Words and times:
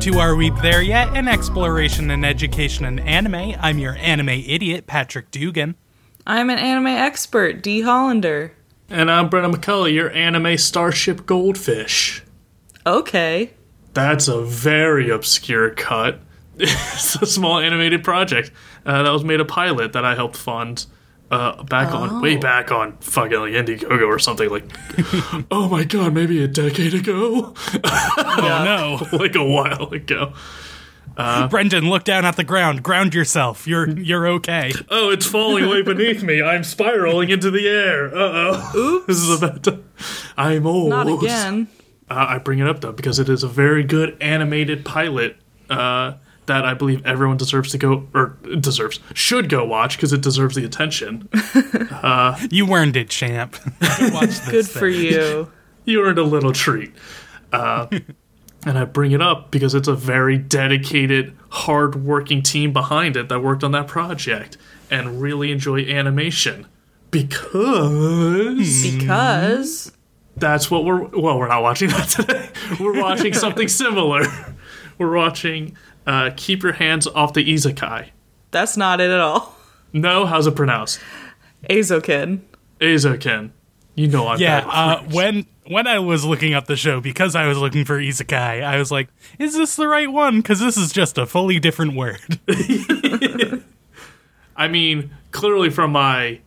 Welcome 0.00 0.14
to 0.14 0.18
Are 0.18 0.34
We 0.34 0.48
There 0.48 0.80
Yet? 0.80 1.14
An 1.14 1.28
exploration 1.28 2.10
and 2.10 2.24
education 2.24 2.86
in 2.86 3.00
anime. 3.00 3.54
I'm 3.60 3.78
your 3.78 3.96
anime 3.96 4.30
idiot, 4.30 4.86
Patrick 4.86 5.30
Dugan. 5.30 5.74
I'm 6.26 6.48
an 6.48 6.58
anime 6.58 6.86
expert, 6.86 7.62
D. 7.62 7.82
Hollander. 7.82 8.54
And 8.88 9.10
I'm 9.10 9.28
Brennan 9.28 9.52
McCullough, 9.52 9.92
your 9.92 10.10
anime 10.12 10.56
starship 10.56 11.26
goldfish. 11.26 12.22
Okay. 12.86 13.52
That's 13.92 14.26
a 14.26 14.40
very 14.40 15.10
obscure 15.10 15.68
cut. 15.68 16.20
it's 16.56 17.16
a 17.16 17.26
small 17.26 17.58
animated 17.58 18.02
project 18.02 18.52
uh, 18.86 19.02
that 19.02 19.10
was 19.10 19.22
made 19.22 19.40
a 19.40 19.44
pilot 19.44 19.92
that 19.92 20.06
I 20.06 20.14
helped 20.14 20.38
fund 20.38 20.86
uh, 21.30 21.62
back 21.64 21.94
on, 21.94 22.20
way 22.20 22.36
back 22.36 22.72
on 22.72 22.96
fucking 22.98 23.38
like 23.38 23.52
Indiegogo 23.52 24.06
or 24.06 24.18
something 24.18 24.48
like, 24.50 24.64
oh 25.50 25.68
my 25.70 25.84
god, 25.84 26.12
maybe 26.12 26.42
a 26.42 26.48
decade 26.48 26.94
ago? 26.94 27.54
Oh 28.42 28.64
no 29.12 29.18
like 29.18 29.34
a 29.34 29.44
while 29.44 29.92
ago. 29.92 30.32
no. 31.18 31.48
Brendan, 31.50 31.88
look 31.90 32.04
down 32.04 32.24
at 32.24 32.36
the 32.36 32.44
ground. 32.44 32.82
Ground 32.82 33.14
yourself. 33.14 33.66
You're 33.66 33.88
you're 33.98 34.26
okay. 34.28 34.72
Oh, 34.88 35.10
it's 35.10 35.26
falling 35.26 35.68
way 35.68 35.82
beneath 35.82 36.22
me. 36.22 36.42
I'm 36.42 36.64
spiraling 36.64 37.30
into 37.30 37.50
the 37.50 37.68
air. 37.68 38.06
Uh 38.06 38.12
oh. 38.14 38.72
Oops. 38.76 39.06
This 39.06 39.18
is 39.18 39.42
about 39.42 39.62
to. 39.64 39.80
I'm 40.36 40.66
old. 40.66 40.90
Not 40.90 41.08
again. 41.08 41.68
Uh, 42.08 42.26
I 42.30 42.38
bring 42.38 42.58
it 42.58 42.66
up 42.66 42.80
though 42.80 42.92
because 42.92 43.18
it 43.18 43.28
is 43.28 43.42
a 43.42 43.48
very 43.48 43.84
good 43.84 44.16
animated 44.20 44.84
pilot 44.84 45.36
uh, 45.68 46.14
that 46.50 46.64
I 46.66 46.74
believe 46.74 47.06
everyone 47.06 47.36
deserves 47.36 47.70
to 47.70 47.78
go 47.78 48.08
or 48.12 48.36
deserves 48.58 48.98
should 49.14 49.48
go 49.48 49.64
watch 49.64 49.96
because 49.96 50.12
it 50.12 50.20
deserves 50.20 50.56
the 50.56 50.64
attention. 50.64 51.28
You 52.50 52.72
earned 52.74 52.96
it, 52.96 53.08
champ. 53.08 53.56
Watch 53.80 54.40
this 54.40 54.50
Good 54.50 54.66
for 54.68 54.90
thing. 54.90 55.00
you. 55.04 55.52
you 55.84 56.02
earned 56.04 56.18
a 56.18 56.24
little 56.24 56.52
treat. 56.52 56.92
Uh, 57.52 57.86
and 58.66 58.78
I 58.78 58.84
bring 58.84 59.12
it 59.12 59.20
up 59.22 59.50
because 59.50 59.74
it's 59.74 59.86
a 59.88 59.94
very 59.94 60.38
dedicated, 60.38 61.36
hard-working 61.50 62.42
team 62.42 62.72
behind 62.72 63.16
it 63.16 63.28
that 63.28 63.42
worked 63.42 63.62
on 63.62 63.72
that 63.72 63.86
project 63.86 64.56
and 64.90 65.20
really 65.20 65.52
enjoy 65.52 65.80
animation 65.80 66.66
because 67.10 68.96
Because 68.96 69.92
that's 70.36 70.70
what 70.70 70.84
we're 70.84 71.04
well 71.04 71.38
we're 71.38 71.48
not 71.48 71.62
watching 71.62 71.90
that 71.90 72.08
today 72.08 72.48
we're 72.80 73.00
watching 73.00 73.32
something 73.34 73.68
similar 73.68 74.22
we're 74.98 75.14
watching 75.14 75.76
uh, 76.10 76.30
keep 76.36 76.62
your 76.62 76.72
hands 76.72 77.06
off 77.06 77.32
the 77.32 77.44
izakai 77.54 78.10
that's 78.50 78.76
not 78.76 79.00
it 79.00 79.10
at 79.10 79.20
all. 79.20 79.54
no 79.92 80.26
how's 80.26 80.46
it 80.46 80.56
pronounced 80.56 80.98
Azokin. 81.68 82.40
azoken 82.80 83.50
you 83.94 84.08
know 84.08 84.26
i'm 84.28 84.38
Yeah, 84.40 84.60
bad 84.62 84.66
with 85.06 85.14
uh, 85.14 85.14
when 85.16 85.46
when 85.66 85.86
I 85.86 86.00
was 86.00 86.24
looking 86.24 86.52
up 86.52 86.66
the 86.66 86.74
show 86.74 87.00
because 87.00 87.36
I 87.36 87.46
was 87.46 87.56
looking 87.56 87.84
for 87.84 87.96
isekai, 88.00 88.64
I 88.64 88.76
was 88.76 88.90
like, 88.90 89.08
"Is 89.38 89.54
this 89.54 89.76
the 89.76 89.86
right 89.86 90.10
one?" 90.10 90.38
Because 90.40 90.58
this 90.58 90.76
is 90.76 90.90
just 90.90 91.16
a 91.16 91.26
fully 91.26 91.60
different 91.60 91.94
word. 91.94 92.40
i 94.56 94.66
mean 94.68 95.10
clearly 95.30 95.70
from 95.70 95.92
my 95.92 96.40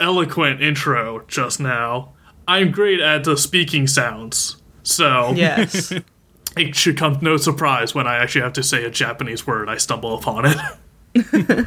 eloquent 0.00 0.62
intro 0.62 1.22
just 1.28 1.60
now 1.60 2.12
i'm 2.48 2.70
great 2.70 3.00
at 3.00 3.24
the 3.24 3.36
speaking 3.36 3.86
sounds 3.86 4.56
so 4.82 5.32
Yes. 5.36 5.92
it 6.68 6.76
should 6.76 6.96
come 6.96 7.18
no 7.20 7.36
surprise 7.36 7.94
when 7.94 8.06
i 8.06 8.16
actually 8.16 8.42
have 8.42 8.52
to 8.52 8.62
say 8.62 8.84
a 8.84 8.90
japanese 8.90 9.46
word 9.46 9.68
i 9.68 9.76
stumble 9.76 10.14
upon 10.14 10.44
it 10.46 11.66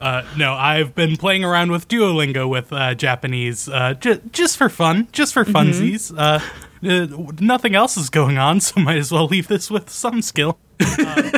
Uh, 0.00 0.24
no, 0.36 0.54
I've 0.54 0.94
been 0.94 1.16
playing 1.16 1.44
around 1.44 1.70
with 1.70 1.86
Duolingo 1.86 2.48
with 2.48 2.72
uh, 2.72 2.94
Japanese, 2.94 3.68
uh, 3.68 3.94
j- 3.94 4.20
just 4.32 4.56
for 4.56 4.70
fun, 4.70 5.08
just 5.12 5.34
for 5.34 5.44
funsies. 5.44 6.10
Uh, 6.16 6.40
uh, 6.82 7.32
nothing 7.38 7.74
else 7.74 7.98
is 7.98 8.08
going 8.08 8.38
on, 8.38 8.60
so 8.60 8.80
might 8.80 8.96
as 8.96 9.12
well 9.12 9.26
leave 9.26 9.48
this 9.48 9.70
with 9.70 9.90
some 9.90 10.22
skill. 10.22 10.58
Uh, 10.80 11.28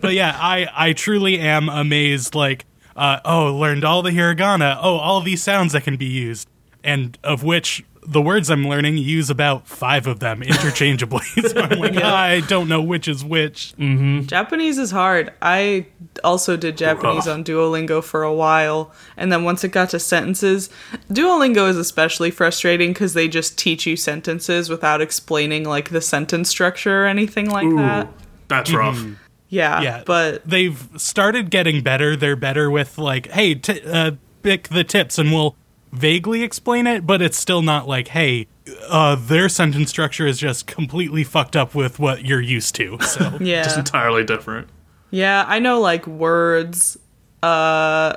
but 0.00 0.14
yeah, 0.14 0.34
I 0.40 0.66
I 0.74 0.92
truly 0.94 1.38
am 1.38 1.68
amazed. 1.68 2.34
Like, 2.34 2.64
uh, 2.96 3.20
oh, 3.26 3.54
learned 3.54 3.84
all 3.84 4.00
the 4.00 4.12
hiragana. 4.12 4.78
Oh, 4.80 4.96
all 4.96 5.20
these 5.20 5.42
sounds 5.42 5.74
that 5.74 5.84
can 5.84 5.98
be 5.98 6.06
used, 6.06 6.48
and 6.82 7.18
of 7.22 7.44
which 7.44 7.84
the 8.06 8.22
words 8.22 8.50
I'm 8.50 8.66
learning 8.66 8.96
use 8.98 9.30
about 9.30 9.68
five 9.68 10.06
of 10.06 10.20
them 10.20 10.42
interchangeably. 10.42 11.24
so 11.46 11.60
I'm 11.60 11.78
like, 11.78 11.96
I 12.02 12.40
don't 12.40 12.68
know 12.68 12.82
which 12.82 13.08
is 13.08 13.24
which. 13.24 13.74
Japanese 13.76 14.78
is 14.78 14.90
hard. 14.90 15.32
I 15.42 15.86
also 16.24 16.56
did 16.56 16.78
Japanese 16.78 17.26
Ugh. 17.26 17.38
on 17.38 17.44
Duolingo 17.44 18.02
for 18.02 18.22
a 18.22 18.32
while, 18.32 18.92
and 19.16 19.30
then 19.30 19.44
once 19.44 19.64
it 19.64 19.68
got 19.68 19.90
to 19.90 19.98
sentences, 19.98 20.70
Duolingo 21.10 21.68
is 21.68 21.76
especially 21.76 22.30
frustrating 22.30 22.92
because 22.92 23.14
they 23.14 23.28
just 23.28 23.58
teach 23.58 23.86
you 23.86 23.96
sentences 23.96 24.68
without 24.70 25.00
explaining 25.00 25.64
like 25.64 25.90
the 25.90 26.00
sentence 26.00 26.48
structure 26.48 27.04
or 27.04 27.06
anything 27.06 27.50
like 27.50 27.68
that. 27.76 28.08
that's 28.48 28.72
rough 28.72 29.04
Yeah, 29.48 29.80
Yeah, 29.82 30.02
but 30.06 30.48
they've 30.48 30.88
started 30.96 31.50
getting 31.50 31.82
better. 31.82 32.16
They're 32.16 32.36
better 32.36 32.70
with 32.70 32.98
like, 32.98 33.28
hey, 33.30 33.56
t- 33.56 33.82
uh, 33.84 34.12
pick 34.42 34.68
the 34.68 34.84
tips, 34.84 35.18
and 35.18 35.32
we'll 35.32 35.56
vaguely 35.92 36.42
explain 36.42 36.86
it, 36.86 37.06
but 37.06 37.20
it's 37.22 37.36
still 37.38 37.62
not 37.62 37.88
like, 37.88 38.08
hey, 38.08 38.46
uh, 38.88 39.16
their 39.16 39.48
sentence 39.48 39.90
structure 39.90 40.26
is 40.26 40.38
just 40.38 40.66
completely 40.66 41.24
fucked 41.24 41.56
up 41.56 41.74
with 41.74 41.98
what 41.98 42.24
you're 42.24 42.40
used 42.40 42.74
to. 42.76 42.98
So 43.00 43.36
yeah, 43.40 43.62
just 43.64 43.78
entirely 43.78 44.24
different 44.24 44.68
yeah. 45.10 45.44
I 45.46 45.58
know 45.58 45.80
like 45.80 46.06
words. 46.06 46.96
Uh, 47.42 48.16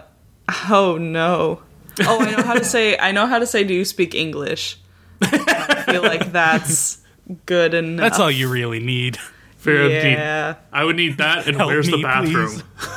oh 0.69 0.97
no. 0.99 1.61
Oh, 2.01 2.21
I 2.21 2.31
know 2.31 2.43
how 2.43 2.53
to 2.53 2.63
say. 2.63 2.97
I 2.97 3.11
know 3.11 3.25
how 3.27 3.39
to 3.39 3.47
say. 3.47 3.63
Do 3.63 3.73
you 3.73 3.85
speak 3.85 4.13
English? 4.15 4.77
I 5.21 5.83
feel 5.87 6.01
like 6.03 6.31
that's 6.31 6.99
good 7.45 7.73
enough. 7.73 8.01
that's 8.01 8.19
all 8.19 8.31
you 8.31 8.49
really 8.49 8.79
need. 8.79 9.17
Fair 9.57 9.87
need- 9.87 10.01
Yeah. 10.01 10.55
I 10.71 10.83
would 10.83 10.95
need 10.97 11.17
that, 11.17 11.47
and 11.47 11.55
Help 11.55 11.69
where's 11.69 11.87
the 11.87 12.01
bathroom? 12.01 12.61
please. 12.77 12.89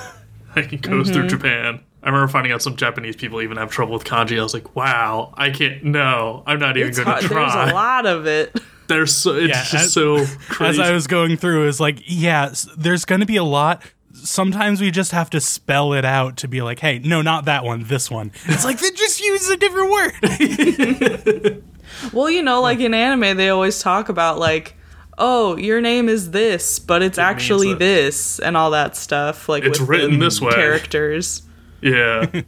I 0.57 0.63
can 0.63 0.79
goes 0.79 1.11
through 1.11 1.29
Japan. 1.29 1.81
I 2.07 2.11
remember 2.11 2.29
finding 2.29 2.53
out 2.53 2.63
some 2.63 2.77
Japanese 2.77 3.17
people 3.17 3.43
even 3.43 3.57
have 3.57 3.71
trouble 3.71 3.93
with 3.95 4.05
kanji. 4.05 4.39
I 4.39 4.43
was 4.45 4.55
like, 4.55 4.77
wow, 4.77 5.35
I 5.37 5.51
can't. 5.51 5.83
No, 5.85 6.45
I'm 6.47 6.59
not 6.61 6.77
even 6.77 6.93
going 6.95 7.05
to 7.21 7.27
try. 7.29 7.51
There's 7.53 7.71
a 7.73 7.75
lot 7.75 8.07
of 8.07 8.27
it. 8.27 8.57
There's 8.87 9.13
so 9.13 9.35
it's 9.35 9.49
Yeah, 9.49 9.63
just 9.65 9.75
as- 9.75 9.93
so 9.93 10.17
As. 10.65 10.79
I 10.79 10.93
was 10.93 11.09
going 11.09 11.37
through, 11.37 11.67
is 11.67 11.81
like, 11.81 11.99
yeah, 12.07 12.55
there's 12.79 13.05
going 13.05 13.21
to 13.21 13.27
be 13.27 13.37
a 13.37 13.43
lot. 13.43 13.83
Sometimes 14.15 14.81
we 14.81 14.93
just 14.93 15.11
have 15.11 15.29
to 15.31 15.41
spell 15.41 15.93
it 15.95 16.05
out 16.05 16.37
to 16.39 16.49
be 16.49 16.63
like, 16.63 16.79
hey, 16.79 17.01
no, 17.01 17.21
not 17.23 17.47
that 17.47 17.65
one, 17.65 17.83
this 17.85 18.09
one. 18.11 18.31
It's 18.47 18.65
like, 18.65 18.79
then 18.79 18.95
just 18.95 19.21
use 19.21 19.49
a 19.51 19.57
different 19.57 19.91
word. 19.91 21.63
Well, 22.13 22.29
you 22.29 22.43
know, 22.43 22.61
like 22.61 22.81
in 22.81 22.95
anime, 22.95 23.37
they 23.37 23.49
always 23.49 23.81
talk 23.81 24.09
about 24.09 24.39
like, 24.39 24.77
oh, 25.19 25.57
your 25.57 25.81
name 25.81 26.09
is 26.09 26.31
this, 26.33 26.79
but 26.79 27.01
it's 27.03 27.17
actually 27.17 27.75
this, 27.75 28.39
and 28.41 28.57
all 28.57 28.73
that 28.73 28.97
stuff. 28.97 29.49
Like 29.49 29.65
It's 29.65 29.81
with 29.81 29.89
written 29.89 30.19
the 30.19 30.27
this 30.27 30.41
way. 30.41 30.53
characters. 30.53 31.43
Yeah. 31.81 32.27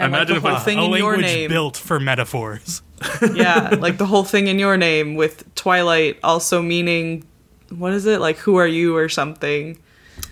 And 0.00 0.12
like 0.12 0.20
Imagine 0.28 0.34
the 0.34 0.36
if 0.36 0.42
whole 0.44 0.52
I- 0.52 0.58
thing 0.60 0.78
a 0.78 0.84
in 0.84 0.92
your 0.92 1.16
name. 1.16 1.50
built 1.50 1.76
for 1.76 1.98
metaphors. 1.98 2.82
yeah, 3.34 3.74
like 3.80 3.98
the 3.98 4.06
whole 4.06 4.22
thing 4.22 4.46
in 4.46 4.56
your 4.60 4.76
name 4.76 5.16
with 5.16 5.52
Twilight 5.56 6.20
also 6.22 6.62
meaning, 6.62 7.24
what 7.70 7.92
is 7.92 8.06
it? 8.06 8.20
Like, 8.20 8.36
who 8.36 8.56
are 8.56 8.66
you 8.66 8.96
or 8.96 9.08
something. 9.08 9.76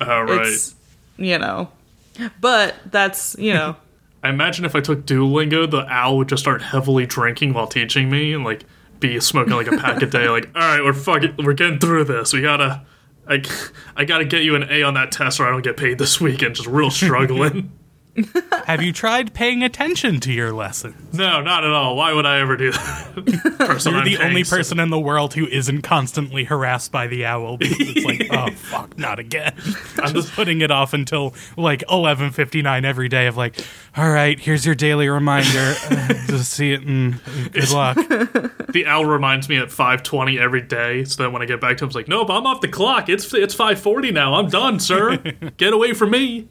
All 0.01 0.23
right. 0.25 0.47
It's, 0.47 0.77
you 1.17 1.37
know. 1.39 1.69
But 2.41 2.77
that's, 2.93 3.35
you 3.41 3.55
know. 3.55 3.75
I 4.23 4.29
imagine 4.29 4.65
if 4.65 4.77
I 4.77 4.81
took 4.81 5.05
Duolingo, 5.05 5.69
the 5.69 5.85
owl 5.89 6.17
would 6.19 6.29
just 6.29 6.45
start 6.45 6.63
heavily 6.63 7.05
drinking 7.05 7.53
while 7.53 7.67
teaching 7.67 8.09
me, 8.09 8.35
and 8.35 8.45
like 8.45 8.65
be 9.01 9.19
smoking 9.19 9.53
like 9.55 9.67
a 9.67 9.77
pack 9.79 10.01
a 10.01 10.07
day. 10.07 10.29
Like, 10.29 10.49
all 10.55 10.63
right, 10.63 10.81
we're 10.83 10.93
fucking, 10.93 11.39
we're 11.45 11.55
getting 11.55 11.81
through 11.81 12.05
this. 12.05 12.33
We 12.33 12.41
gotta, 12.41 12.87
I, 13.29 13.43
I 13.97 14.05
gotta 14.05 14.25
get 14.25 14.45
you 14.45 14.55
an 14.55 14.63
A 14.71 14.85
on 14.85 14.95
that 14.95 15.11
test, 15.11 15.41
or 15.41 15.47
I 15.49 15.51
don't 15.51 15.63
get 15.63 15.77
paid 15.77 15.99
this 15.99 16.21
weekend. 16.21 16.55
Just 16.55 16.69
real 16.69 16.91
struggling. 16.91 17.73
Have 18.67 18.83
you 18.83 18.93
tried 18.93 19.35
paying 19.35 19.63
attention 19.63 20.21
to 20.21 20.33
your 20.33 20.53
lesson? 20.53 20.95
no, 21.13 21.41
not 21.41 21.65
at 21.65 21.71
all. 21.71 21.97
Why 21.97 22.13
would 22.13 22.27
I 22.27 22.41
ever 22.41 22.57
do 22.57 22.73
that? 22.73 23.57
Person 23.59 23.93
You're 23.93 24.01
I'm 24.01 24.05
the 24.09 24.17
paying 24.17 24.29
only 24.29 24.45
so- 24.45 24.57
person 24.57 24.81
in 24.81 24.91
the 24.91 24.99
world 25.01 25.35
who 25.35 25.47
isn't 25.47 25.83
constantly 25.83 26.45
harassed 26.45 26.93
by 26.93 27.07
the 27.07 27.25
owl 27.27 27.57
because 27.57 27.77
it's 27.81 28.05
like, 28.05 28.29
oh 28.33 28.51
fuck, 28.55 28.99
not 28.99 29.19
again. 29.19 29.55
I'm 29.99 30.15
just 30.15 30.33
putting 30.33 30.61
it 30.61 30.71
off 30.71 30.93
until 30.95 31.35
like 31.57 31.81
11:59 31.89 32.85
every 32.85 33.09
day 33.09 33.27
of 33.27 33.37
like, 33.37 33.59
all 33.97 34.11
right, 34.11 34.39
here's 34.39 34.65
your 34.67 34.75
daily 34.75 35.09
reminder. 35.09 35.75
Uh, 35.91 36.09
just 36.27 36.53
see 36.53 36.73
it 36.73 36.83
and 36.83 37.21
good 37.53 37.71
luck. 37.71 37.97
The 37.97 38.85
owl 38.87 39.05
reminds 39.07 39.49
me 39.49 39.59
at 39.59 39.69
5:20 39.69 40.39
every 40.41 40.63
day, 40.63 41.05
so 41.05 41.23
then 41.23 41.33
when 41.33 41.43
I 41.43 41.47
get 41.47 41.61
back 41.61 41.77
to 41.79 41.85
him, 41.85 41.89
it's 41.89 41.97
like, 41.97 42.09
nope, 42.09 42.29
I'm 42.31 42.47
off 42.47 42.61
the 42.61 42.69
clock. 42.69 43.09
It's 43.09 43.33
it's 43.35 43.55
5:40 43.55 44.13
now. 44.13 44.35
I'm 44.35 44.49
done, 44.49 44.81
sir. 44.81 45.17
get 45.57 45.73
away 45.73 45.93
from 45.95 46.11
me. 46.11 46.49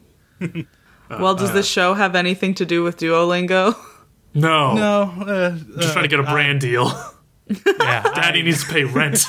Well, 1.10 1.34
does 1.34 1.52
this 1.52 1.66
show 1.66 1.94
have 1.94 2.14
anything 2.14 2.54
to 2.54 2.66
do 2.66 2.82
with 2.82 2.98
Duolingo? 2.98 3.74
No, 4.34 4.74
No, 4.74 5.02
uh, 5.24 5.50
just 5.80 5.94
trying 5.94 6.02
to 6.04 6.08
get 6.08 6.20
a 6.20 6.22
brand 6.22 6.60
deal. 6.60 6.92
yeah, 7.48 8.02
Daddy 8.14 8.42
needs 8.42 8.64
to 8.64 8.70
pay 8.70 8.84
rent. 8.84 9.24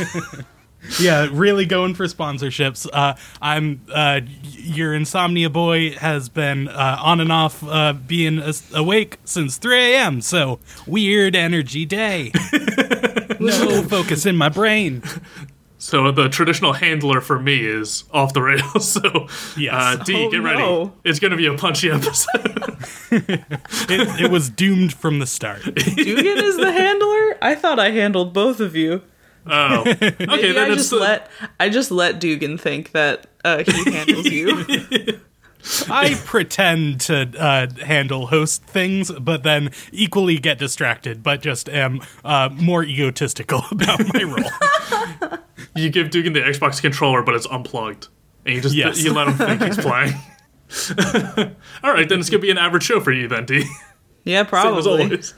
yeah, 0.99 1.29
really 1.31 1.65
going 1.65 1.95
for 1.95 2.03
sponsorships. 2.07 2.85
Uh, 2.91 3.13
I'm 3.41 3.79
uh, 3.93 4.19
your 4.43 4.93
insomnia 4.93 5.49
boy 5.49 5.91
has 5.91 6.27
been 6.27 6.67
uh, 6.67 6.97
on 7.01 7.21
and 7.21 7.31
off 7.31 7.63
uh, 7.63 7.93
being 7.93 8.37
as- 8.39 8.69
awake 8.73 9.17
since 9.23 9.55
3 9.55 9.93
a.m. 9.95 10.19
So 10.19 10.59
weird 10.85 11.37
energy 11.37 11.85
day. 11.85 12.33
no 13.39 13.83
focus 13.83 14.25
in 14.25 14.35
my 14.35 14.49
brain. 14.49 15.03
So 15.79 16.11
the 16.11 16.27
traditional 16.27 16.73
handler 16.73 17.21
for 17.21 17.39
me 17.39 17.63
is 17.65 18.03
off 18.11 18.33
the 18.33 18.41
rails. 18.41 18.91
So 18.97 19.27
Yes. 19.55 19.73
uh, 19.73 20.03
D, 20.03 20.25
Oh, 20.25 20.31
get 20.31 20.41
ready. 20.41 20.59
no. 20.59 20.93
It's 21.03 21.19
going 21.19 21.31
to 21.31 21.37
be 21.37 21.45
a 21.45 21.53
punchy 21.55 21.89
episode. 21.91 22.77
It, 23.89 24.21
it 24.25 24.31
was 24.31 24.49
doomed 24.49 24.93
from 24.93 25.19
the 25.19 25.25
start. 25.27 25.61
Dugan 25.63 26.37
is 26.43 26.57
the 26.57 26.71
handler? 26.71 27.37
I 27.41 27.55
thought 27.55 27.79
I 27.79 27.91
handled 27.91 28.33
both 28.33 28.59
of 28.59 28.75
you. 28.75 29.01
oh, 29.45 29.81
okay. 29.87 30.15
Maybe 30.19 30.51
then 30.51 30.57
I 30.57 30.67
it's 30.67 30.75
just 30.75 30.89
the, 30.89 30.97
let 30.97 31.29
I 31.59 31.69
just 31.69 31.89
let 31.91 32.19
Dugan 32.19 32.57
think 32.57 32.91
that 32.91 33.27
uh, 33.45 33.63
he 33.65 33.91
handles 33.91 34.25
you. 34.29 35.19
I 35.89 36.15
pretend 36.25 37.01
to 37.01 37.31
uh, 37.37 37.67
handle 37.83 38.27
host 38.27 38.63
things, 38.63 39.11
but 39.11 39.43
then 39.43 39.71
equally 39.91 40.37
get 40.37 40.57
distracted, 40.59 41.23
but 41.23 41.41
just 41.41 41.67
am 41.69 42.01
uh, 42.23 42.49
more 42.53 42.83
egotistical 42.83 43.61
about 43.71 43.99
my 44.13 44.23
role. 44.23 45.39
you 45.75 45.89
give 45.89 46.09
Dugan 46.09 46.33
the 46.33 46.41
Xbox 46.41 46.81
controller, 46.81 47.21
but 47.23 47.35
it's 47.35 47.47
unplugged, 47.47 48.07
and 48.45 48.55
you 48.55 48.61
just 48.61 48.75
Yes. 48.75 49.03
you 49.03 49.13
let 49.13 49.27
him 49.27 49.33
think 49.35 49.61
he's 49.63 49.77
playing. 49.85 50.13
All 51.83 51.93
right, 51.93 52.07
then 52.07 52.19
it's 52.19 52.29
gonna 52.29 52.41
be 52.41 52.51
an 52.51 52.57
average 52.57 52.83
show 52.83 52.99
for 52.99 53.11
you, 53.11 53.27
then 53.27 53.45
D. 53.45 53.63
yeah, 54.23 54.39
Same 54.39 54.75
as 54.75 54.85
probably. 54.85 55.03
always. 55.03 55.33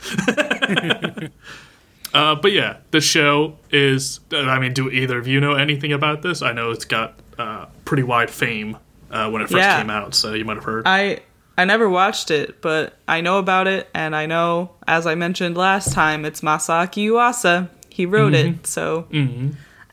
uh, 2.13 2.35
but 2.35 2.51
yeah, 2.51 2.77
the 2.91 3.01
show 3.01 3.57
is. 3.71 4.19
I 4.31 4.59
mean, 4.59 4.73
do 4.73 4.89
either 4.89 5.17
of 5.17 5.27
you 5.27 5.39
know 5.39 5.53
anything 5.53 5.93
about 5.93 6.21
this? 6.23 6.41
I 6.41 6.51
know 6.51 6.71
it's 6.71 6.85
got 6.85 7.19
uh, 7.37 7.67
pretty 7.85 8.03
wide 8.03 8.29
fame 8.29 8.77
uh, 9.11 9.29
when 9.29 9.41
it 9.41 9.45
first 9.50 9.57
Yeah. 9.59 9.79
came 9.81 9.89
out, 9.89 10.13
so 10.15 10.33
you 10.33 10.45
might 10.45 10.56
have 10.57 10.63
heard. 10.65 10.83
I 10.88 11.19
I 11.57 11.65
never 11.65 11.89
watched 11.89 12.31
it, 12.31 12.61
but 12.61 12.97
I 13.07 13.21
know 13.21 13.38
about 13.38 13.67
it, 13.67 13.89
and 13.94 14.15
I 14.15 14.25
know, 14.25 14.71
as 14.88 15.06
I 15.06 15.15
mentioned 15.15 15.57
last 15.57 15.91
time, 15.94 16.23
it's 16.25 16.41
Masaaki 16.41 17.07
Yuasa. 17.09 17.69
He 17.89 18.06
wrote 18.06 18.31
Mm-hmm. 18.33 18.59
it, 18.59 18.67
so 18.67 19.07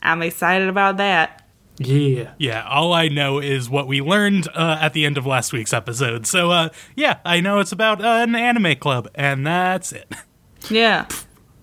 I'm 0.01 0.21
excited 0.21 0.69
about 0.69 0.97
that. 0.97 1.43
yeah. 1.77 2.31
Yeah, 2.37 2.65
all 2.69 2.93
I 2.93 3.07
know 3.09 3.39
is 3.39 3.69
what 3.69 3.87
we 3.87 4.01
learned 4.01 4.47
uh, 4.55 4.77
at 4.79 4.93
the 4.93 5.05
end 5.05 5.17
of 5.17 5.25
last 5.25 5.51
week's 5.53 5.73
episode. 5.73 6.25
So, 6.25 6.49
uh, 6.51 6.69
yeah, 6.95 7.17
I 7.25 7.39
know 7.41 7.59
it's 7.59 7.71
about 7.73 8.01
uh, 8.03 8.07
an 8.25 8.33
anime 8.35 8.77
club, 8.77 9.09
and 9.15 9.45
that's 9.45 9.91
it. 9.91 10.11
Yeah, 10.69 11.05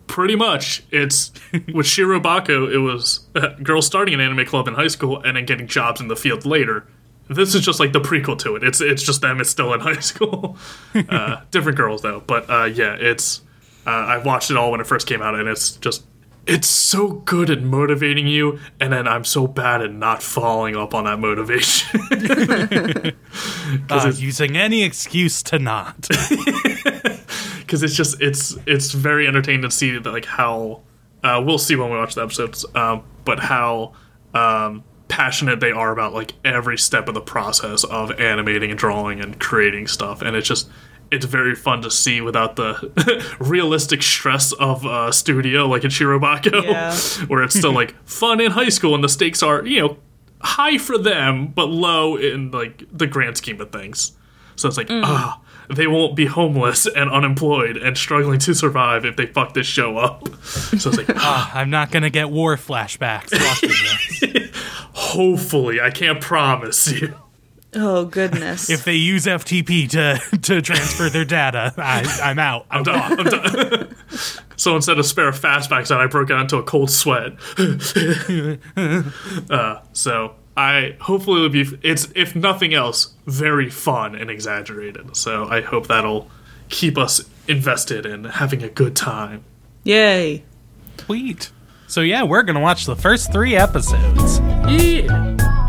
Pretty 0.06 0.36
much, 0.36 0.84
it's 0.90 1.32
with 1.52 1.86
Shirobako. 1.86 2.72
It 2.72 2.78
was 2.78 3.26
uh, 3.34 3.48
girls 3.62 3.86
starting 3.86 4.14
an 4.14 4.20
anime 4.20 4.46
club 4.46 4.68
in 4.68 4.74
high 4.74 4.86
school 4.88 5.20
and 5.22 5.36
then 5.36 5.46
getting 5.46 5.66
jobs 5.66 6.00
in 6.00 6.08
the 6.08 6.14
field 6.16 6.44
later. 6.46 6.86
This 7.28 7.54
is 7.54 7.64
just 7.64 7.80
like 7.80 7.92
the 7.92 8.00
prequel 8.00 8.38
to 8.40 8.56
it. 8.56 8.62
It's 8.64 8.80
it's 8.80 9.02
just 9.02 9.20
them. 9.20 9.40
It's 9.40 9.50
still 9.50 9.72
in 9.72 9.80
high 9.80 10.00
school. 10.00 10.56
Uh, 10.94 11.40
different 11.50 11.78
girls 11.78 12.02
though, 12.02 12.20
but 12.26 12.48
uh, 12.50 12.64
yeah, 12.64 12.96
it's. 12.98 13.42
Uh, 13.86 13.90
I 13.90 14.18
watched 14.18 14.50
it 14.50 14.56
all 14.56 14.70
when 14.70 14.80
it 14.80 14.86
first 14.86 15.06
came 15.06 15.20
out, 15.20 15.34
and 15.34 15.46
it's 15.46 15.72
just 15.72 16.04
it's 16.46 16.68
so 16.68 17.08
good 17.08 17.50
at 17.50 17.62
motivating 17.62 18.26
you, 18.26 18.58
and 18.80 18.92
then 18.92 19.08
I'm 19.08 19.24
so 19.24 19.46
bad 19.46 19.82
at 19.82 19.92
not 19.92 20.22
following 20.22 20.76
up 20.76 20.94
on 20.94 21.04
that 21.04 21.18
motivation. 21.18 22.00
Uh, 23.90 24.12
using 24.14 24.56
any 24.56 24.84
excuse 24.84 25.42
to 25.42 25.58
not. 25.58 26.08
because 27.60 27.82
it's 27.82 27.94
just 27.94 28.20
it's 28.20 28.56
it's 28.66 28.92
very 28.92 29.26
entertaining 29.26 29.62
to 29.62 29.70
see 29.70 29.98
that 29.98 30.10
like 30.10 30.24
how 30.26 30.82
uh, 31.24 31.42
we'll 31.44 31.58
see 31.58 31.74
when 31.74 31.90
we 31.90 31.96
watch 31.96 32.14
the 32.14 32.22
episodes, 32.22 32.64
um, 32.74 33.02
but 33.24 33.40
how 33.40 33.92
um, 34.32 34.84
passionate 35.08 35.60
they 35.60 35.70
are 35.70 35.92
about 35.92 36.12
like 36.12 36.32
every 36.44 36.78
step 36.78 37.08
of 37.08 37.14
the 37.14 37.20
process 37.20 37.84
of 37.84 38.10
animating 38.20 38.70
and 38.70 38.78
drawing 38.78 39.20
and 39.20 39.38
creating 39.38 39.86
stuff, 39.86 40.22
and 40.22 40.36
it's 40.36 40.48
just 40.48 40.68
it's 41.10 41.26
very 41.26 41.54
fun 41.54 41.82
to 41.82 41.90
see 41.90 42.20
without 42.20 42.56
the 42.56 43.36
realistic 43.38 44.02
stress 44.02 44.52
of 44.52 44.84
uh, 44.86 45.12
studio 45.12 45.66
like 45.66 45.84
in 45.84 45.90
Shirobako, 45.90 46.64
Yeah. 46.64 46.96
where 47.28 47.42
it's 47.42 47.56
still 47.56 47.72
like 47.72 47.94
fun 48.04 48.40
in 48.40 48.52
high 48.52 48.70
school 48.70 48.94
and 48.94 49.04
the 49.04 49.08
stakes 49.08 49.42
are 49.42 49.64
you 49.66 49.80
know 49.80 49.96
high 50.40 50.78
for 50.78 50.98
them 50.98 51.46
but 51.48 51.66
low 51.66 52.16
in 52.16 52.50
like 52.50 52.84
the 52.92 53.06
grand 53.06 53.36
scheme 53.36 53.60
of 53.60 53.70
things. 53.70 54.12
So 54.56 54.68
it's 54.68 54.76
like 54.76 54.88
ah. 54.90 55.40
they 55.68 55.86
won't 55.86 56.14
be 56.16 56.26
homeless 56.26 56.86
and 56.86 57.10
unemployed 57.10 57.76
and 57.76 57.96
struggling 57.98 58.38
to 58.40 58.54
survive 58.54 59.04
if 59.04 59.16
they 59.16 59.26
fuck 59.26 59.54
this 59.54 59.66
show 59.66 59.98
up. 59.98 60.28
So 60.44 60.90
it's 60.90 60.98
like, 60.98 61.10
ah, 61.16 61.50
I'm 61.54 61.70
not 61.70 61.90
going 61.90 62.02
to 62.02 62.10
get 62.10 62.30
war 62.30 62.56
flashbacks 62.56 63.32
watching 63.32 63.70
this. 63.70 64.43
Hopefully, 65.14 65.80
I 65.80 65.90
can't 65.90 66.20
promise 66.20 66.90
you. 67.00 67.14
Oh 67.76 68.04
goodness. 68.04 68.70
if 68.70 68.84
they 68.84 68.94
use 68.94 69.26
FTP 69.26 69.90
to, 69.90 70.38
to 70.42 70.62
transfer 70.62 71.08
their 71.10 71.24
data, 71.24 71.74
I, 71.76 72.20
I'm 72.22 72.38
out. 72.38 72.66
I'm, 72.70 72.84
done. 72.84 73.18
I'm 73.18 73.24
done. 73.24 73.96
so 74.56 74.76
instead 74.76 74.98
of 74.98 75.06
spare 75.06 75.32
fastbacks, 75.32 75.90
I 75.94 76.06
broke 76.06 76.30
out 76.30 76.42
into 76.42 76.56
a 76.56 76.62
cold 76.62 76.90
sweat. 76.90 77.32
uh, 79.50 79.80
so 79.92 80.36
I 80.56 80.96
hopefully 81.00 81.44
it'll 81.44 81.48
be 81.48 81.78
it's 81.82 82.08
if 82.14 82.36
nothing 82.36 82.74
else 82.74 83.14
very 83.26 83.70
fun 83.70 84.14
and 84.14 84.30
exaggerated. 84.30 85.16
So 85.16 85.46
I 85.48 85.60
hope 85.60 85.88
that'll 85.88 86.30
keep 86.68 86.96
us 86.96 87.28
invested 87.48 88.06
in 88.06 88.24
having 88.24 88.62
a 88.62 88.68
good 88.68 88.94
time. 88.94 89.42
Yay. 89.82 90.44
Sweet. 90.98 91.50
So, 91.94 92.00
yeah, 92.00 92.24
we're 92.24 92.42
going 92.42 92.56
to 92.56 92.60
watch 92.60 92.86
the 92.86 92.96
first 92.96 93.30
three 93.30 93.54
episodes. 93.54 94.40
Yeah. 94.68 95.63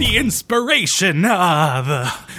The 0.00 0.16
inspiration. 0.16 1.24
Ah, 1.26 1.82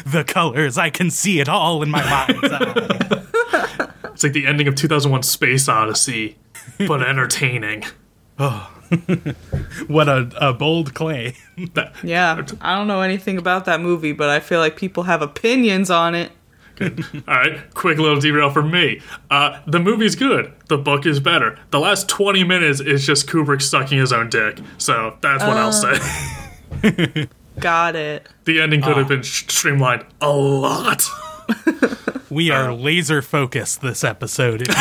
the, 0.04 0.10
the 0.10 0.24
colors. 0.24 0.78
I 0.78 0.90
can 0.90 1.10
see 1.12 1.40
it 1.40 1.48
all 1.48 1.84
in 1.84 1.90
my 1.90 2.04
mind's 2.04 2.52
eye. 2.52 3.18
It's 4.14 4.24
like 4.24 4.34
the 4.34 4.46
ending 4.46 4.68
of 4.68 4.76
2001 4.76 5.24
Space 5.24 5.68
Odyssey, 5.68 6.38
but 6.88 7.02
entertaining. 7.08 7.86
What 9.88 10.10
a, 10.10 10.30
a 10.38 10.54
bold 10.54 10.94
claim. 10.94 11.34
Yeah. 12.04 12.46
I 12.60 12.76
don't 12.76 12.88
know 12.88 13.02
anything 13.02 13.38
about 13.38 13.64
that 13.66 13.80
movie, 13.80 14.12
but 14.12 14.30
I 14.30 14.42
feel 14.42 14.60
like 14.60 14.76
people 14.76 15.04
have 15.04 15.22
opinions 15.22 15.90
on 15.90 16.14
it. 16.14 16.34
All 16.82 16.90
right, 17.26 17.74
quick 17.74 18.00
little 18.00 18.20
derail 18.20 18.50
for 18.50 18.62
me. 18.62 19.00
Uh, 19.30 19.62
the 19.66 19.80
movie's 19.80 20.16
good. 20.16 20.52
The 20.68 20.78
book 20.78 21.06
is 21.06 21.22
better. 21.22 21.58
The 21.70 21.80
last 21.80 22.10
20 22.10 22.44
minutes 22.44 22.82
is 22.82 23.06
just 23.06 23.28
Kubrick 23.28 23.62
sucking 23.62 23.98
his 23.98 24.12
own 24.12 24.30
dick. 24.30 24.60
So 24.78 25.18
that's 25.22 25.44
what 25.44 25.56
I'll 25.56 25.72
say. 25.72 27.30
Got 27.62 27.96
it. 27.96 28.28
The 28.46 28.60
ending 28.60 28.82
could 28.82 28.98
have 28.98 29.06
ah. 29.06 29.10
been 29.10 29.24
streamlined 29.24 30.06
a 30.20 30.32
lot. 30.32 31.04
We 32.32 32.50
are 32.50 32.74
laser 32.74 33.22
focused 33.22 33.82
this 33.82 34.04
episode. 34.06 34.66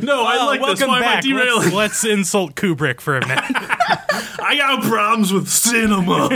No, 0.00 0.24
I 0.24 0.44
like 0.46 0.60
this. 0.60 0.80
welcome 0.80 0.88
Why 0.88 1.00
back. 1.00 1.24
am 1.24 1.36
I 1.36 1.38
derailing? 1.38 1.74
Let's, 1.74 2.02
let's 2.02 2.04
insult 2.04 2.54
Kubrick 2.54 3.00
for 3.00 3.18
a 3.18 3.26
minute. 3.26 3.44
I 3.50 4.56
got 4.56 4.82
problems 4.82 5.32
with 5.32 5.48
cinema. 5.48 6.28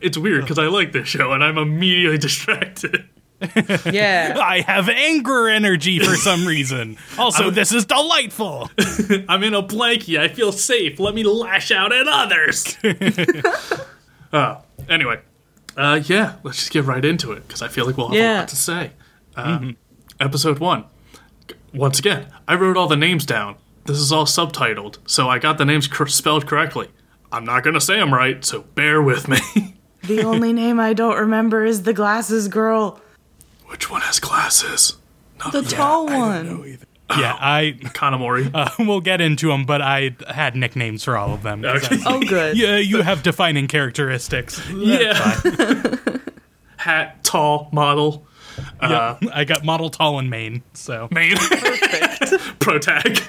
it's 0.00 0.18
weird 0.18 0.42
because 0.42 0.58
I 0.58 0.66
like 0.66 0.92
this 0.92 1.06
show 1.06 1.32
and 1.32 1.44
I'm 1.44 1.58
immediately 1.58 2.18
distracted. 2.18 3.08
Yeah. 3.92 4.36
I 4.40 4.60
have 4.66 4.88
anger 4.88 5.48
energy 5.48 5.98
for 5.98 6.14
some 6.16 6.46
reason. 6.46 6.98
Also, 7.18 7.50
this 7.50 7.72
is 7.72 7.84
delightful. 7.86 8.70
I'm 9.28 9.42
in 9.42 9.54
a 9.54 9.62
blankie. 9.62 10.18
I 10.18 10.28
feel 10.28 10.52
safe. 10.52 10.98
Let 11.00 11.14
me 11.14 11.24
lash 11.24 11.70
out 11.70 11.92
at 11.92 12.06
others. 12.06 12.76
uh, 14.32 14.60
anyway, 14.88 15.20
uh, 15.76 16.00
yeah, 16.04 16.36
let's 16.42 16.58
just 16.58 16.70
get 16.70 16.84
right 16.84 17.04
into 17.04 17.32
it 17.32 17.46
because 17.46 17.62
I 17.62 17.68
feel 17.68 17.86
like 17.86 17.96
we'll 17.96 18.08
have 18.08 18.16
a 18.16 18.38
lot 18.40 18.48
to 18.48 18.56
say. 18.56 18.92
Uh, 19.36 19.72
Episode 20.18 20.58
one. 20.58 20.84
Once 21.72 21.98
again, 21.98 22.26
I 22.46 22.54
wrote 22.56 22.76
all 22.76 22.88
the 22.88 22.96
names 22.96 23.24
down. 23.24 23.56
This 23.86 23.96
is 23.98 24.12
all 24.12 24.26
subtitled, 24.26 24.98
so 25.06 25.28
I 25.28 25.38
got 25.38 25.56
the 25.56 25.64
names 25.64 25.88
cor- 25.88 26.06
spelled 26.06 26.46
correctly. 26.46 26.88
I'm 27.32 27.44
not 27.44 27.62
gonna 27.64 27.80
say 27.80 27.96
them 27.96 28.12
right, 28.12 28.44
so 28.44 28.62
bear 28.74 29.00
with 29.00 29.28
me. 29.28 29.38
the 30.02 30.22
only 30.24 30.52
name 30.52 30.78
I 30.78 30.92
don't 30.92 31.16
remember 31.16 31.64
is 31.64 31.84
the 31.84 31.92
glasses 31.94 32.48
girl. 32.48 33.00
Which 33.70 33.88
one 33.90 34.02
has 34.02 34.20
glasses? 34.20 34.96
The 35.52 35.62
tall 35.62 36.06
one. 36.06 36.78
Yeah, 37.18 37.36
I 37.40 37.74
Kanamori. 37.80 38.52
uh, 38.54 38.70
we'll 38.78 39.00
get 39.00 39.20
into 39.20 39.48
them, 39.48 39.64
but 39.64 39.82
I 39.82 40.14
had 40.28 40.54
nicknames 40.54 41.02
for 41.02 41.16
all 41.16 41.34
of 41.34 41.42
them. 41.42 41.62
'cause 41.62 41.84
okay. 41.86 42.02
Oh, 42.06 42.20
good. 42.20 42.56
Yeah, 42.56 42.76
you 42.76 43.02
have 43.02 43.24
defining 43.24 43.66
characteristics. 43.66 44.62
Yeah. 44.70 45.96
Hat, 46.76 47.24
tall, 47.24 47.68
model, 47.72 48.24
Yeah, 48.80 49.18
I 49.32 49.42
got 49.44 49.64
model 49.64 49.90
tall 49.90 50.20
and 50.20 50.30
main. 50.30 50.62
So 50.72 51.08
main. 51.10 51.34
Pro 52.60 52.78
tag. 52.78 53.20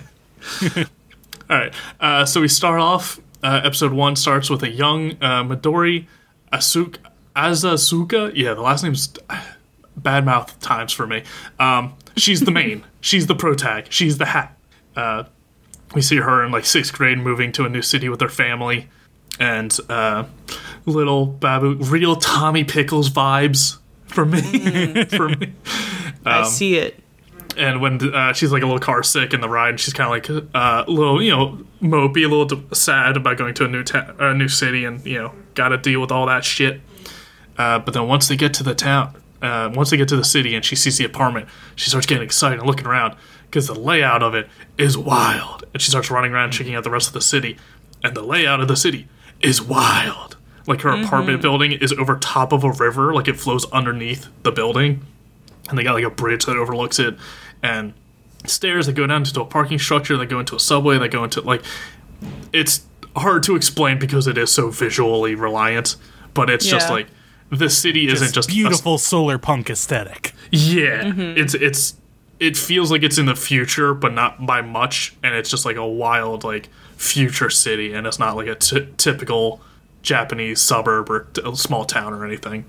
All 1.49 1.57
right. 1.57 1.73
Uh, 1.99 2.25
so 2.25 2.39
we 2.41 2.47
start 2.49 2.79
off. 2.79 3.19
Uh, 3.41 3.61
episode 3.63 3.93
one 3.93 4.15
starts 4.15 4.47
with 4.51 4.61
a 4.61 4.69
young 4.69 5.13
uh, 5.23 5.43
Midori 5.43 6.05
Asuka. 6.53 6.97
Azazuka. 7.35 8.31
Yeah, 8.35 8.53
the 8.53 8.61
last 8.61 8.83
name's 8.83 9.11
bad 10.03 10.25
mouth 10.25 10.59
times 10.59 10.91
for 10.93 11.07
me. 11.07 11.23
Um, 11.59 11.95
she's 12.15 12.41
the 12.41 12.51
main. 12.51 12.83
she's 13.01 13.27
the 13.27 13.35
pro 13.35 13.55
tag. 13.55 13.87
She's 13.89 14.17
the 14.17 14.25
hat. 14.25 14.57
Uh, 14.95 15.23
we 15.93 16.01
see 16.01 16.17
her 16.17 16.43
in 16.43 16.51
like 16.51 16.65
sixth 16.65 16.93
grade 16.93 17.17
moving 17.17 17.51
to 17.53 17.65
a 17.65 17.69
new 17.69 17.81
city 17.81 18.09
with 18.09 18.21
her 18.21 18.29
family, 18.29 18.89
and 19.39 19.77
uh, 19.89 20.25
little 20.85 21.25
Babu, 21.25 21.75
real 21.75 22.15
Tommy 22.15 22.63
Pickles 22.63 23.09
vibes 23.09 23.77
for 24.07 24.25
me. 24.25 25.05
for 25.09 25.29
me. 25.29 25.53
I 26.25 26.43
see 26.43 26.77
it. 26.77 26.99
And 27.57 27.81
when 27.81 28.13
uh, 28.13 28.31
she's 28.31 28.51
like 28.51 28.63
a 28.63 28.65
little 28.65 28.79
car 28.79 29.03
sick 29.03 29.33
in 29.33 29.41
the 29.41 29.49
ride, 29.49 29.79
she's 29.79 29.93
kind 29.93 30.07
of 30.07 30.37
like 30.37 30.47
uh, 30.55 30.85
a 30.87 30.89
little, 30.89 31.21
you 31.21 31.31
know, 31.31 31.59
mopey, 31.81 32.23
a 32.25 32.29
little 32.29 32.45
d- 32.45 32.63
sad 32.73 33.17
about 33.17 33.37
going 33.37 33.53
to 33.55 33.65
a 33.65 33.67
new 33.67 33.83
ta- 33.83 34.13
a 34.19 34.33
new 34.33 34.47
city, 34.47 34.85
and 34.85 35.05
you 35.05 35.17
know, 35.17 35.33
got 35.53 35.69
to 35.69 35.77
deal 35.77 35.99
with 35.99 36.11
all 36.11 36.27
that 36.27 36.45
shit. 36.45 36.79
Uh, 37.57 37.79
but 37.79 37.93
then 37.93 38.07
once 38.07 38.29
they 38.29 38.37
get 38.37 38.53
to 38.55 38.63
the 38.63 38.73
town, 38.73 39.20
uh, 39.41 39.71
once 39.73 39.89
they 39.89 39.97
get 39.97 40.07
to 40.09 40.15
the 40.15 40.23
city, 40.23 40.55
and 40.55 40.63
she 40.63 40.75
sees 40.75 40.97
the 40.97 41.05
apartment, 41.05 41.47
she 41.75 41.89
starts 41.89 42.05
getting 42.05 42.23
excited 42.23 42.59
and 42.59 42.67
looking 42.67 42.85
around 42.85 43.15
because 43.45 43.67
the 43.67 43.75
layout 43.75 44.23
of 44.23 44.33
it 44.33 44.47
is 44.77 44.97
wild. 44.97 45.63
And 45.73 45.81
she 45.81 45.89
starts 45.89 46.09
running 46.11 46.31
around, 46.31 46.51
checking 46.51 46.75
out 46.75 46.83
the 46.83 46.89
rest 46.89 47.07
of 47.07 47.13
the 47.13 47.21
city, 47.21 47.57
and 48.03 48.15
the 48.15 48.23
layout 48.23 48.61
of 48.61 48.67
the 48.67 48.77
city 48.77 49.07
is 49.41 49.61
wild. 49.61 50.37
Like 50.67 50.81
her 50.81 50.89
apartment 50.89 51.41
building 51.41 51.71
is 51.71 51.91
over 51.93 52.17
top 52.17 52.53
of 52.53 52.63
a 52.63 52.71
river, 52.71 53.13
like 53.13 53.27
it 53.27 53.39
flows 53.39 53.65
underneath 53.71 54.27
the 54.43 54.51
building 54.51 55.05
and 55.69 55.77
they 55.77 55.83
got 55.83 55.93
like 55.93 56.03
a 56.03 56.09
bridge 56.09 56.45
that 56.45 56.57
overlooks 56.57 56.99
it 56.99 57.15
and 57.63 57.93
stairs 58.45 58.85
that 58.85 58.93
go 58.93 59.05
down 59.07 59.21
into 59.23 59.41
a 59.41 59.45
parking 59.45 59.79
structure 59.79 60.17
that 60.17 60.27
go 60.27 60.39
into 60.39 60.55
a 60.55 60.59
subway 60.59 60.97
that 60.97 61.09
go 61.09 61.23
into 61.23 61.41
like 61.41 61.63
it's 62.51 62.85
hard 63.15 63.43
to 63.43 63.55
explain 63.55 63.99
because 63.99 64.27
it 64.27 64.37
is 64.37 64.51
so 64.51 64.69
visually 64.69 65.35
reliant 65.35 65.95
but 66.33 66.49
it's 66.49 66.65
just 66.65 66.89
like 66.89 67.07
the 67.51 67.69
city 67.69 68.07
isn't 68.07 68.25
Just 68.27 68.33
just 68.35 68.49
a- 68.49 68.53
beautiful 68.53 68.97
solar 68.97 69.37
punk 69.37 69.69
aesthetic. 69.69 70.33
yeah 70.51 71.03
mm-hmm. 71.03 71.37
it's 71.37 71.53
it's 71.53 71.95
it 72.39 72.57
feels 72.57 72.89
like 72.91 73.03
it's 73.03 73.17
in 73.19 73.25
the 73.27 73.35
future 73.35 73.93
but 73.93 74.13
not 74.13 74.45
by 74.45 74.61
much 74.61 75.13
and 75.23 75.35
it's 75.35 75.49
just 75.49 75.65
like 75.65 75.75
a 75.75 75.87
wild 75.87 76.43
like 76.43 76.69
future 76.97 77.49
city 77.49 77.93
and 77.93 78.07
it's 78.07 78.17
not 78.19 78.35
like 78.35 78.47
a 78.47 78.55
t- 78.55 78.87
typical 78.97 79.61
japanese 80.01 80.59
suburb 80.61 81.09
or 81.09 81.27
t- 81.33 81.55
small 81.55 81.85
town 81.85 82.13
or 82.13 82.25
anything 82.25 82.65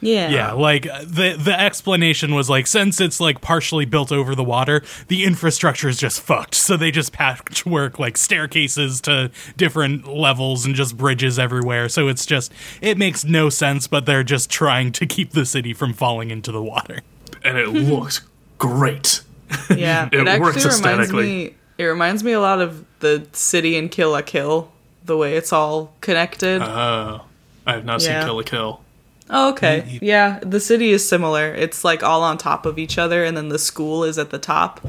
Yeah. 0.00 0.30
Yeah, 0.30 0.52
like 0.52 0.86
uh, 0.86 1.00
the 1.04 1.36
the 1.38 1.58
explanation 1.58 2.34
was 2.34 2.48
like 2.48 2.66
since 2.66 3.00
it's 3.00 3.20
like 3.20 3.40
partially 3.40 3.84
built 3.84 4.12
over 4.12 4.34
the 4.34 4.44
water, 4.44 4.82
the 5.08 5.24
infrastructure 5.24 5.88
is 5.88 5.96
just 5.98 6.20
fucked. 6.20 6.54
So 6.54 6.76
they 6.76 6.90
just 6.90 7.12
patchwork 7.12 7.98
like 7.98 8.16
staircases 8.16 9.00
to 9.02 9.30
different 9.56 10.06
levels 10.06 10.64
and 10.66 10.74
just 10.74 10.96
bridges 10.96 11.38
everywhere. 11.38 11.88
So 11.88 12.08
it's 12.08 12.24
just 12.26 12.52
it 12.80 12.96
makes 12.98 13.24
no 13.24 13.48
sense, 13.50 13.86
but 13.88 14.06
they're 14.06 14.22
just 14.24 14.50
trying 14.50 14.92
to 14.92 15.06
keep 15.06 15.32
the 15.32 15.44
city 15.46 15.72
from 15.74 15.92
falling 15.92 16.30
into 16.30 16.52
the 16.52 16.62
water. 16.62 17.00
and 17.42 17.58
it 17.58 17.68
looks 17.68 18.20
great 18.58 19.22
Yeah. 19.70 20.08
It 20.12 20.26
It, 20.26 20.40
works 20.40 20.58
actually 20.64 20.76
reminds 20.76 21.00
aesthetically. 21.08 21.26
me 21.26 21.54
it 21.78 21.84
reminds 21.84 22.22
me 22.24 22.32
a 22.32 22.40
lot 22.40 22.60
of 22.60 22.84
the 23.00 23.26
city 23.32 23.76
in 23.76 23.88
Kill 23.88 24.10
la 24.10 24.20
Kill, 24.22 24.70
the 25.04 25.16
way 25.16 25.36
it's 25.36 25.52
all 25.52 25.92
connected. 26.00 26.60
Oh, 26.60 27.22
I 27.66 27.72
have 27.72 27.84
not 27.84 28.02
Yeah. 28.02 28.20
seen 28.20 28.26
Kill 28.28 28.36
la 28.36 28.42
Kill. 28.42 28.80
Oh, 29.30 29.50
okay. 29.52 29.98
Yeah, 30.02 30.38
the 30.42 30.60
city 30.60 30.90
is 30.90 31.06
similar. 31.08 31.52
It's 31.54 31.84
like 31.84 32.02
all 32.02 32.22
on 32.22 32.38
top 32.38 32.66
of 32.66 32.78
each 32.78 32.98
other 32.98 33.24
and 33.24 33.36
then 33.36 33.48
the 33.48 33.58
school 33.58 34.04
is 34.04 34.18
at 34.18 34.30
the 34.30 34.38
top. 34.38 34.80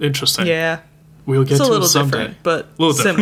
Interesting. 0.00 0.46
Yeah. 0.46 0.80
we'll 1.24 1.44
get 1.44 1.52
It's 1.52 1.60
a 1.60 1.64
to 1.64 1.70
little 1.70 1.86
it 1.86 1.88
someday. 1.90 2.18
different, 2.18 2.42
but 2.42 2.68
Little 2.78 2.94
different. 2.96 3.18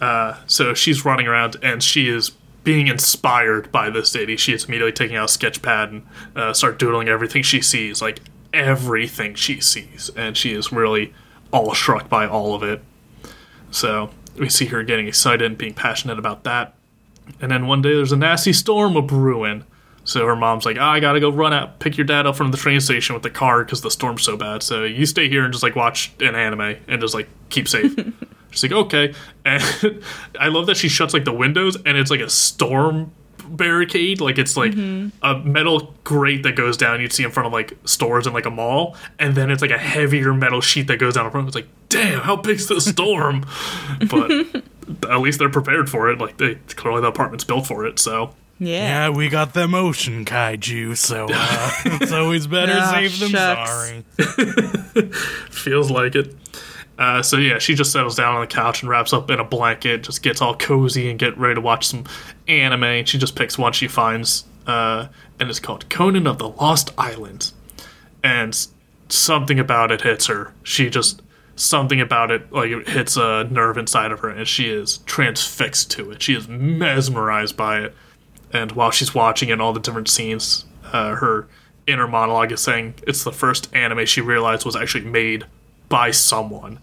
similar. 0.00 0.36
So 0.46 0.74
she's 0.74 1.04
running 1.04 1.26
around 1.26 1.56
and 1.62 1.82
she 1.82 2.08
is 2.08 2.30
being 2.64 2.88
inspired 2.88 3.70
by 3.72 3.90
this 3.90 4.10
city. 4.10 4.36
She 4.36 4.52
is 4.52 4.64
immediately 4.64 4.92
taking 4.92 5.16
out 5.16 5.26
a 5.26 5.32
sketch 5.32 5.62
pad 5.62 5.90
and 5.90 6.06
uh, 6.34 6.52
start 6.52 6.78
doodling 6.78 7.08
everything 7.08 7.42
she 7.42 7.60
sees, 7.62 8.02
like 8.02 8.20
everything 8.52 9.34
she 9.34 9.60
sees, 9.60 10.10
and 10.16 10.36
she 10.36 10.52
is 10.52 10.72
really 10.72 11.12
all 11.52 11.74
struck 11.74 12.08
by 12.08 12.26
all 12.26 12.54
of 12.54 12.62
it. 12.62 12.82
So 13.70 14.10
we 14.38 14.48
see 14.48 14.66
her 14.66 14.82
getting 14.82 15.06
excited 15.06 15.42
and 15.42 15.56
being 15.56 15.74
passionate 15.74 16.18
about 16.18 16.42
that. 16.44 16.74
And 17.40 17.50
then 17.50 17.66
one 17.66 17.82
day 17.82 17.94
there's 17.94 18.12
a 18.12 18.16
nasty 18.16 18.52
storm 18.52 18.96
a 18.96 19.02
brewing. 19.02 19.64
So 20.04 20.24
her 20.24 20.36
mom's 20.36 20.64
like, 20.64 20.76
oh, 20.76 20.82
I 20.82 21.00
gotta 21.00 21.18
go 21.18 21.30
run 21.30 21.52
out, 21.52 21.80
pick 21.80 21.96
your 21.96 22.06
dad 22.06 22.26
up 22.26 22.36
from 22.36 22.52
the 22.52 22.56
train 22.56 22.80
station 22.80 23.14
with 23.14 23.24
the 23.24 23.30
car 23.30 23.64
because 23.64 23.80
the 23.80 23.90
storm's 23.90 24.22
so 24.22 24.36
bad. 24.36 24.62
So 24.62 24.84
you 24.84 25.04
stay 25.04 25.28
here 25.28 25.44
and 25.44 25.52
just 25.52 25.64
like 25.64 25.74
watch 25.74 26.12
an 26.20 26.36
anime 26.36 26.76
and 26.86 27.00
just 27.00 27.12
like 27.14 27.28
keep 27.48 27.68
safe. 27.68 27.94
She's 28.50 28.62
like, 28.62 28.72
okay. 28.86 29.14
And 29.44 29.62
I 30.40 30.48
love 30.48 30.66
that 30.66 30.76
she 30.76 30.88
shuts 30.88 31.12
like 31.12 31.24
the 31.24 31.32
windows 31.32 31.76
and 31.84 31.96
it's 31.98 32.10
like 32.10 32.20
a 32.20 32.30
storm 32.30 33.12
barricade. 33.48 34.20
Like 34.20 34.38
it's 34.38 34.56
like 34.56 34.74
a 34.74 35.38
metal 35.44 35.94
grate 36.04 36.42
that 36.44 36.56
goes 36.56 36.76
down 36.76 37.00
you'd 37.00 37.12
see 37.12 37.24
in 37.24 37.30
front 37.30 37.46
of 37.46 37.52
like 37.52 37.76
stores 37.84 38.26
in 38.26 38.32
like 38.32 38.46
a 38.46 38.50
mall. 38.50 38.96
And 39.18 39.34
then 39.34 39.50
it's 39.50 39.62
like 39.62 39.70
a 39.70 39.78
heavier 39.78 40.32
metal 40.34 40.60
sheet 40.60 40.86
that 40.88 40.98
goes 40.98 41.14
down 41.14 41.26
in 41.26 41.30
front. 41.32 41.46
It's 41.48 41.54
like, 41.56 41.68
damn, 41.88 42.20
how 42.20 42.36
big's 42.36 42.66
the 42.66 42.80
storm? 42.80 43.44
but 44.10 44.30
at 45.10 45.20
least 45.20 45.38
they're 45.38 45.48
prepared 45.48 45.88
for 45.90 46.10
it. 46.10 46.18
Like 46.18 46.36
they 46.38 46.56
clearly 46.76 47.00
the 47.00 47.08
apartment's 47.08 47.44
built 47.44 47.66
for 47.66 47.86
it. 47.86 47.98
So 47.98 48.34
Yeah. 48.58 49.06
Yeah, 49.08 49.08
we 49.10 49.28
got 49.28 49.52
them 49.54 49.74
ocean 49.74 50.24
kaiju, 50.24 50.96
so 50.96 51.26
uh, 51.30 51.70
it's 52.00 52.12
always 52.12 52.46
better 52.46 52.72
Ah, 52.76 52.92
safe 52.92 53.18
than 53.20 53.28
shucks. 53.30 53.70
sorry. 53.70 54.04
feels 55.50 55.90
like 55.90 56.14
it. 56.14 56.34
Uh, 56.98 57.22
so 57.22 57.36
yeah, 57.36 57.58
she 57.58 57.74
just 57.74 57.92
settles 57.92 58.16
down 58.16 58.34
on 58.34 58.40
the 58.40 58.46
couch 58.46 58.82
and 58.82 58.88
wraps 58.88 59.12
up 59.12 59.30
in 59.30 59.38
a 59.38 59.44
blanket, 59.44 60.02
just 60.02 60.22
gets 60.22 60.40
all 60.40 60.56
cozy 60.56 61.10
and 61.10 61.18
get 61.18 61.36
ready 61.36 61.54
to 61.54 61.60
watch 61.60 61.86
some 61.86 62.04
anime. 62.48 62.84
And 62.84 63.08
she 63.08 63.18
just 63.18 63.36
picks 63.36 63.58
one 63.58 63.72
she 63.72 63.88
finds, 63.88 64.44
uh, 64.66 65.08
and 65.38 65.50
it's 65.50 65.60
called 65.60 65.88
Conan 65.90 66.26
of 66.26 66.38
the 66.38 66.48
Lost 66.48 66.92
Island. 66.96 67.52
And 68.24 68.56
something 69.08 69.58
about 69.58 69.90
it 69.90 70.00
hits 70.00 70.26
her. 70.26 70.52
She 70.62 70.90
just 70.90 71.22
something 71.56 72.00
about 72.00 72.30
it 72.30 72.52
like 72.52 72.70
it 72.70 72.88
hits 72.88 73.16
a 73.16 73.44
nerve 73.44 73.78
inside 73.78 74.12
of 74.12 74.20
her, 74.20 74.28
and 74.28 74.46
she 74.46 74.68
is 74.68 74.98
transfixed 74.98 75.90
to 75.92 76.10
it. 76.10 76.22
She 76.22 76.34
is 76.34 76.48
mesmerized 76.48 77.56
by 77.56 77.80
it. 77.80 77.94
And 78.52 78.72
while 78.72 78.90
she's 78.90 79.14
watching 79.14 79.48
it, 79.48 79.60
all 79.60 79.72
the 79.72 79.80
different 79.80 80.08
scenes, 80.08 80.64
uh, 80.92 81.14
her 81.16 81.48
inner 81.86 82.06
monologue 82.06 82.52
is 82.52 82.60
saying 82.60 82.94
it's 83.06 83.24
the 83.24 83.32
first 83.32 83.74
anime 83.74 84.06
she 84.06 84.20
realized 84.20 84.64
was 84.64 84.76
actually 84.76 85.04
made 85.04 85.44
by 85.88 86.10
someone. 86.10 86.78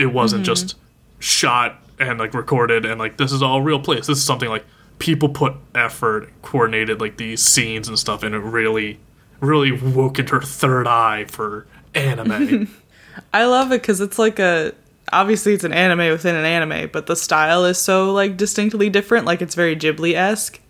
It 0.00 0.06
wasn't 0.12 0.44
just 0.44 0.76
shot 1.18 1.76
and 1.98 2.18
like 2.18 2.32
recorded 2.32 2.86
and 2.86 2.98
like 2.98 3.18
this 3.18 3.32
is 3.32 3.42
all 3.42 3.60
real 3.62 3.78
place. 3.78 4.06
This 4.06 4.18
is 4.18 4.24
something 4.24 4.48
like 4.48 4.64
people 4.98 5.28
put 5.28 5.54
effort, 5.74 6.30
coordinated 6.42 7.00
like 7.00 7.16
these 7.16 7.42
scenes 7.42 7.88
and 7.88 7.98
stuff, 7.98 8.22
and 8.22 8.34
it 8.34 8.38
really, 8.38 8.98
really 9.40 9.72
woke 9.72 10.18
into 10.18 10.34
her 10.34 10.40
third 10.40 10.86
eye 10.86 11.24
for 11.26 11.66
anime. 11.94 12.68
I 13.34 13.44
love 13.44 13.72
it 13.72 13.82
because 13.82 14.00
it's 14.00 14.18
like 14.18 14.38
a 14.38 14.72
obviously 15.12 15.54
it's 15.54 15.64
an 15.64 15.72
anime 15.72 16.10
within 16.10 16.36
an 16.36 16.44
anime, 16.44 16.88
but 16.92 17.06
the 17.06 17.16
style 17.16 17.64
is 17.64 17.78
so 17.78 18.12
like 18.12 18.36
distinctly 18.36 18.88
different. 18.88 19.26
Like 19.26 19.42
it's 19.42 19.54
very 19.54 19.76
Ghibli 19.76 20.14
esque. 20.14 20.60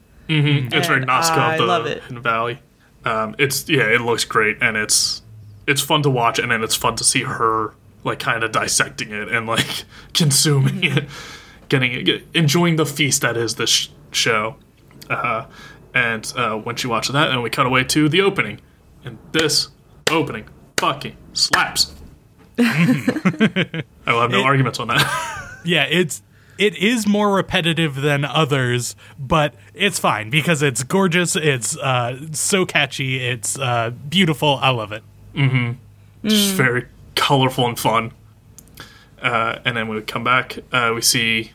It's 0.72 0.86
very 0.86 1.04
Nausicaä 1.04 1.38
I 1.38 1.52
of 1.54 1.60
the 1.60 1.66
love 1.66 1.86
it. 1.86 2.02
Valley. 2.04 2.60
Um, 3.04 3.34
it's 3.38 3.68
yeah, 3.68 3.82
it 3.84 4.00
looks 4.00 4.24
great, 4.24 4.58
and 4.60 4.76
it's 4.76 5.22
it's 5.66 5.80
fun 5.80 6.02
to 6.02 6.10
watch, 6.10 6.38
and 6.38 6.50
then 6.50 6.62
it's 6.62 6.74
fun 6.74 6.96
to 6.96 7.04
see 7.04 7.22
her 7.22 7.74
like 8.04 8.18
kind 8.18 8.42
of 8.42 8.52
dissecting 8.52 9.10
it 9.12 9.28
and 9.28 9.46
like 9.46 9.84
consuming 10.14 10.82
it, 10.84 11.08
getting 11.68 11.92
it, 12.08 12.22
enjoying 12.34 12.76
the 12.76 12.86
feast 12.86 13.22
that 13.22 13.36
is 13.36 13.56
this 13.56 13.70
sh- 13.70 13.88
show. 14.12 14.56
Uh, 15.08 15.46
and 15.94 16.32
uh, 16.36 16.54
when 16.56 16.76
she 16.76 16.86
watches 16.86 17.12
that, 17.14 17.30
and 17.30 17.42
we 17.42 17.50
cut 17.50 17.66
away 17.66 17.82
to 17.84 18.08
the 18.08 18.20
opening, 18.20 18.60
and 19.04 19.18
this 19.32 19.68
opening 20.10 20.44
fucking 20.76 21.16
slaps. 21.32 21.92
I 22.58 23.82
will 24.06 24.20
have 24.20 24.30
no 24.30 24.40
It- 24.40 24.44
arguments 24.44 24.78
on 24.80 24.88
that. 24.88 25.36
Yeah, 25.62 25.84
it's 25.90 26.22
it 26.56 26.74
is 26.76 27.06
more 27.06 27.34
repetitive 27.34 27.96
than 27.96 28.24
others, 28.24 28.96
but 29.18 29.54
it's 29.74 29.98
fine 29.98 30.30
because 30.30 30.62
it's 30.62 30.82
gorgeous. 30.84 31.36
It's 31.36 31.76
uh, 31.76 32.18
so 32.32 32.64
catchy. 32.64 33.18
It's 33.22 33.58
uh, 33.58 33.90
beautiful. 34.08 34.58
I 34.62 34.70
love 34.70 34.92
it. 34.92 35.02
mm-hmm 35.34 35.72
just 36.24 36.54
very 36.54 36.86
colorful 37.14 37.66
and 37.66 37.78
fun. 37.78 38.12
Uh, 39.20 39.58
and 39.64 39.76
then 39.76 39.88
when 39.88 39.96
we 39.96 40.02
come 40.02 40.24
back, 40.24 40.58
uh, 40.72 40.92
we 40.94 41.02
see. 41.02 41.52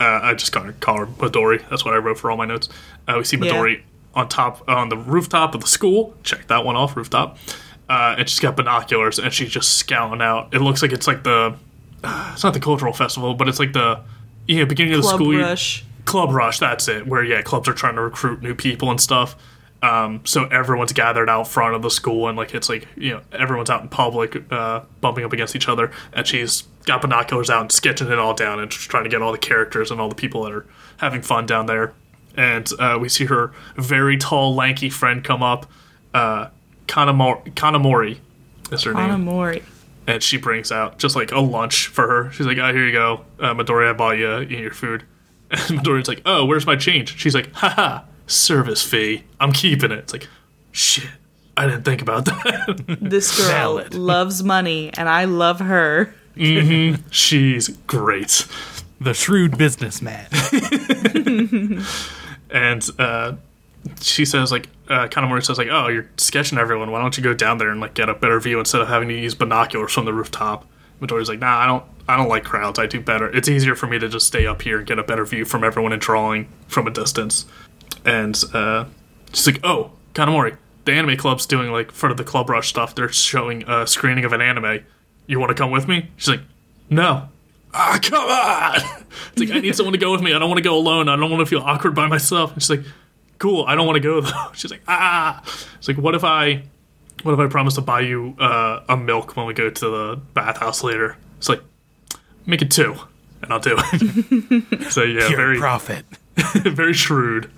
Uh, 0.00 0.20
I 0.22 0.34
just 0.34 0.52
got 0.52 0.64
to 0.64 0.72
call 0.72 0.98
her 0.98 1.06
Midori. 1.06 1.68
That's 1.68 1.84
what 1.84 1.94
I 1.94 1.98
wrote 1.98 2.18
for 2.18 2.30
all 2.30 2.36
my 2.36 2.46
notes. 2.46 2.68
Uh, 3.06 3.14
we 3.18 3.24
see 3.24 3.36
Yeah. 3.36 3.76
On 4.14 4.28
top 4.28 4.68
on 4.68 4.90
the 4.90 4.96
rooftop 4.96 5.54
of 5.54 5.62
the 5.62 5.66
school. 5.66 6.14
Check 6.22 6.46
that 6.48 6.64
one 6.64 6.76
off, 6.76 6.96
rooftop. 6.96 7.38
Uh, 7.88 8.16
and 8.18 8.28
she's 8.28 8.40
got 8.40 8.56
binoculars 8.56 9.18
and 9.18 9.32
she's 9.32 9.50
just 9.50 9.76
scouting 9.76 10.20
out. 10.22 10.52
It 10.54 10.60
looks 10.60 10.82
like 10.82 10.92
it's 10.92 11.06
like 11.06 11.24
the. 11.24 11.56
Uh, 12.04 12.30
it's 12.34 12.44
not 12.44 12.52
the 12.54 12.60
cultural 12.60 12.92
festival, 12.92 13.34
but 13.34 13.48
it's 13.48 13.58
like 13.58 13.72
the 13.72 14.00
yeah 14.46 14.64
beginning 14.64 14.94
of 14.94 15.02
the 15.02 15.08
school 15.08 15.32
year. 15.32 15.42
Rush. 15.42 15.84
Club 16.04 16.30
Rush, 16.30 16.58
that's 16.58 16.88
it. 16.88 17.06
Where 17.06 17.22
yeah, 17.24 17.42
clubs 17.42 17.68
are 17.68 17.74
trying 17.74 17.94
to 17.94 18.02
recruit 18.02 18.42
new 18.42 18.54
people 18.54 18.90
and 18.90 19.00
stuff. 19.00 19.36
Um, 19.82 20.24
so 20.24 20.44
everyone's 20.44 20.92
gathered 20.92 21.28
out 21.28 21.48
front 21.48 21.74
of 21.74 21.82
the 21.82 21.90
school, 21.90 22.28
and 22.28 22.36
like 22.36 22.54
it's 22.54 22.68
like 22.68 22.86
you 22.96 23.10
know 23.10 23.20
everyone's 23.32 23.68
out 23.68 23.82
in 23.82 23.88
public, 23.88 24.40
uh, 24.52 24.82
bumping 25.00 25.24
up 25.24 25.32
against 25.32 25.56
each 25.56 25.68
other, 25.68 25.90
and 26.12 26.24
she's 26.26 26.62
got 26.86 27.02
binoculars 27.02 27.50
out 27.50 27.62
and 27.62 27.72
sketching 27.72 28.08
it 28.08 28.18
all 28.18 28.34
down 28.34 28.60
and 28.60 28.70
just 28.70 28.88
trying 28.88 29.04
to 29.04 29.10
get 29.10 29.22
all 29.22 29.32
the 29.32 29.38
characters 29.38 29.90
and 29.90 30.00
all 30.00 30.08
the 30.08 30.14
people 30.14 30.44
that 30.44 30.52
are 30.52 30.66
having 30.98 31.20
fun 31.22 31.46
down 31.46 31.66
there. 31.66 31.92
And 32.36 32.68
uh, 32.78 32.98
we 33.00 33.08
see 33.08 33.24
her 33.26 33.52
very 33.76 34.16
tall, 34.16 34.54
lanky 34.54 34.88
friend 34.88 35.22
come 35.22 35.42
up, 35.42 35.66
uh, 36.14 36.48
Kanamori, 36.86 37.52
Kanamori 37.54 38.18
is 38.70 38.82
her 38.84 38.94
name. 38.94 39.10
And 40.06 40.22
she 40.22 40.36
brings 40.36 40.72
out 40.72 40.98
just 40.98 41.14
like 41.16 41.30
a 41.32 41.40
lunch 41.40 41.88
for 41.88 42.06
her. 42.08 42.30
She's 42.32 42.46
like, 42.46 42.58
"Oh, 42.58 42.72
here 42.72 42.86
you 42.86 42.92
go, 42.92 43.24
uh, 43.40 43.54
Midori. 43.54 43.88
I 43.90 43.92
bought 43.92 44.18
you, 44.18 44.38
you 44.40 44.58
your 44.58 44.72
food." 44.72 45.02
And 45.50 45.80
Midori's 45.80 46.08
like, 46.08 46.22
"Oh, 46.24 46.44
where's 46.46 46.66
my 46.66 46.76
change?" 46.76 47.18
She's 47.18 47.34
like, 47.34 47.52
"Haha, 47.52 48.04
service 48.32 48.82
fee. 48.82 49.24
I'm 49.40 49.52
keeping 49.52 49.90
it." 49.92 49.98
It's 49.98 50.12
like, 50.12 50.28
shit. 50.72 51.08
I 51.56 51.66
didn't 51.66 51.84
think 51.84 52.00
about 52.00 52.24
that. 52.24 52.98
This 53.00 53.36
girl 53.36 53.48
Valid. 53.48 53.94
loves 53.94 54.42
money, 54.42 54.90
and 54.96 55.08
I 55.08 55.24
love 55.26 55.60
her. 55.60 56.14
Mm-hmm. 56.36 57.06
She's 57.10 57.68
great, 57.68 58.46
The 59.00 59.12
shrewd 59.12 59.58
businessman. 59.58 60.26
and 62.50 62.88
uh, 62.98 63.34
she 64.00 64.24
says 64.24 64.50
like, 64.50 64.68
uh, 64.88 65.08
Kanamori 65.08 65.44
says 65.44 65.58
like, 65.58 65.68
"Oh, 65.70 65.88
you're 65.88 66.08
sketching 66.16 66.58
everyone. 66.58 66.90
Why 66.90 67.00
don't 67.00 67.16
you 67.16 67.22
go 67.22 67.34
down 67.34 67.58
there 67.58 67.70
and 67.70 67.80
like 67.80 67.94
get 67.94 68.08
a 68.08 68.14
better 68.14 68.40
view 68.40 68.58
instead 68.58 68.80
of 68.80 68.88
having 68.88 69.08
to 69.08 69.14
use 69.14 69.34
binoculars 69.34 69.92
from 69.92 70.04
the 70.06 70.12
rooftop?" 70.14 70.66
Midori's 71.00 71.28
like, 71.28 71.40
"Nah, 71.40 71.58
I 71.58 71.66
don't. 71.66 71.84
I 72.08 72.16
don't 72.16 72.28
like 72.28 72.44
crowds. 72.44 72.78
I 72.78 72.86
do 72.86 73.00
better. 73.00 73.28
It's 73.34 73.48
easier 73.48 73.74
for 73.74 73.86
me 73.86 73.98
to 73.98 74.08
just 74.08 74.26
stay 74.26 74.46
up 74.46 74.62
here 74.62 74.78
and 74.78 74.86
get 74.86 74.98
a 74.98 75.02
better 75.04 75.24
view 75.24 75.44
from 75.44 75.62
everyone 75.64 75.92
and 75.92 76.00
drawing 76.00 76.48
from 76.68 76.86
a 76.86 76.90
distance." 76.90 77.44
And 78.04 78.40
uh, 78.52 78.86
she's 79.32 79.46
like, 79.46 79.60
"Oh, 79.64 79.92
Kanamori, 80.14 80.56
the 80.84 80.92
anime 80.92 81.16
club's 81.16 81.46
doing 81.46 81.70
like 81.70 81.92
front 81.92 82.10
of 82.10 82.16
the 82.16 82.24
club 82.24 82.48
rush 82.50 82.68
stuff. 82.68 82.94
They're 82.94 83.08
showing 83.10 83.68
a 83.68 83.86
screening 83.86 84.24
of 84.24 84.32
an 84.32 84.40
anime. 84.40 84.80
You 85.26 85.38
want 85.40 85.50
to 85.50 85.54
come 85.54 85.70
with 85.70 85.88
me?" 85.88 86.10
She's 86.16 86.28
like, 86.28 86.40
"No." 86.90 87.28
Ah, 87.74 87.98
come 88.02 88.28
on! 88.28 89.04
It's 89.32 89.40
like 89.40 89.50
I 89.50 89.60
need 89.60 89.74
someone 89.74 89.94
to 89.94 89.98
go 89.98 90.12
with 90.12 90.20
me. 90.20 90.34
I 90.34 90.38
don't 90.38 90.50
want 90.50 90.58
to 90.58 90.62
go 90.62 90.76
alone. 90.76 91.08
I 91.08 91.16
don't 91.16 91.30
want 91.30 91.40
to 91.40 91.46
feel 91.46 91.60
awkward 91.60 91.94
by 91.94 92.06
myself. 92.06 92.52
And 92.52 92.62
she's 92.62 92.68
like, 92.68 92.82
"Cool, 93.38 93.64
I 93.66 93.74
don't 93.74 93.86
want 93.86 93.96
to 93.96 94.00
go 94.00 94.20
though." 94.20 94.50
She's 94.54 94.70
like, 94.70 94.82
"Ah." 94.86 95.42
It's 95.78 95.88
like, 95.88 95.96
"What 95.96 96.14
if 96.14 96.22
I, 96.22 96.64
what 97.22 97.32
if 97.32 97.38
I 97.38 97.46
promise 97.46 97.74
to 97.76 97.80
buy 97.80 98.00
you 98.00 98.36
uh, 98.38 98.80
a 98.90 98.96
milk 98.96 99.36
when 99.36 99.46
we 99.46 99.54
go 99.54 99.70
to 99.70 99.88
the 99.88 100.20
bathhouse 100.34 100.84
later?" 100.84 101.16
It's 101.38 101.48
like, 101.48 101.62
"Make 102.44 102.60
it 102.60 102.70
two, 102.70 102.94
and 103.40 103.50
I'll 103.52 103.58
do 103.58 103.76
it." 103.78 104.90
so 104.92 105.02
yeah, 105.02 105.26
Pure 105.28 105.36
very 105.38 105.58
profit. 105.58 106.04
very 106.36 106.92
shrewd. 106.92 107.50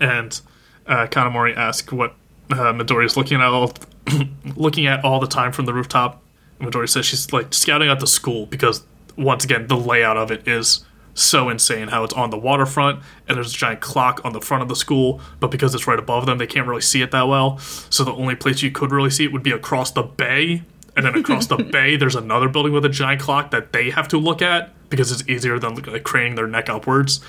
And 0.00 0.40
uh, 0.86 1.06
Kanamori 1.06 1.56
asks 1.56 1.92
what 1.92 2.14
uh, 2.50 2.72
Midori 2.72 3.06
is 3.06 3.16
looking 3.16 3.40
at 3.40 3.48
all, 3.48 3.72
looking 4.56 4.86
at 4.86 5.04
all 5.04 5.20
the 5.20 5.26
time 5.26 5.52
from 5.52 5.66
the 5.66 5.74
rooftop. 5.74 6.22
Midori 6.60 6.88
says 6.88 7.06
she's 7.06 7.32
like 7.32 7.52
scouting 7.52 7.88
out 7.88 8.00
the 8.00 8.06
school 8.06 8.46
because 8.46 8.84
once 9.16 9.44
again 9.44 9.66
the 9.66 9.76
layout 9.76 10.16
of 10.16 10.30
it 10.30 10.46
is 10.46 10.84
so 11.14 11.48
insane. 11.48 11.88
How 11.88 12.04
it's 12.04 12.14
on 12.14 12.30
the 12.30 12.38
waterfront 12.38 13.02
and 13.28 13.36
there's 13.36 13.52
a 13.52 13.56
giant 13.56 13.80
clock 13.80 14.20
on 14.24 14.32
the 14.32 14.40
front 14.40 14.62
of 14.62 14.68
the 14.68 14.76
school, 14.76 15.20
but 15.40 15.50
because 15.50 15.74
it's 15.74 15.86
right 15.86 15.98
above 15.98 16.26
them, 16.26 16.38
they 16.38 16.46
can't 16.46 16.66
really 16.66 16.82
see 16.82 17.02
it 17.02 17.10
that 17.10 17.28
well. 17.28 17.58
So 17.58 18.04
the 18.04 18.12
only 18.12 18.34
place 18.34 18.62
you 18.62 18.70
could 18.70 18.92
really 18.92 19.10
see 19.10 19.24
it 19.24 19.32
would 19.32 19.42
be 19.42 19.52
across 19.52 19.90
the 19.90 20.02
bay. 20.02 20.62
And 20.94 21.06
then 21.06 21.14
across 21.14 21.46
the 21.46 21.56
bay, 21.72 21.96
there's 21.96 22.16
another 22.16 22.48
building 22.48 22.72
with 22.72 22.84
a 22.84 22.90
giant 22.90 23.20
clock 23.20 23.50
that 23.50 23.72
they 23.72 23.90
have 23.90 24.08
to 24.08 24.18
look 24.18 24.42
at 24.42 24.72
because 24.90 25.10
it's 25.10 25.26
easier 25.28 25.58
than 25.58 25.74
like 25.74 26.04
craning 26.04 26.36
their 26.36 26.46
neck 26.46 26.68
upwards 26.68 27.20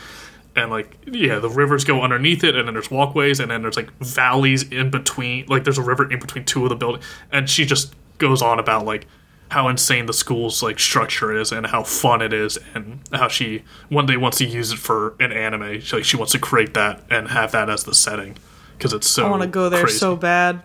and 0.55 0.69
like 0.71 0.95
yeah 1.07 1.39
the 1.39 1.49
rivers 1.49 1.83
go 1.83 2.01
underneath 2.01 2.43
it 2.43 2.55
and 2.55 2.67
then 2.67 2.73
there's 2.75 2.91
walkways 2.91 3.39
and 3.39 3.49
then 3.49 3.61
there's 3.63 3.75
like 3.75 3.91
valleys 3.99 4.63
in 4.71 4.89
between 4.89 5.45
like 5.47 5.63
there's 5.63 5.77
a 5.79 5.81
river 5.83 6.09
in 6.11 6.19
between 6.19 6.45
two 6.45 6.63
of 6.63 6.69
the 6.69 6.75
buildings 6.75 7.03
and 7.31 7.49
she 7.49 7.65
just 7.65 7.93
goes 8.19 8.41
on 8.41 8.59
about 8.59 8.85
like 8.85 9.07
how 9.49 9.67
insane 9.67 10.05
the 10.05 10.13
school's 10.13 10.61
like 10.63 10.79
structure 10.79 11.35
is 11.35 11.51
and 11.51 11.65
how 11.67 11.83
fun 11.83 12.21
it 12.21 12.33
is 12.33 12.57
and 12.75 12.99
how 13.11 13.27
she 13.27 13.63
one 13.89 14.05
day 14.05 14.15
wants 14.17 14.37
to 14.37 14.45
use 14.45 14.71
it 14.71 14.77
for 14.79 15.15
an 15.19 15.31
anime 15.31 15.79
she, 15.81 15.95
like, 15.95 16.05
she 16.05 16.17
wants 16.17 16.31
to 16.31 16.39
create 16.39 16.73
that 16.75 17.01
and 17.09 17.27
have 17.29 17.51
that 17.51 17.69
as 17.69 17.83
the 17.83 17.93
setting 17.95 18.35
because 18.77 18.93
it's 18.93 19.07
so 19.09 19.25
I 19.25 19.29
want 19.29 19.41
to 19.43 19.47
go 19.47 19.69
there 19.69 19.83
crazy. 19.83 19.97
so 19.97 20.15
bad. 20.15 20.61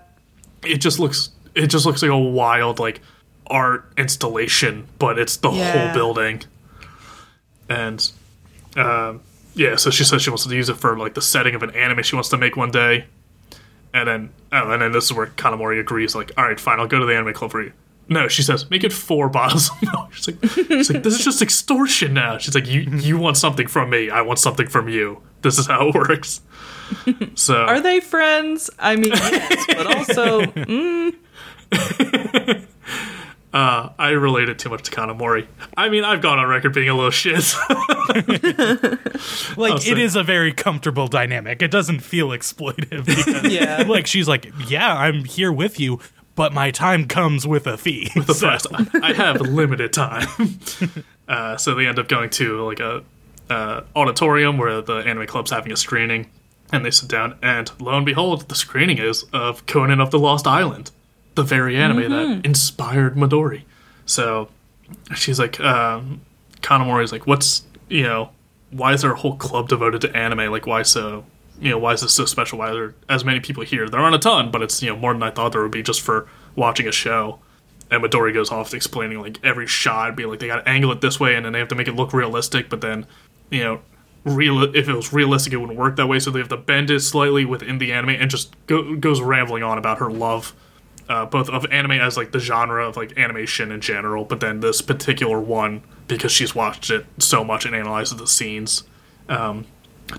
it 0.64 0.79
just 0.79 0.98
looks 0.98 1.31
it 1.55 1.68
just 1.68 1.87
looks 1.87 2.03
like 2.03 2.11
a 2.11 2.18
wild 2.18 2.79
like 2.79 3.01
art 3.46 3.90
installation 3.96 4.87
but 4.98 5.18
it's 5.18 5.37
the 5.38 5.51
Yeah. 5.51 5.72
whole 5.87 5.94
building 5.94 6.42
and 7.68 8.11
um, 8.77 9.20
yeah 9.59 9.77
so 9.77 9.90
she 9.90 10.05
says 10.05 10.23
she 10.23 10.31
wants 10.31 10.47
to 10.47 10.55
use 10.55 10.68
it 10.68 10.77
for 10.77 10.97
like 10.99 11.14
the 11.14 11.23
setting 11.23 11.55
of 11.55 11.62
an 11.62 11.75
anime 11.75 12.03
she 12.03 12.16
wants 12.16 12.29
to 12.31 12.38
make 12.38 12.57
one 12.57 12.71
day. 12.71 13.07
And 13.92 14.07
then 14.09 14.31
oh, 14.53 14.71
and 14.71 14.83
then 14.83 14.92
this 14.92 15.05
is 15.05 15.12
where 15.12 15.27
Kanamori 15.27 15.81
agrees 15.81 16.14
like 16.14 16.33
all 16.37 16.44
right 16.44 16.59
fine 16.59 16.81
I'll 16.81 16.87
go 16.87 16.99
to 16.99 17.07
the 17.07 17.14
anime 17.14 17.35
club 17.35 17.51
for 17.51 17.62
you. 17.62 17.73
No 18.09 18.29
she 18.29 18.42
says 18.42 18.71
make 18.71 18.85
it 18.85 18.92
four 18.92 19.29
bottles 19.38 19.71
of 19.71 19.83
milk. 19.83 20.12
She's 20.14 20.29
like 20.29 20.51
she's 20.68 20.90
like 20.90 21.03
this 21.03 21.18
is 21.18 21.25
just 21.25 21.42
extortion 21.42 22.14
now. 22.14 22.38
She's 22.38 22.55
like 22.55 22.66
you 22.66 22.81
you 22.83 23.18
want 23.18 23.37
something 23.37 23.66
from 23.66 23.90
me 23.90 24.11
I 24.11 24.23
want 24.23 24.38
something 24.38 24.68
from 24.68 24.88
you. 24.88 25.21
This 25.42 25.59
is 25.59 25.66
how 25.66 25.88
it 25.88 25.94
works. 25.94 26.40
So 27.35 27.55
Are 27.55 27.81
they 27.81 28.01
friends? 28.01 28.71
I 28.79 28.97
mean, 28.97 29.12
yes, 29.12 29.66
but 29.68 29.87
also, 29.87 30.40
mm. 30.42 31.14
I 33.61 34.11
related 34.11 34.59
too 34.59 34.68
much 34.68 34.85
to 34.85 34.90
Kanamori. 34.90 35.47
I 35.77 35.88
mean, 35.88 36.05
I've 36.05 36.21
gone 36.21 36.38
on 36.38 36.47
record 36.49 36.75
being 36.75 36.88
a 36.88 36.94
little 36.94 37.11
shit. 37.11 37.55
Like 39.57 39.87
it 39.87 39.99
is 39.99 40.14
a 40.16 40.23
very 40.23 40.53
comfortable 40.53 41.09
dynamic. 41.09 41.61
It 41.62 41.71
doesn't 41.71 42.01
feel 42.01 42.29
exploitive 42.29 43.05
because 43.07 43.53
yeah. 43.53 43.85
like 43.87 44.07
she's 44.07 44.29
like, 44.29 44.53
"Yeah, 44.68 44.94
I'm 44.94 45.25
here 45.25 45.53
with 45.53 45.81
you, 45.81 46.01
but 46.37 46.53
my 46.53 46.71
time 46.71 47.07
comes 47.07 47.47
with 47.47 47.66
a 47.66 47.77
fee." 47.77 48.11
the 48.14 48.35
So- 48.35 48.51
first, 48.51 48.66
I 49.03 49.12
have 49.14 49.40
limited 49.40 49.92
time. 49.92 50.29
uh, 51.29 51.57
so 51.57 51.75
they 51.75 51.87
end 51.87 51.99
up 51.99 52.09
going 52.09 52.31
to 52.31 52.64
like 52.64 52.81
a 52.81 53.03
uh, 53.51 53.81
auditorium 53.97 54.57
where 54.59 54.81
the 54.81 54.99
anime 54.99 55.27
club's 55.27 55.51
having 55.51 55.73
a 55.73 55.77
screening, 55.77 56.31
and 56.73 56.85
they 56.85 56.90
sit 56.90 57.09
down, 57.09 57.37
and 57.42 57.71
lo 57.81 57.97
and 57.97 58.07
behold, 58.07 58.49
the 58.49 58.55
screening 58.55 58.99
is 58.99 59.25
of 59.33 59.66
Conan 59.66 60.01
of 60.01 60.11
the 60.12 60.18
Lost 60.18 60.47
Island, 60.47 60.90
the 61.38 61.44
very 61.44 61.77
anime 61.77 62.11
that 62.11 62.44
inspired 62.44 63.14
Midori. 63.14 63.62
So 64.07 64.48
she's 65.14 65.38
like, 65.38 65.61
um, 65.61 66.20
Kanamori's 66.61 67.12
like, 67.12 67.27
what's 67.27 67.62
you 67.88 68.03
know, 68.03 68.31
why 68.70 68.92
is 68.92 69.03
there 69.03 69.12
a 69.12 69.16
whole 69.16 69.37
club 69.37 69.68
devoted 69.68 70.01
to 70.03 70.16
anime? 70.16 70.51
Like, 70.51 70.66
why 70.66 70.83
so? 70.83 71.24
You 71.61 71.70
know, 71.70 71.79
why 71.79 71.92
is 71.92 72.03
this 72.03 72.12
so 72.12 72.24
special? 72.24 72.59
Why 72.59 72.70
are 72.70 72.74
there 72.74 72.94
as 73.09 73.24
many 73.24 73.40
people 73.40 73.62
here? 73.64 73.88
There 73.88 74.01
aren't 74.01 74.16
a 74.16 74.18
ton, 74.18 74.51
but 74.51 74.62
it's 74.62 74.83
you 74.83 74.90
know 74.90 74.96
more 74.96 75.12
than 75.12 75.22
I 75.22 75.31
thought 75.31 75.53
there 75.53 75.62
would 75.62 75.70
be 75.70 75.83
just 75.83 76.01
for 76.01 76.29
watching 76.57 76.88
a 76.88 76.92
show. 76.92 77.38
And 77.90 78.03
Midori 78.03 78.35
goes 78.35 78.51
off 78.51 78.74
explaining 78.74 79.20
like 79.20 79.38
every 79.42 79.66
shot, 79.66 80.16
be 80.16 80.27
like 80.27 80.40
they 80.40 80.48
got 80.48 80.64
to 80.64 80.68
angle 80.68 80.92
it 80.92 81.01
this 81.01 81.18
way, 81.18 81.37
and 81.37 81.44
then 81.44 81.53
they 81.53 81.59
have 81.61 81.68
to 81.68 81.74
make 81.74 81.88
it 81.88 81.94
look 81.94 82.12
realistic. 82.12 82.68
But 82.68 82.81
then, 82.81 83.07
you 83.51 83.62
know, 83.64 83.81
real 84.24 84.62
if 84.74 84.88
it 84.88 84.94
was 84.94 85.12
realistic, 85.12 85.53
it 85.53 85.57
wouldn't 85.57 85.79
work 85.79 85.96
that 85.96 86.07
way. 86.07 86.18
So 86.18 86.31
they 86.31 86.40
have 86.40 86.48
to 86.48 86.57
bend 86.57 86.90
it 86.90 87.01
slightly 87.01 87.44
within 87.44 87.79
the 87.79 87.92
anime, 87.92 88.11
and 88.11 88.31
just 88.31 88.55
go, 88.66 88.96
goes 88.96 89.20
rambling 89.20 89.62
on 89.62 89.79
about 89.79 89.98
her 89.98 90.11
love, 90.11 90.55
uh, 91.09 91.25
both 91.27 91.49
of 91.49 91.64
anime 91.71 91.92
as 91.92 92.16
like 92.16 92.33
the 92.33 92.38
genre 92.38 92.87
of 92.87 92.97
like 92.97 93.16
animation 93.18 93.73
in 93.73 93.81
general, 93.81 94.25
but 94.25 94.40
then 94.40 94.61
this 94.61 94.83
particular 94.83 95.40
one 95.40 95.83
because 96.07 96.33
she's 96.33 96.55
watched 96.55 96.90
it 96.90 97.07
so 97.18 97.44
much 97.44 97.64
and 97.64 97.75
analyzes 97.75 98.16
the 98.16 98.27
scenes, 98.27 98.85
um, 99.29 99.66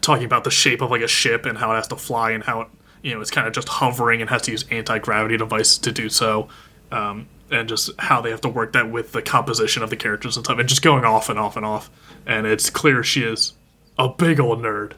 talking 0.02 0.25
about 0.25 0.43
the 0.43 0.52
shape 0.52 0.82
of 0.82 0.91
like 0.91 1.02
a 1.02 1.08
ship 1.08 1.45
and 1.45 1.58
how 1.58 1.71
it 1.71 1.75
has 1.75 1.88
to 1.88 1.95
fly 1.95 2.32
and 2.32 2.43
how 2.43 2.62
it 2.62 2.67
you 3.02 3.13
know 3.13 3.21
it's 3.21 3.32
kind 3.32 3.47
of 3.47 3.54
just 3.54 3.69
hovering 3.69 4.21
and 4.21 4.30
has 4.30 4.41
to 4.43 4.52
use 4.52 4.65
anti 4.71 4.97
gravity 4.99 5.38
devices 5.38 5.78
to 5.80 5.91
do 5.91 6.10
so. 6.10 6.47
Um, 6.91 7.28
and 7.52 7.67
just 7.67 7.89
how 7.97 8.21
they 8.21 8.30
have 8.30 8.41
to 8.41 8.49
work 8.49 8.73
that 8.73 8.91
with 8.91 9.12
the 9.12 9.23
composition 9.23 9.82
of 9.82 9.89
the 9.89 9.95
characters 9.95 10.38
and 10.38 10.45
stuff, 10.45 10.60
and 10.60 10.69
just 10.69 10.84
going 10.84 11.04
off 11.04 11.30
and 11.30 11.39
off 11.39 11.58
and 11.58 11.65
off. 11.65 11.89
And 12.25 12.45
it's 12.45 12.69
clear 12.69 13.04
she 13.04 13.23
is 13.23 13.54
a 13.97 14.08
big 14.08 14.39
old 14.39 14.62
nerd, 14.62 14.93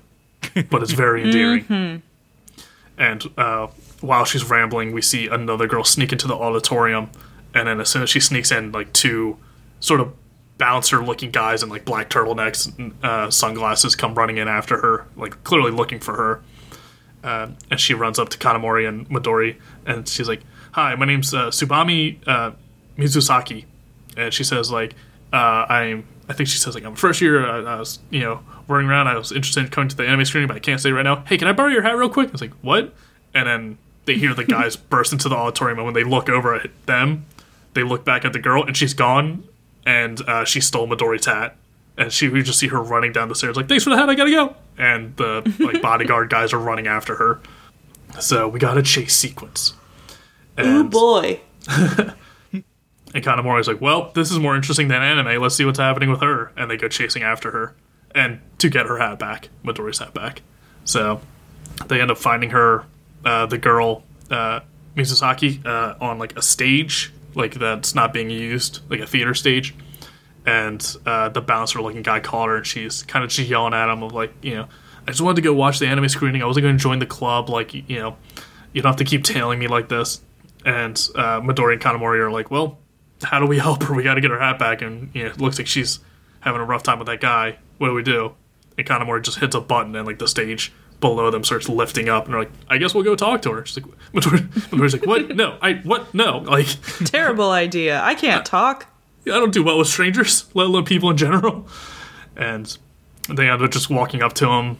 but 0.69 0.84
it's 0.84 0.91
very 0.91 1.23
endearing. 1.25 2.01
And 2.97 3.23
uh, 3.38 3.67
while 4.01 4.25
she's 4.25 4.49
rambling, 4.49 4.91
we 4.91 5.01
see 5.01 5.27
another 5.27 5.67
girl 5.67 5.83
sneak 5.83 6.11
into 6.11 6.27
the 6.27 6.35
auditorium, 6.35 7.09
and 7.53 7.67
then 7.67 7.79
as 7.79 7.89
soon 7.89 8.03
as 8.03 8.09
she 8.09 8.19
sneaks 8.19 8.51
in, 8.51 8.71
like 8.71 8.91
two 8.93 9.37
sort 9.79 9.99
of 9.99 10.13
bouncer-looking 10.57 11.31
guys 11.31 11.63
in 11.63 11.69
like 11.69 11.85
black 11.85 12.09
turtlenecks, 12.09 12.77
and 12.77 12.93
uh, 13.03 13.29
sunglasses, 13.31 13.95
come 13.95 14.15
running 14.15 14.37
in 14.37 14.47
after 14.47 14.81
her, 14.81 15.05
like 15.15 15.43
clearly 15.43 15.71
looking 15.71 15.99
for 15.99 16.15
her. 16.15 16.41
Uh, 17.23 17.49
and 17.69 17.79
she 17.79 17.93
runs 17.93 18.17
up 18.17 18.29
to 18.29 18.37
Kanamori 18.37 18.87
and 18.87 19.07
Midori, 19.09 19.57
and 19.85 20.07
she's 20.07 20.27
like, 20.27 20.41
"Hi, 20.71 20.95
my 20.95 21.05
name's 21.05 21.33
uh, 21.33 21.47
Subami 21.47 22.17
uh, 22.27 22.51
Mizusaki," 22.97 23.65
and 24.17 24.33
she 24.33 24.43
says 24.43 24.71
like, 24.71 24.95
uh, 25.31 25.65
"I'm." 25.69 26.07
I 26.27 26.33
think 26.33 26.49
she 26.49 26.57
says 26.57 26.73
like, 26.73 26.83
"I'm 26.83 26.93
a 26.93 26.95
first 26.95 27.21
year. 27.21 27.45
I, 27.45 27.75
I 27.75 27.79
was, 27.79 27.99
you 28.09 28.21
know, 28.21 28.41
running 28.67 28.89
around. 28.89 29.07
I 29.07 29.17
was 29.17 29.31
interested 29.31 29.65
in 29.65 29.69
coming 29.69 29.89
to 29.89 29.95
the 29.95 30.07
anime 30.07 30.25
screening, 30.25 30.47
but 30.47 30.55
I 30.55 30.59
can't 30.59 30.79
stay 30.79 30.91
right 30.91 31.03
now. 31.03 31.23
Hey, 31.25 31.37
can 31.37 31.47
I 31.47 31.51
borrow 31.51 31.69
your 31.69 31.83
hat 31.83 31.95
real 31.95 32.09
quick?" 32.09 32.29
I 32.29 32.31
was 32.31 32.41
like, 32.41 32.53
"What?" 32.61 32.93
And 33.35 33.47
then 33.47 33.77
they 34.05 34.15
hear 34.15 34.33
the 34.33 34.43
guys 34.43 34.75
burst 34.91 35.11
into 35.13 35.29
the 35.29 35.35
auditorium, 35.35 35.79
and 35.79 35.85
when 35.85 35.93
they 35.93 36.03
look 36.03 36.29
over 36.29 36.55
at 36.55 36.69
them, 36.85 37.25
they 37.73 37.83
look 37.83 38.03
back 38.03 38.25
at 38.25 38.33
the 38.33 38.39
girl, 38.39 38.63
and 38.63 38.75
she's 38.75 38.93
gone, 38.93 39.43
and 39.85 40.21
uh, 40.27 40.45
she 40.45 40.61
stole 40.61 40.87
Midori's 40.87 41.25
hat. 41.25 41.55
And 41.97 42.11
she, 42.11 42.29
we 42.29 42.41
just 42.41 42.57
see 42.57 42.67
her 42.69 42.81
running 42.81 43.11
down 43.11 43.27
the 43.27 43.35
stairs, 43.35 43.55
like, 43.57 43.67
"Thanks 43.67 43.83
for 43.83 43.89
the 43.89 43.97
hat, 43.97 44.09
I 44.09 44.15
gotta 44.15 44.31
go." 44.31 44.55
And 44.77 45.15
the 45.17 45.43
like 45.59 45.81
bodyguard 45.81 46.29
guys 46.29 46.53
are 46.53 46.59
running 46.59 46.87
after 46.87 47.15
her. 47.15 47.41
So 48.19 48.47
we 48.47 48.59
got 48.59 48.77
a 48.77 48.81
chase 48.83 49.15
sequence. 49.15 49.73
oh 50.57 50.81
And, 50.81 50.89
boy. 50.89 51.41
and 51.71 52.63
Kanamori's 53.13 53.67
like, 53.67 53.81
well, 53.81 54.11
this 54.15 54.31
is 54.31 54.39
more 54.39 54.55
interesting 54.55 54.87
than 54.87 55.01
anime. 55.01 55.41
Let's 55.41 55.55
see 55.55 55.65
what's 55.65 55.79
happening 55.79 56.09
with 56.09 56.21
her. 56.21 56.51
And 56.57 56.69
they 56.69 56.77
go 56.77 56.87
chasing 56.87 57.23
after 57.23 57.51
her. 57.51 57.75
And 58.13 58.41
to 58.57 58.69
get 58.69 58.87
her 58.87 58.99
hat 58.99 59.19
back, 59.19 59.49
Midori's 59.63 59.99
hat 59.99 60.13
back. 60.13 60.41
So 60.83 61.21
they 61.87 62.01
end 62.01 62.11
up 62.11 62.17
finding 62.17 62.49
her, 62.49 62.85
uh, 63.25 63.45
the 63.45 63.57
girl, 63.57 64.03
uh, 64.29 64.62
uh, 64.97 65.95
on 66.01 66.19
like 66.19 66.38
a 66.38 66.41
stage, 66.41 67.13
like 67.36 67.55
that's 67.55 67.95
not 67.95 68.13
being 68.13 68.29
used, 68.29 68.81
like 68.89 68.99
a 68.99 69.07
theater 69.07 69.34
stage. 69.34 69.73
And 70.45 70.84
uh, 71.05 71.29
the 71.29 71.41
bouncer 71.41 71.81
looking 71.81 72.01
guy 72.01 72.19
called 72.19 72.49
her, 72.49 72.57
and 72.57 72.65
she's 72.65 73.03
kind 73.03 73.23
of 73.23 73.29
just 73.29 73.47
yelling 73.47 73.73
at 73.73 73.89
him 73.89 74.03
of 74.03 74.12
like, 74.12 74.34
you 74.41 74.55
know, 74.55 74.67
I 75.07 75.12
just 75.12 75.21
wanted 75.21 75.38
to 75.38 75.41
go 75.41 75.53
watch 75.53 75.79
the 75.79 75.88
anime 75.88 76.10
screening. 76.10 76.41
I 76.41 76.45
wasn't 76.45 76.63
going 76.63 76.77
to 76.77 76.81
join 76.81 76.99
the 76.99 77.05
club. 77.05 77.49
Like, 77.49 77.73
you 77.73 77.99
know, 77.99 78.17
you 78.73 78.81
don't 78.81 78.89
have 78.89 78.97
to 78.97 79.03
keep 79.03 79.23
tailing 79.23 79.60
me 79.60 79.67
like 79.67 79.89
this. 79.89 80.21
And 80.65 80.95
uh, 81.15 81.41
Midori 81.41 81.73
and 81.73 81.81
Kanamori 81.81 82.19
are 82.19 82.31
like, 82.31 82.51
well, 82.51 82.77
how 83.23 83.39
do 83.39 83.45
we 83.45 83.60
help 83.60 83.84
her? 83.84 83.93
We 83.93 84.03
got 84.03 84.15
to 84.15 84.21
get 84.21 84.31
her 84.31 84.39
hat 84.39 84.60
back. 84.60 84.81
And 84.81 85.10
you 85.13 85.23
know, 85.23 85.29
it 85.29 85.41
looks 85.41 85.57
like 85.57 85.67
she's 85.67 85.99
having 86.39 86.62
a 86.62 86.65
rough 86.65 86.84
time 86.84 86.99
with 86.99 87.07
that 87.07 87.21
guy. 87.21 87.57
What 87.77 87.88
do 87.88 87.93
we 87.93 88.03
do? 88.03 88.34
And 88.77 88.88
Kanamori 88.88 89.23
just 89.23 89.39
hits 89.39 89.55
a 89.55 89.62
button, 89.62 89.95
and 89.95 90.07
like 90.07 90.19
the 90.19 90.27
stage 90.27 90.71
below 91.01 91.29
them 91.29 91.43
starts 91.43 91.67
lifting 91.67 92.07
up, 92.07 92.25
and 92.25 92.33
they're 92.33 92.41
like, 92.41 92.51
I 92.69 92.77
guess 92.77 92.93
we'll 92.93 93.03
go 93.03 93.15
talk 93.15 93.41
to 93.41 93.51
her. 93.51 93.65
She's 93.65 93.83
like, 93.83 93.93
Midori, 94.13 94.39
Midori's 94.69 94.93
like, 94.93 95.05
what? 95.05 95.35
No, 95.35 95.57
I 95.61 95.73
what? 95.83 96.13
No, 96.13 96.37
like, 96.37 96.67
Terrible 97.05 97.51
idea. 97.51 98.01
I 98.01 98.15
can't 98.15 98.45
talk. 98.45 98.87
I 99.25 99.31
don't 99.31 99.53
do 99.53 99.63
well 99.63 99.77
with 99.77 99.87
strangers, 99.87 100.45
let 100.53 100.67
alone 100.67 100.85
people 100.85 101.09
in 101.09 101.17
general. 101.17 101.67
And 102.35 102.75
they 103.29 103.49
end 103.49 103.61
up 103.61 103.71
just 103.71 103.89
walking 103.89 104.23
up 104.23 104.33
to 104.33 104.47
him, 104.47 104.77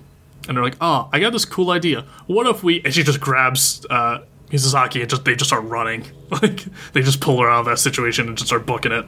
and 0.48 0.56
they're 0.56 0.64
like, 0.64 0.78
"Oh, 0.80 1.10
I 1.12 1.20
got 1.20 1.34
this 1.34 1.46
cool 1.46 1.72
idea. 1.72 2.06
What 2.28 2.48
if 2.48 2.64
we?" 2.64 2.82
And 2.84 2.94
she 2.94 3.04
just 3.04 3.20
grabs 3.20 3.86
uh, 3.90 4.20
Mizusaki 4.50 5.02
and 5.02 5.10
just 5.10 5.26
they 5.26 5.36
just 5.36 5.50
start 5.50 5.66
running. 5.66 6.06
Like 6.42 6.64
they 6.94 7.02
just 7.02 7.20
pull 7.20 7.42
her 7.42 7.50
out 7.50 7.60
of 7.60 7.66
that 7.66 7.78
situation 7.78 8.30
and 8.30 8.38
just 8.38 8.48
start 8.48 8.66
booking 8.66 8.94
it. 8.94 9.06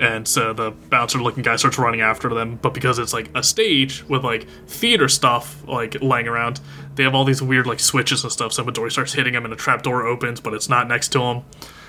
And 0.00 0.28
so 0.28 0.52
the 0.52 0.70
bouncer-looking 0.70 1.42
guy 1.42 1.56
starts 1.56 1.76
running 1.78 2.00
after 2.00 2.28
them, 2.28 2.56
but 2.62 2.72
because 2.72 3.00
it's 3.00 3.12
like 3.12 3.30
a 3.34 3.42
stage 3.42 4.04
with 4.08 4.22
like 4.22 4.46
theater 4.68 5.08
stuff 5.08 5.66
like 5.66 6.00
laying 6.00 6.28
around, 6.28 6.60
they 6.94 7.02
have 7.02 7.14
all 7.16 7.24
these 7.24 7.42
weird 7.42 7.66
like 7.66 7.80
switches 7.80 8.22
and 8.22 8.32
stuff. 8.32 8.52
So 8.52 8.64
Midori 8.64 8.92
starts 8.92 9.12
hitting 9.12 9.34
him, 9.34 9.44
and 9.44 9.52
a 9.52 9.56
trap 9.56 9.82
door 9.82 10.06
opens, 10.06 10.40
but 10.40 10.54
it's 10.54 10.68
not 10.68 10.86
next 10.86 11.08
to 11.08 11.20
him. 11.20 11.42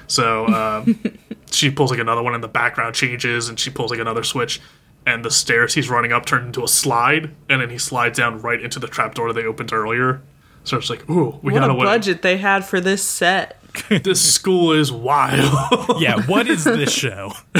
So 0.07 0.47
um, 0.47 0.99
she 1.51 1.69
pulls 1.69 1.91
like 1.91 1.99
another 1.99 2.23
one, 2.23 2.33
and 2.33 2.43
the 2.43 2.47
background 2.47 2.95
changes, 2.95 3.47
and 3.47 3.59
she 3.59 3.69
pulls 3.69 3.91
like 3.91 3.99
another 3.99 4.23
switch, 4.23 4.59
and 5.05 5.23
the 5.23 5.29
stairs 5.31 5.75
he's 5.75 5.87
running 5.89 6.11
up 6.11 6.25
turn 6.25 6.47
into 6.47 6.63
a 6.63 6.67
slide, 6.67 7.35
and 7.47 7.61
then 7.61 7.69
he 7.69 7.77
slides 7.77 8.17
down 8.17 8.41
right 8.41 8.59
into 8.61 8.79
the 8.79 8.87
trapdoor 8.87 9.31
that 9.31 9.39
they 9.39 9.45
opened 9.47 9.71
earlier. 9.71 10.21
So 10.63 10.77
it's 10.77 10.89
like, 10.89 11.07
ooh, 11.09 11.39
we 11.43 11.53
What 11.53 11.59
got 11.59 11.69
a 11.69 11.73
away. 11.73 11.85
budget 11.85 12.21
they 12.23 12.37
had 12.37 12.65
for 12.65 12.81
this 12.81 13.03
set. 13.03 13.58
This 14.03 14.21
school 14.21 14.71
is 14.71 14.91
wild. 14.91 15.99
Yeah, 15.99 16.21
what 16.27 16.47
is 16.47 16.63
this 16.63 16.91
show? 16.93 17.33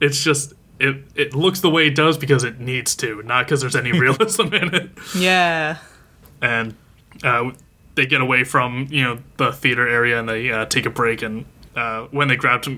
it's 0.00 0.22
just 0.22 0.52
it 0.78 0.96
it 1.14 1.34
looks 1.34 1.60
the 1.60 1.70
way 1.70 1.86
it 1.86 1.94
does 1.94 2.18
because 2.18 2.44
it 2.44 2.60
needs 2.60 2.94
to, 2.96 3.22
not 3.22 3.46
because 3.46 3.60
there's 3.60 3.76
any 3.76 3.92
realism 3.92 4.52
in 4.54 4.74
it. 4.74 4.90
Yeah. 5.16 5.78
and 6.42 6.74
uh, 7.22 7.50
they 7.94 8.06
get 8.06 8.20
away 8.20 8.44
from 8.44 8.86
you 8.90 9.02
know 9.04 9.18
the 9.36 9.52
theater 9.52 9.88
area 9.88 10.18
and 10.18 10.28
they 10.28 10.50
uh, 10.50 10.66
take 10.66 10.86
a 10.86 10.90
break 10.90 11.22
and 11.22 11.44
uh, 11.76 12.02
when 12.10 12.28
they 12.28 12.36
grabbed 12.36 12.68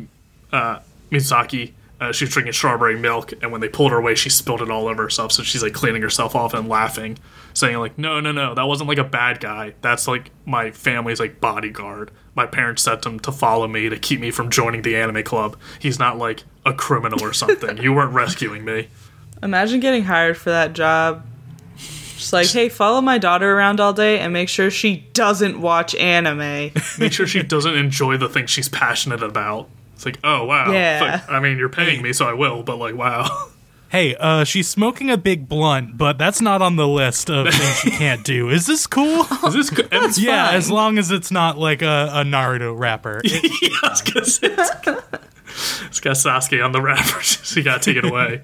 uh, 0.53 0.79
Mizaki 1.11 1.73
uh, 2.01 2.13
she 2.13 2.25
was 2.25 2.33
drinking 2.33 2.53
strawberry 2.53 2.99
milk 2.99 3.33
and 3.43 3.51
when 3.51 3.61
they 3.61 3.69
pulled 3.69 3.91
her 3.91 3.99
away 3.99 4.15
she 4.15 4.29
spilled 4.29 4.63
it 4.63 4.71
all 4.71 4.89
over 4.89 5.03
herself 5.05 5.33
so 5.33 5.43
she's 5.43 5.63
like 5.63 5.73
cleaning 5.73 6.03
herself 6.03 6.35
off 6.35 6.53
and 6.55 6.69
laughing 6.69 7.19
saying 7.55 7.77
like 7.79 7.97
no 7.99 8.21
no 8.21 8.33
no 8.33 8.55
that 8.55 8.65
wasn't 8.65 8.89
like 8.89 8.99
a 8.99 9.05
bad 9.05 9.41
guy 9.41 9.75
that's 9.81 10.07
like 10.07 10.31
my 10.45 10.71
family's 10.71 11.21
like 11.21 11.41
bodyguard 11.41 12.11
my 12.35 12.45
parents 12.45 12.83
sent 12.83 13.05
him 13.07 13.19
to 13.19 13.33
follow 13.33 13.67
me 13.67 13.89
to 13.89 13.99
keep 13.99 14.21
me 14.21 14.31
from 14.31 14.51
joining 14.51 14.83
the 14.83 14.95
anime 14.95 15.23
club 15.23 15.57
he's 15.79 15.99
not 15.99 16.19
like 16.19 16.45
a 16.67 16.73
criminal 16.75 17.23
or 17.25 17.33
something 17.33 17.79
you 17.79 17.93
weren't 17.93 18.13
rescuing 18.13 18.65
me 18.65 18.89
Imagine 19.43 19.81
getting 19.81 20.05
hired 20.05 20.37
for 20.37 20.51
that 20.51 20.73
job. 20.73 21.25
Just 21.77 22.33
like, 22.33 22.49
hey, 22.49 22.71
follow 22.71 23.03
my 23.03 23.19
daughter 23.19 23.55
around 23.55 23.79
all 23.79 23.93
day 23.93 24.19
and 24.19 24.33
make 24.33 24.49
sure 24.49 24.71
she 24.71 25.09
doesn't 25.13 25.61
watch 25.61 25.95
anime. 25.95 26.73
make 26.99 27.13
sure 27.13 27.27
she 27.27 27.43
doesn't 27.43 27.77
enjoy 27.77 28.17
the 28.17 28.29
thing 28.29 28.47
she's 28.47 28.69
passionate 28.69 29.23
about. 29.23 29.69
It's 29.97 30.05
like, 30.07 30.19
oh 30.23 30.45
wow, 30.45 30.71
Yeah. 30.73 31.19
Fuck, 31.19 31.31
I 31.31 31.41
mean, 31.41 31.59
you're 31.59 31.69
paying 31.69 32.03
me, 32.03 32.13
so 32.13 32.29
I 32.29 32.35
will. 32.35 32.63
But 32.63 32.77
like, 32.77 32.95
wow, 32.95 33.49
Hey, 33.89 34.15
uh, 34.17 34.45
she's 34.45 34.69
smoking 34.69 35.11
a 35.11 35.17
big 35.17 35.49
blunt, 35.49 35.97
but 35.97 36.19
that's 36.19 36.41
not 36.41 36.61
on 36.61 36.77
the 36.77 36.87
list 36.89 37.31
of 37.31 37.47
things 37.49 37.79
she 37.79 37.91
can't 37.97 38.25
do. 38.25 38.51
Is 38.51 38.67
this 38.67 38.87
cool? 38.87 39.23
is 39.47 39.55
this? 39.55 39.71
Good? 39.71 39.89
And, 39.93 40.17
yeah, 40.19 40.47
fine. 40.49 40.57
as 40.57 40.71
long 40.71 40.99
as 40.99 41.11
it's 41.11 41.31
not 41.31 41.57
like 41.57 41.83
a, 41.83 42.11
a 42.13 42.25
Naruto 42.25 42.79
rapper. 42.79 43.21
yeah, 43.25 43.39
I 43.83 43.89
was 43.89 44.03
gonna 44.03 44.27
say, 44.27 44.49
it's 44.51 44.81
got, 44.85 45.05
it's 45.87 46.01
got 46.01 46.17
Sasuke 46.17 46.63
on 46.65 46.73
the 46.73 46.83
wrapper, 46.83 47.23
so 47.23 47.59
you 47.59 47.65
gotta 47.65 47.81
take 47.83 47.97
it 47.97 48.05
away. 48.05 48.43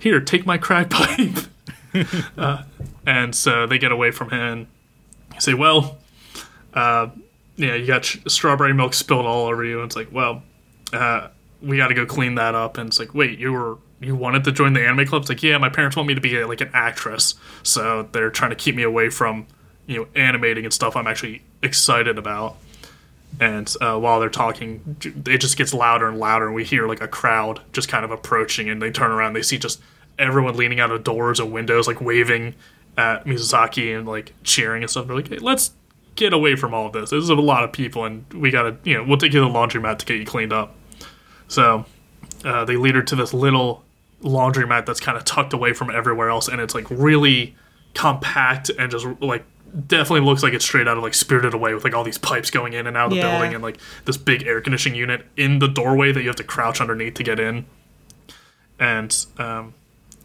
Here, 0.00 0.20
take 0.20 0.44
my 0.44 0.58
crack 0.58 0.90
pipe. 0.90 1.38
uh, 2.36 2.62
and 3.06 3.34
so 3.34 3.66
they 3.66 3.78
get 3.78 3.92
away 3.92 4.10
from 4.10 4.30
him. 4.30 4.66
You 5.34 5.40
say, 5.40 5.54
well, 5.54 5.98
uh, 6.74 7.08
yeah, 7.56 7.74
you 7.74 7.86
got 7.86 8.04
sh- 8.04 8.18
strawberry 8.26 8.74
milk 8.74 8.94
spilled 8.94 9.26
all 9.26 9.46
over 9.46 9.64
you. 9.64 9.80
And 9.80 9.86
it's 9.86 9.96
like, 9.96 10.08
well, 10.12 10.42
uh, 10.92 11.28
we 11.62 11.76
got 11.76 11.88
to 11.88 11.94
go 11.94 12.06
clean 12.06 12.34
that 12.36 12.54
up. 12.54 12.78
And 12.78 12.88
it's 12.88 12.98
like, 12.98 13.14
wait, 13.14 13.38
you 13.38 13.52
were 13.52 13.78
you 14.00 14.14
wanted 14.14 14.44
to 14.44 14.52
join 14.52 14.72
the 14.72 14.84
anime 14.84 15.06
club? 15.06 15.22
It's 15.22 15.28
like, 15.28 15.42
yeah, 15.42 15.56
my 15.58 15.68
parents 15.68 15.96
want 15.96 16.08
me 16.08 16.14
to 16.14 16.20
be 16.20 16.42
like 16.44 16.60
an 16.60 16.70
actress, 16.74 17.34
so 17.62 18.08
they're 18.12 18.30
trying 18.30 18.50
to 18.50 18.56
keep 18.56 18.74
me 18.74 18.82
away 18.82 19.08
from 19.08 19.46
you 19.86 19.96
know 19.96 20.06
animating 20.14 20.64
and 20.64 20.74
stuff. 20.74 20.96
I'm 20.96 21.06
actually 21.06 21.42
excited 21.62 22.18
about. 22.18 22.56
And 23.40 23.72
uh, 23.80 23.98
while 23.98 24.20
they're 24.20 24.28
talking, 24.28 24.96
it 25.26 25.38
just 25.38 25.56
gets 25.56 25.74
louder 25.74 26.08
and 26.08 26.18
louder, 26.18 26.46
and 26.46 26.54
we 26.54 26.64
hear 26.64 26.86
like 26.86 27.00
a 27.00 27.08
crowd 27.08 27.60
just 27.72 27.88
kind 27.88 28.04
of 28.04 28.10
approaching. 28.10 28.68
And 28.68 28.80
they 28.80 28.90
turn 28.90 29.10
around, 29.10 29.32
they 29.32 29.42
see 29.42 29.58
just 29.58 29.80
everyone 30.18 30.56
leaning 30.56 30.78
out 30.78 30.92
of 30.92 31.02
doors 31.02 31.40
and 31.40 31.50
windows, 31.50 31.88
like 31.88 32.00
waving 32.00 32.54
at 32.96 33.24
Mizusaki 33.24 33.96
and 33.96 34.06
like 34.06 34.32
cheering 34.44 34.82
and 34.82 34.90
stuff. 34.90 35.06
They're 35.06 35.16
like, 35.16 35.28
hey, 35.28 35.38
let's 35.38 35.72
get 36.16 36.32
away 36.32 36.56
from 36.56 36.72
all 36.74 36.86
of 36.86 36.92
this. 36.92 37.10
This 37.10 37.22
is 37.22 37.28
a 37.30 37.34
lot 37.34 37.64
of 37.64 37.72
people, 37.72 38.04
and 38.04 38.24
we 38.32 38.50
gotta, 38.50 38.76
you 38.84 38.94
know, 38.94 39.04
we'll 39.04 39.18
take 39.18 39.32
you 39.32 39.40
to 39.40 39.46
the 39.46 39.52
laundromat 39.52 39.98
to 39.98 40.06
get 40.06 40.18
you 40.18 40.24
cleaned 40.26 40.52
up. 40.52 40.74
So 41.48 41.84
uh, 42.44 42.64
they 42.64 42.76
lead 42.76 42.94
her 42.94 43.02
to 43.02 43.16
this 43.16 43.32
little 43.34 43.82
laundromat 44.22 44.86
that's 44.86 45.00
kind 45.00 45.18
of 45.18 45.24
tucked 45.24 45.52
away 45.52 45.72
from 45.72 45.90
everywhere 45.90 46.30
else, 46.30 46.48
and 46.48 46.60
it's 46.60 46.74
like 46.74 46.86
really 46.90 47.54
compact 47.94 48.70
and 48.70 48.90
just 48.90 49.06
like 49.20 49.44
definitely 49.86 50.20
looks 50.20 50.42
like 50.42 50.52
it's 50.52 50.64
straight 50.64 50.86
out 50.86 50.96
of 50.96 51.02
like 51.02 51.14
Spirited 51.14 51.52
Away 51.52 51.74
with 51.74 51.82
like 51.84 51.94
all 51.94 52.04
these 52.04 52.18
pipes 52.18 52.48
going 52.50 52.74
in 52.74 52.86
and 52.86 52.96
out 52.96 53.06
of 53.06 53.10
the 53.10 53.16
Yeah. 53.16 53.30
building 53.32 53.54
and 53.54 53.62
like 53.62 53.78
this 54.04 54.16
big 54.16 54.44
air 54.46 54.60
conditioning 54.60 54.96
unit 54.98 55.26
in 55.36 55.58
the 55.58 55.66
doorway 55.68 56.12
that 56.12 56.20
you 56.22 56.28
have 56.28 56.36
to 56.36 56.44
crouch 56.44 56.80
underneath 56.80 57.14
to 57.14 57.22
get 57.24 57.40
in. 57.40 57.64
And 58.78 59.26
um, 59.38 59.74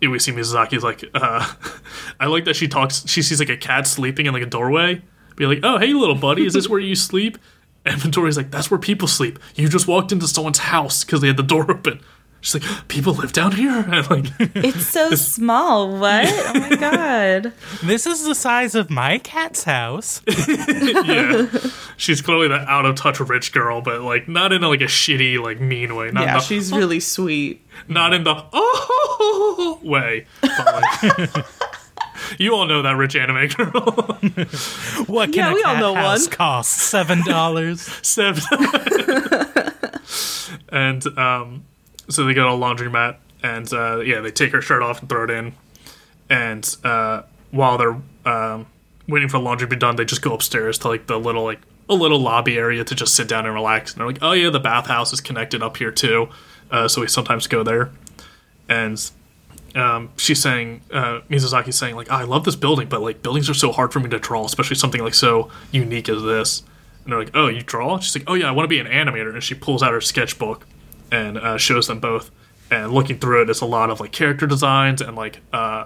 we 0.01 0.19
see 0.19 0.31
Mizusaki's 0.31 0.83
like, 0.83 1.03
uh, 1.13 1.51
I 2.19 2.27
like 2.27 2.45
that 2.45 2.55
she 2.55 2.67
talks. 2.67 3.07
She 3.07 3.21
sees 3.21 3.39
like 3.39 3.49
a 3.49 3.57
cat 3.57 3.87
sleeping 3.87 4.25
in 4.25 4.33
like 4.33 4.43
a 4.43 4.47
doorway. 4.47 5.01
Be 5.39 5.47
like, 5.47 5.59
oh 5.63 5.77
hey 5.79 5.93
little 5.93 6.15
buddy, 6.15 6.45
is 6.45 6.53
this 6.53 6.69
where 6.69 6.79
you 6.79 6.95
sleep? 6.95 7.37
And 7.85 7.99
Midori's 8.01 8.37
like, 8.37 8.51
that's 8.51 8.69
where 8.69 8.77
people 8.79 9.07
sleep. 9.07 9.39
You 9.55 9.67
just 9.69 9.87
walked 9.87 10.11
into 10.11 10.27
someone's 10.27 10.59
house 10.59 11.03
because 11.03 11.21
they 11.21 11.27
had 11.27 11.37
the 11.37 11.43
door 11.43 11.71
open. 11.71 12.01
She's 12.41 12.61
like, 12.61 12.87
people 12.87 13.13
live 13.13 13.31
down 13.33 13.51
here. 13.53 13.71
And 13.91 14.09
like, 14.09 14.25
It's 14.55 14.85
so 14.85 15.11
small. 15.15 15.97
What? 15.97 16.25
Oh 16.27 16.59
my 16.59 16.75
god. 16.75 17.53
this 17.83 18.05
is 18.05 18.23
the 18.25 18.35
size 18.35 18.75
of 18.75 18.89
my 18.89 19.17
cat's 19.19 19.63
house. 19.63 20.21
yeah, 20.27 21.47
she's 21.97 22.21
clearly 22.21 22.47
the 22.49 22.55
out 22.69 22.85
of 22.85 22.95
touch 22.95 23.19
rich 23.19 23.51
girl, 23.51 23.81
but 23.81 24.01
like 24.01 24.27
not 24.27 24.51
in 24.53 24.63
a, 24.63 24.67
like 24.69 24.81
a 24.81 24.85
shitty 24.85 25.37
like 25.41 25.59
mean 25.59 25.95
way. 25.95 26.11
Not 26.11 26.23
in 26.23 26.27
Yeah, 26.29 26.33
the, 26.35 26.39
she's 26.41 26.71
really 26.71 26.99
sweet. 26.99 27.65
not 27.87 28.13
in 28.13 28.23
the 28.25 28.43
oh 28.53 29.79
way. 29.83 30.25
But, 30.41 30.51
like, 31.33 31.45
you 32.37 32.53
all 32.53 32.65
know 32.65 32.81
that 32.81 32.95
rich 32.95 33.15
anime 33.15 33.47
girl. 33.47 33.71
What 35.07 35.33
can 35.33 35.35
Yeah, 35.35 35.51
a 35.51 35.53
we 35.55 35.63
all 35.63 35.73
cat 35.73 35.79
know 35.81 35.95
house 35.95 36.27
one. 36.27 36.35
cost? 36.35 36.71
Seven 36.77 37.23
dollars. 37.25 37.81
Seven. 38.05 38.43
and 40.69 41.05
um, 41.17 41.63
so 42.09 42.25
they 42.25 42.33
go 42.33 42.43
to 42.47 42.53
a 42.53 42.57
laundromat, 42.57 43.17
and 43.43 43.71
uh, 43.73 43.99
yeah, 43.99 44.19
they 44.21 44.31
take 44.31 44.51
her 44.51 44.61
shirt 44.61 44.81
off 44.83 44.99
and 45.01 45.09
throw 45.09 45.23
it 45.25 45.29
in. 45.29 45.53
And 46.29 46.75
uh, 46.83 47.23
while 47.51 47.77
they're 47.77 47.97
um, 48.25 48.67
waiting 49.07 49.29
for 49.29 49.37
the 49.37 49.43
laundry 49.43 49.67
to 49.67 49.75
be 49.75 49.79
done, 49.79 49.95
they 49.95 50.05
just 50.05 50.21
go 50.21 50.33
upstairs 50.33 50.77
to 50.79 50.87
like 50.89 51.07
the 51.07 51.19
little 51.19 51.43
like 51.43 51.59
a 51.87 51.93
little 51.95 52.19
lobby 52.19 52.57
area 52.57 52.83
to 52.83 52.93
just 52.95 53.15
sit 53.15 53.27
down 53.27 53.45
and 53.45 53.53
relax. 53.55 53.93
And 53.93 53.99
they're 54.01 54.07
like, 54.07 54.19
"Oh 54.21 54.33
yeah, 54.33 54.49
the 54.49 54.59
bathhouse 54.59 55.11
is 55.13 55.21
connected 55.21 55.63
up 55.63 55.77
here 55.77 55.91
too," 55.91 56.29
uh, 56.71 56.87
so 56.87 57.01
we 57.01 57.07
sometimes 57.07 57.47
go 57.47 57.63
there. 57.63 57.89
And 58.67 58.99
um, 59.75 60.09
she's 60.17 60.41
saying, 60.41 60.81
uh, 60.91 61.21
Mizusaki's 61.29 61.77
saying, 61.77 61.95
like, 61.95 62.09
I 62.09 62.23
love 62.23 62.43
this 62.45 62.55
building, 62.55 62.87
but 62.89 63.01
like 63.01 63.21
buildings 63.21 63.49
are 63.49 63.53
so 63.53 63.71
hard 63.71 63.93
for 63.93 63.99
me 63.99 64.09
to 64.09 64.19
draw, 64.19 64.45
especially 64.45 64.75
something 64.75 65.01
like 65.03 65.13
so 65.13 65.49
unique 65.71 66.09
as 66.09 66.23
this. 66.23 66.63
And 67.03 67.11
they're 67.13 67.19
like, 67.19 67.31
Oh, 67.35 67.47
you 67.47 67.61
draw? 67.61 67.99
She's 67.99 68.15
like, 68.15 68.25
Oh 68.27 68.33
yeah, 68.33 68.47
I 68.47 68.51
want 68.51 68.65
to 68.65 68.67
be 68.69 68.79
an 68.79 68.87
animator. 68.87 69.33
And 69.33 69.43
she 69.43 69.55
pulls 69.55 69.81
out 69.83 69.91
her 69.91 70.01
sketchbook 70.01 70.65
and 71.11 71.37
uh, 71.37 71.57
shows 71.57 71.87
them 71.87 71.99
both. 71.99 72.31
And 72.71 72.91
looking 72.91 73.17
through 73.19 73.43
it, 73.43 73.49
it's 73.49 73.61
a 73.61 73.65
lot 73.65 73.89
of 73.89 73.99
like 73.99 74.11
character 74.11 74.45
designs 74.45 75.01
and 75.01 75.15
like 75.15 75.41
uh, 75.51 75.85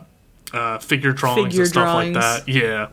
uh, 0.53 0.79
figure 0.79 1.11
drawings 1.13 1.47
Figure 1.47 1.61
and 1.63 1.69
stuff 1.71 1.85
drawings. 1.85 2.15
like 2.15 2.45
that. 2.45 2.47
Yeah. 2.49 2.89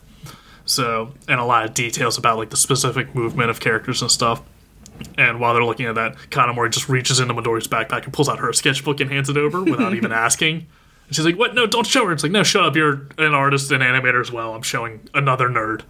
So, 0.65 1.13
and 1.29 1.41
a 1.41 1.45
lot 1.45 1.65
of 1.65 1.75
details 1.75 2.17
about 2.19 2.37
like 2.39 2.51
the 2.51 2.57
specific 2.57 3.15
movement 3.15 3.51
of 3.51 3.59
characters 3.59 4.03
and 4.03 4.11
stuff. 4.11 4.43
And 5.19 5.41
while 5.41 5.55
they're 5.55 5.65
looking 5.65 5.87
at 5.87 5.95
that, 5.97 6.15
Kanamori 6.31 6.71
just 6.71 6.89
reaches 6.89 7.21
into 7.21 7.35
Midori's 7.35 7.67
backpack 7.67 8.05
and 8.05 8.13
pulls 8.13 8.29
out 8.29 8.39
her 8.39 8.53
sketchbook 8.53 9.01
and 9.01 9.11
hands 9.11 9.29
it 9.29 9.37
over 9.37 9.65
without 9.65 9.95
even 9.97 10.13
asking. 10.13 10.67
And 11.11 11.17
she's 11.17 11.25
like, 11.25 11.37
"What? 11.37 11.57
No, 11.57 11.67
don't 11.67 11.85
show 11.85 12.07
her." 12.07 12.13
It's 12.13 12.23
like, 12.23 12.31
"No, 12.31 12.45
shut 12.45 12.65
up. 12.65 12.77
You're 12.77 13.09
an 13.19 13.35
artist 13.35 13.73
and 13.73 13.83
animator 13.83 14.21
as 14.21 14.31
well. 14.31 14.55
I'm 14.55 14.63
showing 14.63 15.09
another 15.13 15.49
nerd." 15.49 15.83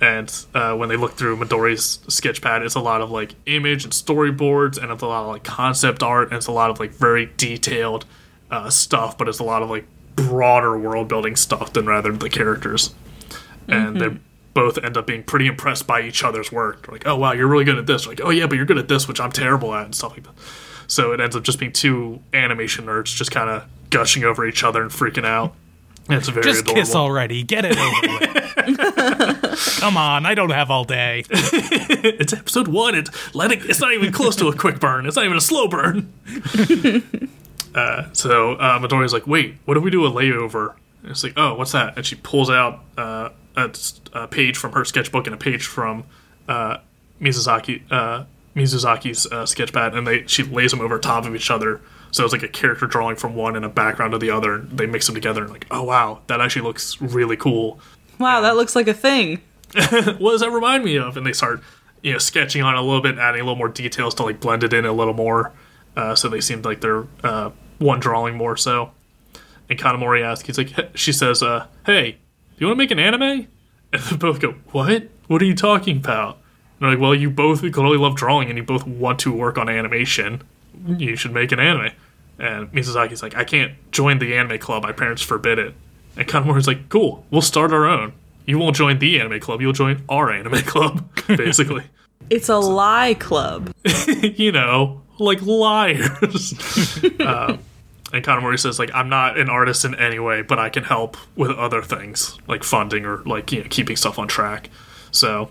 And 0.00 0.32
uh, 0.54 0.76
when 0.76 0.88
they 0.88 0.94
look 0.96 1.14
through 1.14 1.38
Midori's 1.38 1.98
sketch 2.06 2.40
pad, 2.40 2.62
it's 2.62 2.76
a 2.76 2.80
lot 2.80 3.00
of 3.00 3.10
like 3.10 3.34
image 3.46 3.82
and 3.82 3.92
storyboards, 3.92 4.80
and 4.80 4.92
it's 4.92 5.02
a 5.02 5.06
lot 5.08 5.22
of 5.22 5.28
like 5.30 5.42
concept 5.42 6.04
art, 6.04 6.28
and 6.28 6.36
it's 6.36 6.46
a 6.46 6.52
lot 6.52 6.70
of 6.70 6.78
like 6.78 6.92
very 6.92 7.32
detailed 7.36 8.04
uh, 8.48 8.70
stuff, 8.70 9.18
but 9.18 9.28
it's 9.28 9.40
a 9.40 9.44
lot 9.44 9.60
of 9.60 9.70
like 9.70 9.86
broader 10.14 10.78
world 10.78 11.08
building 11.08 11.34
stuff 11.34 11.72
than 11.72 11.86
rather 11.86 12.12
the 12.12 12.30
characters. 12.30 12.94
And 13.66 14.00
they 14.00 14.16
both 14.54 14.78
end 14.78 14.96
up 14.96 15.06
being 15.06 15.24
pretty 15.24 15.46
impressed 15.46 15.86
by 15.86 16.00
each 16.02 16.22
other's 16.22 16.50
work. 16.52 16.86
They're 16.86 16.94
like, 16.94 17.06
oh 17.06 17.16
wow, 17.16 17.32
you're 17.32 17.48
really 17.48 17.64
good 17.64 17.76
at 17.76 17.86
this. 17.86 18.06
Like, 18.06 18.20
oh 18.22 18.30
yeah, 18.30 18.46
but 18.46 18.54
you're 18.54 18.66
good 18.66 18.78
at 18.78 18.86
this, 18.86 19.08
which 19.08 19.20
I'm 19.20 19.32
terrible 19.32 19.74
at, 19.74 19.84
and 19.84 19.94
stuff 19.94 20.12
like 20.12 20.22
that. 20.22 20.34
So 20.86 21.12
it 21.12 21.20
ends 21.20 21.36
up 21.36 21.42
just 21.42 21.58
being 21.58 21.72
two 21.72 22.20
animation 22.32 22.86
nerds 22.86 23.14
just 23.14 23.30
kind 23.30 23.50
of 23.50 23.64
gushing 23.90 24.24
over 24.24 24.46
each 24.46 24.62
other 24.64 24.82
and 24.82 24.90
freaking 24.90 25.24
out. 25.24 25.54
It's 26.10 26.28
very 26.28 26.42
Just 26.44 26.60
adorable. 26.62 26.82
kiss 26.82 26.94
already. 26.94 27.42
Get 27.42 27.64
it 27.66 27.76
over 27.76 28.08
with. 28.18 29.78
Come 29.80 29.96
on, 29.96 30.24
I 30.24 30.34
don't 30.34 30.50
have 30.50 30.70
all 30.70 30.84
day. 30.84 31.24
it's 31.30 32.32
episode 32.32 32.68
one. 32.68 32.94
It's 32.94 33.34
let 33.34 33.52
it, 33.52 33.64
It's 33.66 33.80
not 33.80 33.92
even 33.92 34.10
close 34.12 34.34
to 34.36 34.48
a 34.48 34.56
quick 34.56 34.80
burn. 34.80 35.04
It's 35.06 35.16
not 35.16 35.26
even 35.26 35.36
a 35.36 35.40
slow 35.40 35.68
burn. 35.68 36.12
uh, 37.74 38.04
so 38.12 38.52
uh, 38.54 38.78
Midori's 38.78 39.12
like, 39.12 39.26
"Wait, 39.26 39.56
what 39.66 39.76
if 39.76 39.82
we 39.82 39.90
do 39.90 40.06
a 40.06 40.10
layover?" 40.10 40.74
And 41.02 41.10
it's 41.10 41.22
like, 41.22 41.34
"Oh, 41.36 41.54
what's 41.54 41.72
that?" 41.72 41.96
And 41.96 42.06
she 42.06 42.16
pulls 42.16 42.48
out 42.48 42.80
uh, 42.96 43.30
a, 43.56 43.70
a 44.14 44.26
page 44.28 44.56
from 44.56 44.72
her 44.72 44.84
sketchbook 44.84 45.26
and 45.26 45.34
a 45.34 45.38
page 45.38 45.66
from 45.66 46.04
uh, 46.48 46.78
Mizusaki 47.20 47.82
uh, 47.90 48.24
Mizusaki's 48.56 49.26
uh, 49.26 49.44
sketchpad, 49.44 49.94
and 49.96 50.06
they 50.06 50.26
she 50.26 50.42
lays 50.42 50.70
them 50.70 50.80
over 50.80 50.98
top 50.98 51.26
of 51.26 51.34
each 51.34 51.50
other. 51.50 51.80
So 52.10 52.24
it's 52.24 52.32
like 52.32 52.42
a 52.42 52.48
character 52.48 52.86
drawing 52.86 53.16
from 53.16 53.34
one 53.34 53.56
and 53.56 53.64
a 53.64 53.68
background 53.68 54.14
of 54.14 54.20
the 54.20 54.30
other. 54.30 54.58
They 54.58 54.86
mix 54.86 55.06
them 55.06 55.14
together, 55.14 55.42
and 55.42 55.52
like, 55.52 55.66
oh 55.70 55.82
wow, 55.82 56.20
that 56.26 56.40
actually 56.40 56.62
looks 56.62 57.00
really 57.00 57.36
cool. 57.36 57.80
Wow, 58.18 58.40
that 58.40 58.56
looks 58.56 58.74
like 58.74 58.88
a 58.88 58.94
thing. 58.94 59.42
what 60.18 60.32
does 60.32 60.40
that 60.40 60.50
remind 60.50 60.84
me 60.84 60.96
of? 60.96 61.16
And 61.16 61.26
they 61.26 61.32
start, 61.32 61.62
you 62.02 62.12
know, 62.12 62.18
sketching 62.18 62.62
on 62.62 62.74
a 62.74 62.82
little 62.82 63.02
bit, 63.02 63.18
adding 63.18 63.40
a 63.40 63.44
little 63.44 63.56
more 63.56 63.68
details 63.68 64.14
to 64.16 64.22
like 64.22 64.40
blend 64.40 64.64
it 64.64 64.72
in 64.72 64.84
a 64.84 64.92
little 64.92 65.14
more. 65.14 65.52
Uh, 65.96 66.14
so 66.14 66.28
they 66.28 66.40
seemed 66.40 66.64
like 66.64 66.80
they're 66.80 67.06
uh, 67.22 67.50
one 67.78 68.00
drawing 68.00 68.36
more 68.36 68.56
so. 68.56 68.92
And 69.68 69.78
Kanamori 69.78 70.22
asks, 70.22 70.46
he's 70.46 70.56
like, 70.56 70.70
"Hey," 70.70 70.88
she 70.94 71.12
says, 71.12 71.42
uh, 71.42 71.66
"Hey, 71.84 72.12
do 72.12 72.18
you 72.58 72.66
want 72.66 72.76
to 72.76 72.82
make 72.82 72.90
an 72.90 72.98
anime?" 72.98 73.46
And 73.90 74.02
they 74.02 74.16
both 74.16 74.40
go, 74.40 74.52
"What? 74.72 75.08
What 75.28 75.42
are 75.42 75.46
you 75.46 75.54
talking 75.54 75.98
about?" 75.98 76.36
And 76.36 76.80
they're 76.80 76.90
like, 76.90 77.00
"Well, 77.00 77.14
you 77.14 77.30
both 77.30 77.60
clearly 77.60 77.98
love 77.98 78.16
drawing, 78.16 78.48
and 78.48 78.56
you 78.56 78.64
both 78.64 78.86
want 78.86 79.18
to 79.20 79.32
work 79.32 79.58
on 79.58 79.68
animation. 79.68 80.42
You 80.86 81.16
should 81.16 81.32
make 81.32 81.52
an 81.52 81.60
anime." 81.60 81.92
And 82.38 82.72
Mizusaki's 82.72 83.22
like, 83.22 83.36
"I 83.36 83.44
can't 83.44 83.72
join 83.90 84.18
the 84.18 84.36
anime 84.36 84.58
club. 84.58 84.82
My 84.82 84.92
parents 84.92 85.22
forbid 85.22 85.58
it." 85.58 85.74
And 86.16 86.26
Kanamori's 86.26 86.66
like, 86.66 86.88
"Cool, 86.88 87.24
we'll 87.30 87.42
start 87.42 87.72
our 87.72 87.86
own. 87.86 88.12
You 88.46 88.58
won't 88.58 88.76
join 88.76 88.98
the 88.98 89.20
anime 89.20 89.40
club. 89.40 89.60
You'll 89.60 89.72
join 89.72 90.02
our 90.08 90.30
anime 90.30 90.62
club, 90.62 91.08
basically." 91.26 91.84
It's 92.30 92.50
a 92.50 92.58
lie 92.58 93.14
club. 93.14 93.72
you 94.22 94.52
know, 94.52 95.00
like 95.18 95.40
liars. 95.40 96.52
um, 97.20 97.58
and 98.12 98.24
Kanamori 98.24 98.58
says, 98.58 98.78
like, 98.78 98.90
I'm 98.94 99.08
not 99.08 99.38
an 99.38 99.48
artist 99.48 99.84
in 99.84 99.94
any 99.94 100.18
way, 100.18 100.42
but 100.42 100.58
I 100.58 100.68
can 100.68 100.84
help 100.84 101.16
with 101.36 101.50
other 101.50 101.80
things, 101.82 102.38
like 102.46 102.64
funding 102.64 103.04
or 103.06 103.22
like 103.24 103.52
you 103.52 103.62
know 103.62 103.66
keeping 103.70 103.96
stuff 103.96 104.18
on 104.18 104.28
track. 104.28 104.68
So, 105.10 105.50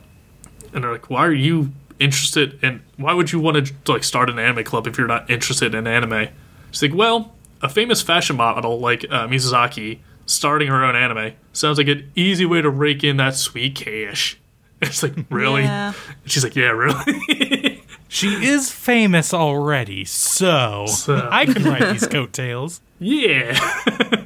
and 0.74 0.84
they're 0.84 0.92
like, 0.92 1.10
why 1.10 1.26
are 1.26 1.34
you 1.34 1.72
interested 2.00 2.64
in? 2.64 2.82
Why 2.98 3.14
would 3.14 3.32
you 3.32 3.40
want 3.40 3.68
to 3.68 3.92
like 3.92 4.04
start 4.04 4.30
an 4.30 4.40
anime 4.40 4.64
club 4.64 4.88
if 4.88 4.98
you're 4.98 5.08
not 5.08 5.30
interested 5.30 5.74
in 5.76 5.88
anime? 5.88 6.30
She's 6.72 6.82
like, 6.82 6.94
well, 6.94 7.34
a 7.62 7.70
famous 7.70 8.02
fashion 8.02 8.36
model 8.36 8.80
like 8.80 9.06
uh, 9.10 9.28
Mizusaki 9.28 10.00
starting 10.26 10.68
her 10.68 10.84
own 10.84 10.96
anime 10.96 11.34
sounds 11.54 11.78
like 11.78 11.88
an 11.88 12.12
easy 12.16 12.46
way 12.46 12.62
to 12.62 12.70
rake 12.70 13.04
in 13.04 13.18
that 13.18 13.36
sweet 13.36 13.76
cash. 13.76 14.40
It's 14.80 15.02
like, 15.02 15.16
really? 15.32 15.64
Yeah. 15.64 15.94
She's 16.26 16.44
like, 16.44 16.56
yeah, 16.56 16.70
really. 16.70 17.84
She 18.10 18.46
is 18.46 18.72
famous 18.72 19.34
already, 19.34 20.06
so, 20.06 20.86
So. 20.88 21.28
I 21.32 21.46
can 21.46 21.64
write 21.64 21.92
these 21.92 22.08
coattails. 22.08 22.80
Yeah. 23.00 23.58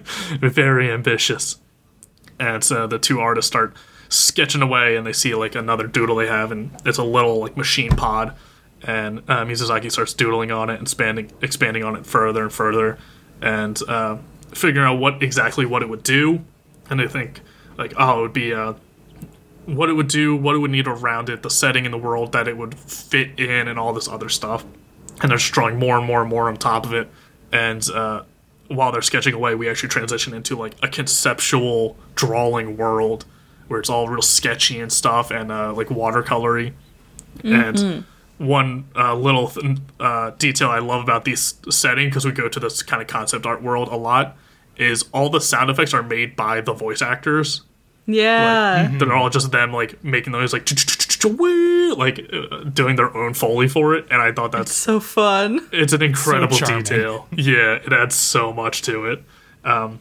Very 0.39 0.91
ambitious. 0.91 1.57
And 2.39 2.63
so 2.63 2.86
the 2.86 2.99
two 2.99 3.19
artists 3.19 3.47
start 3.47 3.75
sketching 4.12 4.62
away 4.62 4.97
and 4.97 5.08
they 5.08 5.13
see 5.13 5.34
like 5.34 5.56
another 5.56 5.88
doodle 5.88 6.17
they 6.17 6.28
have 6.28 6.52
and 6.52 6.69
it's 6.86 6.97
a 6.97 7.04
little 7.04 7.39
like 7.39 7.58
machine 7.58 7.91
pod. 7.95 8.36
And 8.84 9.19
uh, 9.19 9.45
Mizusaki 9.45 9.91
starts 9.91 10.13
doodling 10.13 10.52
on 10.52 10.69
it 10.69 10.74
and 10.74 10.84
expanding 10.84 11.32
expanding 11.41 11.84
on 11.84 11.95
it 11.95 12.06
further 12.06 12.43
and 12.43 12.52
further 12.52 12.97
and 13.41 13.80
uh, 13.88 14.17
figuring 14.54 14.86
out 14.86 15.00
what 15.00 15.24
exactly 15.24 15.65
what 15.65 15.82
it 15.82 15.89
would 15.89 16.04
do. 16.04 16.43
And 16.89 17.00
they 17.00 17.08
think 17.08 17.41
like 17.78 17.93
oh 17.97 18.19
it 18.19 18.21
would 18.21 18.34
be 18.34 18.54
uh, 18.54 18.74
what 19.65 19.89
it 19.89 19.93
would 19.93 20.10
do 20.10 20.36
what 20.36 20.56
it 20.56 20.60
would 20.60 20.71
need 20.71 20.88
around 20.88 21.30
it 21.30 21.41
the 21.41 21.50
setting 21.50 21.86
in 21.86 21.91
the 21.91 21.97
world 21.97 22.34
that 22.34 22.47
it 22.47 22.58
would 22.58 22.76
fit 22.76 23.39
in 23.39 23.67
and 23.69 23.80
all 23.80 23.93
this 23.93 24.10
other 24.10 24.30
stuff. 24.30 24.65
And 25.21 25.30
they're 25.30 25.38
just 25.38 25.54
drawing 25.54 25.80
more 25.80 25.97
and 25.97 26.06
more 26.06 26.21
and 26.21 26.30
more 26.30 26.50
on 26.50 26.58
top 26.58 26.86
of 26.86 26.93
it. 26.93 27.08
And 27.54 27.88
uh, 27.91 28.24
while 28.67 28.91
they're 28.91 29.02
sketching 29.02 29.36
away 29.36 29.56
we 29.56 29.69
actually 29.69 29.89
transition 29.89 30.34
into 30.34 30.58
like 30.58 30.76
a 30.84 30.89
conceptual 30.89 31.95
drawing 32.15 32.76
world 32.76 33.26
where 33.71 33.79
it's 33.79 33.89
all 33.89 34.07
real 34.07 34.21
sketchy 34.21 34.79
and 34.79 34.91
stuff 34.93 35.31
and 35.31 35.51
uh, 35.51 35.73
like 35.73 35.88
watercolory 35.88 36.73
and 37.43 38.05
one 38.38 38.86
uh, 38.95 39.15
little 39.15 39.47
th- 39.47 39.77
uh, 39.99 40.31
detail 40.38 40.69
i 40.69 40.79
love 40.79 41.01
about 41.03 41.25
this 41.25 41.55
setting 41.69 42.07
because 42.10 42.25
we 42.25 42.31
go 42.31 42.47
to 42.49 42.60
this 42.60 42.84
kind 42.84 43.01
of 43.01 43.07
concept 43.07 43.45
art 43.45 43.63
world 43.63 43.88
a 43.88 43.95
lot 43.95 44.36
is 44.77 45.05
all 45.13 45.29
the 45.29 45.39
sound 45.41 45.69
effects 45.69 45.93
are 45.93 46.03
made 46.03 46.36
by 46.36 46.60
the 46.62 46.73
voice 46.73 47.01
actors 47.01 47.62
Yeah. 48.05 48.91
they're 48.99 49.13
all 49.13 49.29
just 49.29 49.51
them 49.51 49.71
like 49.73 50.03
making 50.03 50.34
those 50.34 50.53
like 50.53 50.67
like 51.97 52.19
uh, 52.34 52.63
doing 52.63 52.95
their 52.95 53.15
own 53.15 53.34
foley 53.34 53.67
for 53.67 53.93
it 53.95 54.05
and 54.12 54.21
i 54.21 54.31
thought 54.31 54.51
that's 54.51 54.71
So 54.73 54.99
fun. 54.99 55.67
it's 55.71 55.93
an 55.93 56.01
incredible 56.01 56.57
charming. 56.57 56.84
detail. 56.84 57.27
Yeah, 57.31 57.75
it 57.75 57.93
adds 57.93 58.15
so 58.15 58.51
much 58.51 58.81
to 58.84 59.05
it. 59.05 59.23
Um, 59.63 59.99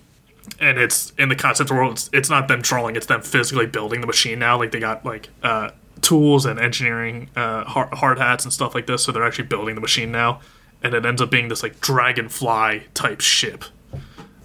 and 0.59 0.79
it's 0.79 1.13
in 1.19 1.29
the 1.29 1.37
concept 1.37 1.71
world. 1.71 1.93
It's, 1.93 2.11
it's 2.13 2.31
not 2.31 2.49
them 2.49 2.63
drawing; 2.63 2.97
it's 2.97 3.07
them 3.07 3.23
physically 3.23 3.67
building 3.67 4.01
the 4.01 4.07
machine 4.07 4.39
now. 4.39 4.59
Like 4.59 4.73
they 4.73 4.81
got 4.81 5.05
like 5.05 5.29
uh, 5.43 5.71
tools 6.01 6.47
and 6.47 6.59
engineering 6.59 7.29
uh, 7.37 7.65
hard, 7.65 7.95
hard 7.95 8.19
hats 8.19 8.45
and 8.45 8.53
stuff 8.53 8.75
like 8.75 8.87
this. 8.87 9.05
So 9.05 9.13
they're 9.13 9.25
actually 9.25 9.47
building 9.47 9.75
the 9.75 9.81
machine 9.81 10.13
now, 10.13 10.41
and 10.83 10.95
it 10.95 11.05
ends 11.05 11.23
up 11.23 11.31
being 11.31 11.49
this 11.49 11.63
like 11.63 11.81
dragonfly 11.81 12.85
type 12.95 13.21
ship. 13.21 13.65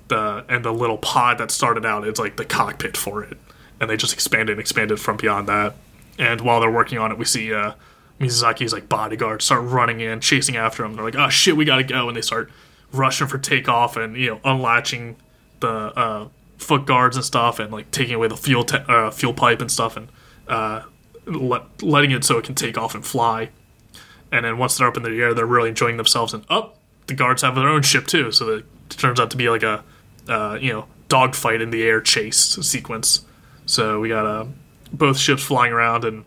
The 0.07 0.45
and 0.47 0.63
the 0.63 0.71
little 0.73 0.97
pod 0.97 1.39
that 1.39 1.49
started 1.49 1.85
out 1.85 2.07
it's 2.07 2.19
like 2.19 2.37
the 2.37 2.45
cockpit 2.45 2.95
for 2.95 3.23
it, 3.23 3.37
and 3.79 3.89
they 3.89 3.97
just 3.97 4.13
expanded 4.13 4.51
and 4.51 4.59
expanded 4.59 4.99
from 4.99 5.17
beyond 5.17 5.47
that. 5.47 5.75
And 6.17 6.41
while 6.41 6.61
they're 6.61 6.71
working 6.71 6.97
on 6.97 7.11
it, 7.11 7.17
we 7.17 7.25
see 7.25 7.53
uh, 7.53 7.73
like 8.19 8.87
bodyguards 8.87 9.45
start 9.45 9.63
running 9.63 9.99
in, 9.99 10.21
chasing 10.21 10.55
after 10.55 10.85
him. 10.85 10.93
They're 10.93 11.03
like, 11.03 11.15
"Oh 11.15 11.29
shit, 11.29 11.57
we 11.57 11.65
gotta 11.65 11.83
go!" 11.83 12.07
And 12.07 12.15
they 12.15 12.21
start 12.21 12.51
rushing 12.91 13.27
for 13.27 13.37
takeoff 13.37 13.97
and 13.97 14.15
you 14.15 14.29
know 14.29 14.39
unlatching 14.43 15.17
the 15.59 15.69
uh, 15.69 16.27
foot 16.57 16.85
guards 16.85 17.15
and 17.15 17.25
stuff, 17.25 17.59
and 17.59 17.71
like 17.71 17.91
taking 17.91 18.15
away 18.15 18.27
the 18.27 18.37
fuel 18.37 18.63
te- 18.63 18.83
uh, 18.87 19.11
fuel 19.11 19.33
pipe 19.33 19.61
and 19.61 19.71
stuff, 19.71 19.97
and 19.97 20.09
uh, 20.47 20.83
let- 21.25 21.81
letting 21.83 22.11
it 22.11 22.23
so 22.23 22.37
it 22.37 22.45
can 22.45 22.55
take 22.55 22.77
off 22.77 22.95
and 22.95 23.05
fly. 23.05 23.49
And 24.31 24.45
then 24.45 24.57
once 24.57 24.77
they're 24.77 24.87
up 24.87 24.97
in 24.97 25.03
the 25.03 25.11
air, 25.11 25.33
they're 25.33 25.45
really 25.45 25.69
enjoying 25.69 25.97
themselves. 25.97 26.33
And 26.33 26.45
up, 26.49 26.77
the 27.07 27.13
guards 27.13 27.41
have 27.41 27.55
their 27.55 27.67
own 27.67 27.83
ship 27.83 28.07
too, 28.07 28.31
so 28.31 28.49
it 28.49 28.65
turns 28.89 29.19
out 29.19 29.31
to 29.31 29.37
be 29.37 29.49
like 29.49 29.63
a 29.63 29.83
uh, 30.27 30.57
you 30.59 30.73
know 30.73 30.87
dogfight 31.07 31.61
in 31.61 31.69
the 31.69 31.83
air 31.83 32.01
chase 32.01 32.37
sequence. 32.37 33.25
So 33.65 33.99
we 33.99 34.09
got 34.09 34.25
uh, 34.25 34.45
both 34.91 35.17
ships 35.17 35.43
flying 35.43 35.73
around 35.73 36.03
and 36.03 36.25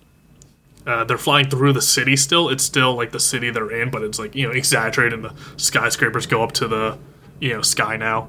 uh, 0.87 1.05
they're 1.05 1.19
flying 1.19 1.51
through 1.51 1.73
the 1.75 1.83
city 1.83 2.17
still. 2.17 2.49
It's 2.49 2.65
still 2.65 2.95
like 2.95 3.13
the 3.13 3.21
city 3.21 3.51
they're 3.51 3.71
in, 3.71 3.91
but 3.91 4.03
it's 4.03 4.19
like 4.19 4.35
you 4.35 4.47
know 4.47 4.53
exaggerated. 4.53 5.13
And 5.13 5.25
the 5.25 5.35
skyscrapers 5.57 6.27
go 6.27 6.43
up 6.43 6.53
to 6.53 6.69
the 6.69 6.99
you 7.41 7.53
know 7.53 7.63
sky 7.63 7.97
now, 7.97 8.29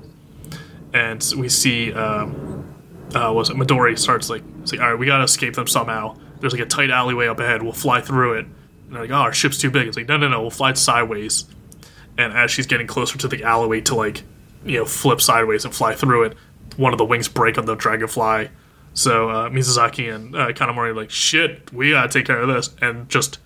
and 0.93 1.33
we 1.37 1.49
see 1.49 1.93
um, 1.93 2.73
uh, 3.15 3.31
was 3.33 3.49
it 3.49 3.55
Midori 3.55 3.97
starts 3.97 4.29
like 4.29 4.43
it's 4.61 4.71
like 4.71 4.81
all 4.81 4.91
right, 4.91 4.99
we 4.99 5.05
gotta 5.05 5.23
escape 5.23 5.55
them 5.55 5.67
somehow. 5.67 6.15
There's 6.39 6.53
like 6.53 6.61
a 6.61 6.65
tight 6.65 6.89
alleyway 6.89 7.27
up 7.27 7.39
ahead. 7.39 7.61
We'll 7.61 7.73
fly 7.73 8.01
through 8.01 8.39
it. 8.39 8.45
And 8.45 8.95
they're 8.95 9.01
like, 9.01 9.11
oh, 9.11 9.15
our 9.15 9.33
ship's 9.33 9.57
too 9.57 9.71
big. 9.71 9.87
It's 9.87 9.97
like 9.97 10.07
no, 10.07 10.17
no, 10.17 10.27
no. 10.27 10.41
We'll 10.41 10.51
fly 10.51 10.73
sideways. 10.73 11.45
And 12.17 12.33
as 12.33 12.51
she's 12.51 12.67
getting 12.67 12.87
closer 12.87 13.17
to 13.17 13.27
the 13.27 13.43
alleyway 13.43 13.81
to 13.81 13.95
like 13.95 14.23
you 14.65 14.79
know 14.79 14.85
flip 14.85 15.21
sideways 15.21 15.65
and 15.65 15.73
fly 15.73 15.95
through 15.95 16.23
it, 16.23 16.37
one 16.77 16.93
of 16.93 16.97
the 16.97 17.05
wings 17.05 17.27
break 17.27 17.57
on 17.57 17.65
the 17.65 17.75
dragonfly. 17.75 18.49
So 18.93 19.29
uh, 19.29 19.49
Mizusaki 19.49 20.13
and 20.13 20.35
uh, 20.35 20.47
Kanamori 20.49 20.89
are 20.89 20.95
like, 20.95 21.11
shit, 21.11 21.71
we 21.71 21.91
gotta 21.91 22.09
take 22.09 22.25
care 22.25 22.41
of 22.41 22.47
this, 22.47 22.75
and 22.81 23.07
just 23.07 23.39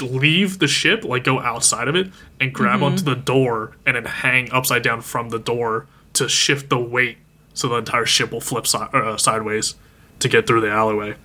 leave 0.00 0.58
the 0.58 0.66
ship, 0.66 1.04
like 1.04 1.24
go 1.24 1.40
outside 1.40 1.88
of 1.88 1.94
it, 1.94 2.10
and 2.40 2.52
grab 2.52 2.82
onto 2.82 3.04
the 3.04 3.14
door, 3.14 3.76
and 3.86 3.96
then 3.96 4.04
hang 4.04 4.50
upside 4.50 4.82
down 4.82 5.00
from 5.00 5.28
the 5.28 5.38
door 5.38 5.86
to 6.18 6.28
shift 6.28 6.68
the 6.70 6.78
weight, 6.78 7.18
so 7.54 7.68
the 7.68 7.76
entire 7.76 8.06
ship 8.06 8.30
will 8.32 8.40
flip 8.40 8.66
si- 8.66 8.78
uh, 8.78 9.16
sideways 9.16 9.74
to 10.20 10.28
get 10.28 10.46
through 10.46 10.60
the 10.60 10.70
alleyway. 10.70 11.16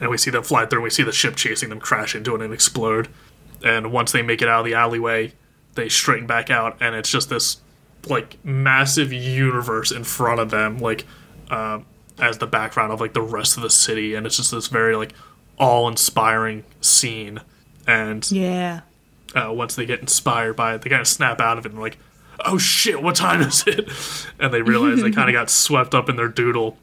And 0.00 0.10
we 0.10 0.18
see 0.18 0.30
them 0.30 0.42
fly 0.42 0.66
through, 0.66 0.80
and 0.80 0.84
we 0.84 0.90
see 0.90 1.02
the 1.02 1.12
ship 1.12 1.36
chasing 1.36 1.68
them 1.70 1.80
crash 1.80 2.14
into 2.14 2.34
it 2.34 2.42
and 2.42 2.52
explode. 2.52 3.08
And 3.64 3.92
once 3.92 4.12
they 4.12 4.22
make 4.22 4.42
it 4.42 4.48
out 4.48 4.60
of 4.60 4.66
the 4.66 4.74
alleyway, 4.74 5.32
they 5.74 5.88
straighten 5.88 6.26
back 6.26 6.50
out, 6.50 6.76
and 6.80 6.94
it's 6.94 7.10
just 7.10 7.28
this 7.30 7.58
like 8.08 8.36
massive 8.44 9.12
universe 9.12 9.90
in 9.92 10.04
front 10.04 10.40
of 10.40 10.50
them, 10.50 10.78
like. 10.78 11.04
Uh, 11.50 11.80
as 12.18 12.38
the 12.38 12.46
background 12.46 12.92
of 12.92 13.00
like 13.00 13.14
the 13.14 13.22
rest 13.22 13.56
of 13.56 13.62
the 13.62 13.70
city, 13.70 14.14
and 14.14 14.26
it's 14.26 14.36
just 14.36 14.50
this 14.52 14.68
very 14.68 14.94
like 14.94 15.12
awe-inspiring 15.58 16.62
scene. 16.80 17.40
And 17.86 18.30
Yeah. 18.30 18.80
uh, 19.34 19.50
once 19.52 19.74
they 19.74 19.86
get 19.86 20.00
inspired 20.00 20.54
by 20.54 20.74
it, 20.74 20.82
they 20.82 20.90
kind 20.90 21.00
of 21.00 21.08
snap 21.08 21.40
out 21.40 21.58
of 21.58 21.64
it 21.66 21.72
and 21.72 21.80
like, 21.80 21.96
oh 22.44 22.58
shit, 22.58 23.02
what 23.02 23.14
time 23.14 23.40
is 23.40 23.64
it? 23.66 23.90
And 24.38 24.52
they 24.52 24.62
realize 24.62 25.02
they 25.02 25.10
kind 25.10 25.28
of 25.28 25.34
got 25.34 25.50
swept 25.50 25.94
up 25.94 26.08
in 26.08 26.16
their 26.16 26.28
doodle, 26.28 26.78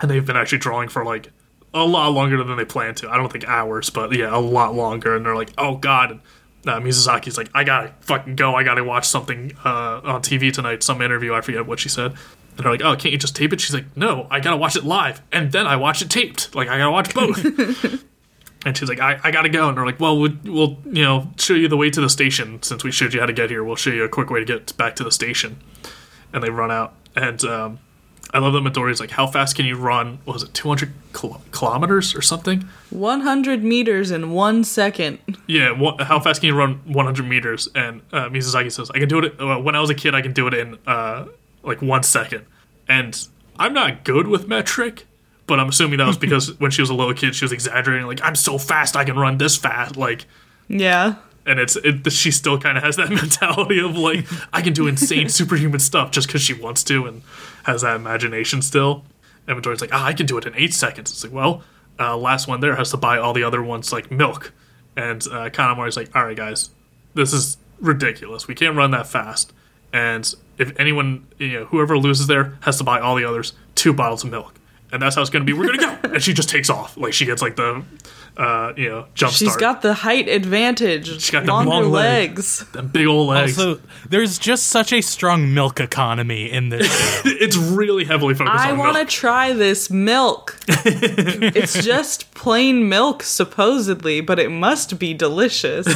and 0.00 0.10
they've 0.10 0.24
been 0.24 0.36
actually 0.36 0.58
drawing 0.58 0.88
for 0.88 1.04
like 1.04 1.30
a 1.72 1.84
lot 1.84 2.08
longer 2.12 2.42
than 2.42 2.56
they 2.56 2.64
planned 2.64 2.96
to. 2.98 3.10
I 3.10 3.16
don't 3.16 3.30
think 3.30 3.46
hours, 3.46 3.90
but 3.90 4.12
yeah, 4.12 4.34
a 4.34 4.38
lot 4.38 4.74
longer. 4.74 5.16
And 5.16 5.26
they're 5.26 5.34
like, 5.34 5.52
oh 5.58 5.76
god. 5.76 6.12
And, 6.12 6.20
uh, 6.66 6.80
Mizusaki's 6.80 7.36
like, 7.36 7.50
I 7.54 7.64
gotta 7.64 7.92
fucking 8.00 8.36
go. 8.36 8.54
I 8.54 8.62
gotta 8.62 8.84
watch 8.84 9.06
something 9.06 9.52
uh, 9.64 10.00
on 10.04 10.22
TV 10.22 10.52
tonight, 10.52 10.82
some 10.82 11.02
interview. 11.02 11.34
I 11.34 11.40
forget 11.40 11.66
what 11.66 11.80
she 11.80 11.88
said. 11.88 12.12
And 12.56 12.64
they're 12.64 12.72
like, 12.72 12.82
oh, 12.82 12.94
can't 12.96 13.12
you 13.12 13.18
just 13.18 13.34
tape 13.34 13.52
it? 13.52 13.60
She's 13.60 13.74
like, 13.74 13.96
no, 13.96 14.28
I 14.30 14.40
gotta 14.40 14.56
watch 14.56 14.76
it 14.76 14.84
live, 14.84 15.20
and 15.32 15.50
then 15.52 15.66
I 15.66 15.76
watch 15.76 16.00
it 16.00 16.08
taped. 16.08 16.54
Like, 16.54 16.68
I 16.68 16.78
gotta 16.78 16.92
watch 16.92 17.12
both. 17.12 18.04
And 18.64 18.76
she's 18.76 18.88
like, 18.88 19.00
I, 19.00 19.18
I 19.22 19.30
gotta 19.30 19.48
go. 19.48 19.68
And 19.68 19.76
they're 19.76 19.84
like, 19.86 20.00
well, 20.00 20.18
we'll, 20.18 20.32
we'll, 20.44 20.78
you 20.86 21.02
know, 21.02 21.30
show 21.38 21.54
you 21.54 21.68
the 21.68 21.76
way 21.76 21.90
to 21.90 22.00
the 22.00 22.08
station. 22.08 22.62
Since 22.62 22.82
we 22.84 22.90
showed 22.90 23.12
you 23.12 23.20
how 23.20 23.26
to 23.26 23.32
get 23.32 23.50
here, 23.50 23.62
we'll 23.62 23.76
show 23.76 23.90
you 23.90 24.04
a 24.04 24.08
quick 24.08 24.30
way 24.30 24.40
to 24.40 24.46
get 24.46 24.76
back 24.76 24.96
to 24.96 25.04
the 25.04 25.12
station. 25.12 25.58
And 26.32 26.42
they 26.42 26.50
run 26.50 26.70
out. 26.70 26.94
And 27.14 27.44
um, 27.44 27.78
I 28.32 28.38
love 28.38 28.52
that 28.54 28.62
Midori's 28.64 28.98
like, 29.00 29.10
how 29.12 29.26
fast 29.26 29.54
can 29.54 29.66
you 29.66 29.76
run? 29.76 30.18
What 30.24 30.34
was 30.34 30.42
it, 30.42 30.54
200 30.54 30.92
kil- 31.12 31.40
kilometers 31.52 32.14
or 32.16 32.22
something? 32.22 32.66
100 32.90 33.62
meters 33.62 34.10
in 34.10 34.30
one 34.32 34.64
second. 34.64 35.18
Yeah, 35.46 35.70
wha- 35.72 36.02
how 36.02 36.18
fast 36.18 36.40
can 36.40 36.48
you 36.48 36.56
run 36.56 36.80
100 36.86 37.28
meters? 37.28 37.68
And 37.74 38.00
uh, 38.12 38.28
Mizusaki 38.30 38.72
says, 38.72 38.90
I 38.90 38.98
can 38.98 39.08
do 39.08 39.18
it. 39.20 39.38
Uh, 39.40 39.58
when 39.60 39.76
I 39.76 39.80
was 39.80 39.90
a 39.90 39.94
kid, 39.94 40.14
I 40.14 40.22
can 40.22 40.32
do 40.32 40.46
it 40.48 40.54
in 40.54 40.78
uh, 40.86 41.26
like 41.62 41.82
one 41.82 42.02
second. 42.02 42.46
And 42.88 43.28
I'm 43.58 43.72
not 43.72 44.04
good 44.04 44.26
with 44.26 44.48
metric, 44.48 45.06
but 45.46 45.60
I'm 45.60 45.68
assuming 45.68 45.98
that 45.98 46.06
was 46.06 46.18
because 46.26 46.58
when 46.60 46.70
she 46.70 46.82
was 46.82 46.90
a 46.90 46.94
little 46.94 47.14
kid, 47.14 47.34
she 47.34 47.44
was 47.44 47.52
exaggerating, 47.52 48.06
like, 48.06 48.20
I'm 48.22 48.34
so 48.36 48.58
fast, 48.58 48.96
I 48.96 49.04
can 49.04 49.16
run 49.16 49.38
this 49.38 49.56
fast. 49.56 49.96
Like, 49.96 50.26
Yeah. 50.68 51.16
and 51.46 51.58
it's 51.60 51.76
it, 51.76 52.10
she 52.12 52.30
still 52.30 52.58
kind 52.58 52.78
of 52.78 52.84
has 52.84 52.96
that 52.96 53.10
mentality 53.20 53.78
of 53.80 53.96
like 53.98 54.26
I 54.52 54.62
can 54.62 54.72
do 54.72 54.86
insane 54.86 55.28
superhuman 55.40 55.80
stuff 55.80 56.10
just 56.10 56.26
because 56.26 56.40
she 56.42 56.54
wants 56.54 56.82
to 56.84 57.04
and 57.06 57.22
has 57.64 57.82
that 57.82 57.96
imagination 57.96 58.62
still. 58.62 59.04
And 59.46 59.60
Midori's 59.62 59.82
like, 59.82 59.90
ah, 59.92 60.04
I 60.06 60.14
can 60.14 60.24
do 60.26 60.38
it 60.38 60.46
in 60.46 60.54
eight 60.56 60.72
seconds. 60.72 61.10
It's 61.10 61.22
like, 61.22 61.32
well, 61.34 61.62
uh, 62.00 62.16
last 62.16 62.48
one 62.48 62.60
there 62.60 62.76
has 62.76 62.90
to 62.92 62.96
buy 62.96 63.18
all 63.18 63.34
the 63.34 63.42
other 63.44 63.62
ones 63.62 63.92
like 63.92 64.10
milk. 64.10 64.52
And 64.96 65.20
uh, 65.26 65.50
Kanamori's 65.50 65.96
like, 65.98 66.14
all 66.16 66.24
right, 66.24 66.36
guys, 66.36 66.70
this 67.12 67.32
is 67.34 67.58
ridiculous. 67.78 68.48
We 68.48 68.54
can't 68.54 68.74
run 68.76 68.90
that 68.92 69.06
fast. 69.06 69.52
And 69.92 70.32
if 70.56 70.72
anyone, 70.80 71.26
you 71.38 71.52
know, 71.52 71.64
whoever 71.66 71.98
loses 71.98 72.26
there 72.26 72.56
has 72.62 72.78
to 72.78 72.84
buy 72.84 73.00
all 73.00 73.16
the 73.16 73.24
others 73.24 73.52
two 73.74 73.92
bottles 73.92 74.24
of 74.24 74.30
milk. 74.30 74.58
And 74.92 75.02
that's 75.02 75.16
how 75.16 75.22
it's 75.22 75.30
going 75.30 75.44
to 75.44 75.46
be. 75.46 75.52
We're 75.52 75.66
going 75.66 75.78
to 75.80 75.98
go. 76.02 76.14
and 76.14 76.22
she 76.22 76.32
just 76.32 76.48
takes 76.48 76.70
off. 76.70 76.96
Like 76.96 77.12
she 77.12 77.24
gets 77.24 77.42
like 77.42 77.56
the, 77.56 77.82
uh, 78.36 78.72
you 78.76 78.88
know, 78.88 79.06
jump 79.14 79.32
She's 79.32 79.48
start. 79.48 79.60
got 79.60 79.82
the 79.82 79.94
height 79.94 80.28
advantage. 80.28 81.08
She's 81.08 81.30
got 81.30 81.46
the 81.46 81.52
longer 81.52 81.70
long 81.70 81.90
legs. 81.90 82.60
legs. 82.60 82.70
them 82.72 82.88
big 82.88 83.06
old 83.06 83.28
legs. 83.28 83.58
Also, 83.58 83.80
there's 84.08 84.38
just 84.38 84.66
such 84.66 84.92
a 84.92 85.00
strong 85.00 85.52
milk 85.52 85.80
economy 85.80 86.50
in 86.50 86.68
this 86.68 86.86
it's 87.24 87.56
really 87.56 88.04
heavily 88.04 88.34
focused 88.34 88.64
on 88.64 88.68
it. 88.68 88.72
I 88.72 88.72
want 88.72 88.96
to 88.96 89.04
try 89.04 89.52
this 89.52 89.90
milk. 89.90 90.58
it's 90.68 91.82
just 91.84 92.32
plain 92.34 92.88
milk, 92.88 93.22
supposedly, 93.22 94.20
but 94.20 94.38
it 94.38 94.50
must 94.50 94.98
be 94.98 95.14
delicious. 95.14 95.86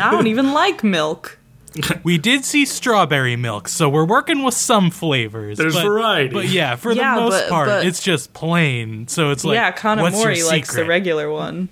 I 0.00 0.10
don't 0.10 0.26
even 0.28 0.52
like 0.52 0.82
milk. 0.82 1.38
We 2.02 2.18
did 2.18 2.44
see 2.44 2.64
strawberry 2.64 3.36
milk, 3.36 3.68
so 3.68 3.88
we're 3.88 4.04
working 4.04 4.42
with 4.42 4.54
some 4.54 4.90
flavors. 4.90 5.58
There's 5.58 5.74
but, 5.74 5.84
variety. 5.84 6.32
But 6.34 6.48
yeah, 6.48 6.76
for 6.76 6.92
Yeah, 6.92 7.14
the 7.16 7.20
most 7.22 7.42
but- 7.42 7.48
part, 7.50 7.68
but- 7.68 7.86
it's 7.86 8.02
just 8.02 8.32
plain. 8.32 9.08
So 9.08 9.30
it's 9.30 9.44
like, 9.44 9.54
yeah, 9.54 9.70
what's 10.00 10.16
your 10.16 10.32
Kanamori 10.32 10.46
likes 10.46 10.74
the 10.74 10.84
regular 10.84 11.30
one. 11.30 11.68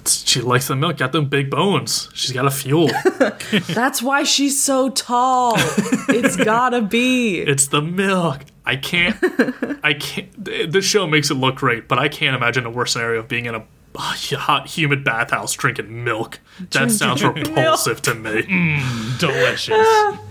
It's- 0.00 0.24
she 0.26 0.40
likes 0.40 0.66
the 0.68 0.74
milk. 0.76 0.96
Got 0.96 1.12
them 1.12 1.26
big 1.26 1.48
bones. 1.50 2.08
She's 2.14 2.32
got 2.32 2.44
a 2.46 2.50
fuel. 2.50 2.90
That's 3.68 4.02
why 4.02 4.24
she's 4.24 4.60
so 4.60 4.88
tall. 4.90 5.54
it's 6.08 6.36
gotta 6.44 6.82
be. 6.82 7.38
it's 7.38 7.68
the 7.68 7.80
milk. 7.82 8.40
I 8.64 8.76
can't. 8.76 9.16
I 9.84 9.94
can't. 9.94 10.44
th- 10.44 10.70
This 10.70 10.84
show 10.84 11.06
makes 11.06 11.30
it 11.30 11.34
look 11.34 11.56
great, 11.56 11.88
but 11.88 11.98
I 11.98 12.08
can't 12.08 12.34
imagine 12.36 12.64
a 12.66 12.70
worse 12.70 12.92
scenario 12.92 13.20
of 13.20 13.28
being 13.28 13.46
in 13.46 13.54
a 13.54 13.64
hot, 13.96 14.66
humid 14.68 15.04
bathhouse 15.04 15.52
drinking 15.54 16.04
milk. 16.04 16.40
That 16.70 16.90
sounds 16.90 17.22
repulsive 17.22 18.02
to 18.02 18.14
me. 18.14 18.42
Delicious. 19.18 19.86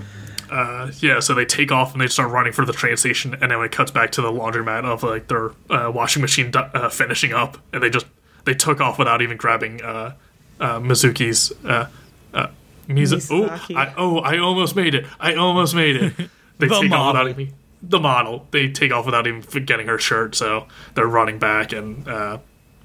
Yeah, 0.99 1.21
so 1.21 1.33
they 1.33 1.45
take 1.45 1.71
off 1.71 1.93
and 1.93 2.01
they 2.01 2.07
start 2.07 2.29
running 2.29 2.51
for 2.51 2.65
the 2.65 2.73
train 2.73 2.97
station, 2.97 3.33
and 3.41 3.51
then 3.51 3.61
it 3.61 3.71
cuts 3.71 3.89
back 3.91 4.11
to 4.11 4.21
the 4.21 4.31
laundromat 4.31 4.83
of 4.83 5.01
like 5.01 5.27
their 5.29 5.51
uh, 5.69 5.89
washing 5.93 6.21
machine 6.21 6.51
uh, 6.53 6.89
finishing 6.89 7.31
up, 7.31 7.57
and 7.71 7.81
they 7.81 7.89
just 7.89 8.05
they 8.43 8.53
took 8.53 8.81
off 8.81 8.99
without 8.99 9.21
even 9.21 9.37
grabbing 9.37 9.81
uh, 9.81 10.13
uh, 10.59 10.79
Mizuki's. 10.79 11.53
Uh, 11.63 11.87
uh, 12.33 12.47
Mizu- 12.89 13.25
oh, 13.31 13.75
I, 13.75 13.93
oh, 13.95 14.17
I 14.19 14.39
almost 14.39 14.75
made 14.75 14.93
it! 14.93 15.05
I 15.21 15.35
almost 15.35 15.73
made 15.73 15.95
it! 15.95 16.13
They 16.57 16.67
The 16.67 16.81
take 16.81 16.89
model. 16.89 17.05
off 17.05 17.13
without 17.13 17.29
even 17.39 17.53
the 17.81 17.99
model. 17.99 18.47
They 18.51 18.67
take 18.71 18.91
off 18.91 19.05
without 19.05 19.25
even 19.27 19.63
getting 19.65 19.87
her 19.87 19.97
shirt, 19.97 20.35
so 20.35 20.67
they're 20.95 21.07
running 21.07 21.39
back, 21.39 21.71
and 21.71 22.05
uh, 22.07 22.37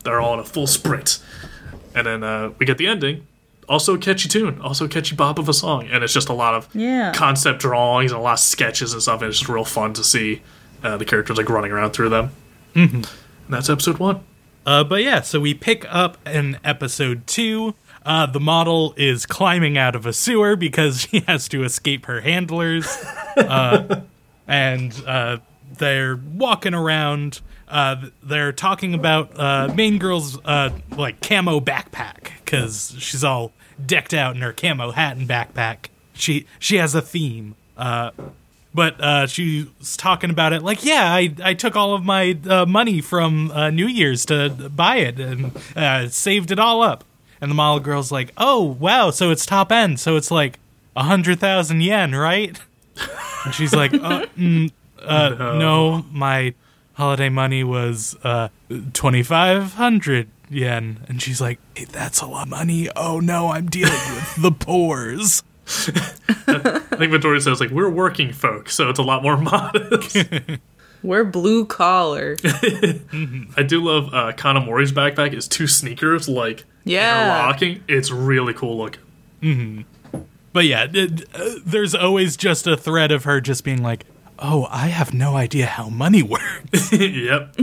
they're 0.06 0.20
all 0.20 0.32
in 0.34 0.40
a 0.40 0.44
full 0.44 0.66
sprint. 0.66 1.18
And 1.94 2.06
then 2.06 2.22
uh, 2.24 2.52
we 2.58 2.64
get 2.66 2.78
the 2.78 2.86
ending. 2.86 3.26
Also 3.68 3.94
a 3.94 3.98
catchy 3.98 4.28
tune, 4.28 4.60
also 4.60 4.84
a 4.84 4.88
catchy 4.88 5.16
bop 5.16 5.38
of 5.40 5.48
a 5.48 5.52
song, 5.52 5.88
and 5.90 6.04
it's 6.04 6.12
just 6.12 6.28
a 6.28 6.32
lot 6.32 6.54
of 6.54 6.68
Yeah. 6.72 7.12
concept 7.12 7.58
drawings 7.60 8.12
and 8.12 8.20
a 8.20 8.22
lot 8.22 8.34
of 8.34 8.38
sketches 8.38 8.92
and 8.92 9.02
stuff. 9.02 9.20
And 9.22 9.28
it's 9.28 9.38
just 9.40 9.48
real 9.50 9.64
fun 9.64 9.92
to 9.94 10.04
see 10.04 10.40
uh, 10.84 10.96
the 10.96 11.04
characters 11.04 11.36
like 11.36 11.48
running 11.48 11.72
around 11.72 11.90
through 11.90 12.10
them. 12.10 12.30
Mm-hmm. 12.76 12.96
And 12.96 13.04
that's 13.48 13.68
episode 13.68 13.98
one. 13.98 14.20
Uh, 14.64 14.84
but 14.84 15.02
yeah, 15.02 15.20
so 15.20 15.40
we 15.40 15.52
pick 15.54 15.84
up 15.88 16.16
in 16.28 16.58
episode 16.62 17.26
two. 17.26 17.74
Uh, 18.04 18.26
the 18.26 18.38
model 18.38 18.94
is 18.96 19.26
climbing 19.26 19.76
out 19.76 19.96
of 19.96 20.06
a 20.06 20.12
sewer 20.12 20.54
because 20.54 21.00
she 21.10 21.20
has 21.26 21.48
to 21.48 21.64
escape 21.64 22.06
her 22.06 22.20
handlers. 22.20 22.86
uh, 23.36 24.02
and 24.46 25.02
uh, 25.08 25.38
they're 25.78 26.14
walking 26.16 26.74
around. 26.74 27.40
Uh, 27.68 28.06
they're 28.22 28.52
talking 28.52 28.94
about 28.94 29.38
uh, 29.38 29.72
main 29.74 29.98
girl's 29.98 30.38
uh, 30.44 30.70
like 30.96 31.20
camo 31.20 31.60
backpack 31.60 32.30
because 32.44 32.94
she's 32.98 33.24
all 33.24 33.52
decked 33.84 34.14
out 34.14 34.36
in 34.36 34.42
her 34.42 34.52
camo 34.52 34.92
hat 34.92 35.16
and 35.16 35.28
backpack. 35.28 35.88
She 36.14 36.46
she 36.58 36.76
has 36.76 36.94
a 36.94 37.02
theme. 37.02 37.56
Uh, 37.76 38.10
but 38.76 39.00
uh, 39.00 39.26
she 39.26 39.66
was 39.78 39.96
talking 39.96 40.28
about 40.28 40.52
it 40.52 40.62
like, 40.62 40.84
yeah, 40.84 41.04
I, 41.10 41.34
I 41.42 41.54
took 41.54 41.76
all 41.76 41.94
of 41.94 42.04
my 42.04 42.38
uh, 42.46 42.66
money 42.66 43.00
from 43.00 43.50
uh, 43.50 43.70
New 43.70 43.86
Year's 43.86 44.26
to 44.26 44.50
buy 44.50 44.96
it 44.96 45.18
and 45.18 45.56
uh, 45.74 46.08
saved 46.08 46.50
it 46.50 46.58
all 46.58 46.82
up. 46.82 47.02
And 47.40 47.50
the 47.50 47.54
model 47.54 47.80
girl's 47.80 48.12
like, 48.12 48.32
oh, 48.36 48.62
wow, 48.62 49.10
so 49.10 49.30
it's 49.30 49.46
top 49.46 49.72
end. 49.72 49.98
So 49.98 50.16
it's 50.16 50.30
like 50.30 50.58
a 50.94 51.00
100,000 51.00 51.80
yen, 51.80 52.14
right? 52.14 52.58
And 53.46 53.54
she's 53.54 53.74
like, 53.74 53.94
uh, 53.94 54.26
mm, 54.36 54.70
uh, 55.02 55.28
no. 55.58 56.04
my 56.12 56.52
holiday 56.96 57.28
money 57.28 57.62
was 57.64 58.16
uh, 58.24 58.48
2,500 58.70 60.28
yen. 60.50 61.04
And 61.08 61.20
she's 61.22 61.40
like, 61.40 61.58
hey, 61.74 61.84
that's 61.84 62.20
a 62.20 62.26
lot 62.26 62.42
of 62.44 62.48
money. 62.50 62.88
Oh, 62.96 63.20
no, 63.20 63.48
I'm 63.48 63.66
dealing 63.66 63.92
with 64.14 64.36
the 64.42 64.50
pores. 64.52 65.42
I 66.48 66.78
think 66.96 67.10
Victoria 67.12 67.40
says 67.40 67.58
like 67.60 67.70
we're 67.70 67.90
working 67.90 68.32
folk, 68.32 68.68
so 68.70 68.88
it's 68.88 69.00
a 69.00 69.02
lot 69.02 69.22
more 69.24 69.36
modest. 69.40 70.16
We're 71.02 71.24
blue 71.24 71.66
collar. 71.66 72.36
I 72.44 73.64
do 73.66 73.82
love 73.82 74.14
uh, 74.14 74.32
Kanamori's 74.36 74.92
backpack. 74.92 75.32
Is 75.34 75.48
two 75.48 75.66
sneakers 75.66 76.28
like 76.28 76.64
Yeah. 76.84 77.24
interlocking. 77.40 77.82
It's 77.88 78.12
really 78.12 78.54
cool 78.54 78.78
looking. 78.78 79.84
But 80.52 80.64
yeah, 80.66 80.86
d- 80.86 81.08
d- 81.08 81.24
uh, 81.34 81.50
there's 81.64 81.94
always 81.96 82.36
just 82.36 82.66
a 82.68 82.76
thread 82.76 83.10
of 83.12 83.24
her 83.24 83.40
just 83.40 83.64
being 83.64 83.82
like, 83.82 84.06
"Oh, 84.38 84.66
I 84.70 84.88
have 84.88 85.14
no 85.14 85.36
idea 85.36 85.66
how 85.66 85.88
money 85.88 86.22
works." 86.22 86.92
yep. 86.92 87.56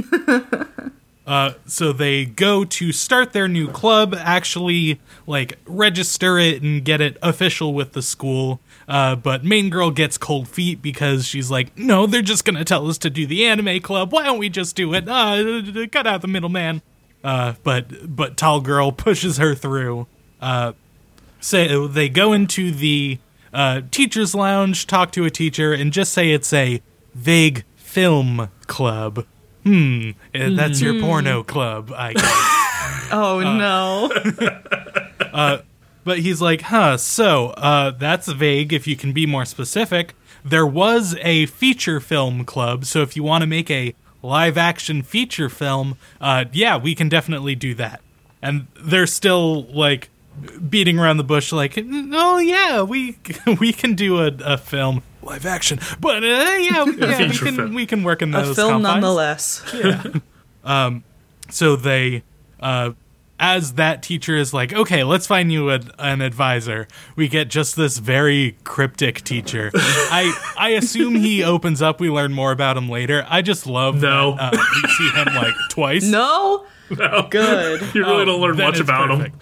so 1.66 1.94
they 1.94 2.26
go 2.26 2.66
to 2.66 2.92
start 2.92 3.34
their 3.34 3.48
new 3.48 3.68
club, 3.68 4.16
actually 4.18 5.00
like 5.26 5.58
register 5.66 6.38
it 6.38 6.62
and 6.62 6.84
get 6.84 7.02
it 7.02 7.18
official 7.22 7.74
with 7.74 7.94
the 7.94 8.02
school. 8.02 8.60
Uh, 8.88 9.16
but 9.16 9.44
main 9.44 9.70
girl 9.70 9.92
gets 9.92 10.18
cold 10.18 10.48
feet 10.48 10.82
because 10.82 11.26
she's 11.26 11.50
like, 11.50 11.78
"No, 11.78 12.06
they're 12.06 12.22
just 12.22 12.46
gonna 12.46 12.66
tell 12.66 12.88
us 12.90 12.98
to 13.00 13.10
do 13.10 13.26
the 13.26 13.46
anime 13.46 13.80
club. 13.80 14.12
Why 14.12 14.24
don't 14.24 14.40
we 14.40 14.50
just 14.50 14.76
do 14.76 14.94
it? 14.94 15.08
Uh, 15.08 15.88
cut 15.92 16.06
out 16.06 16.22
the 16.22 16.28
middleman." 16.28 16.82
Uh, 17.24 17.54
but 17.64 18.16
but 18.16 18.36
tall 18.36 18.60
girl 18.60 18.92
pushes 19.06 19.38
her 19.38 19.56
through. 19.56 20.08
Uh, 20.42 20.74
so 21.40 21.88
they 21.88 22.10
go 22.10 22.34
into 22.34 22.72
the 22.72 23.20
uh, 23.54 23.82
teacher's 23.92 24.34
lounge, 24.34 24.88
talk 24.88 25.12
to 25.12 25.26
a 25.26 25.30
teacher, 25.30 25.74
and 25.74 25.94
just 25.94 26.14
say 26.14 26.32
it's 26.32 26.52
a 26.54 26.82
vague 27.14 27.64
film 27.76 28.50
club. 28.68 29.26
Hmm, 29.64 30.12
eh, 30.34 30.50
that's 30.56 30.82
your 30.82 31.00
porno 31.00 31.44
club, 31.44 31.92
I 31.96 32.14
guess. 32.14 32.60
Oh 33.12 33.40
no. 33.42 34.10
but 36.04 36.20
he's 36.20 36.42
like, 36.42 36.62
huh, 36.62 36.98
so 36.98 37.50
uh, 37.52 37.92
that's 37.92 38.28
vague 38.28 38.74
if 38.74 38.88
you 38.88 38.96
can 38.96 39.14
be 39.14 39.26
more 39.26 39.46
specific. 39.46 40.16
There 40.44 40.66
was 40.66 41.16
a 41.22 41.46
feature 41.46 42.00
film 42.00 42.44
club, 42.44 42.86
so 42.86 43.02
if 43.02 43.16
you 43.16 43.24
want 43.24 43.44
to 43.44 43.48
make 43.48 43.70
a 43.70 43.94
live 44.24 44.58
action 44.58 45.04
feature 45.04 45.50
film, 45.50 45.98
uh, 46.20 46.46
yeah, 46.52 46.76
we 46.76 46.96
can 46.96 47.08
definitely 47.08 47.56
do 47.56 47.76
that. 47.76 48.02
And 48.42 48.68
they're 48.82 49.08
still 49.08 49.64
like 49.68 50.10
beating 50.70 51.00
around 51.00 51.18
the 51.18 51.24
bush, 51.24 51.52
like, 51.52 51.74
oh 51.78 52.38
yeah, 52.40 52.82
we 52.82 53.18
we 53.60 53.74
can 53.74 53.96
do 53.96 54.20
a, 54.20 54.32
a 54.44 54.58
film 54.58 55.04
live 55.22 55.46
action, 55.46 55.80
but 56.00 56.24
uh, 56.24 56.28
yeah, 56.28 56.58
yeah, 56.60 56.84
we 56.84 56.96
can 56.96 57.32
film. 57.32 57.74
we 57.74 57.86
can 57.86 58.04
work 58.04 58.22
in 58.22 58.32
those 58.32 58.50
a 58.50 58.56
film 58.56 58.84
confines. 58.84 59.62
nonetheless. 59.84 60.22
So 61.50 61.76
they, 61.76 62.24
uh, 62.60 62.92
as 63.40 63.74
that 63.74 64.02
teacher 64.02 64.36
is 64.38 64.54
like, 64.54 64.74
okay, 64.74 65.04
let's 65.04 65.28
find 65.28 65.52
you 65.52 65.70
a, 65.72 65.80
an 66.00 66.22
advisor. 66.22 66.88
We 67.16 67.28
get 67.28 67.50
just 67.50 67.76
this 67.76 67.98
very 67.98 68.56
cryptic 68.64 69.22
teacher. 69.24 69.70
I 69.76 70.34
I 70.58 70.70
assume 70.70 71.16
he 71.16 71.44
opens 71.44 71.82
up. 71.82 72.00
We 72.00 72.10
learn 72.10 72.32
more 72.34 72.52
about 72.52 72.78
him 72.78 72.88
later. 72.90 73.26
I 73.30 73.42
just 73.42 73.68
love 73.68 74.02
No. 74.02 74.36
that 74.38 74.54
uh, 74.54 74.58
we 74.84 74.90
see 74.94 75.10
him 75.10 75.36
like 75.36 75.54
twice. 75.70 76.04
No, 76.06 76.66
No. 76.90 77.28
good. 77.30 77.82
You 77.96 78.02
really 78.06 78.22
Oh, 78.24 78.26
don't 78.26 78.42
learn 78.42 78.58
much 78.58 78.80
it's 78.80 78.82
about 78.82 79.10
him. 79.20 79.34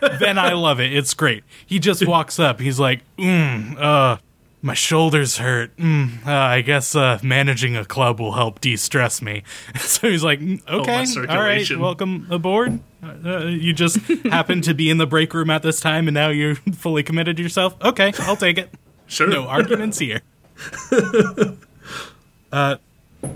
then 0.20 0.38
I 0.38 0.52
love 0.52 0.80
it. 0.80 0.92
It's 0.92 1.14
great. 1.14 1.44
He 1.64 1.78
just 1.78 2.06
walks 2.06 2.38
up. 2.38 2.60
He's 2.60 2.78
like, 2.80 3.02
mm, 3.16 3.78
uh, 3.80 4.18
my 4.62 4.74
shoulders 4.74 5.38
hurt. 5.38 5.76
Mm, 5.76 6.26
uh, 6.26 6.30
I 6.32 6.60
guess 6.62 6.94
uh, 6.96 7.18
managing 7.22 7.76
a 7.76 7.84
club 7.84 8.18
will 8.20 8.32
help 8.32 8.60
de-stress 8.60 9.22
me. 9.22 9.42
So 9.78 10.10
he's 10.10 10.24
like, 10.24 10.40
"Mm, 10.40 10.60
okay, 10.68 11.04
all 11.28 11.38
right, 11.38 11.70
welcome 11.78 12.26
aboard. 12.30 12.80
Uh, 13.02 13.44
you 13.46 13.72
just 13.72 13.98
happened 14.24 14.64
to 14.64 14.74
be 14.74 14.90
in 14.90 14.98
the 14.98 15.06
break 15.06 15.32
room 15.32 15.48
at 15.50 15.62
this 15.62 15.78
time, 15.80 16.08
and 16.08 16.14
now 16.14 16.28
you're 16.30 16.56
fully 16.56 17.02
committed 17.04 17.36
to 17.36 17.42
yourself. 17.42 17.76
Okay, 17.82 18.12
I'll 18.20 18.36
take 18.36 18.58
it. 18.58 18.70
Sure. 19.06 19.28
No 19.28 19.46
arguments 19.46 19.98
here. 20.00 20.22
uh, 22.52 22.76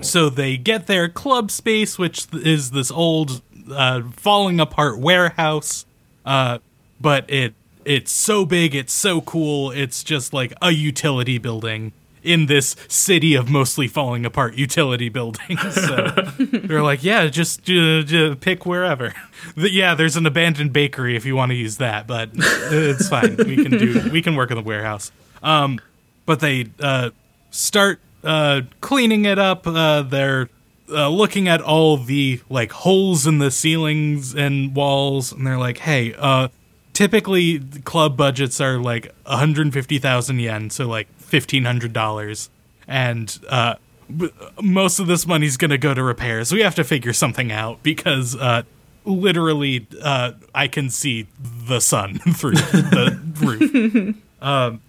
so 0.00 0.28
they 0.30 0.56
get 0.56 0.86
their 0.86 1.08
club 1.08 1.50
space, 1.50 1.98
which 1.98 2.26
is 2.32 2.70
this 2.70 2.90
old, 2.90 3.42
uh, 3.70 4.02
falling 4.12 4.60
apart 4.60 4.98
warehouse. 4.98 5.84
Uh, 6.24 6.58
but 7.00 7.28
it 7.30 7.54
it's 7.84 8.12
so 8.12 8.44
big, 8.44 8.74
it's 8.74 8.92
so 8.92 9.20
cool. 9.22 9.70
It's 9.70 10.04
just 10.04 10.32
like 10.32 10.52
a 10.60 10.70
utility 10.70 11.38
building 11.38 11.92
in 12.22 12.44
this 12.46 12.76
city 12.88 13.34
of 13.34 13.48
mostly 13.48 13.88
falling 13.88 14.26
apart 14.26 14.54
utility 14.54 15.08
buildings. 15.08 15.58
So 15.72 16.10
they're 16.38 16.82
like, 16.82 17.02
yeah, 17.02 17.26
just 17.28 17.68
uh, 17.70 18.34
pick 18.40 18.66
wherever. 18.66 19.14
The- 19.56 19.70
yeah, 19.72 19.94
there's 19.94 20.16
an 20.16 20.26
abandoned 20.26 20.72
bakery 20.74 21.16
if 21.16 21.24
you 21.24 21.34
want 21.34 21.50
to 21.50 21.56
use 21.56 21.78
that, 21.78 22.06
but 22.06 22.28
it's 22.34 23.08
fine. 23.08 23.36
We 23.38 23.56
can 23.56 23.78
do 23.78 24.10
we 24.12 24.20
can 24.20 24.36
work 24.36 24.50
in 24.50 24.56
the 24.58 24.62
warehouse. 24.62 25.10
Um, 25.42 25.80
but 26.26 26.40
they 26.40 26.66
uh, 26.80 27.10
start 27.50 28.00
uh, 28.24 28.62
cleaning 28.80 29.24
it 29.24 29.38
up. 29.38 29.66
Uh, 29.66 30.02
they're 30.02 30.48
uh, 30.90 31.08
looking 31.08 31.48
at 31.48 31.60
all 31.60 31.96
the 31.96 32.40
like 32.48 32.72
holes 32.72 33.26
in 33.26 33.38
the 33.38 33.50
ceilings 33.50 34.34
and 34.34 34.74
walls, 34.74 35.32
and 35.32 35.46
they're 35.46 35.58
like, 35.58 35.78
"Hey, 35.78 36.14
uh, 36.14 36.48
typically 36.92 37.60
club 37.84 38.16
budgets 38.16 38.60
are 38.60 38.78
like 38.78 39.12
150,000 39.24 40.38
yen, 40.40 40.70
so 40.70 40.86
like 40.86 41.08
$1,500, 41.20 42.48
and 42.88 43.38
uh, 43.48 43.74
b- 44.14 44.30
most 44.60 44.98
of 44.98 45.06
this 45.06 45.26
money's 45.26 45.56
gonna 45.56 45.78
go 45.78 45.94
to 45.94 46.02
repairs. 46.02 46.52
We 46.52 46.60
have 46.60 46.74
to 46.74 46.84
figure 46.84 47.12
something 47.12 47.52
out 47.52 47.82
because 47.82 48.36
uh, 48.36 48.62
literally, 49.04 49.86
uh, 50.02 50.32
I 50.54 50.68
can 50.68 50.90
see 50.90 51.26
the 51.40 51.80
sun 51.80 52.18
through 52.34 52.54
the 52.54 53.18
roof." 53.40 54.16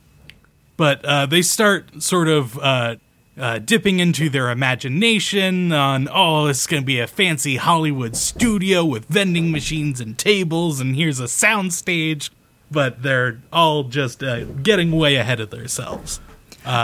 but 0.78 1.06
uh, 1.06 1.26
they 1.28 1.44
start 1.44 2.02
sort 2.02 2.28
of 2.28 2.58
uh, 2.58 2.96
uh, 3.38 3.60
dipping 3.60 4.00
into 4.00 4.30
their 4.30 4.50
imagination 4.50 5.72
on 5.72 6.08
oh 6.12 6.48
this 6.48 6.62
is 6.62 6.68
going 6.68 6.82
to 6.84 6.86
be 6.86 7.00
a 7.00 7.08
fancy 7.08 7.56
hollywood 7.58 8.16
studio 8.16 8.84
with 8.86 9.06
vending 9.06 9.52
machines 9.52 10.00
and 10.02 10.18
tables 10.18 10.80
and 10.80 10.96
here's 10.96 11.20
a 11.20 11.28
sound 11.28 11.74
stage 11.74 12.32
but 12.70 13.02
they're 13.04 13.40
all 13.52 13.84
just 13.86 14.22
uh, 14.24 14.44
getting 14.44 14.92
way 14.92 15.16
ahead 15.16 15.40
of 15.40 15.50
themselves 15.50 16.20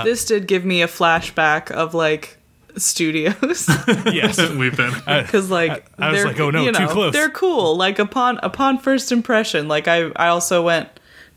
this 0.03 0.25
did 0.25 0.47
give 0.47 0.63
me 0.65 0.81
a 0.81 0.87
flashback 0.87 1.69
of 1.71 1.93
like 1.93 2.37
studios 2.77 3.67
yes 4.05 4.39
We've 4.51 4.75
been. 4.77 4.93
because 5.05 5.49
like 5.59 5.89
I- 5.99 6.07
I 6.07 6.11
was 6.11 6.23
like, 6.25 6.39
oh, 6.39 6.49
no, 6.51 6.63
you 6.63 6.71
too 6.71 6.79
know, 6.79 6.87
close. 6.87 7.11
They're 7.13 7.29
cool. 7.29 7.75
Like 7.75 7.97
upon 7.99 8.37
upon 8.43 8.77
first 8.77 9.11
impression, 9.11 9.67
like 9.67 9.87
I 9.87 10.11
I 10.15 10.27
also 10.27 10.61
went 10.63 10.87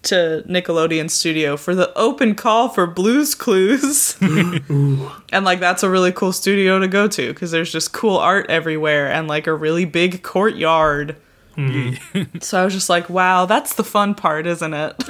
to 0.02 0.42
Nickelodeon 0.48 1.10
Studio 1.10 1.56
for 1.56 1.74
the 1.74 1.96
open 1.96 2.34
call 2.34 2.68
for 2.68 2.86
Blues 2.86 3.34
Clues, 3.34 4.16
and 4.20 5.44
like 5.44 5.60
that's 5.60 5.82
a 5.82 5.90
really 5.90 6.12
cool 6.12 6.32
studio 6.32 6.78
to 6.78 6.88
go 6.88 7.06
to 7.08 7.32
because 7.32 7.50
there's 7.50 7.70
just 7.70 7.92
cool 7.92 8.16
art 8.16 8.48
everywhere 8.48 9.10
and 9.10 9.28
like 9.28 9.46
a 9.46 9.54
really 9.54 9.84
big 9.84 10.22
courtyard. 10.22 11.16
Mm-hmm. 11.56 12.38
so 12.40 12.60
I 12.60 12.64
was 12.64 12.72
just 12.72 12.88
like, 12.88 13.10
wow, 13.10 13.44
that's 13.44 13.74
the 13.74 13.84
fun 13.84 14.14
part, 14.14 14.46
isn't 14.46 14.72
it? 14.72 14.96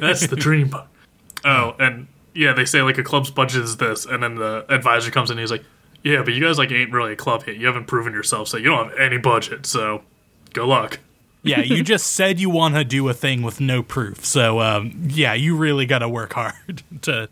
That's 0.00 0.28
the 0.28 0.36
dream 0.36 0.70
part. 0.70 0.86
Oh, 1.44 1.74
and 1.78 2.06
yeah, 2.32 2.52
they 2.52 2.64
say 2.64 2.80
like 2.80 2.96
a 2.96 3.02
club's 3.02 3.30
budget 3.30 3.62
is 3.62 3.76
this, 3.76 4.06
and 4.06 4.22
then 4.22 4.36
the 4.36 4.64
advisor 4.68 5.10
comes 5.10 5.30
in 5.30 5.34
and 5.36 5.40
he's 5.40 5.50
like, 5.50 5.64
Yeah, 6.02 6.22
but 6.22 6.32
you 6.32 6.40
guys 6.40 6.56
like 6.56 6.70
ain't 6.70 6.92
really 6.92 7.12
a 7.12 7.16
club 7.16 7.44
yet. 7.46 7.56
You 7.56 7.66
haven't 7.66 7.86
proven 7.86 8.14
yourself, 8.14 8.48
so 8.48 8.56
you 8.56 8.64
don't 8.64 8.88
have 8.88 8.98
any 8.98 9.18
budget, 9.18 9.66
so 9.66 10.02
good 10.54 10.66
luck. 10.66 11.00
Yeah 11.44 11.60
you 11.60 11.82
just 11.82 12.08
said 12.08 12.40
you 12.40 12.50
want 12.50 12.74
to 12.74 12.84
do 12.84 13.08
a 13.08 13.14
thing 13.14 13.42
with 13.42 13.60
no 13.60 13.82
proof 13.82 14.24
so 14.24 14.60
um, 14.60 14.92
yeah 15.06 15.32
you 15.34 15.56
really 15.56 15.86
got 15.86 16.00
to 16.00 16.08
work 16.08 16.32
hard 16.32 16.82
to 17.02 17.28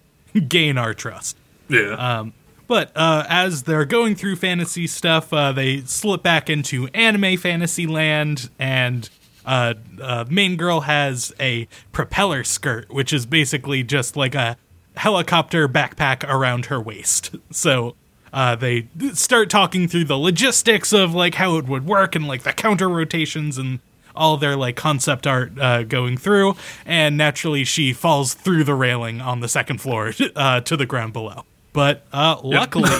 gain 0.49 0.79
our 0.79 0.95
trust 0.95 1.37
Yeah. 1.69 2.27
But 2.69 2.91
uh, 2.95 3.25
as 3.29 3.65
they're 3.65 3.85
going 3.85 4.15
through 4.15 4.37
fantasy 4.37 4.87
stuff, 4.87 5.31
uh, 5.33 5.53
they 5.53 5.81
slip 5.83 6.23
back 6.23 6.49
into 6.49 6.87
anime 6.95 7.37
fantasy 7.37 7.87
land, 7.87 8.49
and 8.59 9.11
uh, 9.45 9.75
uh, 10.01 10.25
main 10.31 10.57
girl 10.57 10.81
has 10.83 11.35
a 11.39 11.69
propeller 11.91 12.45
skirt, 12.45 12.91
which 12.91 13.13
is 13.13 13.27
basically 13.27 13.83
just 13.83 14.17
like 14.17 14.35
a 14.35 14.57
helicopter 14.97 15.69
backpack 15.69 16.25
around 16.27 16.67
her 16.67 16.81
waist. 16.81 17.35
So 17.51 17.95
uh, 18.33 18.55
they 18.57 18.89
start 19.13 19.51
talking 19.51 19.87
through 19.87 20.05
the 20.05 20.17
logistics 20.17 20.95
of 20.95 21.15
like 21.15 21.35
how 21.35 21.59
it 21.59 21.67
would 21.67 21.85
work 21.85 22.15
and 22.15 22.27
like 22.27 22.43
the 22.45 22.53
counter 22.55 22.89
rotations 22.89 23.59
and 23.59 23.81
all 24.15 24.37
their 24.37 24.57
like 24.57 24.77
concept 24.77 25.27
art 25.27 25.59
uh, 25.59 25.83
going 25.85 26.17
through, 26.17 26.57
and 26.87 27.17
naturally 27.17 27.65
she 27.65 27.93
falls 27.93 28.35
through 28.35 28.65
the 28.65 28.75
railing 28.75 29.21
on 29.21 29.41
the 29.41 29.49
second 29.49 29.81
floor 29.81 30.13
uh, 30.37 30.61
to 30.61 30.77
the 30.77 30.87
ground 30.87 31.13
below. 31.13 31.45
But 31.73 32.05
uh, 32.13 32.39
luckily, 32.45 32.91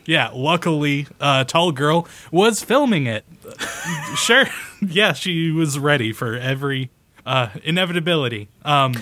yeah, 0.04 0.30
luckily, 0.32 1.06
uh, 1.20 1.44
tall 1.44 1.72
girl 1.72 2.06
was 2.30 2.62
filming 2.62 3.06
it. 3.06 3.24
sure, 4.14 4.44
yeah, 4.80 5.12
she 5.12 5.50
was 5.50 5.76
ready 5.78 6.12
for 6.12 6.34
every 6.36 6.90
uh, 7.24 7.48
inevitability. 7.64 8.48
Um, 8.64 8.94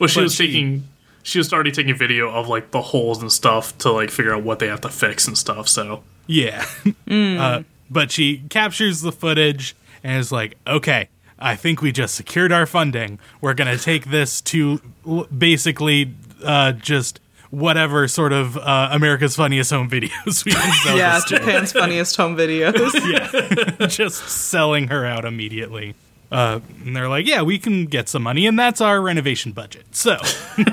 well, 0.00 0.08
she 0.08 0.20
was 0.20 0.34
she- 0.34 0.46
taking. 0.46 0.88
She 1.24 1.38
was 1.38 1.52
already 1.52 1.72
taking 1.72 1.96
video 1.96 2.30
of 2.30 2.46
like 2.46 2.70
the 2.70 2.80
holes 2.80 3.20
and 3.20 3.32
stuff 3.32 3.76
to 3.78 3.90
like 3.90 4.12
figure 4.12 4.32
out 4.32 4.44
what 4.44 4.60
they 4.60 4.68
have 4.68 4.82
to 4.82 4.88
fix 4.88 5.26
and 5.26 5.36
stuff. 5.36 5.66
So 5.68 6.04
Yeah. 6.28 6.64
Uh, 7.10 7.64
but 7.90 8.12
she 8.12 8.44
captures 8.48 9.00
the 9.00 9.10
footage 9.10 9.74
and 10.06 10.20
is 10.20 10.30
like, 10.30 10.56
okay, 10.66 11.08
I 11.38 11.56
think 11.56 11.82
we 11.82 11.90
just 11.90 12.14
secured 12.14 12.52
our 12.52 12.64
funding. 12.64 13.18
We're 13.40 13.54
going 13.54 13.76
to 13.76 13.82
take 13.82 14.06
this 14.06 14.40
to 14.42 14.80
basically 15.36 16.14
uh, 16.44 16.72
just 16.72 17.18
whatever 17.50 18.06
sort 18.06 18.32
of 18.32 18.56
uh, 18.56 18.88
America's 18.92 19.34
Funniest 19.34 19.72
Home 19.72 19.90
Videos 19.90 20.44
we 20.44 20.52
can 20.52 20.72
sell 20.84 20.96
yeah. 20.96 21.20
Japan's 21.26 21.72
funniest 21.72 22.16
home 22.16 22.36
videos. 22.36 22.94
Yeah, 23.80 23.86
just 23.88 24.28
selling 24.28 24.88
her 24.88 25.04
out 25.04 25.24
immediately. 25.24 25.94
Uh, 26.30 26.60
and 26.84 26.96
they're 26.96 27.08
like, 27.08 27.26
yeah, 27.26 27.42
we 27.42 27.58
can 27.58 27.86
get 27.86 28.08
some 28.08 28.22
money, 28.22 28.46
and 28.46 28.58
that's 28.58 28.80
our 28.80 29.00
renovation 29.00 29.52
budget. 29.52 29.86
So 29.94 30.18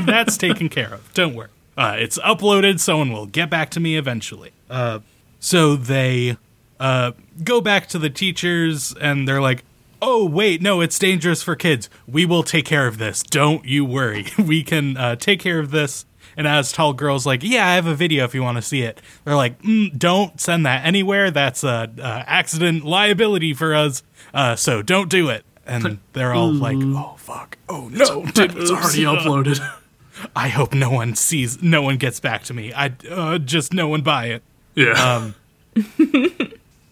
that's 0.06 0.38
taken 0.38 0.70
care 0.70 0.94
of. 0.94 1.14
Don't 1.14 1.36
worry. 1.36 1.50
Uh, 1.78 1.96
it's 1.98 2.18
uploaded. 2.20 2.80
Someone 2.80 3.12
will 3.12 3.28
get 3.28 3.50
back 3.50 3.70
to 3.72 3.80
me 3.80 3.96
eventually. 3.96 4.52
Uh, 4.70 5.00
so 5.40 5.76
they 5.76 6.38
uh, 6.80 7.12
go 7.44 7.62
back 7.62 7.88
to 7.90 8.00
the 8.00 8.10
teachers, 8.10 8.94
and 9.00 9.28
they're 9.28 9.42
like, 9.42 9.64
oh, 10.02 10.26
wait, 10.26 10.62
no, 10.62 10.82
it's 10.82 11.00
dangerous 11.00 11.42
for 11.42 11.56
kids. 11.56 11.90
We 12.08 12.26
will 12.26 12.44
take 12.44 12.66
care 12.66 12.88
of 12.88 12.98
this. 12.98 13.24
Don't 13.24 13.66
you 13.66 13.86
worry. 13.86 14.26
We 14.38 14.64
can 14.64 14.98
uh, 14.98 15.16
take 15.16 15.40
care 15.40 15.60
of 15.60 15.72
this. 15.72 16.06
And 16.36 16.48
as 16.48 16.72
tall 16.72 16.94
girl's 16.94 17.26
like, 17.26 17.44
yeah, 17.44 17.68
I 17.68 17.76
have 17.76 17.86
a 17.86 17.96
video 17.96 18.26
if 18.26 18.34
you 18.36 18.42
want 18.44 18.58
to 18.58 18.62
see 18.62 18.82
it. 18.82 19.02
They're 19.24 19.36
like, 19.36 19.62
mm, 19.62 19.98
don't 19.98 20.42
send 20.42 20.66
that 20.66 20.84
anywhere. 20.86 21.32
That's 21.32 21.64
a, 21.64 21.92
uh 22.02 22.24
accident 22.26 22.84
liability 22.84 23.54
for 23.54 23.76
us. 23.76 24.04
Uh, 24.34 24.56
so 24.56 24.82
don't 24.82 25.10
do 25.10 25.30
it. 25.30 25.46
And 25.66 26.00
they're 26.12 26.34
all 26.34 26.52
like, 26.52 26.78
oh 26.80 27.16
fuck, 27.18 27.58
oh 27.70 27.88
no, 27.90 28.24
it's 28.26 28.40
already 28.72 29.04
uploaded. 29.04 29.60
I 30.36 30.50
hope 30.50 30.74
no 30.74 30.90
one 30.90 31.16
sees, 31.16 31.62
no 31.62 31.82
one 31.82 31.98
gets 31.98 32.20
back 32.20 32.44
to 32.46 32.54
me. 32.54 32.74
I 32.74 32.94
uh, 33.10 33.38
just 33.38 33.74
no 33.74 33.88
one 33.88 34.02
buy 34.02 34.26
it. 34.26 34.44
Yeah. 34.76 35.32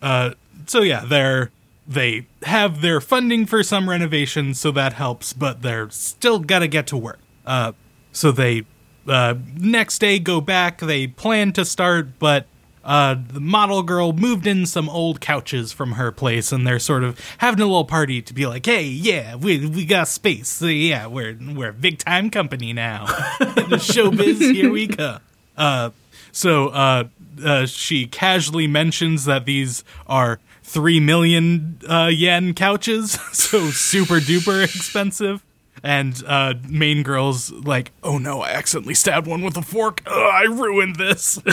So 0.02 0.82
yeah, 0.82 1.06
they're 1.06 1.52
they 1.88 2.26
have 2.44 2.82
their 2.82 3.02
funding 3.02 3.46
for 3.46 3.64
some 3.64 3.90
renovations, 3.90 4.60
so 4.60 4.72
that 4.72 4.94
helps, 4.94 5.34
but 5.34 5.62
they're 5.62 5.90
still 5.90 6.40
gotta 6.40 6.68
get 6.68 6.88
to 6.88 6.98
work. 6.98 7.20
Uh, 7.46 7.74
so 8.12 8.32
they 8.32 8.64
uh, 9.08 9.36
next 9.58 10.00
day 10.00 10.20
go 10.20 10.42
back. 10.42 10.80
They 10.80 11.08
plan 11.08 11.54
to 11.54 11.66
start, 11.66 12.20
but 12.20 12.46
uh, 12.84 13.16
the 13.28 13.40
model 13.40 13.84
girl 13.84 14.14
moved 14.14 14.48
in 14.48 14.66
some 14.66 14.90
old 14.90 15.22
couches 15.22 15.72
from 15.72 15.94
her 15.94 16.12
place, 16.12 16.52
and 16.52 16.66
they're 16.66 16.80
sort 16.80 17.04
of 17.04 17.20
having 17.40 17.60
a 17.60 17.66
little 17.66 17.86
party 17.86 18.22
to 18.22 18.34
be 18.34 18.46
like, 18.46 18.66
"Hey, 18.66 18.84
yeah, 18.86 19.36
we 19.36 19.66
we 19.66 19.86
got 19.86 20.08
space. 20.08 20.48
So 20.48 20.68
yeah, 20.68 21.08
we're 21.08 21.38
we're 21.54 21.70
a 21.70 21.74
big 21.74 21.98
time 21.98 22.30
company 22.30 22.74
now. 22.74 23.06
the 23.40 23.78
showbiz, 23.82 24.40
here 24.54 24.72
we 24.72 24.88
come." 24.88 25.20
Uh, 25.58 25.90
so 26.32 26.70
uh, 26.70 27.04
uh, 27.44 27.66
she 27.66 28.08
casually 28.08 28.68
mentions 28.68 29.26
that 29.26 29.46
these 29.46 29.84
are 30.08 30.40
three 30.64 31.00
million 31.00 31.80
uh, 31.90 32.08
yen 32.12 32.54
couches, 32.54 33.12
so 33.32 33.70
super 33.70 34.20
duper 34.20 34.64
expensive. 34.64 35.44
And 35.84 36.22
uh, 36.28 36.54
main 36.70 37.02
girl's 37.02 37.52
like, 37.52 37.92
"Oh 38.04 38.18
no, 38.20 38.42
I 38.42 38.52
accidentally 38.52 38.94
stabbed 38.94 39.26
one 39.26 39.42
with 39.42 39.58
a 39.58 39.64
fork. 39.64 40.02
Ugh, 40.06 40.14
I 40.14 40.44
ruined 40.44 40.98
this." 40.98 41.40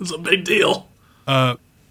It's 0.00 0.14
a 0.14 0.18
big 0.18 0.44
deal. 0.44 0.88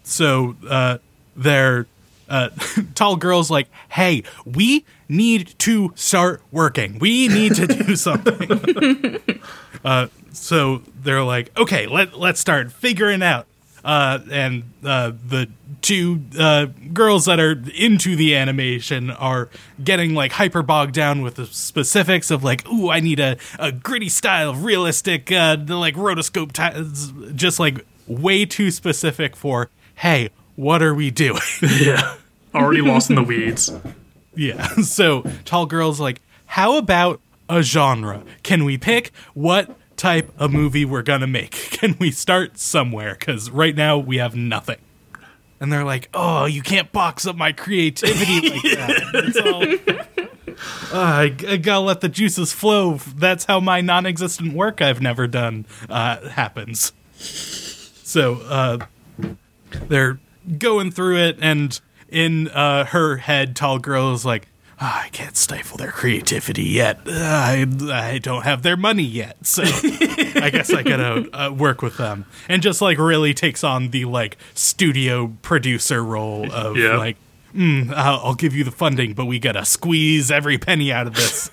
so 0.01 0.55
uh, 0.67 0.97
they're 1.36 1.86
uh, 2.30 2.49
tall 2.95 3.15
girls 3.15 3.49
like, 3.51 3.67
"Hey, 3.89 4.23
we 4.45 4.86
need 5.07 5.53
to 5.59 5.91
start 5.95 6.41
working. 6.51 6.99
We 6.99 7.27
need 7.27 7.55
to 7.55 7.67
do 7.67 7.95
something." 7.95 9.19
uh, 9.84 10.07
so 10.32 10.82
they're 11.01 11.23
like, 11.23 11.57
"Okay, 11.57 11.88
let 11.88 12.17
let's 12.17 12.39
start 12.39 12.71
figuring 12.71 13.21
out." 13.21 13.47
Uh, 13.84 14.19
and 14.30 14.63
uh, 14.84 15.11
the 15.27 15.49
two 15.82 16.21
uh, 16.38 16.65
girls 16.93 17.25
that 17.25 17.39
are 17.39 17.61
into 17.75 18.15
the 18.15 18.36
animation 18.36 19.09
are 19.09 19.47
getting 19.82 20.13
like 20.13 20.34
hyper 20.34 20.61
bogged 20.61 20.93
down 20.93 21.21
with 21.21 21.36
the 21.36 21.45
specifics 21.45 22.30
of 22.30 22.43
like, 22.43 22.67
"Ooh, 22.67 22.89
I 22.89 22.99
need 22.99 23.19
a, 23.19 23.38
a 23.57 23.71
gritty 23.71 24.09
style, 24.09 24.53
realistic, 24.53 25.32
uh, 25.32 25.57
like 25.67 25.95
rotoscope, 25.95 26.51
t- 26.51 27.34
just 27.34 27.59
like 27.59 27.86
way 28.07 28.45
too 28.45 28.71
specific 28.71 29.36
for." 29.36 29.69
Hey, 29.95 30.30
what 30.60 30.84
are 30.84 30.93
we 30.93 31.10
doing? 31.10 31.39
Yeah. 31.62 32.16
Already 32.53 32.82
lost 32.82 33.10
in 33.10 33.16
the 33.16 33.24
weeds. 33.24 33.72
Yeah. 34.36 34.68
So 34.84 35.24
tall 35.45 35.66
girls 35.66 35.99
like, 35.99 36.22
how 36.47 36.78
about 36.78 37.22
a 37.47 37.62
genre? 37.62 38.24
Can 38.43 38.66
we 38.66 38.78
pick 38.78 39.12
what 39.34 39.74
type 39.95 40.32
of 40.38 40.51
movie 40.51 40.84
we're 40.84 41.03
gonna 41.03 41.28
make? 41.28 41.51
Can 41.72 41.95
we 41.97 42.12
start 42.12 42.57
somewhere? 42.57 43.16
Because 43.18 43.49
right 43.49 43.76
now 43.76 43.97
we 43.97 44.18
have 44.18 44.36
nothing. 44.36 44.80
And 45.62 45.72
they're 45.72 45.86
like, 45.86 46.10
oh, 46.14 46.45
you 46.45 46.62
can't 46.62 46.91
box 46.91 47.26
up 47.26 47.36
my 47.36 47.51
creativity 47.51 48.49
like 48.49 48.62
that. 48.64 49.12
It's 49.14 49.38
all. 49.38 49.95
Uh, 50.91 51.03
I, 51.03 51.36
I 51.47 51.57
gotta 51.57 51.86
let 51.86 52.01
the 52.01 52.10
juices 52.10 52.51
flow. 52.51 52.95
That's 53.16 53.45
how 53.45 53.60
my 53.62 53.80
non-existent 53.80 54.53
work 54.53 54.82
I've 54.82 55.01
never 55.01 55.28
done 55.28 55.66
uh, 55.89 56.28
happens. 56.30 56.91
So 57.18 58.36
uh, 58.41 58.80
they're 59.88 60.20
going 60.57 60.91
through 60.91 61.17
it, 61.17 61.37
and 61.41 61.79
in 62.09 62.47
uh, 62.49 62.85
her 62.85 63.17
head, 63.17 63.55
tall 63.55 63.79
girl 63.79 64.13
is 64.13 64.25
like, 64.25 64.47
"Ah, 64.81 65.03
I 65.05 65.09
can't 65.09 65.37
stifle 65.37 65.77
their 65.77 65.91
creativity 65.91 66.63
yet. 66.63 66.99
Uh, 67.05 67.11
I, 67.13 67.65
I 67.91 68.17
don't 68.19 68.43
have 68.43 68.61
their 68.63 68.77
money 68.77 69.03
yet, 69.03 69.45
so 69.45 69.63
I 69.63 70.49
guess 70.51 70.71
I 70.73 70.83
gotta 70.83 71.29
uh, 71.33 71.51
work 71.51 71.81
with 71.81 71.97
them. 71.97 72.25
And 72.47 72.61
just 72.61 72.81
like 72.81 72.97
really 72.97 73.33
takes 73.33 73.63
on 73.63 73.89
the 73.89 74.05
like 74.05 74.37
studio 74.53 75.33
producer 75.41 76.03
role 76.03 76.51
of 76.51 76.77
Yeah. 76.77 76.97
like, 76.97 77.17
mm, 77.53 77.91
I'll, 77.93 78.19
I'll 78.23 78.35
give 78.35 78.55
you 78.55 78.63
the 78.63 78.71
funding, 78.71 79.13
but 79.13 79.25
we 79.25 79.39
gotta 79.39 79.65
squeeze 79.65 80.31
every 80.31 80.57
penny 80.57 80.91
out 80.91 81.07
of 81.07 81.15
this. 81.15 81.51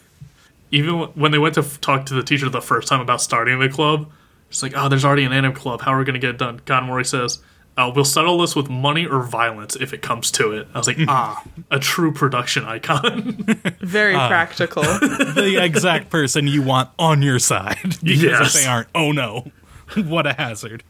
Even 0.72 0.94
when 1.14 1.30
they 1.30 1.38
went 1.38 1.54
to 1.54 1.60
f- 1.60 1.80
talk 1.80 2.06
to 2.06 2.14
the 2.14 2.22
teacher 2.24 2.48
the 2.48 2.60
first 2.60 2.88
time 2.88 3.00
about 3.00 3.22
starting 3.22 3.58
the 3.60 3.68
club, 3.68 4.10
it's 4.48 4.62
like, 4.62 4.72
oh, 4.76 4.88
there's 4.88 5.04
already 5.04 5.22
an 5.24 5.32
anime 5.32 5.52
club. 5.54 5.80
How 5.80 5.92
are 5.92 5.98
we 5.98 6.04
going 6.04 6.14
to 6.14 6.20
get 6.20 6.30
it 6.30 6.38
done? 6.38 6.58
Kanamori 6.60 7.06
says, 7.06 7.38
uh, 7.76 7.92
we'll 7.94 8.04
settle 8.04 8.38
this 8.38 8.56
with 8.56 8.70
money 8.70 9.04
or 9.06 9.22
violence 9.22 9.76
if 9.76 9.92
it 9.92 10.00
comes 10.02 10.30
to 10.32 10.52
it. 10.52 10.66
I 10.74 10.78
was 10.78 10.86
like, 10.86 10.96
ah, 11.08 11.42
a 11.70 11.78
true 11.78 12.10
production 12.12 12.64
icon. 12.64 13.32
Very 13.80 14.14
practical. 14.14 14.82
the 14.82 15.58
exact 15.62 16.08
person 16.10 16.46
you 16.46 16.62
want 16.62 16.88
on 16.98 17.22
your 17.22 17.38
side. 17.38 17.76
Because 18.02 18.22
Yes. 18.22 18.56
if 18.56 18.62
they 18.62 18.68
aren't, 18.68 18.88
oh 18.94 19.12
no, 19.12 19.50
what 19.96 20.26
a 20.26 20.32
hazard. 20.32 20.82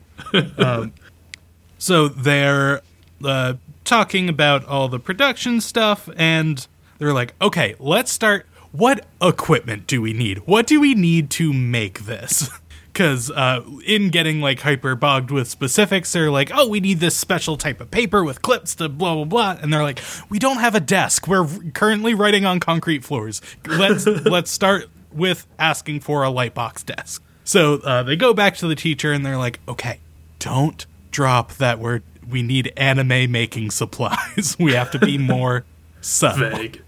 um, 0.59 0.93
so 1.78 2.09
they're 2.09 2.82
uh, 3.24 3.55
talking 3.84 4.28
about 4.28 4.64
all 4.66 4.89
the 4.89 4.99
production 5.01 5.61
stuff, 5.61 6.09
and 6.16 6.66
they're 6.99 7.12
like, 7.12 7.34
okay, 7.41 7.74
let's 7.78 8.11
start. 8.12 8.47
What 8.72 9.07
equipment 9.22 9.87
do 9.87 10.01
we 10.03 10.12
need? 10.12 10.47
What 10.47 10.66
do 10.66 10.80
we 10.80 10.95
need 10.95 11.30
to 11.30 11.53
make 11.53 12.01
this? 12.01 12.51
Because 12.97 13.30
uh, 13.30 13.62
in 13.84 14.09
getting 14.09 14.40
like 14.40 14.61
hyper 14.61 14.94
bogged 14.94 15.30
with 15.30 15.49
specifics, 15.49 16.14
they're 16.14 16.30
like, 16.30 16.51
oh, 16.55 16.66
we 16.66 16.80
need 16.80 16.99
this 16.99 17.14
special 17.14 17.59
type 17.59 17.82
of 17.82 17.90
paper 17.90 18.24
with 18.24 18.40
clips 18.40 18.74
to 18.76 18.88
blah 18.88 19.14
blah 19.14 19.24
blah, 19.24 19.59
and 19.61 19.70
they're 19.70 19.82
like, 19.82 20.01
we 20.30 20.38
don't 20.38 20.57
have 20.57 20.74
a 20.74 20.80
desk. 20.80 21.28
We're 21.28 21.47
currently 21.74 22.14
writing 22.14 22.47
on 22.47 22.59
concrete 22.59 23.05
floors. 23.05 23.42
Let's 23.66 24.07
let's 24.24 24.51
start 24.51 24.88
with 25.12 25.47
asking 25.59 26.01
for 26.01 26.24
a 26.24 26.28
lightbox 26.28 26.86
desk. 26.86 27.22
So 27.44 27.74
uh, 27.84 28.03
they 28.03 28.16
go 28.16 28.32
back 28.32 28.57
to 28.57 28.66
the 28.66 28.74
teacher 28.74 29.12
and 29.12 29.26
they're 29.26 29.36
like, 29.36 29.61
okay, 29.68 30.01
don't 30.38 30.86
drop 31.11 31.53
that 31.57 31.78
we're 31.78 32.01
we 32.26 32.40
need 32.40 32.72
anime 32.78 33.30
making 33.30 33.72
supplies. 33.72 34.57
we 34.61 34.72
have 34.72 34.90
to 34.92 34.99
be 34.99 35.18
more 35.18 35.66
subtle. 36.01 36.49
Vague. 36.49 36.82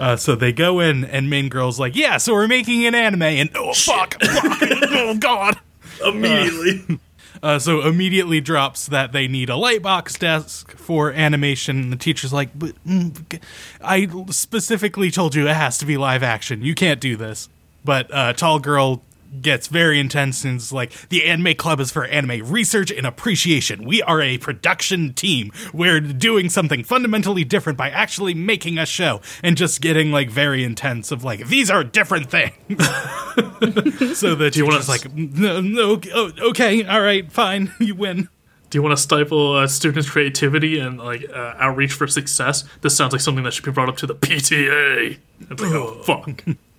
Uh, 0.00 0.16
so 0.16 0.34
they 0.34 0.50
go 0.50 0.80
in, 0.80 1.04
and 1.04 1.28
main 1.28 1.50
girl's 1.50 1.78
like, 1.78 1.94
"Yeah, 1.94 2.16
so 2.16 2.32
we're 2.32 2.48
making 2.48 2.86
an 2.86 2.94
anime." 2.94 3.20
And 3.20 3.50
oh 3.54 3.74
fuck, 3.74 4.14
fuck, 4.22 4.58
oh 4.62 5.14
god. 5.20 5.60
Immediately. 6.02 6.98
Uh, 7.42 7.58
so 7.58 7.86
immediately 7.86 8.40
drops 8.40 8.86
that 8.86 9.12
they 9.12 9.28
need 9.28 9.50
a 9.50 9.54
lightbox 9.54 10.18
desk 10.18 10.74
for 10.76 11.12
animation. 11.12 11.78
And 11.82 11.92
the 11.92 11.96
teacher's 11.96 12.32
like, 12.32 12.48
"But 12.58 12.82
mm, 12.86 13.42
I 13.82 14.08
specifically 14.30 15.10
told 15.10 15.34
you 15.34 15.46
it 15.46 15.54
has 15.54 15.76
to 15.78 15.86
be 15.86 15.98
live 15.98 16.22
action. 16.22 16.62
You 16.62 16.74
can't 16.74 16.98
do 17.00 17.16
this." 17.16 17.50
But 17.84 18.12
uh, 18.12 18.32
tall 18.32 18.58
girl 18.58 19.02
gets 19.40 19.68
very 19.68 20.00
intense 20.00 20.44
and 20.44 20.56
is 20.56 20.72
like, 20.72 21.08
"The 21.08 21.24
anime 21.24 21.54
club 21.54 21.80
is 21.80 21.90
for 21.90 22.04
anime 22.04 22.50
research 22.50 22.90
and 22.90 23.06
appreciation. 23.06 23.84
We 23.84 24.02
are 24.02 24.20
a 24.20 24.38
production 24.38 25.14
team. 25.14 25.52
We're 25.72 26.00
doing 26.00 26.48
something 26.48 26.84
fundamentally 26.84 27.44
different 27.44 27.78
by 27.78 27.90
actually 27.90 28.34
making 28.34 28.78
a 28.78 28.86
show." 28.86 29.20
And 29.42 29.56
just 29.56 29.80
getting 29.80 30.10
like 30.10 30.30
very 30.30 30.64
intense 30.64 31.12
of 31.12 31.24
like, 31.24 31.48
"These 31.48 31.70
are 31.70 31.84
different 31.84 32.30
things." 32.30 32.54
so 34.18 34.34
that 34.34 34.52
you 34.56 34.66
wanna 34.66 34.80
like, 34.88 35.14
"No, 35.14 35.60
no, 35.60 36.00
oh, 36.14 36.32
okay, 36.50 36.84
all 36.84 37.00
right, 37.00 37.30
fine, 37.30 37.72
you 37.80 37.94
win." 37.94 38.28
Do 38.70 38.78
you 38.78 38.82
want 38.82 38.96
to 38.96 39.02
stifle 39.02 39.54
uh, 39.54 39.66
students' 39.66 40.08
creativity 40.08 40.78
and 40.78 40.96
like 40.96 41.28
uh, 41.28 41.54
outreach 41.58 41.92
for 41.92 42.06
success? 42.06 42.64
This 42.82 42.96
sounds 42.96 43.12
like 43.12 43.20
something 43.20 43.42
that 43.42 43.52
should 43.52 43.64
be 43.64 43.72
brought 43.72 43.88
up 43.88 43.96
to 43.98 44.06
the 44.06 44.14
PTA. 44.14 45.18
It's 45.50 45.60
like, 45.60 45.72
oh 45.72 46.00
fuck. 46.04 46.44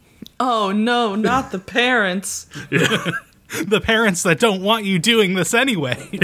oh 0.41 0.71
no, 0.71 1.15
not 1.15 1.51
the 1.51 1.59
parents. 1.59 2.45
the 2.69 3.81
parents 3.83 4.23
that 4.23 4.39
don't 4.39 4.61
want 4.61 4.85
you 4.85 4.97
doing 4.99 5.35
this 5.35 5.53
anyway. 5.53 6.09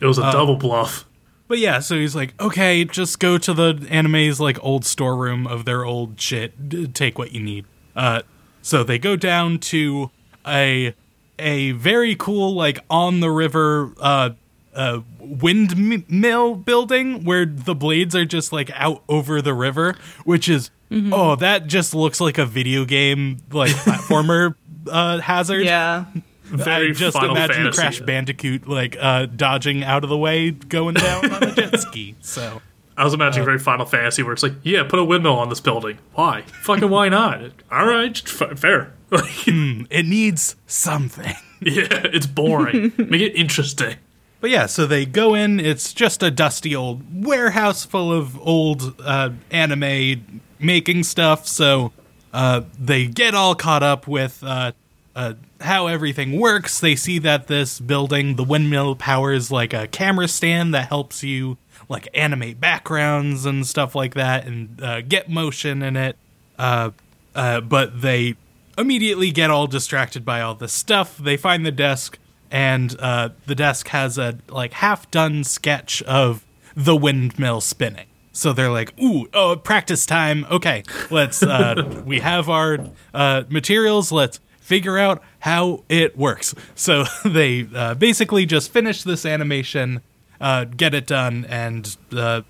It 0.00 0.06
was 0.06 0.18
a 0.18 0.24
Uh, 0.24 0.32
double 0.32 0.56
bluff. 0.56 1.04
but 1.48 1.58
yeah, 1.58 1.80
so 1.80 1.96
he's 1.96 2.14
like, 2.14 2.34
okay, 2.40 2.84
just 2.84 3.18
go 3.20 3.38
to 3.38 3.52
the 3.54 3.86
anime's 3.90 4.40
like 4.40 4.58
old 4.62 4.84
storeroom 4.84 5.46
of 5.46 5.64
their 5.64 5.84
old 5.84 6.20
shit. 6.20 6.94
Take 6.94 7.18
what 7.18 7.32
you 7.32 7.40
need. 7.40 7.64
Uh, 7.96 8.22
so 8.62 8.82
they 8.84 8.98
go 8.98 9.16
down 9.16 9.58
to 9.58 10.10
a 10.46 10.94
a 11.38 11.72
very 11.72 12.14
cool 12.14 12.54
like 12.54 12.78
on 12.90 13.20
the 13.20 13.30
river 13.30 13.92
uh 13.98 14.30
uh 14.74 15.00
windmill 15.18 16.54
building 16.54 17.24
where 17.24 17.46
the 17.46 17.74
blades 17.74 18.14
are 18.14 18.26
just 18.26 18.52
like 18.52 18.70
out 18.74 19.02
over 19.08 19.40
the 19.42 19.54
river, 19.54 19.96
which 20.24 20.48
is 20.48 20.70
oh 20.90 21.36
that 21.36 21.66
just 21.66 21.94
looks 21.94 22.20
like 22.20 22.38
a 22.38 22.46
video 22.46 22.84
game 22.84 23.38
like 23.52 23.70
platformer 23.76 24.54
uh 24.88 25.18
hazard. 25.20 25.64
Yeah. 25.64 26.06
Very 26.44 26.90
I 26.90 26.92
just 26.92 27.16
Final 27.16 27.36
imagine 27.36 27.56
Fantasy. 27.56 27.80
Crash 27.80 28.00
Bandicoot 28.00 28.66
like 28.66 28.96
uh, 28.98 29.26
dodging 29.26 29.84
out 29.84 30.02
of 30.02 30.10
the 30.10 30.16
way, 30.18 30.50
going 30.50 30.94
down 30.94 31.30
on 31.32 31.42
a 31.44 31.54
jet 31.54 31.78
ski. 31.78 32.16
So 32.22 32.60
I 32.96 33.04
was 33.04 33.12
uh, 33.12 33.18
imagining 33.18 33.44
very 33.44 33.58
Final 33.60 33.86
Fantasy 33.86 34.24
where 34.24 34.32
it's 34.32 34.42
like, 34.42 34.54
yeah, 34.64 34.82
put 34.82 34.98
a 34.98 35.04
windmill 35.04 35.36
on 35.38 35.48
this 35.48 35.60
building. 35.60 35.98
Why? 36.14 36.42
Fucking 36.62 36.90
why 36.90 37.08
not? 37.08 37.40
All 37.70 37.86
right, 37.86 38.20
f- 38.26 38.58
fair. 38.58 38.92
Like, 39.10 39.30
it 39.46 40.06
needs 40.06 40.56
something. 40.66 41.34
yeah, 41.60 41.86
it's 42.12 42.26
boring. 42.26 42.92
Make 42.98 43.20
it 43.22 43.36
interesting. 43.36 43.96
But 44.40 44.50
yeah, 44.50 44.66
so 44.66 44.86
they 44.86 45.06
go 45.06 45.34
in. 45.34 45.60
It's 45.60 45.92
just 45.92 46.20
a 46.20 46.32
dusty 46.32 46.74
old 46.74 47.24
warehouse 47.24 47.84
full 47.84 48.12
of 48.12 48.36
old 48.40 49.00
uh, 49.04 49.30
anime 49.52 50.42
making 50.60 51.04
stuff. 51.04 51.46
So 51.46 51.92
uh, 52.32 52.62
they 52.78 53.06
get 53.06 53.34
all 53.34 53.54
caught 53.54 53.82
up 53.82 54.06
with 54.06 54.42
uh, 54.44 54.72
uh, 55.16 55.34
how 55.60 55.86
everything 55.86 56.38
works. 56.38 56.78
They 56.80 56.96
see 56.96 57.18
that 57.20 57.46
this 57.46 57.80
building, 57.80 58.36
the 58.36 58.44
windmill, 58.44 58.94
powers 58.94 59.50
like 59.50 59.72
a 59.72 59.86
camera 59.88 60.28
stand 60.28 60.72
that 60.74 60.88
helps 60.88 61.22
you 61.22 61.58
like 61.88 62.08
animate 62.14 62.60
backgrounds 62.60 63.44
and 63.44 63.66
stuff 63.66 63.94
like 63.94 64.14
that, 64.14 64.46
and 64.46 64.80
uh, 64.82 65.00
get 65.00 65.28
motion 65.28 65.82
in 65.82 65.96
it. 65.96 66.16
Uh, 66.58 66.90
uh, 67.34 67.60
but 67.60 68.00
they 68.00 68.36
immediately 68.78 69.30
get 69.30 69.50
all 69.50 69.66
distracted 69.66 70.24
by 70.24 70.40
all 70.40 70.54
this 70.54 70.72
stuff. 70.72 71.16
They 71.18 71.36
find 71.36 71.66
the 71.66 71.72
desk. 71.72 72.18
and 72.52 72.90
the 72.90 73.54
desk 73.54 73.88
has 73.88 74.18
a 74.18 74.38
like 74.48 74.72
half 74.74 75.10
done 75.10 75.44
sketch 75.44 76.02
of 76.02 76.44
the 76.76 76.96
windmill 76.96 77.60
spinning. 77.60 78.06
So 78.32 78.52
they're 78.52 78.70
like, 78.70 78.98
"Ooh, 79.00 79.28
oh, 79.34 79.56
practice 79.56 80.06
time. 80.06 80.46
Okay, 80.50 80.84
let's. 81.10 81.42
Uh, 81.42 82.02
we 82.06 82.20
have 82.20 82.48
our 82.48 82.78
uh, 83.12 83.44
materials. 83.48 84.12
Let's 84.12 84.40
figure 84.60 84.98
out 84.98 85.22
how 85.40 85.84
it 85.88 86.16
works." 86.16 86.54
So 86.74 87.04
they 87.24 87.68
uh, 87.74 87.94
basically 87.94 88.46
just 88.46 88.72
finish 88.72 89.02
this 89.02 89.26
animation, 89.26 90.00
uh, 90.40 90.64
get 90.64 90.94
it 90.94 91.06
done, 91.06 91.44
and 91.48 91.96
uh, 92.12 92.42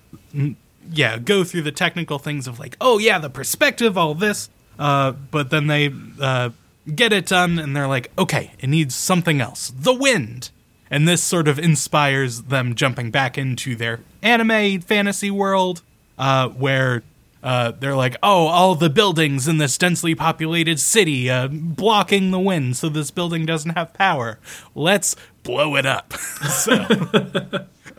yeah, 0.92 1.18
go 1.18 1.44
through 1.44 1.62
the 1.62 1.72
technical 1.72 2.18
things 2.18 2.46
of 2.46 2.58
like, 2.58 2.76
"Oh 2.80 2.98
yeah, 2.98 3.18
the 3.18 3.30
perspective, 3.30 3.96
all 3.96 4.14
this." 4.14 4.50
Uh, 4.78 5.12
but 5.12 5.50
then 5.50 5.66
they 5.66 5.92
uh, 6.20 6.50
get 6.94 7.12
it 7.12 7.26
done, 7.26 7.58
and 7.58 7.74
they're 7.74 7.88
like, 7.88 8.10
"Okay, 8.18 8.52
it 8.60 8.68
needs 8.68 8.94
something 8.94 9.40
else. 9.40 9.72
The 9.74 9.94
wind." 9.94 10.50
And 10.90 11.06
this 11.06 11.22
sort 11.22 11.46
of 11.46 11.58
inspires 11.58 12.42
them 12.42 12.74
jumping 12.74 13.10
back 13.10 13.38
into 13.38 13.76
their 13.76 14.00
anime 14.22 14.80
fantasy 14.80 15.30
world, 15.30 15.82
uh, 16.18 16.48
where 16.48 17.02
uh, 17.42 17.72
they're 17.72 17.96
like, 17.96 18.16
oh, 18.22 18.46
all 18.46 18.74
the 18.74 18.90
buildings 18.90 19.48
in 19.48 19.58
this 19.58 19.78
densely 19.78 20.14
populated 20.14 20.78
city 20.78 21.30
uh, 21.30 21.48
blocking 21.48 22.30
the 22.30 22.40
wind, 22.40 22.76
so 22.76 22.88
this 22.88 23.10
building 23.10 23.46
doesn't 23.46 23.76
have 23.76 23.94
power. 23.94 24.38
Let's 24.74 25.16
blow 25.42 25.76
it 25.76 25.86
up. 25.86 26.12
so 26.50 26.84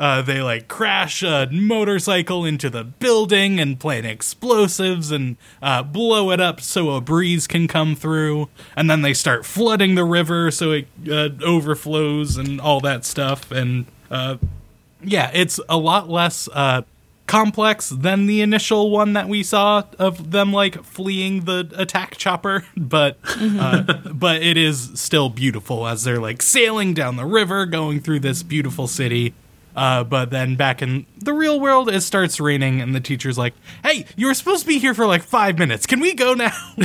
uh, 0.01 0.19
they 0.23 0.41
like 0.41 0.67
crash 0.67 1.21
a 1.21 1.47
motorcycle 1.51 2.43
into 2.43 2.71
the 2.71 2.83
building 2.83 3.59
and 3.59 3.79
plant 3.79 4.03
explosives 4.03 5.11
and 5.11 5.37
uh, 5.61 5.83
blow 5.83 6.31
it 6.31 6.41
up 6.41 6.59
so 6.59 6.89
a 6.89 6.99
breeze 6.99 7.45
can 7.45 7.67
come 7.67 7.95
through. 7.95 8.49
And 8.75 8.89
then 8.89 9.03
they 9.03 9.13
start 9.13 9.45
flooding 9.45 9.93
the 9.93 10.03
river 10.03 10.49
so 10.49 10.71
it 10.71 10.87
uh, 11.07 11.29
overflows 11.45 12.35
and 12.35 12.59
all 12.59 12.79
that 12.79 13.05
stuff. 13.05 13.51
And 13.51 13.85
uh, 14.09 14.37
yeah, 15.03 15.29
it's 15.35 15.59
a 15.69 15.77
lot 15.77 16.09
less 16.09 16.49
uh, 16.51 16.81
complex 17.27 17.89
than 17.89 18.25
the 18.25 18.41
initial 18.41 18.89
one 18.89 19.13
that 19.13 19.29
we 19.29 19.43
saw 19.43 19.83
of 19.99 20.31
them 20.31 20.51
like 20.51 20.83
fleeing 20.83 21.45
the 21.45 21.71
attack 21.77 22.17
chopper, 22.17 22.65
but 22.75 23.19
uh, 23.37 23.83
but 24.11 24.41
it 24.41 24.57
is 24.57 24.89
still 24.95 25.29
beautiful 25.29 25.85
as 25.85 26.05
they're 26.05 26.19
like 26.19 26.41
sailing 26.41 26.95
down 26.95 27.17
the 27.17 27.25
river, 27.25 27.67
going 27.67 27.99
through 27.99 28.19
this 28.21 28.41
beautiful 28.41 28.87
city. 28.87 29.35
Uh, 29.75 30.03
but 30.03 30.31
then 30.31 30.55
back 30.55 30.81
in 30.81 31.05
the 31.17 31.33
real 31.33 31.59
world, 31.59 31.89
it 31.89 32.01
starts 32.01 32.39
raining, 32.39 32.81
and 32.81 32.93
the 32.93 32.99
teacher's 32.99 33.37
like, 33.37 33.53
"Hey, 33.83 34.05
you 34.15 34.27
were 34.27 34.33
supposed 34.33 34.61
to 34.61 34.67
be 34.67 34.79
here 34.79 34.93
for 34.93 35.05
like 35.05 35.23
five 35.23 35.57
minutes. 35.57 35.85
Can 35.85 35.99
we 35.99 36.13
go 36.13 36.33
now?" 36.33 36.51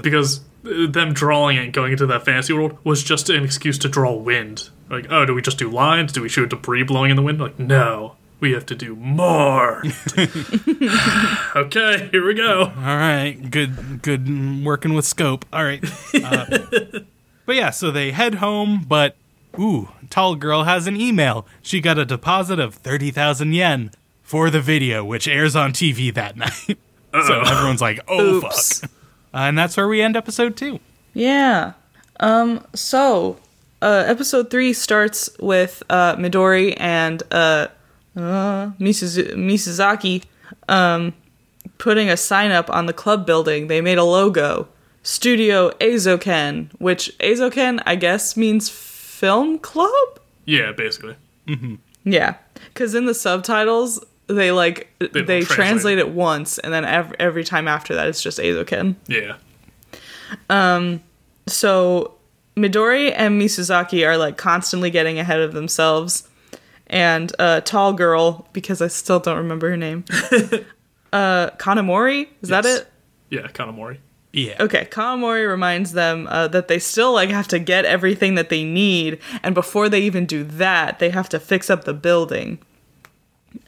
because 0.00 0.40
uh, 0.64 0.86
them 0.88 1.12
drawing 1.12 1.56
it, 1.56 1.72
going 1.72 1.92
into 1.92 2.06
that 2.06 2.24
fantasy 2.24 2.52
world, 2.52 2.78
was 2.84 3.02
just 3.02 3.30
an 3.30 3.44
excuse 3.44 3.78
to 3.78 3.88
draw 3.88 4.14
wind. 4.14 4.70
Like, 4.90 5.06
oh, 5.10 5.24
do 5.24 5.34
we 5.34 5.42
just 5.42 5.58
do 5.58 5.70
lines? 5.70 6.12
Do 6.12 6.22
we 6.22 6.28
shoot 6.28 6.50
debris 6.50 6.82
blowing 6.82 7.10
in 7.10 7.16
the 7.16 7.22
wind? 7.22 7.40
Like, 7.40 7.58
no, 7.58 8.16
we 8.40 8.52
have 8.52 8.66
to 8.66 8.74
do 8.74 8.94
more. 8.94 9.82
okay, 11.56 12.08
here 12.10 12.26
we 12.26 12.34
go. 12.34 12.72
All 12.76 12.96
right, 12.96 13.50
good, 13.50 14.02
good 14.02 14.64
working 14.64 14.94
with 14.94 15.04
scope. 15.04 15.44
All 15.52 15.64
right, 15.64 15.82
uh, 16.14 16.46
but 17.46 17.56
yeah, 17.56 17.70
so 17.70 17.90
they 17.90 18.10
head 18.10 18.34
home, 18.34 18.84
but 18.86 19.16
ooh, 19.58 19.88
tall 20.12 20.36
girl 20.36 20.64
has 20.64 20.86
an 20.86 20.96
email. 21.00 21.46
She 21.62 21.80
got 21.80 21.98
a 21.98 22.04
deposit 22.04 22.58
of 22.60 22.74
thirty 22.74 23.10
thousand 23.10 23.54
yen 23.54 23.90
for 24.22 24.50
the 24.50 24.60
video, 24.60 25.04
which 25.04 25.26
airs 25.26 25.56
on 25.56 25.72
TV 25.72 26.12
that 26.14 26.36
night. 26.44 26.78
so 27.26 27.40
everyone's 27.40 27.80
like, 27.80 27.98
"Oh 28.06 28.36
Oops. 28.36 28.80
fuck," 28.80 28.90
uh, 29.34 29.38
and 29.38 29.58
that's 29.58 29.76
where 29.76 29.88
we 29.88 30.00
end 30.02 30.16
episode 30.16 30.56
two. 30.56 30.78
Yeah. 31.14 31.72
Um. 32.20 32.64
So, 32.74 33.38
uh, 33.80 34.04
episode 34.06 34.50
three 34.50 34.72
starts 34.74 35.30
with 35.40 35.82
uh, 35.90 36.14
Midori 36.16 36.74
and 36.78 37.22
uh, 37.32 37.68
uh, 38.16 38.70
Misus- 38.78 39.32
Misuzaki 39.34 40.24
um, 40.68 41.14
putting 41.78 42.08
a 42.10 42.16
sign 42.16 42.50
up 42.52 42.68
on 42.70 42.86
the 42.86 42.92
club 42.92 43.24
building. 43.26 43.66
They 43.68 43.80
made 43.80 43.98
a 43.98 44.04
logo, 44.04 44.68
Studio 45.02 45.70
Eizouken, 45.80 46.70
which 46.78 47.10
Eizouken, 47.18 47.82
I 47.86 47.96
guess, 47.96 48.36
means 48.36 48.68
film 49.22 49.56
club. 49.60 50.18
Yeah, 50.46 50.72
basically. 50.72 51.14
Yeah, 52.02 52.34
because 52.66 52.96
in 52.96 53.06
the 53.06 53.14
subtitles 53.14 54.04
they 54.26 54.50
like 54.50 54.88
they, 54.98 55.22
don't 55.22 55.46
translate 55.46 55.98
it. 55.98 56.08
once, 56.08 56.58
and 56.58 56.72
then 56.72 56.84
every, 56.84 57.16
every 57.20 57.44
time 57.44 57.68
after 57.68 57.94
that 57.94 58.08
it's 58.08 58.20
just 58.20 58.38
Eizouken. 58.38 58.96
Yeah. 59.06 59.36
Um. 60.50 61.02
So 61.46 62.14
Midori 62.56 63.12
and 63.16 63.40
Misuzaki 63.40 64.04
are 64.06 64.16
like 64.16 64.36
constantly 64.36 64.90
getting 64.90 65.20
ahead 65.20 65.40
of 65.40 65.52
themselves. 65.52 66.28
And 66.88 67.32
uh 67.38 67.60
tall 67.60 67.92
girl, 67.92 68.48
because 68.52 68.82
I 68.82 68.88
still 68.88 69.20
don't 69.20 69.36
remember 69.36 69.70
her 69.70 69.76
name. 69.76 70.04
uh 71.12 71.50
Kanamori? 71.58 72.28
Is 72.42 72.48
that 72.48 72.66
it? 72.66 72.88
Yeah, 73.30 73.46
Kanamori. 73.48 73.98
Yeah. 74.32 74.56
Okay, 74.60 74.86
Kanamori 74.90 75.46
reminds 75.48 75.92
them 75.92 76.26
uh, 76.30 76.48
that 76.48 76.68
they 76.68 76.78
still 76.78 77.12
like 77.12 77.28
have 77.28 77.48
to 77.48 77.58
get 77.58 77.84
everything 77.84 78.34
that 78.36 78.48
they 78.48 78.64
need, 78.64 79.18
and 79.42 79.54
before 79.54 79.88
they 79.88 80.00
even 80.00 80.24
do 80.24 80.42
that, 80.42 80.98
they 80.98 81.10
have 81.10 81.28
to 81.30 81.38
fix 81.38 81.68
up 81.68 81.84
the 81.84 81.92
building. 81.92 82.58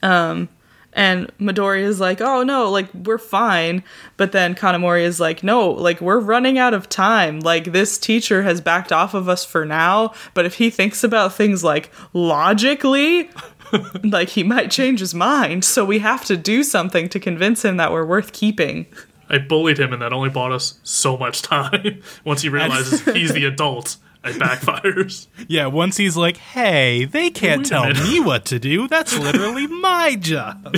Um, 0.01 0.49
and 0.93 1.31
Midori 1.39 1.81
is 1.81 1.99
like, 1.99 2.19
"Oh 2.19 2.41
no, 2.41 2.71
like 2.71 2.91
we're 2.93 3.19
fine," 3.19 3.83
but 4.17 4.31
then 4.31 4.55
Kanamori 4.55 5.03
is 5.03 5.19
like, 5.19 5.43
"No, 5.43 5.69
like 5.69 6.01
we're 6.01 6.19
running 6.19 6.57
out 6.57 6.73
of 6.73 6.89
time. 6.89 7.41
Like 7.41 7.65
this 7.65 7.99
teacher 7.99 8.41
has 8.41 8.59
backed 8.59 8.91
off 8.91 9.13
of 9.13 9.29
us 9.29 9.45
for 9.45 9.65
now, 9.65 10.13
but 10.33 10.45
if 10.45 10.55
he 10.55 10.71
thinks 10.71 11.03
about 11.03 11.33
things 11.33 11.63
like 11.63 11.91
logically." 12.13 13.29
like 14.03 14.29
he 14.29 14.43
might 14.43 14.69
change 14.69 14.99
his 14.99 15.15
mind, 15.15 15.65
so 15.65 15.83
we 15.83 15.97
have 15.99 16.23
to 16.23 16.37
do 16.37 16.63
something 16.63 17.09
to 17.09 17.19
convince 17.19 17.65
him 17.65 17.77
that 17.77 17.91
we're 17.91 18.05
worth 18.05 18.31
keeping. 18.31 18.85
I 19.29 19.39
bullied 19.39 19.79
him, 19.79 19.93
and 19.93 20.01
that 20.01 20.13
only 20.13 20.29
bought 20.29 20.51
us 20.51 20.79
so 20.83 21.17
much 21.17 21.41
time. 21.41 22.01
Once 22.23 22.41
he 22.41 22.49
realizes 22.49 23.01
he's 23.05 23.33
the 23.33 23.45
adult, 23.45 23.97
it 24.23 24.35
backfires. 24.41 25.27
Yeah, 25.47 25.67
once 25.67 25.97
he's 25.97 26.17
like, 26.17 26.37
"Hey, 26.37 27.05
they 27.05 27.29
can't 27.29 27.59
Wait 27.61 27.67
tell 27.67 27.93
me 27.93 28.19
what 28.19 28.45
to 28.45 28.59
do. 28.59 28.87
That's 28.87 29.17
literally 29.17 29.67
my 29.81 30.15
job." 30.15 30.75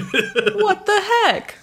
what 0.55 0.85
the 0.85 1.01
heck? 1.25 1.55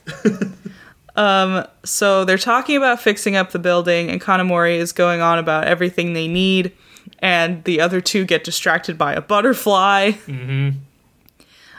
um, 1.16 1.66
so 1.84 2.24
they're 2.24 2.38
talking 2.38 2.76
about 2.76 3.00
fixing 3.00 3.36
up 3.36 3.50
the 3.52 3.58
building, 3.58 4.10
and 4.10 4.20
Kanamori 4.20 4.76
is 4.76 4.92
going 4.92 5.20
on 5.20 5.38
about 5.38 5.64
everything 5.64 6.14
they 6.14 6.28
need, 6.28 6.72
and 7.18 7.62
the 7.64 7.80
other 7.80 8.00
two 8.00 8.24
get 8.24 8.44
distracted 8.44 8.96
by 8.96 9.12
a 9.12 9.20
butterfly. 9.20 10.12
Mm-hmm. 10.12 10.78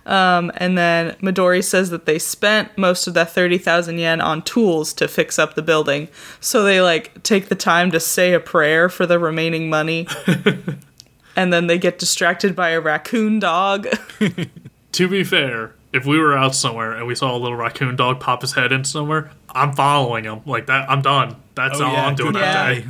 Um, 0.05 0.51
and 0.57 0.77
then 0.77 1.15
Midori 1.21 1.63
says 1.63 1.89
that 1.89 2.05
they 2.05 2.19
spent 2.19 2.77
most 2.77 3.07
of 3.07 3.13
that 3.15 3.31
30,000 3.31 3.97
yen 3.97 4.21
on 4.21 4.43
tools 4.43 4.93
to 4.93 5.07
fix 5.07 5.39
up 5.39 5.55
the 5.55 5.61
building. 5.61 6.07
So 6.39 6.63
they 6.63 6.81
like 6.81 7.23
take 7.23 7.49
the 7.49 7.55
time 7.55 7.91
to 7.91 7.99
say 7.99 8.33
a 8.33 8.39
prayer 8.39 8.87
for 8.89 9.05
the 9.05 9.17
remaining 9.17 9.69
money. 9.69 10.07
and 11.35 11.51
then 11.51 11.67
they 11.67 11.77
get 11.77 11.99
distracted 11.99 12.55
by 12.55 12.69
a 12.69 12.79
raccoon 12.81 13.39
dog. 13.39 13.87
to 14.91 15.07
be 15.07 15.23
fair, 15.23 15.73
if 15.91 16.05
we 16.05 16.19
were 16.19 16.37
out 16.37 16.55
somewhere 16.55 16.93
and 16.93 17.07
we 17.07 17.15
saw 17.15 17.35
a 17.35 17.39
little 17.39 17.57
raccoon 17.57 17.95
dog 17.95 18.19
pop 18.19 18.41
his 18.41 18.53
head 18.53 18.71
in 18.71 18.83
somewhere, 18.83 19.31
I'm 19.49 19.73
following 19.73 20.25
him. 20.25 20.41
Like 20.45 20.67
that, 20.67 20.89
I'm 20.89 21.01
done. 21.01 21.37
That's 21.55 21.79
all 21.79 21.95
I'm 21.95 22.15
doing 22.15 22.33
good 22.33 22.41
that 22.41 22.73
day. 22.75 22.81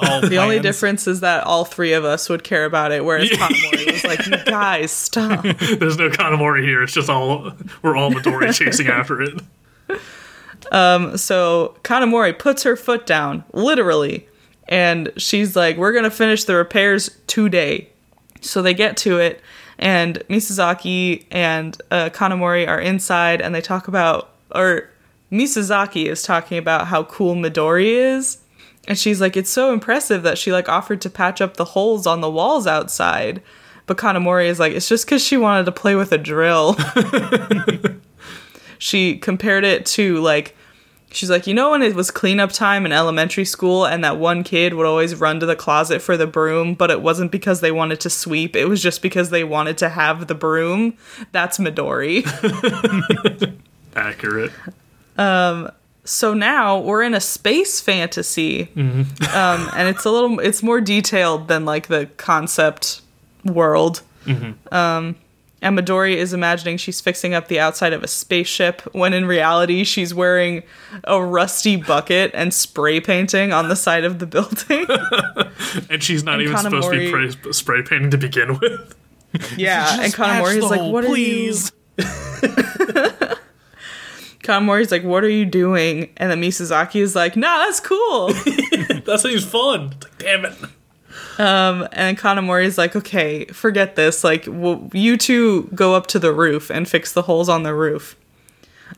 guy. 0.00 0.20
The 0.28 0.36
only 0.38 0.58
difference 0.58 1.06
is 1.06 1.20
that 1.20 1.44
all 1.44 1.64
three 1.64 1.92
of 1.92 2.04
us 2.04 2.28
would 2.28 2.42
care 2.42 2.64
about 2.64 2.92
it, 2.92 3.04
whereas 3.04 3.28
Kanamori 3.30 3.92
was 3.92 4.04
like, 4.04 4.26
"You 4.26 4.36
guys, 4.50 4.90
stop." 4.90 5.42
There's 5.78 5.98
no 5.98 6.08
Kanamori 6.08 6.62
here. 6.62 6.82
It's 6.82 6.92
just 6.94 7.08
all 7.10 7.52
we're 7.82 7.96
all 7.96 8.10
Midori 8.10 8.52
chasing 8.58 8.88
after 8.88 9.20
it. 9.22 9.40
Um, 10.72 11.16
So 11.16 11.76
Kanamori 11.82 12.38
puts 12.38 12.62
her 12.62 12.76
foot 12.76 13.06
down, 13.06 13.44
literally, 13.52 14.28
and 14.68 15.12
she's 15.16 15.56
like, 15.56 15.76
"We're 15.76 15.92
gonna 15.92 16.10
finish 16.10 16.44
the 16.44 16.54
repairs 16.56 17.18
today." 17.26 17.88
So 18.40 18.62
they 18.62 18.72
get 18.74 18.96
to 18.98 19.18
it, 19.18 19.40
and 19.78 20.16
Misuzaki 20.30 21.26
and 21.30 21.80
uh, 21.90 22.08
Kanamori 22.10 22.66
are 22.66 22.80
inside, 22.80 23.40
and 23.42 23.54
they 23.54 23.60
talk 23.60 23.88
about, 23.88 24.30
or 24.54 24.88
Misuzaki 25.30 26.06
is 26.06 26.22
talking 26.22 26.58
about 26.58 26.88
how 26.88 27.04
cool 27.04 27.34
Midori 27.34 27.86
is. 27.86 28.38
And 28.88 28.98
she's 28.98 29.20
like, 29.20 29.36
it's 29.36 29.50
so 29.50 29.72
impressive 29.72 30.22
that 30.22 30.38
she 30.38 30.52
like 30.52 30.68
offered 30.68 31.00
to 31.02 31.10
patch 31.10 31.40
up 31.40 31.56
the 31.56 31.64
holes 31.64 32.06
on 32.06 32.20
the 32.20 32.30
walls 32.30 32.66
outside. 32.66 33.42
But 33.86 33.98
Kanamori 33.98 34.46
is 34.46 34.58
like, 34.58 34.72
it's 34.72 34.88
just 34.88 35.04
because 35.04 35.24
she 35.24 35.36
wanted 35.36 35.66
to 35.66 35.72
play 35.72 35.94
with 35.94 36.12
a 36.12 36.18
drill. 36.18 36.76
she 38.78 39.18
compared 39.18 39.64
it 39.64 39.84
to 39.86 40.20
like, 40.20 40.56
she's 41.12 41.30
like, 41.30 41.46
you 41.46 41.54
know, 41.54 41.72
when 41.72 41.82
it 41.82 41.94
was 41.94 42.10
cleanup 42.10 42.52
time 42.52 42.86
in 42.86 42.92
elementary 42.92 43.44
school 43.44 43.84
and 43.84 44.02
that 44.04 44.16
one 44.16 44.42
kid 44.42 44.74
would 44.74 44.86
always 44.86 45.16
run 45.16 45.40
to 45.40 45.46
the 45.46 45.56
closet 45.56 46.00
for 46.00 46.16
the 46.16 46.26
broom, 46.26 46.74
but 46.74 46.90
it 46.90 47.02
wasn't 47.02 47.30
because 47.30 47.60
they 47.60 47.72
wanted 47.72 48.00
to 48.00 48.10
sweep, 48.10 48.56
it 48.56 48.66
was 48.66 48.82
just 48.82 49.02
because 49.02 49.30
they 49.30 49.44
wanted 49.44 49.76
to 49.78 49.88
have 49.88 50.26
the 50.26 50.34
broom. 50.34 50.94
That's 51.32 51.58
Midori. 51.58 52.24
Accurate. 53.96 54.52
So 56.04 56.34
now 56.34 56.78
we're 56.80 57.02
in 57.02 57.14
a 57.14 57.20
space 57.20 57.80
fantasy, 57.80 58.70
um, 58.76 59.70
and 59.76 59.88
it's 59.88 60.04
a 60.04 60.10
little, 60.10 60.40
it's 60.40 60.62
more 60.62 60.80
detailed 60.80 61.48
than 61.48 61.64
like 61.64 61.86
the 61.88 62.06
concept 62.16 63.02
world. 63.44 64.02
Um, 64.72 65.16
and 65.62 65.78
Midori 65.78 66.14
is 66.14 66.32
imagining 66.32 66.78
she's 66.78 67.00
fixing 67.02 67.34
up 67.34 67.48
the 67.48 67.60
outside 67.60 67.92
of 67.92 68.02
a 68.02 68.06
spaceship 68.08 68.80
when 68.94 69.12
in 69.12 69.26
reality 69.26 69.84
she's 69.84 70.14
wearing 70.14 70.62
a 71.04 71.22
rusty 71.22 71.76
bucket 71.76 72.30
and 72.32 72.54
spray 72.54 72.98
painting 73.00 73.52
on 73.52 73.68
the 73.68 73.76
side 73.76 74.04
of 74.04 74.18
the 74.20 74.26
building. 74.26 74.86
And 75.90 76.02
she's 76.02 76.24
not 76.24 76.34
And 76.40 76.42
even 76.44 76.56
supposed 76.56 76.90
to 76.90 76.98
be 76.98 77.08
spray, 77.08 77.52
spray 77.52 77.82
painting 77.82 78.10
to 78.12 78.18
begin 78.18 78.58
with. 78.58 78.94
yeah, 79.56 80.00
and 80.00 80.12
Just 80.14 80.56
is 80.56 80.64
like, 80.64 80.92
"What 80.92 81.04
please. 81.04 81.70
are 81.98 82.02
you?" 82.02 83.10
Kanamori's 84.42 84.90
like, 84.90 85.04
"What 85.04 85.24
are 85.24 85.30
you 85.30 85.44
doing?" 85.44 86.10
And 86.16 86.30
then 86.30 86.40
Misazaki 86.40 87.00
is 87.00 87.14
like, 87.14 87.36
"Nah, 87.36 87.58
that's 87.58 87.80
cool." 87.80 88.28
that 88.28 89.18
seems 89.22 89.44
fun. 89.44 89.92
It's 89.92 90.04
like, 90.04 90.18
damn 90.18 90.44
it. 90.44 90.54
Um, 91.38 91.88
and 91.92 92.18
is 92.18 92.78
like, 92.78 92.94
okay, 92.94 93.46
forget 93.46 93.96
this. 93.96 94.22
Like, 94.22 94.44
w- 94.44 94.90
you 94.92 95.16
two 95.16 95.64
go 95.74 95.94
up 95.94 96.06
to 96.08 96.18
the 96.18 96.32
roof 96.32 96.70
and 96.70 96.88
fix 96.88 97.12
the 97.12 97.22
holes 97.22 97.48
on 97.48 97.62
the 97.62 97.74
roof. 97.74 98.16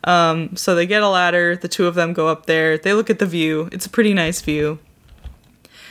Um, 0.05 0.57
so 0.57 0.75
they 0.75 0.87
get 0.87 1.03
a 1.03 1.09
ladder. 1.09 1.57
The 1.57 1.69
two 1.69 1.87
of 1.87 1.95
them 1.95 2.13
go 2.13 2.29
up 2.29 2.47
there. 2.47 2.77
They 2.79 2.95
look 2.95 3.11
at 3.11 3.19
the 3.19 3.27
view. 3.27 3.69
It's 3.73 3.87
a 3.87 3.91
pretty 3.91 4.13
nice 4.15 4.41
view. 4.41 4.79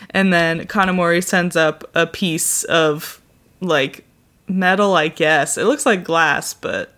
And 0.10 0.34
then 0.34 0.68
Kanamori 0.68 1.24
sends 1.24 1.56
up 1.56 1.90
a 1.96 2.06
piece 2.06 2.64
of 2.66 3.22
like 3.62 4.04
metal, 4.48 4.96
I 4.96 5.08
guess. 5.08 5.58
It 5.58 5.64
looks 5.66 5.86
like 5.86 6.04
glass, 6.04 6.54
but 6.54 6.94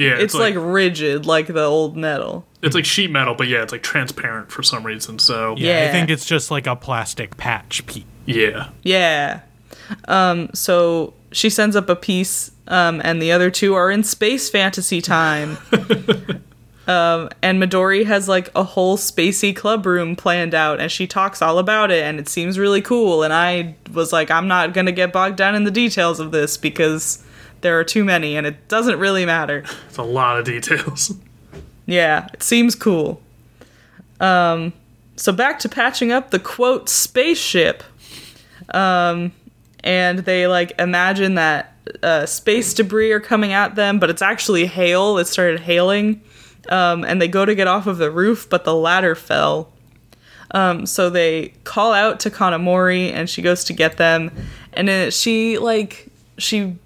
Yeah, 0.00 0.16
it's, 0.18 0.34
like, 0.34 0.54
rigid, 0.56 1.26
like 1.26 1.46
the 1.46 1.62
old 1.64 1.96
metal. 1.96 2.46
it's 2.62 2.74
like 2.74 2.84
sheet 2.84 3.10
metal, 3.10 3.34
but 3.34 3.48
yeah, 3.48 3.62
it's 3.62 3.72
like 3.72 3.82
transparent 3.82 4.50
for 4.50 4.62
some 4.62 4.84
reason. 4.84 5.18
So 5.18 5.54
Yeah, 5.58 5.86
I 5.88 5.92
think 5.92 6.08
it's 6.10 6.24
just 6.24 6.50
like 6.50 6.66
a 6.66 6.74
plastic 6.74 7.36
patch 7.36 7.84
piece. 7.86 8.04
yeah. 8.26 8.70
Yeah. 8.82 9.40
Um, 10.08 10.50
so 10.54 11.14
she 11.32 11.50
sends 11.50 11.76
up 11.76 11.88
a 11.88 11.96
piece, 11.96 12.50
um, 12.68 13.00
and 13.04 13.20
the 13.20 13.32
other 13.32 13.50
two 13.50 13.74
are 13.74 13.90
in 13.90 14.02
space 14.04 14.48
fantasy 14.48 15.00
time. 15.00 15.58
um, 16.86 17.28
and 17.42 17.62
Midori 17.62 18.04
has 18.06 18.28
like 18.28 18.50
a 18.54 18.62
whole 18.64 18.96
spacey 18.96 19.54
club 19.54 19.86
room 19.86 20.16
planned 20.16 20.54
out, 20.54 20.80
and 20.80 20.90
she 20.90 21.06
talks 21.06 21.42
all 21.42 21.58
about 21.58 21.90
it, 21.90 22.02
and 22.04 22.18
it 22.18 22.28
seems 22.28 22.58
really 22.58 22.80
cool. 22.80 23.22
And 23.22 23.32
I 23.32 23.74
was 23.92 24.12
like, 24.12 24.30
I'm 24.30 24.48
not 24.48 24.72
gonna 24.72 24.92
get 24.92 25.12
bogged 25.12 25.36
down 25.36 25.54
in 25.54 25.64
the 25.64 25.70
details 25.70 26.20
of 26.20 26.30
this 26.30 26.56
because 26.56 27.24
there 27.60 27.78
are 27.78 27.84
too 27.84 28.04
many, 28.04 28.36
and 28.36 28.46
it 28.46 28.68
doesn't 28.68 28.98
really 28.98 29.24
matter. 29.26 29.64
It's 29.88 29.96
a 29.98 30.02
lot 30.02 30.38
of 30.38 30.44
details. 30.44 31.14
Yeah, 31.86 32.28
it 32.32 32.44
seems 32.44 32.76
cool. 32.76 33.20
Um, 34.20 34.72
so 35.16 35.32
back 35.32 35.58
to 35.60 35.68
patching 35.68 36.12
up 36.12 36.30
the 36.30 36.38
quote 36.38 36.88
spaceship. 36.88 37.82
Um, 38.72 39.32
and 39.82 40.20
they 40.20 40.46
like 40.46 40.72
imagine 40.78 41.34
that 41.34 41.74
uh, 42.02 42.26
space 42.26 42.74
debris 42.74 43.10
are 43.10 43.18
coming 43.18 43.52
at 43.52 43.74
them, 43.74 43.98
but 43.98 44.08
it's 44.08 44.22
actually 44.22 44.66
hail. 44.66 45.18
It 45.18 45.26
started 45.26 45.60
hailing. 45.60 46.22
Um, 46.68 47.04
and 47.04 47.20
they 47.20 47.26
go 47.26 47.44
to 47.44 47.56
get 47.56 47.66
off 47.66 47.88
of 47.88 47.98
the 47.98 48.10
roof, 48.10 48.48
but 48.48 48.64
the 48.64 48.74
ladder 48.74 49.16
fell. 49.16 49.72
Um, 50.52 50.86
so 50.86 51.10
they 51.10 51.54
call 51.64 51.92
out 51.92 52.20
to 52.20 52.30
Kanamori, 52.30 53.12
and 53.12 53.28
she 53.28 53.42
goes 53.42 53.64
to 53.64 53.72
get 53.72 53.96
them. 53.96 54.30
And 54.72 54.88
then 54.88 55.10
she 55.10 55.58
like 55.58 56.06
she 56.38 56.76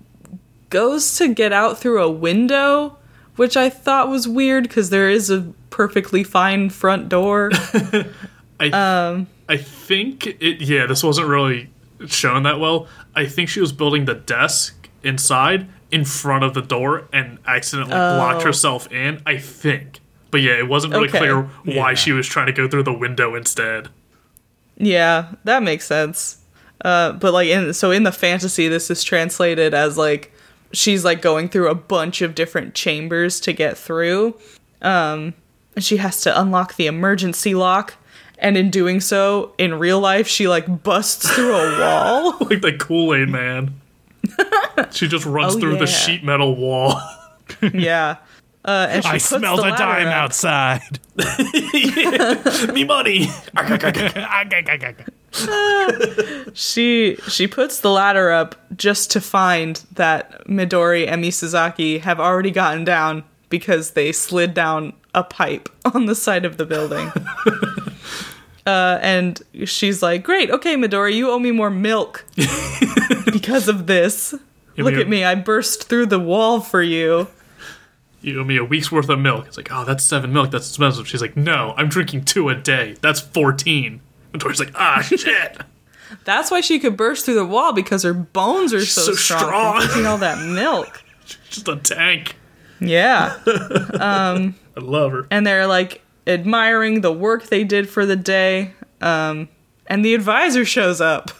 goes 0.75 1.17
to 1.19 1.33
get 1.33 1.53
out 1.53 1.79
through 1.79 2.03
a 2.03 2.11
window, 2.11 2.97
which 3.37 3.57
I 3.57 3.71
thought 3.71 4.09
was 4.09 4.27
weird 4.27 4.65
because 4.65 4.91
there 4.91 5.09
is 5.09 5.31
a 5.31 5.53
perfectly 5.71 6.25
fine 6.25 6.69
front 6.69 7.09
door. 7.09 7.51
I 8.61 8.69
Um, 8.71 9.29
I 9.49 9.57
think 9.57 10.27
it. 10.27 10.61
Yeah, 10.61 10.87
this 10.87 11.03
wasn't 11.05 11.29
really 11.29 11.71
shown 12.07 12.43
that 12.43 12.59
well. 12.61 12.89
I 13.15 13.27
think 13.27 13.49
she 13.49 13.61
was 13.61 13.73
building 13.73 14.05
the 14.07 14.15
desk 14.15 14.89
inside 15.05 15.69
in 15.93 16.05
front 16.05 16.43
of 16.43 16.55
the 16.55 16.63
door 16.63 17.07
and 17.13 17.39
accidentally 17.47 17.95
blocked 17.95 18.43
Oh. 18.43 18.47
herself 18.47 18.91
in. 18.93 19.23
I 19.25 19.37
think, 19.39 20.01
but 20.33 20.41
yeah, 20.41 20.59
it 20.59 20.67
wasn't 20.69 20.93
really 20.95 21.09
Okay. 21.09 21.19
clear 21.19 21.43
why 21.65 21.91
Yeah. 21.91 21.95
she 21.95 22.11
was 22.13 22.27
trying 22.27 22.47
to 22.47 22.53
go 22.53 22.67
through 22.69 22.83
the 22.83 22.93
window 22.93 23.37
instead. 23.37 23.89
yeah, 24.77 25.27
that 25.45 25.63
makes 25.63 25.87
sense. 25.87 26.39
Uh, 26.85 27.13
but 27.13 27.33
like 27.33 27.49
in 27.49 27.73
so 27.73 27.91
in 27.93 28.03
the 28.03 28.11
fantasy, 28.13 28.67
this 28.69 28.91
is 28.91 29.05
translated 29.05 29.73
as 29.73 29.97
like 29.97 30.33
she's 30.75 31.05
like 31.05 31.23
going 31.23 31.49
through 31.49 31.69
a 31.69 31.75
bunch 31.75 32.21
of 32.23 32.35
different 32.35 32.75
chambers 32.75 33.41
to 33.41 33.53
get 33.53 33.79
through. 33.79 34.35
Um, 34.83 35.35
and 35.75 35.83
she 35.85 35.97
has 35.97 36.21
to 36.23 36.41
unlock 36.41 36.77
the 36.77 36.87
emergency 36.87 37.55
lock. 37.55 37.95
And 38.39 38.57
in 38.57 38.69
doing 38.71 39.01
so, 39.01 39.55
in 39.59 39.79
real 39.79 40.01
life, 40.01 40.27
she 40.29 40.49
like 40.49 40.83
busts 40.83 41.31
through 41.35 41.55
a 41.55 41.81
wall. 41.81 42.37
like 42.41 42.61
the 42.61 42.77
Kool 42.79 43.15
Aid 43.15 43.29
Man. 43.31 43.81
she 44.91 45.07
just 45.09 45.25
runs 45.25 45.55
Oh, 45.57 45.61
through 45.61 45.75
yeah. 45.75 45.79
the 45.79 45.87
sheet 45.87 46.25
metal 46.25 46.55
wall. 46.57 47.01
yeah. 47.73 48.17
Uh, 48.65 48.87
and 48.91 49.05
she 49.05 49.11
I 49.11 49.19
smelled 49.19 49.59
the 49.61 49.75
a 49.75 49.77
dime 49.77 50.07
up. 50.09 50.15
outside. 50.15 50.99
Me 52.73 52.85
money. 52.85 53.27
She 56.55 57.17
she 57.29 57.49
puts 57.49 57.81
the 57.81 57.91
ladder 57.91 58.31
up 58.31 58.55
just 58.77 59.11
to 59.11 59.21
find 59.21 59.83
that 59.93 60.47
Midori 60.47 61.07
and 61.09 61.23
Misazaki 61.23 62.01
have 62.01 62.21
already 62.21 62.53
gotten 62.53 62.85
down 62.85 63.25
because 63.49 63.91
they 63.91 64.13
slid 64.13 64.55
down 64.55 64.93
a 65.15 65.25
pipe 65.25 65.69
on 65.95 66.07
the 66.07 66.15
side 66.15 66.45
of 66.45 66.57
the 66.57 66.65
building. 66.65 67.11
uh, 68.67 68.99
and 69.03 69.43
she's 69.65 70.01
like, 70.01 70.23
"Great, 70.23 70.49
okay, 70.51 70.77
Midori, 70.77 71.15
you 71.15 71.29
owe 71.29 71.41
me 71.41 71.51
more 71.51 71.71
milk 71.71 72.25
because 73.33 73.67
of 73.67 73.89
this. 73.89 74.33
You 74.77 74.85
Look 74.85 74.95
at 74.95 75.09
me, 75.09 75.25
I 75.25 75.35
burst 75.35 75.89
through 75.89 76.07
the 76.07 76.21
wall 76.21 76.61
for 76.61 76.83
you." 76.83 77.27
You 78.23 78.41
owe 78.41 78.45
me 78.45 78.57
a 78.57 78.65
week's 78.65 78.91
worth 78.91 79.09
of 79.09 79.19
milk. 79.19 79.47
It's 79.47 79.57
like, 79.57 79.71
oh, 79.71 79.85
that's 79.85 80.03
seven 80.03 80.33
milk. 80.33 80.51
That's 80.51 80.67
expensive. 80.69 81.07
She's 81.07 81.21
like, 81.21 81.37
no, 81.37 81.75
I'm 81.77 81.91
drinking 81.91 82.25
two 82.25 82.49
a 82.49 82.55
day. 82.55 82.97
That's 83.03 83.21
14. 83.21 84.01
And 84.35 84.43
Tori's 84.43 84.59
like, 84.61 84.73
ah, 84.75 85.01
shit. 85.07 85.59
That's 86.25 86.51
why 86.51 86.61
she 86.61 86.79
could 86.79 86.97
burst 86.97 87.25
through 87.25 87.37
the 87.37 87.47
wall 87.47 87.73
because 87.73 88.03
her 88.03 88.13
bones 88.13 88.75
are 88.75 88.85
so, 88.85 89.01
so 89.01 89.13
strong, 89.15 89.41
strong. 89.41 89.77
drinking 89.79 90.07
all 90.07 90.19
that 90.19 90.45
milk. 90.47 91.03
Just 91.49 91.69
a 91.69 91.77
tank. 91.77 92.37
Yeah. 92.81 93.39
I 93.47 94.53
love 94.77 95.13
her. 95.13 95.27
and 95.31 95.47
they're 95.47 95.69
like 95.69 96.03
admiring 96.27 97.01
the 97.01 97.13
work 97.13 97.47
they 97.47 97.65
did 97.65 97.89
for 97.89 98.05
the 98.05 98.17
day. 98.17 98.73
Um, 99.01 99.49
and 99.87 100.05
the 100.05 100.15
advisor 100.15 100.65
shows 100.65 101.01
up. 101.01 101.31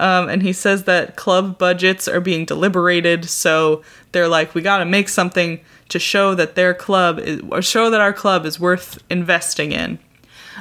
Um, 0.00 0.28
and 0.28 0.42
he 0.42 0.52
says 0.52 0.84
that 0.84 1.16
club 1.16 1.58
budgets 1.58 2.06
are 2.06 2.20
being 2.20 2.44
deliberated, 2.44 3.28
so 3.28 3.82
they're 4.12 4.28
like, 4.28 4.54
we 4.54 4.62
gotta 4.62 4.84
make 4.84 5.08
something 5.08 5.58
to 5.88 5.98
show 5.98 6.36
that 6.36 6.54
their 6.54 6.72
club 6.72 7.18
is, 7.18 7.42
or 7.50 7.60
show 7.62 7.90
that 7.90 8.00
our 8.00 8.12
club 8.12 8.46
is 8.46 8.60
worth 8.60 9.02
investing 9.10 9.72
in. 9.72 9.98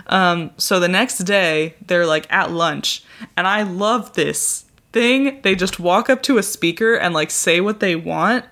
Um, 0.07 0.51
so 0.57 0.79
the 0.79 0.87
next 0.87 1.17
day, 1.19 1.73
they're 1.85 2.05
like 2.05 2.31
at 2.31 2.51
lunch, 2.51 3.03
and 3.35 3.47
I 3.47 3.63
love 3.63 4.13
this 4.13 4.65
thing. 4.93 5.41
They 5.41 5.55
just 5.55 5.79
walk 5.79 6.09
up 6.09 6.21
to 6.23 6.37
a 6.37 6.43
speaker 6.43 6.93
and 6.95 7.13
like 7.13 7.31
say 7.31 7.59
what 7.61 7.79
they 7.79 7.95
want, 7.95 8.45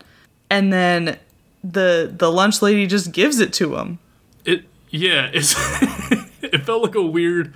and 0.49 0.73
then 0.73 1.19
the 1.63 2.11
the 2.15 2.31
lunch 2.31 2.61
lady 2.61 2.87
just 2.87 3.11
gives 3.11 3.39
it 3.39 3.53
to 3.53 3.67
them. 3.67 3.99
It, 4.45 4.63
yeah, 4.89 5.29
it's, 5.33 5.55
it 6.41 6.65
felt 6.65 6.83
like 6.83 6.95
a 6.95 7.01
weird, 7.01 7.53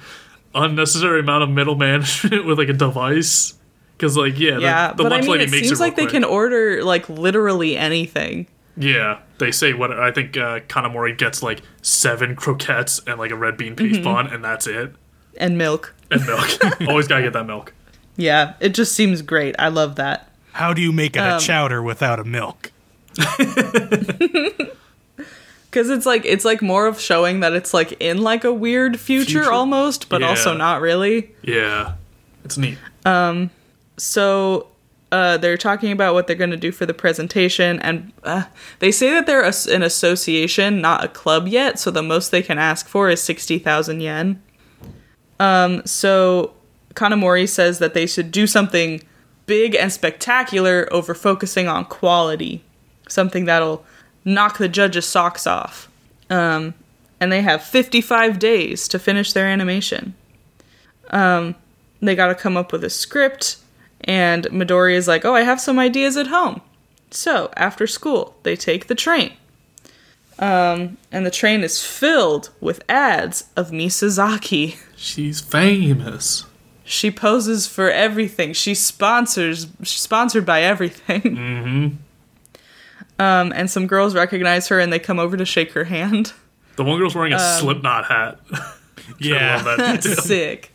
unnecessary 0.55 1.19
amount 1.21 1.43
of 1.43 1.49
middle 1.49 1.75
management 1.75 2.45
with 2.47 2.57
like 2.57 2.69
a 2.69 2.73
device. 2.73 3.53
Because, 3.97 4.15
like, 4.15 4.39
yeah, 4.39 4.55
the- 4.55 4.61
Yeah, 4.61 4.93
the, 4.93 5.03
but 5.03 5.11
I 5.13 5.19
mean, 5.21 5.29
lady 5.29 5.43
it 5.43 5.51
makes 5.51 5.67
seems 5.67 5.79
it 5.79 5.83
like 5.83 5.95
they 5.97 6.05
can 6.05 6.23
order 6.23 6.83
like 6.83 7.09
literally 7.09 7.75
anything. 7.77 8.47
Yeah, 8.82 9.19
they 9.39 9.51
say 9.51 9.73
what 9.73 9.91
I 9.91 10.09
think 10.11 10.38
uh, 10.38 10.61
Kanamori 10.61 11.17
gets 11.17 11.43
like 11.43 11.61
seven 11.82 12.36
croquettes 12.36 13.01
and 13.05 13.19
like 13.19 13.30
a 13.32 13.36
red 13.36 13.57
bean 13.57 13.75
Mm-hmm. 13.75 13.88
paste 13.93 14.03
bun, 14.03 14.27
and 14.27 14.41
that's 14.43 14.65
it. 14.67 14.93
And 15.38 15.57
milk. 15.57 15.93
And 16.09 16.25
milk. 16.25 16.49
Always 16.88 17.07
gotta 17.07 17.23
get 17.23 17.34
that 17.34 17.45
milk. 17.45 17.73
Yeah, 18.15 18.53
it 18.61 18.69
just 18.73 18.93
seems 18.93 19.21
great. 19.21 19.55
I 19.59 19.67
love 19.67 19.95
that. 19.97 20.32
How 20.53 20.73
do 20.73 20.82
you 20.82 20.91
make 20.93 21.15
it 21.15 21.19
Um, 21.19 21.38
a 21.38 21.39
chowder 21.39 21.84
without 21.84 22.19
a 22.19 22.23
milk? 22.23 22.71
Cuz 25.71 25.89
it's 25.89 26.05
like 26.05 26.25
it's 26.25 26.45
like 26.45 26.61
more 26.63 26.88
of 26.88 26.99
showing 26.99 27.41
that 27.41 27.53
it's 27.53 27.73
like 27.75 27.91
in 28.01 28.21
like 28.21 28.43
a 28.43 28.51
weird 28.51 28.99
future, 28.99 29.25
Future? 29.41 29.51
almost, 29.51 30.09
but 30.09 30.23
also 30.23 30.55
not 30.55 30.82
really. 30.82 31.32
Yeah, 31.43 31.93
it's 32.43 32.57
neat. 32.57 32.77
Um 33.05 33.51
so 33.97 34.68
uh, 35.12 35.38
they're 35.38 35.57
talking 35.57 35.91
about 35.91 36.14
what 36.14 36.28
they're 36.28 36.36
going 36.36 36.51
to 36.51 36.57
do 36.57 36.72
for 36.72 36.86
the 36.86 36.93
presentation, 36.93 37.80
and 37.80 38.12
uh, 38.24 38.43
they 38.80 38.91
say 38.91 39.10
that 39.12 39.26
they're 39.26 39.43
as- 39.43 39.68
an 39.68 39.82
association, 39.82 40.82
not 40.82 41.03
a 41.03 41.07
club 41.07 41.47
yet. 41.47 41.80
So 41.80 41.89
the 41.91 42.03
most 42.03 42.32
they 42.32 42.43
can 42.43 42.60
ask 42.60 42.88
for 42.88 43.10
is 43.10 43.22
sixty 43.22 43.57
thousand 43.60 44.01
yen. 44.01 44.41
Um, 45.39 45.86
so 45.86 46.53
Kanamori 46.93 47.47
says 47.47 47.80
that 47.80 47.93
they 47.93 48.05
should 48.05 48.32
do 48.32 48.45
something 48.45 49.01
big 49.45 49.74
and 49.74 49.91
spectacular 49.91 50.88
over 50.91 51.16
focusing 51.16 51.68
on 51.68 51.86
quality, 51.86 52.64
something 53.07 53.45
that'll 53.45 53.84
knock 54.24 54.57
the 54.57 54.70
judges' 54.70 55.05
socks 55.05 55.47
off. 55.47 55.89
Um, 56.30 56.76
and 57.20 57.32
they 57.32 57.41
have 57.41 57.64
55 57.64 58.38
days 58.38 58.88
to 58.88 58.99
finish 58.99 59.34
their 59.34 59.47
animation. 59.47 60.14
Um, 61.10 61.55
they 62.01 62.16
got 62.16 62.28
to 62.28 62.36
come 62.36 62.55
up 62.55 62.72
with 62.72 62.84
a 62.84 62.89
script, 62.89 63.57
and 64.10 64.43
Midori 64.47 64.95
is 64.95 65.07
like, 65.07 65.24
"Oh, 65.24 65.34
I 65.36 65.43
have 65.43 65.62
some 65.62 65.80
ideas 65.80 66.18
at 66.18 66.28
home." 66.28 66.60
So 67.12 67.49
after 67.55 67.88
school, 67.88 68.36
they 68.43 68.55
take 68.57 68.88
the 68.88 68.95
train. 68.95 69.32
Um, 70.39 70.97
and 71.12 71.26
the 71.26 71.32
train 71.32 71.64
is 71.64 71.84
filled 71.86 72.49
with 72.62 72.82
ads 72.89 73.45
of 73.55 73.72
Misazaki. 73.72 74.78
She's 74.95 75.41
famous. 75.41 76.45
She 76.86 77.12
poses 77.12 77.68
for 77.68 77.91
everything. 77.91 78.53
She 78.53 78.74
sponsors, 78.74 79.68
she's 79.84 79.99
sponsored 80.01 80.45
by 80.45 80.62
everything. 80.64 81.22
Mm-hmm. 81.38 81.88
Um, 83.22 83.51
and 83.53 83.70
some 83.70 83.86
girls 83.86 84.16
recognize 84.16 84.70
her 84.70 84.80
and 84.80 84.93
they 84.93 84.99
come 84.99 85.20
over 85.20 85.36
to 85.36 85.43
shake 85.45 85.74
her 85.74 85.84
hand. 85.84 86.32
The 86.78 86.86
one 86.86 86.97
girl's 86.97 87.16
wearing 87.16 87.34
a 87.34 87.36
Um, 87.36 87.60
Slipknot 87.60 88.05
hat. 88.05 88.39
Yeah. 89.20 89.57
I 89.60 89.64
love 89.66 89.78
that 89.78 90.01
detail. 90.03 90.24
Sick. 90.24 90.72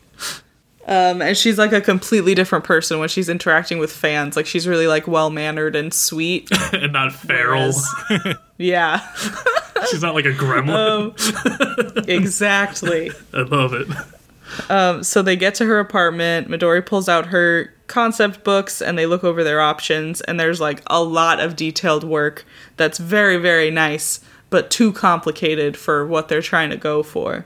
Um, 0.87 1.23
and 1.23 1.37
she's 1.37 1.57
like 1.57 1.73
a 1.73 1.81
completely 1.81 2.35
different 2.35 2.65
person 2.65 2.99
when 2.99 3.09
she's 3.09 3.29
interacting 3.31 3.79
with 3.79 3.91
fans. 3.91 4.37
Like 4.37 4.47
she's 4.47 4.69
really 4.69 4.87
like 4.87 5.07
well 5.07 5.31
mannered 5.31 5.75
and 5.77 5.93
sweet. 5.95 6.49
and 6.73 6.93
not 6.93 7.13
feral. 7.13 7.73
Whereas- 7.73 8.37
yeah, 8.59 9.01
She's 9.91 10.03
not 10.03 10.15
like 10.15 10.25
a 10.25 10.33
gremlin. 10.33 12.09
exactly. 12.09 13.11
I 13.33 13.43
love 13.43 13.73
it. 13.75 13.89
Um, 14.71 15.03
so 15.03 15.21
they 15.23 15.37
get 15.37 15.55
to 15.57 15.67
her 15.67 15.79
apartment. 15.79 16.49
Midori 16.49 16.85
pulls 16.85 17.09
out 17.09 17.27
her 17.27 17.73
concept 17.87 18.45
books 18.45 18.81
and 18.81 18.97
they 18.99 19.07
look 19.07 19.25
over 19.25 19.43
their 19.45 19.61
options. 19.61 20.21
And 20.23 20.39
there's 20.39 20.61
like 20.61 20.83
a 20.87 21.03
lot 21.03 21.41
of 21.41 21.57
detailed 21.57 22.05
work 22.05 22.45
that's 22.77 22.99
very, 22.99 23.37
very 23.37 23.71
nice, 23.71 24.21
but 24.51 24.71
too 24.71 24.93
complicated 24.93 25.77
for 25.77 26.07
what 26.07 26.29
they're 26.29 26.43
trying 26.43 26.71
to 26.71 26.77
go 26.77 27.03
for. 27.03 27.45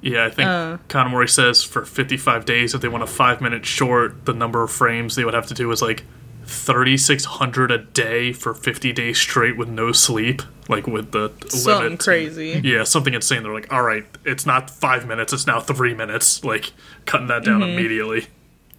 Yeah, 0.00 0.24
I 0.26 0.30
think 0.30 0.48
Uh. 0.48 1.26
Says 1.26 1.62
for 1.64 1.84
55 1.84 2.44
days, 2.44 2.74
if 2.74 2.80
they 2.80 2.88
want 2.88 3.02
a 3.02 3.06
five 3.06 3.40
minute 3.40 3.66
short, 3.66 4.24
the 4.26 4.32
number 4.32 4.62
of 4.62 4.70
frames 4.70 5.16
they 5.16 5.24
would 5.24 5.34
have 5.34 5.46
to 5.48 5.54
do 5.54 5.70
is 5.72 5.82
like 5.82 6.04
3,600 6.46 7.70
a 7.70 7.78
day 7.78 8.32
for 8.32 8.54
50 8.54 8.92
days 8.92 9.18
straight 9.18 9.56
with 9.56 9.68
no 9.68 9.92
sleep. 9.92 10.42
Like 10.68 10.86
with 10.86 11.12
the 11.12 11.32
Something 11.48 11.82
limit. 11.84 12.00
crazy. 12.00 12.60
Yeah, 12.62 12.84
something 12.84 13.14
insane. 13.14 13.42
They're 13.42 13.54
like, 13.54 13.72
all 13.72 13.82
right, 13.82 14.04
it's 14.24 14.44
not 14.46 14.68
five 14.70 15.06
minutes, 15.06 15.32
it's 15.32 15.46
now 15.46 15.60
three 15.60 15.94
minutes. 15.94 16.44
Like, 16.44 16.72
cutting 17.06 17.26
that 17.28 17.42
down 17.44 17.60
Mm-hmm. 17.60 17.70
immediately. 17.70 18.26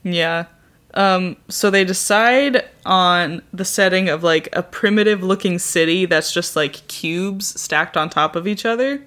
Yeah. 0.04 0.46
Um, 0.94 1.36
so 1.50 1.70
they 1.70 1.84
decide 1.84 2.64
on 2.86 3.42
the 3.54 3.66
setting 3.66 4.08
of 4.10 4.24
like 4.24 4.50
a 4.54 4.62
primitive 4.64 5.22
looking 5.24 5.60
city 5.60 6.06
that's 6.06 6.32
just 6.32 6.56
like 6.56 6.88
cubes 6.88 7.60
stacked 7.60 7.98
on 7.98 8.10
top 8.10 8.36
of 8.36 8.48
each 8.48 8.66
other. 8.66 9.04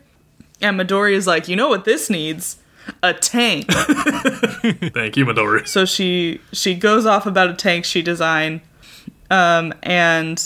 And 0.63 0.79
Midori 0.81 1.13
is 1.15 1.27
like, 1.27 1.49
you 1.49 1.57
know 1.57 1.69
what 1.69 1.85
this 1.85 2.09
needs? 2.09 2.57
A 3.03 3.13
tank. 3.15 3.67
Thank 3.73 5.17
you, 5.17 5.25
Midori. 5.27 5.67
so 5.69 5.85
she 5.85 6.41
she 6.53 6.75
goes 6.75 7.07
off 7.07 7.27
about 7.27 7.51
a 7.51 7.55
tank 7.55 7.85
she 7.85 8.03
designed. 8.03 8.61
Um, 9.31 9.73
and 9.83 10.37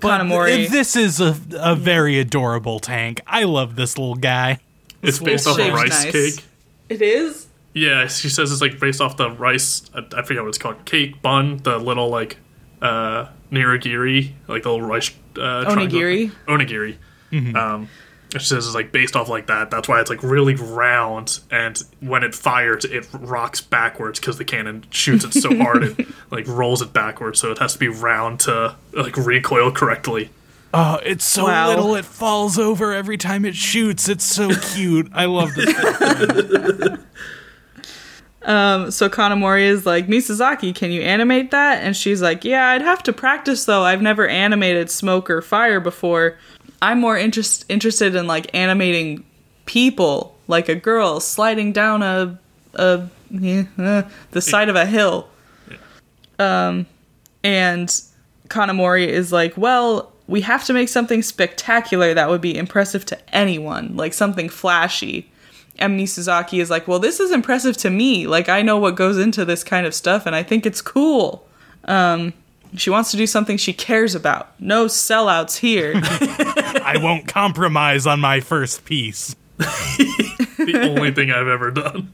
But 0.00 0.20
Kanamori. 0.20 0.46
th- 0.56 0.70
this 0.70 0.94
is 0.96 1.20
a, 1.20 1.36
a 1.58 1.74
very 1.74 2.18
adorable 2.18 2.80
tank. 2.80 3.20
I 3.26 3.44
love 3.44 3.76
this 3.76 3.96
little 3.98 4.14
guy. 4.16 4.58
It's 5.02 5.18
based 5.18 5.46
off 5.46 5.58
a 5.58 5.70
rice 5.72 6.04
nice. 6.04 6.12
cake. 6.12 6.44
it 6.88 7.02
is? 7.02 7.46
Yeah, 7.72 8.06
she 8.08 8.28
says 8.30 8.50
it's 8.52 8.60
like 8.60 8.80
based 8.80 9.00
off 9.00 9.16
the 9.16 9.30
rice. 9.30 9.82
I, 9.94 10.00
I 10.16 10.22
forget 10.22 10.42
what 10.42 10.48
it's 10.48 10.58
called. 10.58 10.84
Cake 10.86 11.22
bun, 11.22 11.58
the 11.58 11.78
little 11.78 12.08
like 12.08 12.38
uh 12.82 13.26
nirigiri, 13.52 14.32
like 14.48 14.64
the 14.64 14.70
little 14.72 14.86
rice. 14.86 15.10
Uh, 15.38 15.64
triangle- 15.64 16.00
Onigiri? 16.00 16.32
Onigiri. 16.48 16.96
Um, 17.54 17.88
and 18.36 18.42
she 18.42 18.48
says 18.48 18.66
it's 18.66 18.74
like 18.74 18.92
based 18.92 19.16
off 19.16 19.28
like 19.28 19.46
that. 19.46 19.70
That's 19.70 19.88
why 19.88 20.00
it's 20.00 20.10
like 20.10 20.22
really 20.22 20.54
round, 20.54 21.40
and 21.50 21.82
when 22.00 22.22
it 22.22 22.34
fires, 22.34 22.84
it 22.84 23.06
rocks 23.12 23.60
backwards 23.60 24.20
because 24.20 24.36
the 24.38 24.44
cannon 24.44 24.84
shoots 24.90 25.24
it 25.24 25.32
so 25.32 25.56
hard 25.56 25.82
it 25.84 26.06
like 26.30 26.46
rolls 26.46 26.82
it 26.82 26.92
backwards. 26.92 27.40
So 27.40 27.50
it 27.50 27.58
has 27.58 27.72
to 27.72 27.78
be 27.78 27.88
round 27.88 28.40
to 28.40 28.76
like 28.92 29.16
recoil 29.16 29.72
correctly. 29.72 30.30
Oh, 30.74 30.98
it's 31.02 31.24
so 31.24 31.44
Wow. 31.44 31.68
little 31.68 31.94
it 31.94 32.04
falls 32.04 32.58
over 32.58 32.92
every 32.92 33.16
time 33.16 33.44
it 33.46 33.54
shoots. 33.56 34.08
It's 34.08 34.24
so 34.24 34.50
cute. 34.74 35.08
I 35.14 35.24
love 35.24 35.54
this. 35.54 36.98
Um, 38.42 38.92
so 38.92 39.08
Kanamori 39.08 39.62
is 39.62 39.84
like, 39.86 40.06
Misazaki, 40.06 40.72
can 40.72 40.92
you 40.92 41.02
animate 41.02 41.50
that? 41.50 41.82
And 41.82 41.96
she's 41.96 42.22
like, 42.22 42.44
Yeah, 42.44 42.68
I'd 42.68 42.82
have 42.82 43.02
to 43.04 43.12
practice 43.12 43.64
though. 43.64 43.82
I've 43.82 44.02
never 44.02 44.28
animated 44.28 44.88
smoke 44.88 45.28
or 45.28 45.42
fire 45.42 45.80
before. 45.80 46.38
I'm 46.82 47.00
more 47.00 47.16
interest 47.16 47.64
interested 47.68 48.14
in 48.14 48.26
like 48.26 48.54
animating 48.54 49.24
people, 49.64 50.36
like 50.48 50.68
a 50.68 50.74
girl 50.74 51.20
sliding 51.20 51.72
down 51.72 52.02
a 52.02 52.38
a 52.74 53.08
yeah, 53.30 53.64
uh, 53.78 54.02
the 54.32 54.40
side 54.40 54.68
of 54.68 54.76
a 54.76 54.86
hill. 54.86 55.28
Um, 56.38 56.86
and 57.42 57.88
Kanamori 58.48 59.06
is 59.06 59.32
like, 59.32 59.56
Well, 59.56 60.12
we 60.28 60.40
have 60.42 60.64
to 60.64 60.72
make 60.72 60.88
something 60.88 61.22
spectacular 61.22 62.14
that 62.14 62.28
would 62.28 62.40
be 62.40 62.56
impressive 62.56 63.04
to 63.06 63.34
anyone, 63.34 63.96
like 63.96 64.12
something 64.12 64.48
flashy. 64.48 65.30
And 65.78 65.98
Misuzaki 65.98 66.60
is 66.60 66.70
like, 66.70 66.88
well, 66.88 66.98
this 66.98 67.20
is 67.20 67.30
impressive 67.30 67.76
to 67.78 67.90
me. 67.90 68.26
Like, 68.26 68.48
I 68.48 68.62
know 68.62 68.78
what 68.78 68.96
goes 68.96 69.18
into 69.18 69.44
this 69.44 69.62
kind 69.62 69.86
of 69.86 69.94
stuff, 69.94 70.24
and 70.24 70.34
I 70.34 70.42
think 70.42 70.64
it's 70.64 70.80
cool. 70.80 71.46
Um, 71.84 72.32
she 72.76 72.90
wants 72.90 73.10
to 73.12 73.16
do 73.16 73.26
something 73.26 73.56
she 73.56 73.72
cares 73.72 74.14
about. 74.14 74.60
No 74.60 74.86
sellouts 74.86 75.58
here. 75.58 75.92
I 76.02 76.98
won't 77.00 77.28
compromise 77.28 78.06
on 78.06 78.20
my 78.20 78.40
first 78.40 78.84
piece. 78.84 79.34
The 79.58 80.80
only 80.82 81.12
thing 81.12 81.30
I've 81.30 81.48
ever 81.48 81.70
done. 81.70 82.12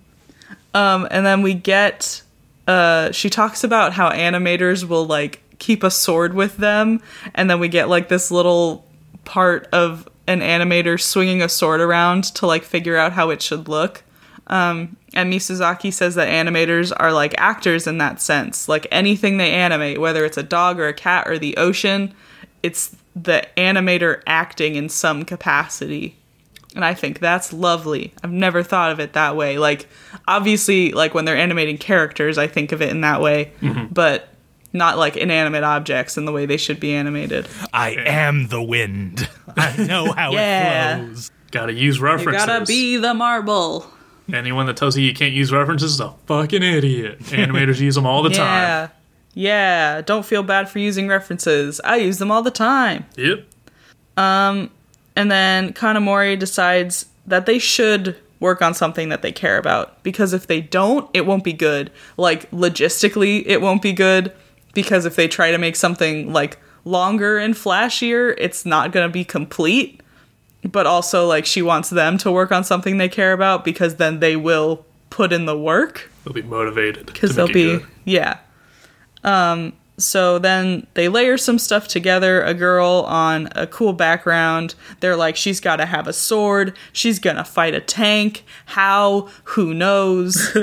um, 0.75 1.09
and 1.11 1.25
then 1.25 1.43
we 1.43 1.55
get, 1.55 2.23
uh, 2.67 3.13
she 3.13 3.31
talks 3.31 3.65
about 3.65 3.93
how 3.93 4.11
animators 4.11 4.85
will 4.85 5.07
like 5.07 5.41
keep 5.59 5.83
a 5.83 5.91
sword 5.91 6.35
with 6.35 6.57
them, 6.57 7.01
and 7.35 7.49
then 7.49 7.61
we 7.61 7.69
get 7.69 7.89
like 7.89 8.09
this 8.09 8.31
little 8.31 8.85
part 9.25 9.69
of 9.73 10.09
an 10.27 10.41
animator 10.41 11.01
swinging 11.01 11.43
a 11.43 11.49
sword 11.49 11.81
around 11.81 12.25
to 12.25 12.47
like 12.47 12.63
figure 12.65 12.97
out 12.97 13.13
how 13.13 13.31
it 13.31 13.43
should 13.43 13.69
look. 13.69 14.03
Um, 14.53 14.97
and 15.15 15.33
Misuzaki 15.33 15.91
says 15.93 16.15
that 16.17 16.29
animators 16.29 16.93
are 16.95 17.11
like 17.13 17.35
actors 17.39 17.87
in 17.87 17.97
that 17.99 18.21
sense. 18.21 18.69
Like 18.69 18.87
anything 18.91 19.39
they 19.39 19.51
animate, 19.53 19.99
whether 19.99 20.25
it's 20.27 20.37
a 20.37 20.43
dog 20.43 20.79
or 20.79 20.89
a 20.89 20.93
cat 20.93 21.27
or 21.27 21.39
the 21.39 21.57
ocean, 21.57 22.13
it's 22.63 22.95
the 23.17 23.47
animator 23.57 24.23
acting 24.27 24.75
in 24.75 24.89
some 24.91 25.25
capacity. 25.25 26.17
And 26.75 26.85
I 26.85 26.93
think 26.95 27.19
that's 27.19 27.53
lovely. 27.53 28.13
I've 28.23 28.31
never 28.33 28.63
thought 28.63 28.93
of 28.93 29.01
it 29.01 29.15
that 29.15 29.37
way. 29.37 29.59
Like, 29.59 29.89
obviously, 30.29 30.93
like 30.93 31.15
when 31.15 31.25
they're 31.25 31.37
animating 31.37 31.79
characters, 31.79 32.37
I 32.39 32.47
think 32.47 32.73
of 32.73 32.83
it 32.83 32.91
in 32.91 33.01
that 33.03 33.21
way, 33.23 33.53
but 33.91 34.29
not 34.75 34.97
like 34.99 35.17
inanimate 35.17 35.65
objects 35.65 36.17
in 36.19 36.25
the 36.27 36.33
way 36.33 36.45
they 36.47 36.57
should 36.59 36.81
be 36.81 36.95
animated. 36.95 37.47
I 37.75 37.91
am 37.93 38.49
the 38.49 38.63
wind. 38.63 39.29
I 39.57 39.77
know 39.85 40.13
how 40.13 40.33
Yeah. 40.33 40.97
it 40.97 41.05
flows. 41.07 41.31
Gotta 41.51 41.75
use 41.75 41.99
You 41.99 42.05
references. 42.05 42.47
gotta 42.47 42.65
be 42.67 42.97
the 42.99 43.13
marble. 43.15 43.87
Anyone 44.33 44.67
that 44.67 44.77
tells 44.77 44.97
you 44.97 45.05
you 45.05 45.15
can't 45.15 45.33
use 45.33 45.53
references 45.53 45.93
is 45.95 46.01
a 46.01 46.11
fucking 46.27 46.63
idiot. 46.63 47.21
Animators 47.21 47.81
use 47.81 47.95
them 47.95 48.07
all 48.07 48.23
the 48.23 48.31
time. 48.31 48.39
Yeah. 48.47 48.89
Yeah. 49.35 50.01
Don't 50.03 50.25
feel 50.27 50.43
bad 50.43 50.69
for 50.69 50.79
using 50.79 51.09
references. 51.09 51.81
I 51.85 51.97
use 51.97 52.19
them 52.19 52.31
all 52.31 52.43
the 52.43 52.51
time. 52.51 53.07
Yep. 53.17 53.45
Um, 54.17 54.71
And 55.17 55.31
then 55.31 55.73
Kanamori 55.73 56.39
decides 56.39 57.07
that 57.27 57.47
they 57.47 57.59
should 57.59 58.17
work 58.41 58.61
on 58.61 58.75
something 58.75 59.09
that 59.09 59.23
they 59.23 59.33
care 59.33 59.57
about 59.59 60.03
because 60.03 60.33
if 60.33 60.47
they 60.49 60.61
don't, 60.61 61.09
it 61.15 61.27
won't 61.27 61.45
be 61.45 61.53
good. 61.53 61.91
Like 62.17 62.51
logistically, 62.51 63.43
it 63.47 63.61
won't 63.61 63.83
be 63.83 63.93
good 63.93 64.33
because 64.75 65.05
if 65.07 65.17
they 65.17 65.29
try 65.29 65.51
to 65.51 65.59
make 65.59 65.77
something 65.77 66.33
like 66.33 66.59
longer 66.85 67.39
and 67.39 67.55
flashier, 67.55 68.35
it's 68.39 68.67
not 68.67 68.91
going 68.93 69.09
to 69.09 69.13
be 69.13 69.25
complete. 69.25 70.02
But 70.71 70.87
also 70.87 71.27
like 71.27 71.45
she 71.47 71.61
wants 71.63 71.91
them 71.91 72.19
to 72.19 72.31
work 72.33 72.53
on 72.53 72.63
something 72.65 72.99
they 72.99 73.09
care 73.09 73.33
about 73.33 73.65
because 73.65 73.97
then 73.97 74.21
they 74.21 74.37
will 74.37 74.85
put 75.11 75.33
in 75.33 75.45
the 75.47 75.59
work 75.59 76.11
They'll 76.25 76.33
be 76.33 76.43
motivated. 76.43 77.07
because 77.07 77.35
they'll 77.35 77.47
be 77.49 77.79
good. 77.79 77.87
yeah 78.05 78.39
um 79.25 79.73
so 79.99 80.39
then 80.39 80.87
they 80.95 81.09
layer 81.09 81.37
some 81.37 81.59
stuff 81.59 81.87
together 81.87 82.43
a 82.43 82.55
girl 82.55 83.05
on 83.07 83.49
a 83.55 83.67
cool 83.67 83.93
background 83.93 84.75
they're 85.01 85.17
like 85.17 85.37
she's 85.37 85.61
got 85.61 85.77
to 85.77 85.85
have 85.87 86.07
a 86.09 86.13
sword 86.15 86.75
she's 86.93 87.19
gonna 87.19 87.45
fight 87.45 87.75
a 87.75 87.81
tank 87.81 88.43
how 88.67 89.29
who 89.45 89.75
knows 89.75 90.55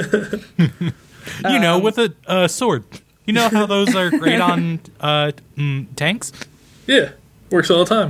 You 1.48 1.60
know, 1.60 1.78
with 1.78 2.00
a 2.00 2.12
uh, 2.26 2.48
sword. 2.48 2.84
You 3.26 3.34
know 3.34 3.50
how 3.50 3.68
those 3.68 3.94
are 3.96 4.10
great 4.10 4.42
on 4.52 4.80
uh, 5.00 5.32
mm, 5.56 5.86
tanks? 5.96 6.32
Yeah. 6.88 7.12
Works 7.52 7.70
all 7.70 7.86
the 7.86 8.10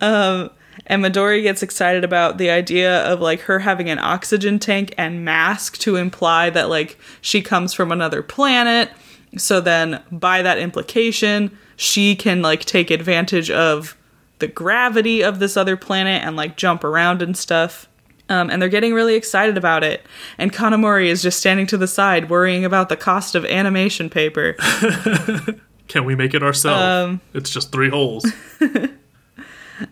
time. 0.00 0.50
And 0.90 1.02
midori 1.02 1.42
gets 1.42 1.62
excited 1.62 2.04
about 2.04 2.36
the 2.36 2.50
idea 2.50 3.02
of 3.04 3.20
like 3.20 3.40
her 3.40 3.60
having 3.60 3.88
an 3.88 3.98
oxygen 3.98 4.58
tank 4.58 4.94
and 4.98 5.24
mask 5.24 5.78
to 5.78 5.96
imply 5.96 6.50
that 6.50 6.68
like 6.68 6.98
she 7.22 7.40
comes 7.40 7.72
from 7.72 7.90
another 7.90 8.22
planet 8.22 8.90
so 9.38 9.60
then 9.60 10.02
by 10.12 10.42
that 10.42 10.58
implication 10.58 11.56
she 11.76 12.14
can 12.14 12.42
like 12.42 12.66
take 12.66 12.90
advantage 12.90 13.50
of 13.50 13.96
the 14.40 14.48
gravity 14.48 15.22
of 15.22 15.38
this 15.38 15.56
other 15.56 15.76
planet 15.76 16.22
and 16.24 16.36
like 16.36 16.56
jump 16.56 16.82
around 16.82 17.22
and 17.22 17.36
stuff. 17.36 17.88
Um, 18.28 18.50
and 18.50 18.60
they're 18.60 18.68
getting 18.68 18.92
really 18.94 19.14
excited 19.14 19.56
about 19.56 19.82
it. 19.82 20.04
And 20.38 20.52
Kanamori 20.52 21.06
is 21.06 21.22
just 21.22 21.38
standing 21.38 21.66
to 21.68 21.76
the 21.76 21.88
side, 21.88 22.30
worrying 22.30 22.64
about 22.64 22.88
the 22.88 22.96
cost 22.96 23.34
of 23.34 23.44
animation 23.44 24.10
paper. 24.10 24.52
Can 25.88 26.04
we 26.04 26.14
make 26.14 26.34
it 26.34 26.42
ourselves? 26.42 26.82
Um, 26.82 27.20
it's 27.34 27.50
just 27.50 27.72
three 27.72 27.88
holes. 27.88 28.30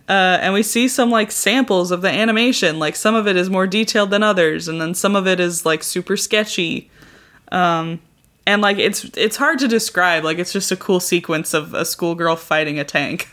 Uh, 0.08 0.38
and 0.40 0.54
we 0.54 0.62
see 0.62 0.88
some 0.88 1.10
like 1.10 1.30
samples 1.30 1.90
of 1.90 2.02
the 2.02 2.10
animation. 2.10 2.78
Like 2.78 2.96
some 2.96 3.14
of 3.14 3.26
it 3.26 3.36
is 3.36 3.50
more 3.50 3.66
detailed 3.66 4.10
than 4.10 4.22
others, 4.22 4.68
and 4.68 4.80
then 4.80 4.94
some 4.94 5.16
of 5.16 5.26
it 5.26 5.40
is 5.40 5.64
like 5.64 5.82
super 5.82 6.16
sketchy. 6.16 6.90
Um, 7.50 8.00
and 8.46 8.62
like 8.62 8.78
it's 8.78 9.04
it's 9.16 9.36
hard 9.36 9.58
to 9.60 9.68
describe. 9.68 10.24
Like 10.24 10.38
it's 10.38 10.52
just 10.52 10.72
a 10.72 10.76
cool 10.76 11.00
sequence 11.00 11.54
of 11.54 11.74
a 11.74 11.84
schoolgirl 11.84 12.36
fighting 12.36 12.78
a 12.78 12.84
tank, 12.84 13.28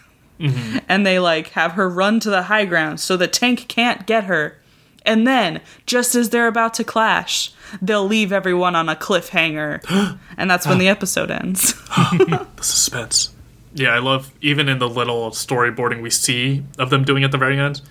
and 0.90 1.06
they 1.06 1.20
like 1.20 1.50
have 1.50 1.74
her 1.74 1.90
run 1.90 2.20
to 2.22 2.30
the 2.30 2.44
high 2.44 2.66
ground 2.66 3.00
so 3.00 3.18
the 3.18 3.28
tank 3.28 3.68
can't 3.68 4.06
get 4.06 4.26
her. 4.26 4.60
And 5.08 5.28
then, 5.28 5.62
just 5.86 6.16
as 6.16 6.32
they're 6.32 6.48
about 6.48 6.74
to 6.76 6.84
clash, 6.84 7.54
they'll 7.80 8.08
leave 8.08 8.32
everyone 8.32 8.76
on 8.76 8.90
a 8.90 8.96
cliffhanger, 8.96 10.18
and 10.38 10.50
that's 10.50 10.66
when 10.66 10.80
the 10.80 10.88
episode 10.88 11.30
ends. 11.30 11.74
the 11.88 12.48
suspense. 12.62 13.35
Yeah, 13.76 13.90
I 13.90 14.00
love 14.00 14.32
even 14.42 14.68
in 14.70 14.80
the 14.80 14.88
little 14.90 15.30
storyboarding 15.32 16.02
we 16.02 16.10
see 16.10 16.64
of 16.80 16.90
them 16.90 17.04
doing 17.04 17.24
at 17.24 17.32
the 17.32 17.38
very 17.38 17.60
end. 17.60 17.82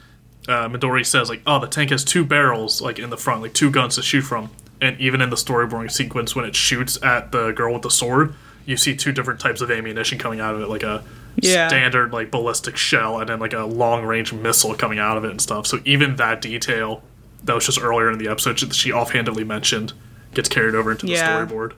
Uh, 0.49 0.69
Midori 0.69 1.05
says 1.07 1.29
like, 1.29 1.43
"Oh, 1.47 1.59
the 1.61 1.67
tank 1.67 1.91
has 1.91 2.05
two 2.05 2.25
barrels 2.25 2.81
like 2.83 2.99
in 2.99 3.11
the 3.11 3.17
front, 3.19 3.43
like 3.43 3.53
two 3.55 3.71
guns 3.71 3.95
to 3.97 4.03
shoot 4.03 4.23
from." 4.23 4.51
And 4.81 4.99
even 5.01 5.21
in 5.21 5.31
the 5.31 5.37
storyboarding 5.37 5.91
sequence, 5.93 6.35
when 6.35 6.45
it 6.45 6.57
shoots 6.57 6.99
at 7.03 7.33
the 7.33 7.53
girl 7.53 7.73
with 7.75 7.83
the 7.83 7.91
sword, 7.91 8.35
you 8.67 8.77
see 8.77 8.97
two 8.97 9.13
different 9.13 9.41
types 9.41 9.61
of 9.61 9.71
ammunition 9.71 10.19
coming 10.19 10.41
out 10.41 10.55
of 10.55 10.63
it, 10.63 10.69
like 10.69 10.83
a 10.83 11.05
Yeah. 11.37 11.69
standard 11.69 12.13
like 12.13 12.31
ballistic 12.31 12.77
shell, 12.77 13.19
and 13.21 13.29
then 13.29 13.39
like 13.39 13.53
a 13.53 13.65
long 13.65 14.05
range 14.05 14.33
missile 14.33 14.75
coming 14.75 14.99
out 14.99 15.17
of 15.19 15.25
it 15.25 15.31
and 15.31 15.41
stuff. 15.41 15.67
So 15.67 15.81
even 15.85 16.17
that 16.17 16.41
detail 16.41 17.03
that 17.45 17.55
was 17.55 17.67
just 17.67 17.81
earlier 17.81 18.11
in 18.11 18.17
the 18.19 18.29
episode 18.29 18.59
that 18.59 18.75
she 18.75 18.91
offhandedly 18.91 19.45
mentioned 19.45 19.93
gets 20.33 20.49
carried 20.49 20.75
over 20.75 20.91
into 20.93 21.07
Yeah. 21.07 21.45
the 21.45 21.55
storyboard. 21.55 21.73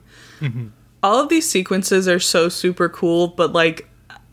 all 1.03 1.21
of 1.23 1.29
these 1.29 1.49
sequences 1.49 2.07
are 2.09 2.21
so 2.21 2.49
super 2.49 2.89
cool, 2.89 3.29
but 3.29 3.53
like 3.53 3.89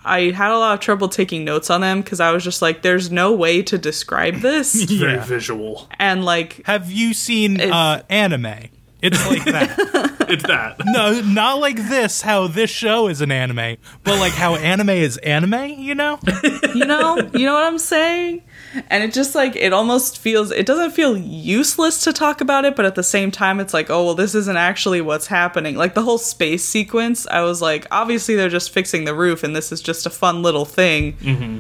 I 0.06 0.32
had 0.32 0.51
a 0.51 0.58
lot 0.58 0.74
of 0.74 0.80
trouble 0.80 1.08
taking 1.10 1.43
notes 1.45 1.70
on 1.70 1.82
them 1.82 2.01
because 2.01 2.20
I 2.20 2.32
was 2.32 2.43
just 2.43 2.62
like, 2.62 2.82
there's 2.82 3.12
no 3.12 3.32
way 3.34 3.62
to 3.64 3.78
describe 3.78 4.36
this. 4.41 4.84
Very 4.89 5.14
Yeah. 5.14 5.24
visual. 5.26 5.88
and 5.99 6.24
like, 6.26 6.62
Have 6.66 6.91
you 6.91 7.14
seen 7.14 7.56
It's- 7.56 7.72
uh, 7.74 8.01
anime? 8.10 8.70
It's 9.01 9.28
like 9.28 9.43
that. 9.45 10.10
It's 10.30 10.43
that. 10.47 10.78
no, 10.86 11.20
not 11.22 11.60
like 11.60 11.76
this. 11.76 12.22
How 12.22 12.47
this 12.47 12.70
show 12.70 13.08
is 13.10 13.20
an 13.20 13.30
anime, 13.32 13.76
but 14.06 14.20
like 14.20 14.32
how 14.32 14.56
anime 14.56 14.89
is 14.89 15.18
anime. 15.18 15.72
You 15.78 15.93
know? 15.95 16.18
you 16.74 16.86
know, 16.86 17.18
you 17.34 17.45
know 17.45 17.54
what 17.54 17.66
I'm 17.66 17.78
saying? 17.78 18.41
And 18.89 19.03
it 19.03 19.13
just 19.13 19.36
like, 19.36 19.55
it 19.55 19.74
almost 19.74 20.17
feels, 20.17 20.51
it 20.51 20.65
doesn't 20.65 20.91
feel 20.91 21.17
useless 21.17 22.03
to 22.05 22.13
talk 22.13 22.41
about 22.41 22.65
it, 22.65 22.76
but 22.76 22.86
at 22.86 22.95
the 22.95 23.03
same 23.03 23.32
time, 23.32 23.59
it's 23.59 23.74
like, 23.74 23.89
oh, 23.89 24.05
well, 24.05 24.15
this 24.15 24.34
isn't 24.36 24.57
actually 24.57 25.01
what's 25.01 25.28
happening. 25.28 25.76
Like 25.76 25.93
the 25.93 26.01
whole 26.01 26.17
space 26.17 26.63
sequence, 26.63 27.28
I 27.28 27.41
was 27.41 27.61
like, 27.61 27.88
obviously 27.91 28.36
they're 28.36 28.49
just 28.49 28.71
fixing 28.71 29.05
the 29.05 29.13
roof 29.13 29.43
and 29.43 29.55
this 29.55 29.71
is 29.71 29.82
just 29.82 30.05
a 30.05 30.09
fun 30.09 30.41
little 30.41 30.65
thing. 30.65 31.13
Mm-hmm. 31.17 31.59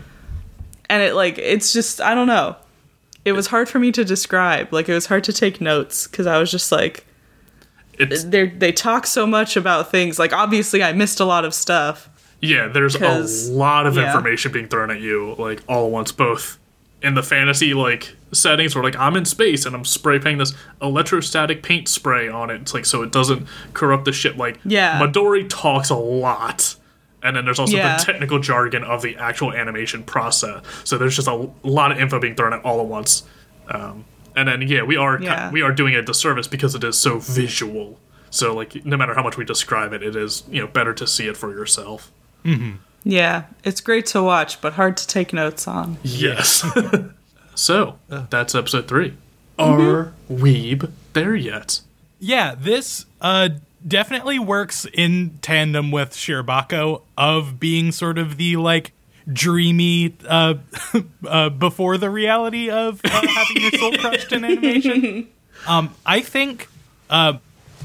And 0.89 1.03
it 1.03 1.13
like, 1.13 1.37
it's 1.37 1.71
just, 1.73 2.01
I 2.01 2.15
don't 2.15 2.27
know. 2.27 2.55
It 3.25 3.33
was 3.33 3.47
hard 3.47 3.69
for 3.69 3.79
me 3.79 3.91
to 3.93 4.03
describe. 4.03 4.73
Like, 4.73 4.89
it 4.89 4.93
was 4.93 5.05
hard 5.05 5.23
to 5.25 5.33
take 5.33 5.61
notes 5.61 6.07
because 6.07 6.27
I 6.27 6.39
was 6.39 6.51
just 6.51 6.71
like, 6.71 7.05
they 7.97 8.47
they 8.47 8.71
talk 8.71 9.05
so 9.05 9.27
much 9.27 9.55
about 9.55 9.91
things. 9.91 10.17
Like 10.17 10.33
obviously, 10.33 10.83
I 10.83 10.93
missed 10.93 11.19
a 11.19 11.25
lot 11.25 11.45
of 11.45 11.53
stuff. 11.53 12.09
yeah. 12.95 13.03
there's 13.19 13.51
a 13.51 13.53
lot 13.53 13.85
of 13.85 13.95
yeah. 13.95 14.07
information 14.07 14.51
being 14.51 14.67
thrown 14.67 14.91
at 14.91 14.99
you, 14.99 15.35
like 15.37 15.61
all 15.67 15.85
at 15.85 15.91
once, 15.91 16.11
both 16.11 16.57
in 17.03 17.13
the 17.15 17.21
fantasy 17.23 17.73
like 17.73 18.15
settings 18.31 18.73
where 18.75 18.83
like 18.83 18.95
I'm 18.95 19.15
in 19.17 19.25
space 19.25 19.65
and 19.65 19.75
I'm 19.75 19.83
spray 19.85 20.17
painting 20.19 20.37
this 20.39 20.53
electrostatic 20.81 21.61
paint 21.61 21.87
spray 21.89 22.29
on 22.29 22.49
it. 22.49 22.61
It's 22.61 22.73
like 22.73 22.85
so 22.85 23.03
it 23.03 23.11
doesn't 23.11 23.45
corrupt 23.73 24.05
the 24.05 24.13
ship. 24.13 24.37
Like 24.37 24.59
Yeah. 24.65 24.99
Midori 24.99 25.47
talks 25.49 25.89
a 25.89 25.95
lot. 25.95 26.75
And 27.21 27.35
then 27.35 27.45
there's 27.45 27.59
also 27.59 27.77
Yeah. 27.77 27.97
the 27.97 28.03
technical 28.03 28.39
jargon 28.39 28.83
of 28.83 29.01
the 29.01 29.15
actual 29.17 29.51
animation 29.53 30.03
process. 30.03 30.63
So 30.83 30.97
there's 30.97 31.15
just 31.15 31.27
a 31.27 31.49
lot 31.63 31.91
of 31.91 31.99
info 31.99 32.19
being 32.19 32.35
thrown 32.35 32.53
at 32.53 32.61
all 32.65 32.79
at 32.79 32.87
once. 32.87 33.23
Um, 33.69 34.05
and 34.35 34.47
then 34.47 34.61
yeah, 34.63 34.83
we 34.83 34.97
are 34.97 35.17
ki- 35.17 35.25
Yeah. 35.25 35.51
we 35.51 35.61
are 35.61 35.71
doing 35.71 35.95
a 35.95 36.01
disservice 36.01 36.47
because 36.47 36.73
it 36.75 36.83
is 36.83 36.97
so 36.97 37.19
visual. 37.19 37.99
So 38.29 38.53
like 38.55 38.85
no 38.85 38.97
matter 38.97 39.13
how 39.13 39.23
much 39.23 39.37
we 39.37 39.45
describe 39.45 39.93
it, 39.93 40.01
it 40.03 40.15
is 40.15 40.43
you 40.49 40.61
know 40.61 40.67
better 40.67 40.93
to 40.93 41.05
see 41.05 41.27
it 41.27 41.37
for 41.37 41.51
yourself. 41.51 42.11
Yeah, 43.03 43.43
it's 43.63 43.81
great 43.81 44.05
to 44.07 44.23
watch, 44.23 44.61
but 44.61 44.73
hard 44.73 44.97
to 44.97 45.07
take 45.07 45.33
notes 45.33 45.67
on. 45.67 45.97
Yes. 46.03 46.65
so 47.55 47.99
that's 48.09 48.55
episode 48.55 48.87
three. 48.87 49.13
Are 49.59 50.13
Weeb 50.31 50.89
there 51.13 51.35
yet? 51.35 51.81
Yeah, 52.19 52.55
this 52.57 53.05
uh 53.21 53.49
definitely 53.85 54.39
works 54.39 54.87
in 54.93 55.37
tandem 55.41 55.91
with 55.91 56.11
Shirobako 56.11 57.01
of 57.17 57.59
being 57.59 57.91
sort 57.91 58.17
of 58.17 58.37
the 58.37 58.55
like 58.55 58.93
dreamy 59.31 60.15
uh, 60.27 60.55
uh 61.27 61.49
before 61.49 61.97
the 61.97 62.09
reality 62.09 62.69
of 62.69 63.01
uh, 63.03 63.09
having 63.27 63.61
your 63.61 63.71
soul 63.71 63.93
crushed 63.97 64.31
in 64.31 64.43
animation. 64.45 65.27
Um 65.67 65.93
I 66.05 66.21
think 66.21 66.69
uh 67.09 67.33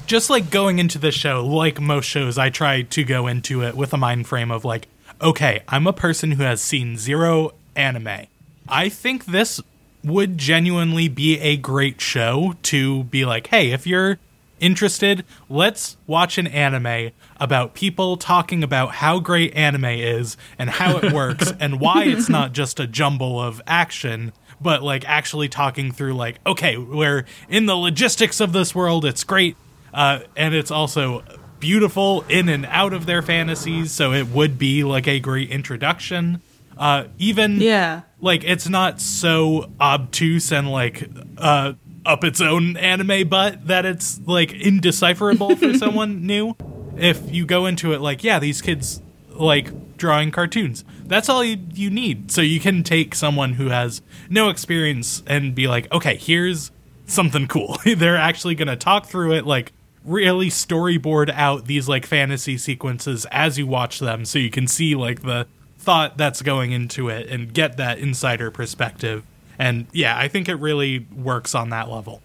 just 0.09 0.31
like 0.31 0.51
going 0.51 0.79
into 0.79 0.99
the 0.99 1.13
show, 1.13 1.45
like 1.45 1.81
most 1.81 2.07
shows, 2.07 2.39
I 2.39 2.49
try 2.51 2.83
to 2.83 3.05
go 3.05 3.27
into 3.27 3.63
it 3.63 3.77
with 3.77 3.93
a 3.93 3.99
mind 3.99 4.27
frame 4.27 4.51
of 4.51 4.65
like, 4.65 4.89
okay, 5.21 5.63
I'm 5.69 5.87
a 5.87 5.93
person 5.93 6.33
who 6.33 6.43
has 6.43 6.61
seen 6.61 6.97
zero 6.97 7.53
anime. 7.75 8.27
I 8.69 8.89
think 8.89 9.27
this 9.27 9.61
would 10.05 10.39
genuinely 10.39 11.09
be 11.09 11.39
a 11.41 11.57
great 11.57 12.01
show 12.01 12.55
to 12.65 13.05
be 13.05 13.25
like, 13.25 13.49
hey, 13.49 13.73
if 13.73 13.87
you're 13.87 14.19
interested, 14.61 15.25
let's 15.49 15.97
watch 16.07 16.39
an 16.39 16.47
anime 16.47 17.11
about 17.39 17.75
people 17.75 18.17
talking 18.17 18.63
about 18.63 18.97
how 18.97 19.19
great 19.19 19.55
anime 19.55 19.85
is 19.85 20.37
and 20.59 20.71
how 20.71 20.97
it 20.99 21.13
works 21.13 21.53
and 21.61 21.81
why 21.81 22.05
it's 22.05 22.29
not 22.29 22.53
just 22.53 22.81
a 22.81 22.87
jumble 22.87 23.41
of 23.41 23.61
action, 23.67 24.33
but 24.61 24.83
like 24.83 25.09
actually 25.09 25.49
talking 25.49 25.93
through 25.93 26.15
like, 26.15 26.39
okay, 26.47 26.77
we're 26.77 27.25
in 27.49 27.67
the 27.67 27.77
logistics 27.77 28.41
of 28.41 28.53
this 28.53 28.75
world, 28.75 29.05
it's 29.05 29.25
great. 29.25 29.57
Uh, 29.93 30.21
and 30.37 30.55
it's 30.55 30.71
also 30.71 31.23
beautiful 31.61 32.25
in 32.29 32.49
and 32.49 32.67
out 32.67 32.93
of 32.93 33.07
their 33.07 33.23
fantasies, 33.23 33.93
so 33.93 34.13
it 34.13 34.29
would 34.29 34.59
be 34.59 34.85
like 34.85 35.07
a 35.09 35.21
great 35.21 35.51
introduction. 35.51 36.41
Uh, 36.77 37.05
even 37.19 37.61
Yeah. 37.61 38.03
like 38.21 38.45
it's 38.45 38.69
not 38.69 39.01
so 39.01 39.71
obtuse 39.81 40.53
and 40.53 40.71
like 40.71 41.09
uh 41.37 41.73
up 42.07 42.23
its 42.23 42.41
own 42.41 42.77
anime 42.77 43.29
butt 43.29 43.67
that 43.67 43.85
it's 43.85 44.21
like 44.27 44.53
indecipherable 44.53 45.57
for 45.57 45.75
someone 45.79 46.25
new 46.25 46.55
if 46.97 47.21
you 47.35 47.45
go 47.45 47.67
into 47.67 47.93
it 47.93 48.01
like 48.01 48.23
yeah 48.23 48.39
these 48.39 48.63
kids 48.63 49.03
like 49.31 49.97
drawing 49.97 50.31
cartoons 50.31 50.85
that's 51.07 51.29
all 51.29 51.43
you, 51.43 51.59
you 51.75 51.91
need 51.91 52.31
so 52.31 52.41
you 52.41 52.61
can 52.61 52.85
take 52.85 53.13
someone 53.15 53.55
who 53.55 53.69
has 53.69 54.01
no 54.31 54.49
experience 54.49 55.23
and 55.27 55.55
be 55.57 55.67
like 55.67 55.91
okay 55.93 56.17
here's 56.17 56.71
something 57.07 57.49
cool 57.49 57.77
they're 57.97 58.17
actually 58.17 58.55
gonna 58.55 58.77
talk 58.77 59.05
through 59.07 59.33
it 59.33 59.45
like 59.45 59.73
really 60.09 60.49
storyboard 60.49 61.31
out 61.35 61.67
these 61.67 61.89
like 61.89 62.07
fantasy 62.07 62.57
sequences 62.59 63.27
as 63.31 63.59
you 63.59 63.67
watch 63.67 63.99
them 63.99 64.25
so 64.25 64.39
you 64.39 64.51
can 64.51 64.67
see 64.67 64.95
like 64.95 65.23
the 65.23 65.47
thought 65.79 66.17
that's 66.17 66.43
going 66.43 66.73
into 66.73 67.09
it 67.09 67.29
and 67.29 67.53
get 67.53 67.77
that 67.77 67.99
insider 67.99 68.51
perspective. 68.51 69.23
And 69.59 69.87
yeah, 69.93 70.17
I 70.19 70.29
think 70.29 70.49
it 70.49 70.55
really 70.57 71.07
works 71.17 71.55
on 71.55 71.71
that 71.71 71.89
level. 71.91 72.23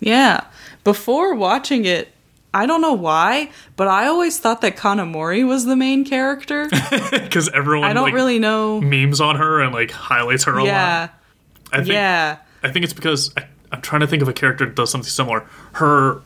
Yeah. 0.00 0.44
Before 0.84 1.34
watching 1.34 1.84
it, 1.84 2.08
I 2.54 2.66
don't 2.66 2.80
know 2.80 2.94
why, 2.94 3.50
but 3.76 3.88
I 3.88 4.06
always 4.06 4.38
thought 4.38 4.60
that 4.62 4.76
Kanamori 4.76 5.46
was 5.46 5.64
the 5.66 5.76
main 5.76 6.04
character. 6.04 6.68
Because 7.10 7.48
everyone 7.50 7.88
I 7.88 7.92
don't 7.92 8.04
like, 8.04 8.14
really 8.14 8.38
know. 8.38 8.80
memes 8.80 9.20
on 9.20 9.36
her 9.36 9.60
and 9.60 9.72
like 9.74 9.90
highlights 9.90 10.44
her 10.44 10.58
a 10.58 10.64
Yeah. 10.64 11.00
lot. 11.00 11.14
I 11.72 11.76
think, 11.78 11.88
Yeah. 11.88 12.38
I 12.62 12.72
think 12.72 12.84
it's 12.84 12.94
because 12.94 13.32
I, 13.36 13.44
I'm 13.70 13.82
trying 13.82 14.00
to 14.00 14.06
think 14.06 14.22
of 14.22 14.28
a 14.28 14.32
character 14.32 14.64
that 14.66 14.74
does 14.74 14.90
something 14.90 15.08
similar. 15.10 15.40
Her, 15.72 16.22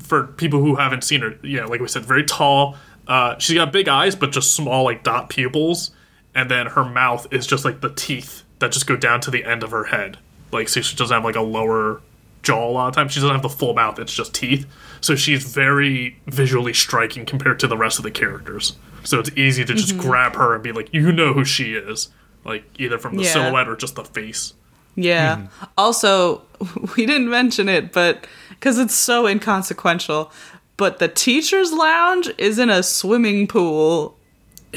for 0.00 0.24
people 0.24 0.60
who 0.60 0.76
haven't 0.76 1.04
seen 1.04 1.20
her, 1.20 1.38
yeah, 1.42 1.64
like 1.64 1.80
we 1.80 1.88
said, 1.88 2.04
very 2.04 2.24
tall. 2.24 2.76
Uh, 3.06 3.38
she's 3.38 3.56
got 3.56 3.72
big 3.72 3.88
eyes, 3.88 4.14
but 4.14 4.32
just 4.32 4.54
small, 4.54 4.84
like 4.84 5.02
dot 5.02 5.28
pupils, 5.30 5.90
and 6.34 6.50
then 6.50 6.66
her 6.66 6.84
mouth 6.84 7.26
is 7.32 7.46
just 7.46 7.64
like 7.64 7.80
the 7.80 7.90
teeth 7.90 8.42
that 8.58 8.72
just 8.72 8.86
go 8.86 8.96
down 8.96 9.20
to 9.22 9.30
the 9.30 9.44
end 9.44 9.62
of 9.62 9.70
her 9.70 9.84
head. 9.84 10.18
Like, 10.52 10.68
so 10.68 10.80
she 10.80 10.96
doesn't 10.96 11.14
have 11.14 11.24
like 11.24 11.36
a 11.36 11.40
lower 11.40 12.00
jaw 12.42 12.68
a 12.68 12.70
lot 12.70 12.88
of 12.88 12.94
times. 12.94 13.12
She 13.12 13.20
doesn't 13.20 13.34
have 13.34 13.42
the 13.42 13.48
full 13.48 13.74
mouth; 13.74 13.98
it's 13.98 14.12
just 14.12 14.34
teeth. 14.34 14.66
So 15.00 15.16
she's 15.16 15.44
very 15.44 16.18
visually 16.26 16.74
striking 16.74 17.24
compared 17.24 17.58
to 17.60 17.66
the 17.66 17.76
rest 17.76 17.98
of 17.98 18.02
the 18.02 18.10
characters. 18.10 18.76
So 19.04 19.18
it's 19.18 19.30
easy 19.36 19.64
to 19.64 19.74
just 19.74 19.96
grab 19.96 20.34
her 20.36 20.54
and 20.54 20.62
be 20.62 20.72
like, 20.72 20.92
you 20.92 21.10
know 21.10 21.32
who 21.32 21.44
she 21.44 21.72
is, 21.74 22.10
like 22.44 22.64
either 22.78 22.98
from 22.98 23.16
the 23.16 23.22
Yeah. 23.22 23.32
silhouette 23.32 23.66
or 23.68 23.76
just 23.76 23.94
the 23.94 24.04
face. 24.04 24.52
Yeah. 24.94 25.46
Also, 25.78 26.42
we 26.96 27.06
didn't 27.06 27.30
mention 27.30 27.68
it, 27.68 27.92
but 27.92 28.26
because 28.60 28.78
it's 28.78 28.94
so 28.94 29.26
inconsequential, 29.26 30.30
but 30.76 30.98
the 31.00 31.08
teacher's 31.08 31.72
lounge 31.72 32.30
is 32.38 32.58
in 32.58 32.70
a 32.70 32.82
swimming 32.82 33.46
pool. 33.48 34.16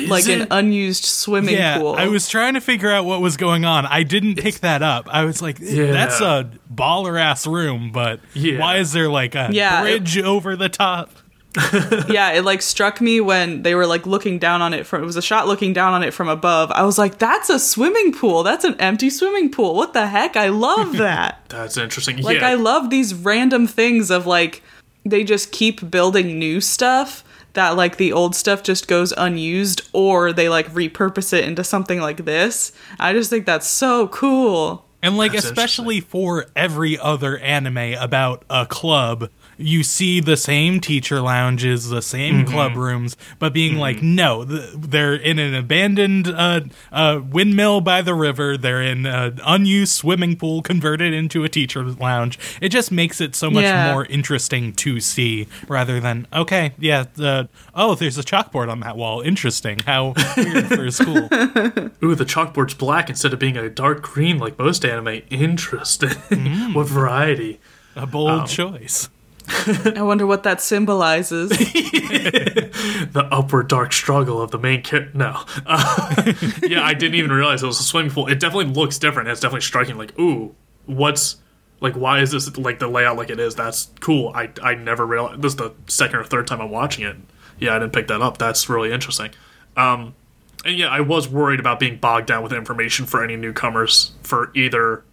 like 0.07 0.27
an 0.27 0.47
unused 0.49 1.05
swimming 1.05 1.53
yeah, 1.53 1.77
pool. 1.77 1.93
I 1.95 2.07
was 2.07 2.27
trying 2.27 2.55
to 2.55 2.61
figure 2.61 2.89
out 2.89 3.05
what 3.05 3.21
was 3.21 3.37
going 3.37 3.63
on. 3.63 3.85
I 3.85 4.01
didn't 4.01 4.35
pick 4.39 4.55
that 4.61 4.81
up. 4.81 5.07
I 5.07 5.23
was 5.23 5.39
like, 5.39 5.57
that's 5.59 6.19
a 6.19 6.49
baller 6.73 7.21
ass 7.21 7.45
room, 7.45 7.91
but 7.91 8.19
Yeah. 8.33 8.57
why 8.59 8.77
is 8.77 8.91
there 8.91 9.07
like 9.07 9.35
a 9.35 9.49
Yeah, 9.51 9.81
it- 9.81 9.99
bridge 9.99 10.17
over 10.17 10.55
the 10.55 10.67
top? 10.69 11.11
yeah, 12.09 12.31
it 12.31 12.43
like 12.43 12.61
struck 12.61 12.99
me 12.99 13.21
when 13.21 13.61
they 13.61 13.75
were 13.75 13.85
like 13.85 14.05
looking 14.05 14.39
down 14.39 14.61
on 14.61 14.73
it 14.73 14.87
from 14.87 15.03
it 15.03 15.05
was 15.05 15.15
a 15.15 15.21
shot 15.21 15.47
looking 15.47 15.73
down 15.73 15.93
on 15.93 16.03
it 16.03 16.13
from 16.13 16.27
above. 16.27 16.71
I 16.71 16.83
was 16.83 16.97
like, 16.97 17.19
that's 17.19 17.49
a 17.49 17.59
swimming 17.59 18.13
pool. 18.13 18.43
That's 18.43 18.65
an 18.65 18.75
empty 18.79 19.09
swimming 19.09 19.51
pool. 19.51 19.75
What 19.75 19.93
the 19.93 20.07
heck? 20.07 20.35
I 20.35 20.49
love 20.49 20.93
that. 20.97 21.45
That's 21.49 21.77
interesting. 21.77 22.17
like 22.21 22.39
yeah, 22.39 22.49
I 22.49 22.53
love 22.55 22.89
these 22.89 23.13
random 23.13 23.67
things 23.67 24.09
of 24.09 24.25
like 24.25 24.63
they 25.05 25.23
just 25.23 25.51
keep 25.51 25.91
building 25.91 26.39
new 26.39 26.59
stuff 26.61 27.23
that 27.53 27.71
like 27.71 27.97
the 27.97 28.11
old 28.11 28.35
stuff 28.35 28.63
just 28.63 28.87
goes 28.87 29.13
unused 29.15 29.81
or 29.93 30.33
they 30.33 30.49
like 30.49 30.71
repurpose 30.71 31.33
it 31.33 31.45
into 31.45 31.63
something 31.63 31.99
like 31.99 32.25
this. 32.25 32.71
I 32.99 33.13
just 33.13 33.29
think 33.29 33.45
that's 33.45 33.67
so 33.67 34.07
cool. 34.07 34.85
And 35.01 35.17
like 35.17 35.33
That's 35.33 35.45
especially 35.45 35.99
for 35.99 36.45
every 36.55 36.97
other 36.97 37.37
anime 37.37 37.95
about 37.99 38.45
a 38.49 38.65
club, 38.65 39.29
you 39.57 39.83
see 39.83 40.19
the 40.19 40.37
same 40.37 40.79
teacher 40.79 41.21
lounges, 41.21 41.89
the 41.89 42.01
same 42.01 42.45
club 42.45 42.75
rooms, 42.75 43.15
but 43.39 43.53
being 43.53 43.77
like, 43.77 44.01
no, 44.01 44.43
th- 44.45 44.69
they're 44.75 45.13
in 45.15 45.39
an 45.39 45.53
abandoned 45.55 46.27
uh, 46.27 46.61
uh, 46.91 47.21
windmill 47.29 47.81
by 47.81 48.01
the 48.01 48.13
river. 48.13 48.57
They're 48.57 48.81
in 48.81 49.05
an 49.05 49.39
unused 49.45 49.93
swimming 49.93 50.35
pool 50.37 50.61
converted 50.61 51.13
into 51.13 51.43
a 51.43 51.49
teacher 51.49 51.83
lounge. 51.83 52.39
It 52.61 52.69
just 52.69 52.91
makes 52.91 53.21
it 53.21 53.35
so 53.35 53.49
much 53.49 53.63
Yeah. 53.63 53.91
more 53.93 54.05
interesting 54.05 54.73
to 54.73 54.99
see 54.99 55.47
rather 55.67 55.99
than 55.99 56.27
okay, 56.33 56.73
yeah, 56.79 57.05
the 57.13 57.49
oh, 57.75 57.95
there's 57.95 58.17
a 58.17 58.23
chalkboard 58.23 58.69
on 58.69 58.79
that 58.81 58.97
wall. 58.97 59.21
Interesting. 59.21 59.79
How 59.79 60.13
weird 60.37 60.67
for 60.67 60.85
a 60.85 60.91
school. 60.91 61.17
ooh, 62.03 62.15
the 62.15 62.25
chalkboard's 62.25 62.73
black 62.73 63.09
instead 63.09 63.33
of 63.33 63.39
being 63.39 63.57
a 63.57 63.69
dark 63.69 64.01
green 64.01 64.37
like 64.39 64.57
most 64.57 64.83
anime. 64.85 65.21
Interesting. 65.29 66.09
Mm. 66.09 66.73
what 66.75 66.87
variety? 66.87 67.59
A 67.95 68.07
bold 68.07 68.47
choice. 68.47 69.09
I 69.47 70.01
wonder 70.01 70.25
what 70.25 70.43
that 70.43 70.61
symbolizes. 70.61 71.49
the 71.49 73.27
upward 73.31 73.67
dark 73.67 73.91
struggle 73.91 74.41
of 74.41 74.51
the 74.51 74.57
main 74.57 74.81
character. 74.81 75.17
No, 75.17 75.43
uh, 75.65 76.33
yeah, 76.63 76.83
I 76.83 76.93
didn't 76.93 77.15
even 77.15 77.31
realize 77.31 77.61
it 77.63 77.67
was 77.67 77.79
a 77.79 77.83
swimming 77.83 78.11
pool. 78.11 78.27
It 78.27 78.39
definitely 78.39 78.73
looks 78.73 78.97
different. 78.97 79.29
It's 79.29 79.41
definitely 79.41 79.61
striking. 79.61 79.97
Like, 79.97 80.17
ooh, 80.19 80.55
what's 80.85 81.37
like? 81.81 81.95
Why 81.95 82.19
is 82.19 82.31
this 82.31 82.57
like 82.57 82.79
the 82.79 82.87
layout 82.87 83.17
like 83.17 83.29
it 83.29 83.39
is? 83.39 83.55
That's 83.55 83.89
cool. 83.99 84.31
I 84.33 84.49
I 84.61 84.75
never 84.75 85.05
realized. 85.05 85.41
This 85.41 85.53
is 85.53 85.57
the 85.57 85.73
second 85.87 86.19
or 86.19 86.23
third 86.23 86.47
time 86.47 86.61
I'm 86.61 86.71
watching 86.71 87.05
it. 87.05 87.17
Yeah, 87.59 87.75
I 87.75 87.79
didn't 87.79 87.93
pick 87.93 88.07
that 88.07 88.21
up. 88.21 88.37
That's 88.37 88.69
really 88.69 88.91
interesting. 88.91 89.31
Um, 89.75 90.15
and 90.65 90.77
yeah, 90.77 90.87
I 90.87 91.01
was 91.01 91.27
worried 91.27 91.59
about 91.59 91.79
being 91.79 91.97
bogged 91.97 92.27
down 92.27 92.43
with 92.43 92.53
information 92.53 93.05
for 93.05 93.23
any 93.23 93.35
newcomers 93.35 94.11
for 94.23 94.51
either 94.55 95.03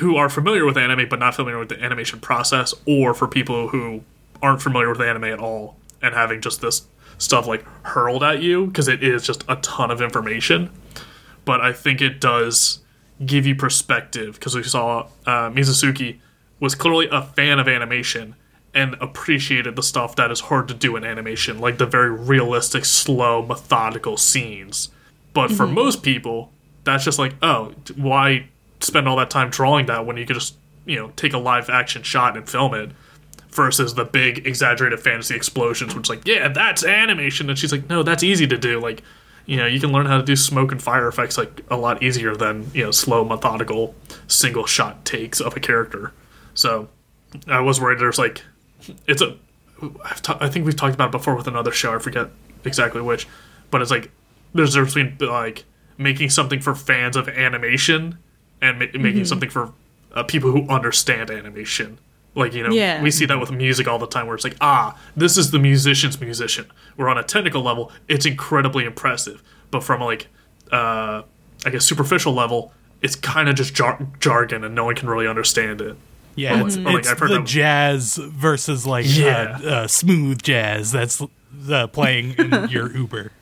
who 0.00 0.16
are 0.16 0.28
familiar 0.28 0.64
with 0.64 0.76
anime 0.76 1.08
but 1.08 1.18
not 1.18 1.34
familiar 1.34 1.58
with 1.58 1.68
the 1.68 1.82
animation 1.82 2.20
process, 2.20 2.74
or 2.86 3.14
for 3.14 3.26
people 3.26 3.68
who 3.68 4.02
aren't 4.42 4.62
familiar 4.62 4.90
with 4.90 5.00
anime 5.00 5.24
at 5.24 5.40
all 5.40 5.76
and 6.02 6.14
having 6.14 6.40
just 6.40 6.60
this 6.60 6.86
stuff 7.18 7.46
like 7.46 7.64
hurled 7.82 8.22
at 8.22 8.40
you 8.40 8.66
because 8.66 8.86
it 8.88 9.02
is 9.02 9.26
just 9.26 9.44
a 9.48 9.56
ton 9.56 9.90
of 9.90 10.00
information. 10.00 10.70
But 11.44 11.60
I 11.60 11.72
think 11.72 12.00
it 12.00 12.20
does 12.20 12.80
give 13.24 13.46
you 13.46 13.56
perspective 13.56 14.34
because 14.34 14.54
we 14.54 14.62
saw 14.62 15.08
uh, 15.26 15.50
Mizusaki 15.50 16.20
was 16.60 16.74
clearly 16.74 17.08
a 17.10 17.22
fan 17.22 17.58
of 17.58 17.66
animation 17.68 18.34
and 18.74 18.94
appreciated 19.00 19.74
the 19.74 19.82
stuff 19.82 20.14
that 20.16 20.30
is 20.30 20.40
hard 20.40 20.68
to 20.68 20.74
do 20.74 20.94
in 20.94 21.04
animation, 21.04 21.58
like 21.58 21.78
the 21.78 21.86
very 21.86 22.10
realistic, 22.10 22.84
slow, 22.84 23.44
methodical 23.44 24.16
scenes. 24.16 24.90
But 25.32 25.50
for 25.50 25.66
most 25.66 26.02
people, 26.02 26.52
that's 26.84 27.04
just 27.04 27.18
like, 27.18 27.34
oh, 27.42 27.72
why 27.96 28.48
spend 28.80 29.08
all 29.08 29.16
that 29.16 29.30
time 29.30 29.50
drawing 29.50 29.86
that 29.86 30.06
when 30.06 30.16
you 30.16 30.26
could 30.26 30.34
just, 30.34 30.56
you 30.86 30.96
know, 30.96 31.12
take 31.16 31.32
a 31.32 31.38
live 31.38 31.68
action 31.70 32.02
shot 32.02 32.36
and 32.36 32.48
film 32.48 32.74
it? 32.74 32.90
Versus 33.50 33.94
the 33.94 34.04
big 34.04 34.46
exaggerated 34.46 35.00
fantasy 35.00 35.34
explosions, 35.34 35.94
which 35.94 36.08
like, 36.08 36.24
yeah, 36.26 36.48
that's 36.48 36.84
animation. 36.84 37.48
And 37.48 37.58
she's 37.58 37.72
like, 37.72 37.88
no, 37.88 38.02
that's 38.02 38.22
easy 38.22 38.46
to 38.46 38.58
do. 38.58 38.78
Like, 38.78 39.02
you 39.46 39.56
know, 39.56 39.66
you 39.66 39.80
can 39.80 39.90
learn 39.90 40.04
how 40.06 40.18
to 40.18 40.22
do 40.22 40.36
smoke 40.36 40.70
and 40.70 40.80
fire 40.80 41.08
effects 41.08 41.38
like 41.38 41.62
a 41.70 41.76
lot 41.76 42.02
easier 42.02 42.36
than, 42.36 42.70
you 42.74 42.84
know, 42.84 42.90
slow, 42.90 43.24
methodical, 43.24 43.94
single 44.28 44.66
shot 44.66 45.04
takes 45.06 45.40
of 45.40 45.56
a 45.56 45.60
character. 45.60 46.12
So 46.54 46.88
I 47.48 47.60
was 47.60 47.80
worried 47.80 47.98
there's 47.98 48.18
like, 48.18 48.42
it's 49.06 49.22
a, 49.22 49.36
I've 50.04 50.20
ta- 50.22 50.38
I 50.40 50.48
think 50.50 50.66
we've 50.66 50.76
talked 50.76 50.94
about 50.94 51.08
it 51.08 51.12
before 51.12 51.34
with 51.34 51.48
another 51.48 51.72
show. 51.72 51.94
I 51.94 51.98
forget 51.98 52.28
exactly 52.64 53.00
which, 53.00 53.26
but 53.70 53.80
it's 53.80 53.90
like 53.90 54.10
there's 54.52 54.76
a 54.76 54.84
difference 54.84 55.14
between 55.16 55.30
like 55.30 55.64
making 55.96 56.30
something 56.30 56.60
for 56.60 56.74
fans 56.74 57.16
of 57.16 57.28
animation 57.28 58.18
and 58.60 58.78
ma- 58.78 58.86
making 59.00 59.24
something 59.24 59.50
for 59.50 59.72
uh, 60.14 60.22
people 60.22 60.50
who 60.52 60.68
understand 60.68 61.30
animation. 61.30 61.98
Like 62.34 62.54
you 62.54 62.62
know, 62.62 62.70
Yeah. 62.72 63.02
we 63.02 63.10
see 63.10 63.26
that 63.26 63.40
with 63.40 63.50
music 63.50 63.88
all 63.88 63.98
the 63.98 64.06
time, 64.06 64.26
where 64.26 64.34
it's 64.34 64.44
like, 64.44 64.56
ah, 64.60 64.96
this 65.16 65.36
is 65.36 65.50
the 65.50 65.58
musician's 65.58 66.20
musician. 66.20 66.66
Where 66.96 67.08
on 67.08 67.18
a 67.18 67.22
technical 67.22 67.62
level, 67.62 67.90
it's 68.08 68.26
incredibly 68.26 68.84
impressive, 68.84 69.42
but 69.70 69.82
from 69.82 70.00
like, 70.00 70.28
uh, 70.70 71.22
I 71.66 71.70
guess 71.70 71.84
superficial 71.84 72.32
level, 72.34 72.72
it's 73.02 73.16
kind 73.16 73.48
of 73.48 73.54
just 73.56 73.74
jar- 73.74 74.06
jargon, 74.20 74.62
and 74.64 74.74
no 74.74 74.84
one 74.84 74.94
can 74.94 75.08
really 75.08 75.26
understand 75.26 75.80
it. 75.80 75.96
Yeah, 76.36 76.60
Or 76.62 76.66
it's, 76.68 76.76
like- 76.76 76.86
or 76.86 76.90
like 76.90 76.98
it's 77.00 77.08
I've 77.10 77.18
heard 77.18 77.30
the 77.30 77.34
them- 77.34 77.46
jazz 77.46 78.16
versus 78.16 78.86
like 78.86 79.06
Yeah. 79.08 79.58
uh, 79.64 79.66
uh, 79.68 79.86
smooth 79.88 80.40
jazz 80.42 80.92
that's 80.92 81.20
uh, 81.70 81.86
playing 81.88 82.34
in 82.38 82.68
your 82.70 82.94
Uber. 82.94 83.32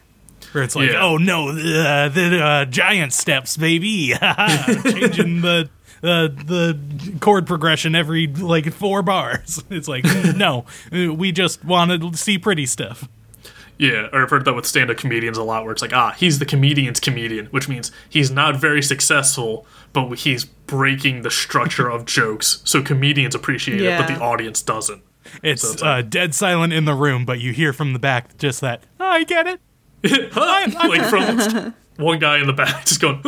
Where 0.52 0.64
it's 0.64 0.76
like, 0.76 0.90
Yeah. 0.90 1.02
oh 1.04 1.16
no, 1.16 1.48
uh, 1.50 2.08
the 2.08 2.40
uh, 2.42 2.64
giant 2.66 3.12
steps, 3.12 3.56
baby, 3.56 4.12
changing 4.84 5.40
the 5.42 5.68
uh, 6.02 6.28
the 6.28 6.78
chord 7.20 7.46
progression 7.46 7.94
every 7.94 8.26
like 8.26 8.72
four 8.72 9.02
bars. 9.02 9.62
It's 9.70 9.88
like, 9.88 10.04
no, 10.36 10.64
uh, 10.92 11.12
we 11.12 11.32
just 11.32 11.64
want 11.64 11.90
to 12.00 12.16
see 12.16 12.38
pretty 12.38 12.66
stuff. 12.66 13.08
Yeah, 13.78 14.08
or 14.12 14.22
I've 14.22 14.30
heard 14.30 14.46
that 14.46 14.54
with 14.54 14.64
stand-up 14.64 14.96
comedians 14.96 15.36
a 15.36 15.42
lot, 15.42 15.64
where 15.64 15.72
it's 15.72 15.82
like, 15.82 15.92
ah, 15.92 16.12
he's 16.16 16.38
the 16.38 16.46
comedian's 16.46 16.98
comedian, 16.98 17.46
which 17.46 17.68
means 17.68 17.92
he's 18.08 18.30
not 18.30 18.56
very 18.56 18.80
successful, 18.82 19.66
but 19.92 20.10
he's 20.20 20.46
breaking 20.46 21.20
the 21.22 21.30
structure 21.30 21.90
of 21.90 22.06
jokes, 22.06 22.62
so 22.64 22.82
comedians 22.82 23.34
appreciate 23.34 23.82
it, 23.82 23.98
but 23.98 24.06
the 24.06 24.18
audience 24.18 24.62
doesn't. 24.62 25.02
It's 25.42 25.62
it's 25.62 25.82
uh, 25.82 26.00
dead 26.00 26.34
silent 26.34 26.72
in 26.72 26.86
the 26.86 26.94
room, 26.94 27.26
but 27.26 27.38
you 27.40 27.52
hear 27.52 27.74
from 27.74 27.92
the 27.92 27.98
back 27.98 28.38
just 28.38 28.62
that. 28.62 28.82
"Oh, 28.98 29.04
I 29.04 29.24
get 29.24 29.46
it. 29.46 29.60
like 30.36 31.04
from 31.04 31.74
one 31.96 32.18
guy 32.18 32.38
in 32.38 32.46
the 32.46 32.52
back 32.52 32.84
just 32.84 33.00
going, 33.00 33.22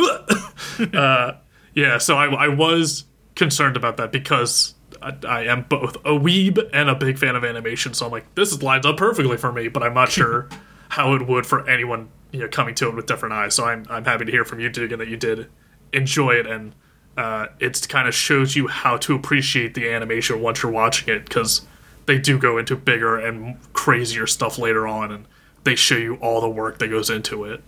uh, 0.95 1.37
yeah. 1.73 1.97
So 1.97 2.15
I, 2.15 2.45
I 2.45 2.47
was 2.47 3.05
concerned 3.35 3.77
about 3.77 3.97
that 3.97 4.11
because 4.11 4.75
I, 5.01 5.13
I 5.27 5.43
am 5.45 5.63
both 5.63 5.95
a 5.97 6.11
weeb 6.11 6.59
and 6.73 6.89
a 6.89 6.95
big 6.95 7.17
fan 7.17 7.35
of 7.35 7.43
animation. 7.43 7.93
So 7.93 8.05
I'm 8.05 8.11
like, 8.11 8.33
this 8.35 8.51
is 8.51 8.61
lines 8.61 8.85
up 8.85 8.97
perfectly 8.97 9.37
for 9.37 9.51
me, 9.51 9.67
but 9.67 9.83
I'm 9.83 9.93
not 9.93 10.11
sure 10.11 10.49
how 10.89 11.13
it 11.13 11.27
would 11.27 11.45
for 11.45 11.67
anyone 11.69 12.09
you 12.31 12.39
know 12.39 12.47
coming 12.47 12.75
to 12.75 12.87
it 12.89 12.95
with 12.95 13.05
different 13.05 13.33
eyes. 13.33 13.55
So 13.55 13.65
I'm 13.65 13.85
I'm 13.89 14.05
happy 14.05 14.25
to 14.25 14.31
hear 14.31 14.45
from 14.45 14.59
you, 14.59 14.69
Dugan, 14.69 14.99
that 14.99 15.07
you 15.07 15.17
did 15.17 15.47
enjoy 15.93 16.31
it 16.31 16.45
and. 16.45 16.75
Uh, 17.17 17.47
it 17.59 17.85
kind 17.89 18.07
of 18.07 18.15
shows 18.15 18.55
you 18.55 18.67
how 18.67 18.95
to 18.95 19.13
appreciate 19.13 19.73
the 19.73 19.89
animation 19.89 20.39
once 20.39 20.63
you're 20.63 20.71
watching 20.71 21.13
it 21.13 21.25
because 21.25 21.67
they 22.05 22.17
do 22.17 22.39
go 22.39 22.57
into 22.57 22.77
bigger 22.77 23.17
and 23.19 23.57
crazier 23.73 24.25
stuff 24.25 24.57
later 24.57 24.87
on, 24.87 25.11
and 25.11 25.25
they 25.63 25.75
show 25.75 25.95
you 25.97 26.15
all 26.15 26.41
the 26.41 26.49
work 26.49 26.79
that 26.79 26.87
goes 26.87 27.09
into 27.09 27.45
it. 27.45 27.63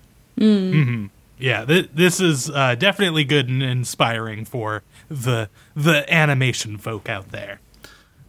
Yeah, 1.38 1.66
th- 1.66 1.90
this 1.94 2.20
is 2.20 2.50
uh, 2.50 2.76
definitely 2.76 3.24
good 3.24 3.50
and 3.50 3.62
inspiring 3.64 4.46
for 4.46 4.84
the 5.10 5.50
the 5.76 6.12
animation 6.14 6.78
folk 6.78 7.10
out 7.10 7.30
there. 7.30 7.60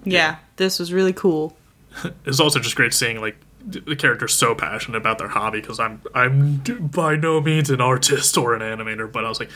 yeah, 0.05 0.37
this 0.57 0.79
was 0.79 0.93
really 0.93 1.13
cool. 1.13 1.57
It's 2.25 2.41
also 2.41 2.59
just 2.59 2.75
great 2.75 2.95
seeing 2.95 3.21
like 3.21 3.37
the 3.67 3.95
characters 3.95 4.35
so 4.35 4.55
passionate 4.55 4.97
about 4.97 5.19
their 5.19 5.29
hobby 5.29 5.61
because 5.61 5.79
I'm 5.79 6.01
I'm 6.15 6.57
by 6.81 7.17
no 7.17 7.41
means 7.41 7.69
an 7.71 7.81
artist 7.93 8.37
or 8.39 8.55
an 8.55 8.61
animator, 8.63 9.11
but 9.11 9.25
I 9.25 9.29
was 9.29 9.41
like. 9.41 9.51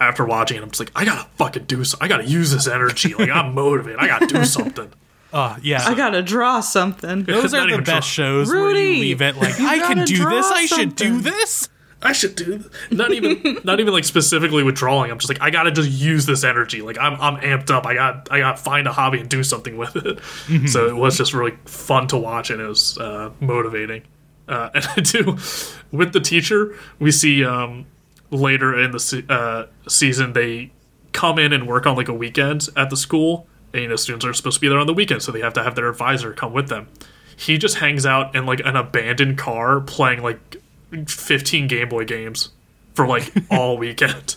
After 0.00 0.24
watching 0.24 0.56
it, 0.56 0.62
I'm 0.62 0.70
just 0.70 0.80
like, 0.80 0.92
I 0.96 1.04
gotta 1.04 1.28
fucking 1.36 1.64
do 1.64 1.84
so. 1.84 1.98
I 2.00 2.08
gotta 2.08 2.24
use 2.24 2.50
this 2.52 2.66
energy. 2.66 3.12
Like 3.12 3.28
I'm 3.28 3.52
motivated. 3.62 3.98
I 4.00 4.06
gotta 4.06 4.26
do 4.26 4.42
something. 4.46 4.90
Uh, 5.34 5.56
yeah, 5.62 5.82
I 5.84 5.94
gotta 5.94 6.22
draw 6.22 6.60
something. 6.60 7.24
those 7.24 7.52
are 7.52 7.66
the 7.66 7.72
even 7.72 7.84
best 7.84 8.08
shows 8.08 8.48
where 8.48 8.66
Rudy, 8.66 8.80
you 8.82 9.00
leave 9.00 9.20
it 9.20 9.36
like 9.36 9.58
you 9.58 9.66
I 9.66 9.78
can 9.80 10.04
do 10.04 10.16
this. 10.16 10.16
draw 10.16 10.30
I 10.30 10.66
should 10.66 10.94
do 10.94 11.20
this. 11.20 11.68
I 12.00 12.12
should 12.12 12.36
do 12.36 12.58
th- 12.58 12.70
not 12.92 13.12
even 13.12 13.58
not 13.64 13.80
even 13.80 13.92
like 13.92 14.04
specifically 14.04 14.62
with 14.62 14.76
drawing. 14.76 15.10
I'm 15.10 15.18
just 15.18 15.28
like 15.28 15.42
I 15.42 15.50
gotta 15.50 15.72
just 15.72 15.90
use 15.90 16.24
this 16.26 16.44
energy. 16.44 16.82
Like 16.82 16.98
I'm 17.00 17.20
I'm 17.20 17.40
amped 17.42 17.70
up. 17.70 17.84
I 17.84 17.94
got 17.94 18.28
I 18.30 18.38
got 18.38 18.58
to 18.58 18.62
find 18.62 18.86
a 18.86 18.92
hobby 18.92 19.18
and 19.18 19.28
do 19.28 19.42
something 19.42 19.76
with 19.76 19.96
it. 19.96 20.20
So 20.68 20.86
it 20.86 20.94
was 20.94 21.18
just 21.18 21.34
really 21.34 21.58
fun 21.64 22.06
to 22.08 22.16
watch 22.16 22.50
and 22.50 22.60
it 22.60 22.68
was 22.68 22.96
uh, 22.98 23.30
motivating. 23.40 24.02
Uh, 24.46 24.70
and 24.74 24.86
I 24.96 25.00
do 25.00 25.36
with 25.90 26.12
the 26.12 26.20
teacher 26.20 26.78
we 27.00 27.10
see 27.10 27.44
um, 27.44 27.86
later 28.30 28.78
in 28.78 28.92
the 28.92 29.00
se- 29.00 29.24
uh, 29.28 29.64
season 29.88 30.32
they 30.34 30.70
come 31.12 31.38
in 31.40 31.52
and 31.52 31.66
work 31.66 31.86
on 31.86 31.96
like 31.96 32.08
a 32.08 32.14
weekend 32.14 32.68
at 32.76 32.88
the 32.90 32.96
school. 32.96 33.48
And, 33.74 33.82
you 33.82 33.88
know, 33.88 33.96
students 33.96 34.24
are 34.24 34.32
supposed 34.32 34.54
to 34.54 34.60
be 34.60 34.68
there 34.68 34.78
on 34.78 34.86
the 34.86 34.94
weekend, 34.94 35.22
so 35.22 35.32
they 35.32 35.40
have 35.40 35.52
to 35.54 35.62
have 35.64 35.74
their 35.74 35.88
advisor 35.88 36.32
come 36.32 36.52
with 36.52 36.68
them. 36.68 36.88
He 37.36 37.58
just 37.58 37.78
hangs 37.78 38.06
out 38.06 38.34
in 38.36 38.46
like 38.46 38.60
an 38.64 38.76
abandoned 38.76 39.36
car 39.36 39.80
playing 39.80 40.22
like 40.22 40.56
15 41.08 41.66
Game 41.66 41.88
Boy 41.88 42.04
games 42.04 42.50
for 42.94 43.06
like 43.08 43.32
all 43.50 43.76
weekend. 43.76 44.36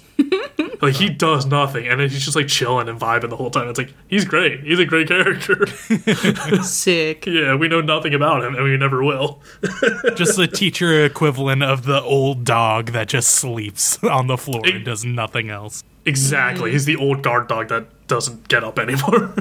like 0.82 0.96
he 0.96 1.08
does 1.10 1.46
nothing, 1.46 1.88
and 1.88 2.00
then 2.00 2.10
he's 2.10 2.26
just 2.26 2.36
like 2.36 2.48
chilling 2.48 2.90
and 2.90 3.00
vibing 3.00 3.30
the 3.30 3.36
whole 3.36 3.52
time. 3.52 3.70
It's 3.70 3.78
like 3.78 3.94
he's 4.08 4.26
great. 4.26 4.62
He's 4.62 4.80
a 4.80 4.86
great 4.86 5.08
character. 5.08 5.68
Sick. 6.64 7.28
yeah, 7.28 7.54
we 7.54 7.68
know 7.68 7.82
nothing 7.82 8.16
about 8.16 8.44
him, 8.44 8.56
and 8.56 8.64
we 8.64 8.76
never 8.76 9.04
will. 9.04 9.44
Just 10.16 10.36
the 10.36 10.50
teacher 10.52 11.06
equivalent 11.06 11.62
of 11.62 11.86
the 11.86 12.02
old 12.02 12.44
dog 12.44 12.94
that 12.94 13.10
just 13.10 13.30
sleeps 13.30 14.04
on 14.04 14.26
the 14.26 14.38
floor 14.38 14.62
and 14.66 14.84
does 14.84 15.06
nothing 15.06 15.52
else. 15.52 15.84
Exactly. 16.08 16.72
He's 16.72 16.86
the 16.86 16.96
old 16.96 17.22
guard 17.22 17.48
dog 17.48 17.68
that 17.70 18.08
doesn't 18.08 18.48
get 18.48 18.64
up 18.64 18.80
anymore. 18.80 19.34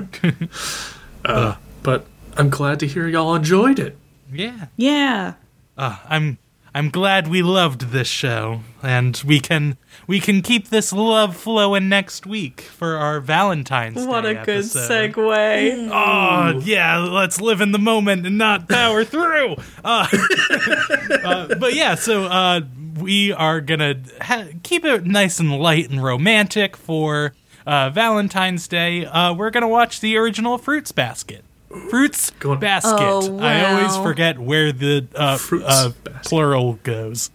uh, 1.25 1.57
but 1.83 2.07
I'm 2.37 2.51
glad 2.51 2.81
to 2.81 2.87
hear 2.87 3.07
y'all 3.07 3.35
enjoyed 3.35 3.79
it. 3.79 3.97
Yeah. 4.33 4.67
Yeah. 4.77 5.35
Uh, 5.79 5.99
I'm 6.09 6.39
I'm 6.77 6.91
glad 6.91 7.29
we 7.29 7.41
loved 7.43 7.93
this 7.93 8.07
show, 8.07 8.61
and 8.83 9.23
we 9.25 9.41
can 9.41 9.79
we 10.07 10.21
can 10.21 10.43
keep 10.43 10.69
this 10.69 10.93
love 10.93 11.35
flowing 11.35 11.89
next 11.89 12.27
week 12.27 12.61
for 12.61 12.97
our 12.97 13.19
Valentine's 13.19 13.97
Day. 13.97 14.07
What 14.07 14.23
Day 14.23 14.33
a 14.33 14.45
good 14.45 14.59
episode. 14.59 15.13
segue. 15.15 15.89
Oh 15.91 16.61
yeah, 16.61 16.99
let's 16.99 17.41
live 17.41 17.63
in 17.63 17.73
the 17.73 17.79
moment 17.79 18.27
and 18.27 18.37
not 18.37 18.69
power 18.69 19.05
through. 19.05 19.57
Uh, 19.83 20.07
uh, 21.25 21.55
but 21.55 21.75
yeah, 21.75 21.95
so 21.95 22.25
uh, 22.25 22.61
we 22.97 23.33
are 23.33 23.61
gonna 23.61 23.97
ha- 24.21 24.47
keep 24.63 24.85
it 24.85 25.05
nice 25.07 25.39
and 25.41 25.59
light 25.59 25.91
and 25.91 26.03
romantic 26.03 26.77
for 26.77 27.35
uh, 27.67 27.91
Valentine's 27.91 28.67
Day. 28.69 29.05
Uh, 29.05 29.33
we're 29.35 29.51
gonna 29.51 29.69
watch 29.69 30.01
the 30.01 30.17
original 30.17 30.59
Fruits 30.59 30.93
Basket. 30.93 31.45
Fruits 31.91 32.31
Going- 32.39 32.61
Basket. 32.61 32.97
Oh, 32.99 33.39
I 33.41 33.73
always 33.75 33.97
forget 33.99 34.39
where 34.39 34.73
the 34.73 35.07
uh, 35.15 35.37
Fruits 35.37 35.67
uh, 35.67 35.93
plural 36.25 36.75
goes. 36.85 37.31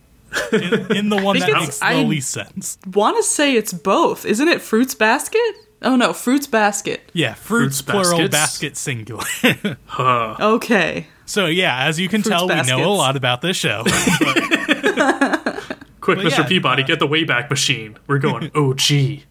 In, 0.53 0.95
in 0.95 1.09
the 1.09 1.21
one 1.21 1.37
that 1.39 1.51
makes 1.51 1.77
it's- 1.77 1.79
the 1.79 2.03
least 2.07 2.31
sense. 2.31 2.77
Want 2.93 3.17
to 3.17 3.23
say 3.23 3.55
it's 3.55 3.73
both. 3.73 4.25
Isn't 4.25 4.47
it 4.47 4.61
Fruits 4.61 4.95
Basket? 4.95 5.39
Oh 5.83 5.95
no, 5.95 6.13
Fruits 6.13 6.47
Basket. 6.47 7.01
Yeah, 7.11 7.33
fruits, 7.33 7.81
Fruits 7.81 7.81
plural, 7.81 8.29
baskets? 8.29 8.31
basket 8.31 8.77
singular. 8.77 9.25
Huh. 9.85 10.35
Okay. 10.39 11.07
so 11.25 11.47
yeah, 11.47 11.85
as 11.85 11.99
you 11.99 12.07
can 12.07 12.21
Fruits 12.21 12.37
tell, 12.37 12.47
we 12.47 12.61
know 12.63 12.89
a 12.89 12.93
lot 12.93 13.17
about 13.17 13.41
this 13.41 13.57
show. 13.57 13.83
Quick, 16.01 16.17
But 16.17 16.25
Mr. 16.25 16.39
yeah, 16.39 16.47
Peabody, 16.47 16.83
get 16.83 16.99
the 16.99 17.07
Wayback 17.07 17.49
Machine. 17.49 17.97
We're 18.07 18.17
going 18.17 18.49
OG. 18.55 19.21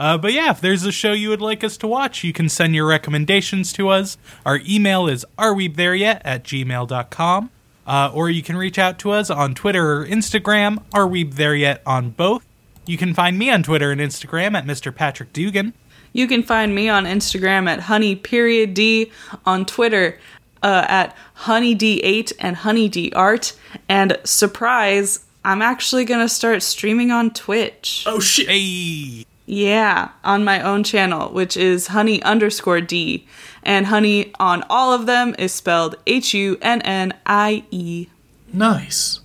Uh, 0.00 0.18
but 0.18 0.32
yeah, 0.32 0.50
if 0.50 0.60
there's 0.60 0.84
a 0.84 0.92
show 0.92 1.12
you 1.12 1.28
would 1.28 1.40
like 1.40 1.62
us 1.64 1.76
to 1.78 1.86
watch, 1.86 2.22
you 2.24 2.32
can 2.32 2.48
send 2.48 2.74
your 2.74 2.86
recommendations 2.86 3.72
to 3.74 3.88
us. 3.88 4.16
Our 4.46 4.60
email 4.68 5.08
is 5.08 5.24
arewethereYet 5.38 6.20
at 6.24 6.44
gmail.com. 6.44 7.50
Uh, 7.86 8.10
or 8.12 8.28
you 8.28 8.42
can 8.42 8.56
reach 8.56 8.78
out 8.78 8.98
to 8.98 9.10
us 9.12 9.30
on 9.30 9.54
Twitter 9.54 10.00
or 10.02 10.06
Instagram. 10.06 10.82
Are 10.92 11.06
we 11.06 11.24
there 11.24 11.54
yet 11.54 11.82
on 11.86 12.10
both? 12.10 12.44
You 12.84 12.98
can 12.98 13.14
find 13.14 13.38
me 13.38 13.50
on 13.50 13.62
Twitter 13.62 13.90
and 13.90 14.00
Instagram 14.00 14.54
at 14.56 14.66
Mr. 14.66 14.94
Patrick 14.94 15.32
Dugan. 15.32 15.72
You 16.12 16.26
can 16.26 16.42
find 16.42 16.74
me 16.74 16.88
on 16.88 17.04
Instagram 17.04 17.68
at 17.68 17.80
honey 17.80 18.14
period 18.14 18.74
d, 18.74 19.10
on 19.46 19.64
Twitter 19.64 20.18
uh, 20.62 20.84
at 20.88 21.16
honeyd8 21.42 22.32
and 22.38 22.56
honeydart, 22.56 23.56
and 23.88 24.18
surprise, 24.24 25.24
I'm 25.44 25.62
actually 25.62 26.04
gonna 26.04 26.28
start 26.28 26.62
streaming 26.62 27.10
on 27.10 27.30
Twitch. 27.30 28.04
Oh 28.06 28.20
shit. 28.20 28.48
Hey! 28.48 29.24
Yeah, 29.46 30.10
on 30.24 30.44
my 30.44 30.60
own 30.60 30.84
channel, 30.84 31.30
which 31.32 31.56
is 31.56 31.86
honey 31.86 32.22
underscore 32.22 32.82
d, 32.82 33.26
and 33.62 33.86
honey 33.86 34.32
on 34.38 34.62
all 34.68 34.92
of 34.92 35.06
them 35.06 35.34
is 35.38 35.54
spelled 35.54 35.96
H 36.06 36.34
U 36.34 36.58
N 36.60 36.82
N 36.82 37.14
I 37.24 37.64
E. 37.70 38.08
Nice. 38.52 39.20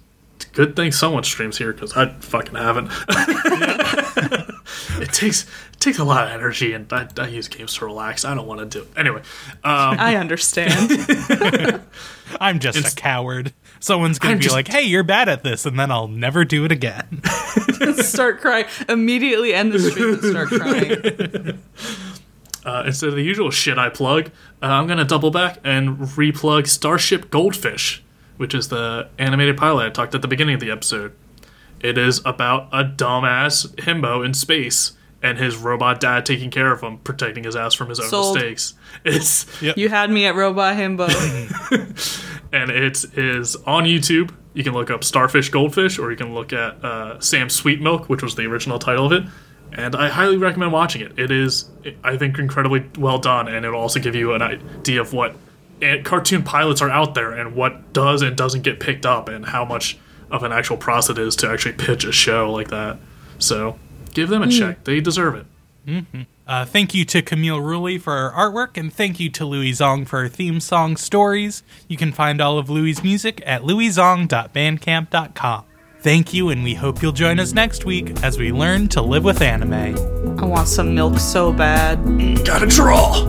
Good 0.53 0.75
thing 0.75 0.91
someone 0.91 1.23
streams 1.23 1.57
here 1.57 1.73
because 1.73 1.97
I 1.97 2.09
fucking 2.13 2.55
haven't. 2.55 2.89
it 5.01 5.11
takes 5.11 5.43
it 5.72 5.72
takes 5.83 5.99
a 5.99 6.03
lot 6.03 6.25
of 6.25 6.31
energy, 6.33 6.73
and 6.73 6.91
I, 6.91 7.07
I 7.17 7.27
use 7.27 7.47
games 7.47 7.75
to 7.75 7.85
relax. 7.85 8.25
I 8.25 8.33
don't 8.33 8.47
want 8.47 8.59
to 8.59 8.65
do. 8.65 8.81
It. 8.83 8.97
Anyway, 8.97 9.19
um, 9.63 9.97
I 9.99 10.15
understand. 10.15 10.91
I'm 12.39 12.59
just 12.59 12.77
It's- 12.77 12.93
a 12.93 12.95
coward. 12.95 13.53
Someone's 13.79 14.17
gonna 14.17 14.33
I'm 14.33 14.37
be 14.37 14.43
just- 14.45 14.55
like, 14.55 14.67
hey, 14.69 14.83
you're 14.83 15.03
bad 15.03 15.27
at 15.29 15.43
this, 15.43 15.65
and 15.65 15.77
then 15.77 15.91
I'll 15.91 16.07
never 16.07 16.45
do 16.45 16.63
it 16.65 16.71
again. 16.71 17.21
start 17.97 18.39
crying. 18.41 18.65
Immediately 18.87 19.53
end 19.53 19.73
the 19.73 19.79
stream 19.79 20.13
and 20.13 20.23
start 20.23 20.47
crying. 20.49 21.59
uh, 22.65 22.83
instead 22.85 23.09
of 23.09 23.15
the 23.15 23.23
usual 23.23 23.51
shit 23.51 23.77
I 23.77 23.89
plug, 23.89 24.27
uh, 24.61 24.67
I'm 24.67 24.87
gonna 24.87 25.03
double 25.05 25.31
back 25.31 25.59
and 25.63 25.97
replug 25.99 26.67
Starship 26.67 27.29
Goldfish, 27.29 28.01
which 28.37 28.53
is 28.53 28.69
the 28.69 29.09
animated 29.19 29.57
pilot 29.57 29.85
I 29.87 29.89
talked 29.89 30.15
at 30.15 30.21
the 30.21 30.27
beginning 30.29 30.55
of 30.55 30.61
the 30.61 30.71
episode. 30.71 31.13
It 31.81 31.97
is 31.97 32.21
about 32.23 32.69
a 32.71 32.85
dumbass 32.85 33.67
himbo 33.75 34.25
in 34.25 34.33
space 34.33 34.93
and 35.23 35.37
his 35.37 35.55
robot 35.55 36.01
dad 36.01 36.25
taking 36.25 36.51
care 36.51 36.71
of 36.71 36.81
him, 36.81 36.97
protecting 36.99 37.45
his 37.45 37.55
ass 37.55 37.73
from 37.73 37.87
his 37.87 37.99
own 37.99 38.09
Sold. 38.09 38.35
mistakes. 38.35 38.73
It's 39.05 39.47
You 39.61 39.87
had 39.87 40.11
me 40.11 40.25
at 40.25 40.35
Robot 40.35 40.75
Himbo. 40.75 41.07
and 42.51 42.69
it 42.69 43.05
is 43.17 43.55
on 43.55 43.85
YouTube. 43.85 44.31
You 44.53 44.63
can 44.63 44.73
look 44.73 44.91
up 44.91 45.03
Starfish 45.03 45.49
Goldfish, 45.49 45.97
or 45.97 46.11
you 46.11 46.17
can 46.17 46.33
look 46.35 46.53
at 46.53 46.83
uh, 46.83 47.19
Sam 47.21 47.49
Sweet 47.49 47.81
Milk, 47.81 48.09
which 48.09 48.21
was 48.21 48.35
the 48.35 48.43
original 48.43 48.77
title 48.77 49.07
of 49.07 49.13
it. 49.13 49.23
And 49.71 49.95
I 49.95 50.09
highly 50.09 50.37
recommend 50.37 50.71
watching 50.71 51.01
it. 51.01 51.17
It 51.17 51.31
is, 51.31 51.67
I 52.03 52.17
think, 52.17 52.37
incredibly 52.37 52.85
well 52.99 53.17
done, 53.17 53.47
and 53.47 53.65
it'll 53.65 53.81
also 53.81 53.99
give 53.99 54.13
you 54.13 54.33
an 54.33 54.43
idea 54.43 55.01
of 55.01 55.13
what 55.13 55.35
cartoon 56.03 56.43
pilots 56.43 56.81
are 56.81 56.89
out 56.89 57.15
there 57.15 57.31
and 57.31 57.55
what 57.55 57.91
does 57.91 58.21
and 58.21 58.37
doesn't 58.37 58.61
get 58.61 58.79
picked 58.79 59.05
up, 59.05 59.29
and 59.29 59.45
how 59.45 59.65
much 59.65 59.97
of 60.29 60.43
an 60.43 60.51
actual 60.51 60.77
process 60.77 61.17
it 61.17 61.21
is 61.21 61.35
to 61.37 61.49
actually 61.49 61.73
pitch 61.73 62.03
a 62.03 62.11
show 62.11 62.51
like 62.51 62.67
that. 62.67 62.99
So 63.39 63.79
give 64.13 64.29
them 64.29 64.43
a 64.43 64.47
check; 64.49 64.83
they 64.83 65.01
deserve 65.01 65.35
it. 65.35 65.45
Uh, 66.45 66.65
thank 66.65 66.93
you 66.93 67.05
to 67.05 67.21
Camille 67.21 67.59
Rulli 67.59 67.99
for 68.01 68.13
our 68.13 68.31
artwork, 68.51 68.77
and 68.77 68.93
thank 68.93 69.19
you 69.19 69.29
to 69.29 69.45
Louie 69.45 69.71
Zong 69.71 70.05
for 70.07 70.19
our 70.19 70.27
theme 70.27 70.59
song 70.59 70.97
stories. 70.97 71.63
You 71.87 71.95
can 71.97 72.11
find 72.11 72.41
all 72.41 72.57
of 72.57 72.69
Louie's 72.69 73.01
music 73.03 73.41
at 73.45 73.61
louiezong.bandcamp.com. 73.63 75.63
Thank 76.01 76.33
you, 76.33 76.49
and 76.49 76.63
we 76.65 76.73
hope 76.73 77.01
you'll 77.01 77.13
join 77.13 77.39
us 77.39 77.53
next 77.53 77.85
week 77.85 78.21
as 78.23 78.37
we 78.37 78.51
learn 78.51 78.89
to 78.89 79.01
live 79.01 79.23
with 79.23 79.41
anime. 79.41 79.73
I 80.37 80.45
want 80.45 80.67
some 80.67 80.93
milk 80.93 81.17
so 81.17 81.53
bad. 81.53 82.03
Gotta 82.45 82.67
draw. 82.67 83.23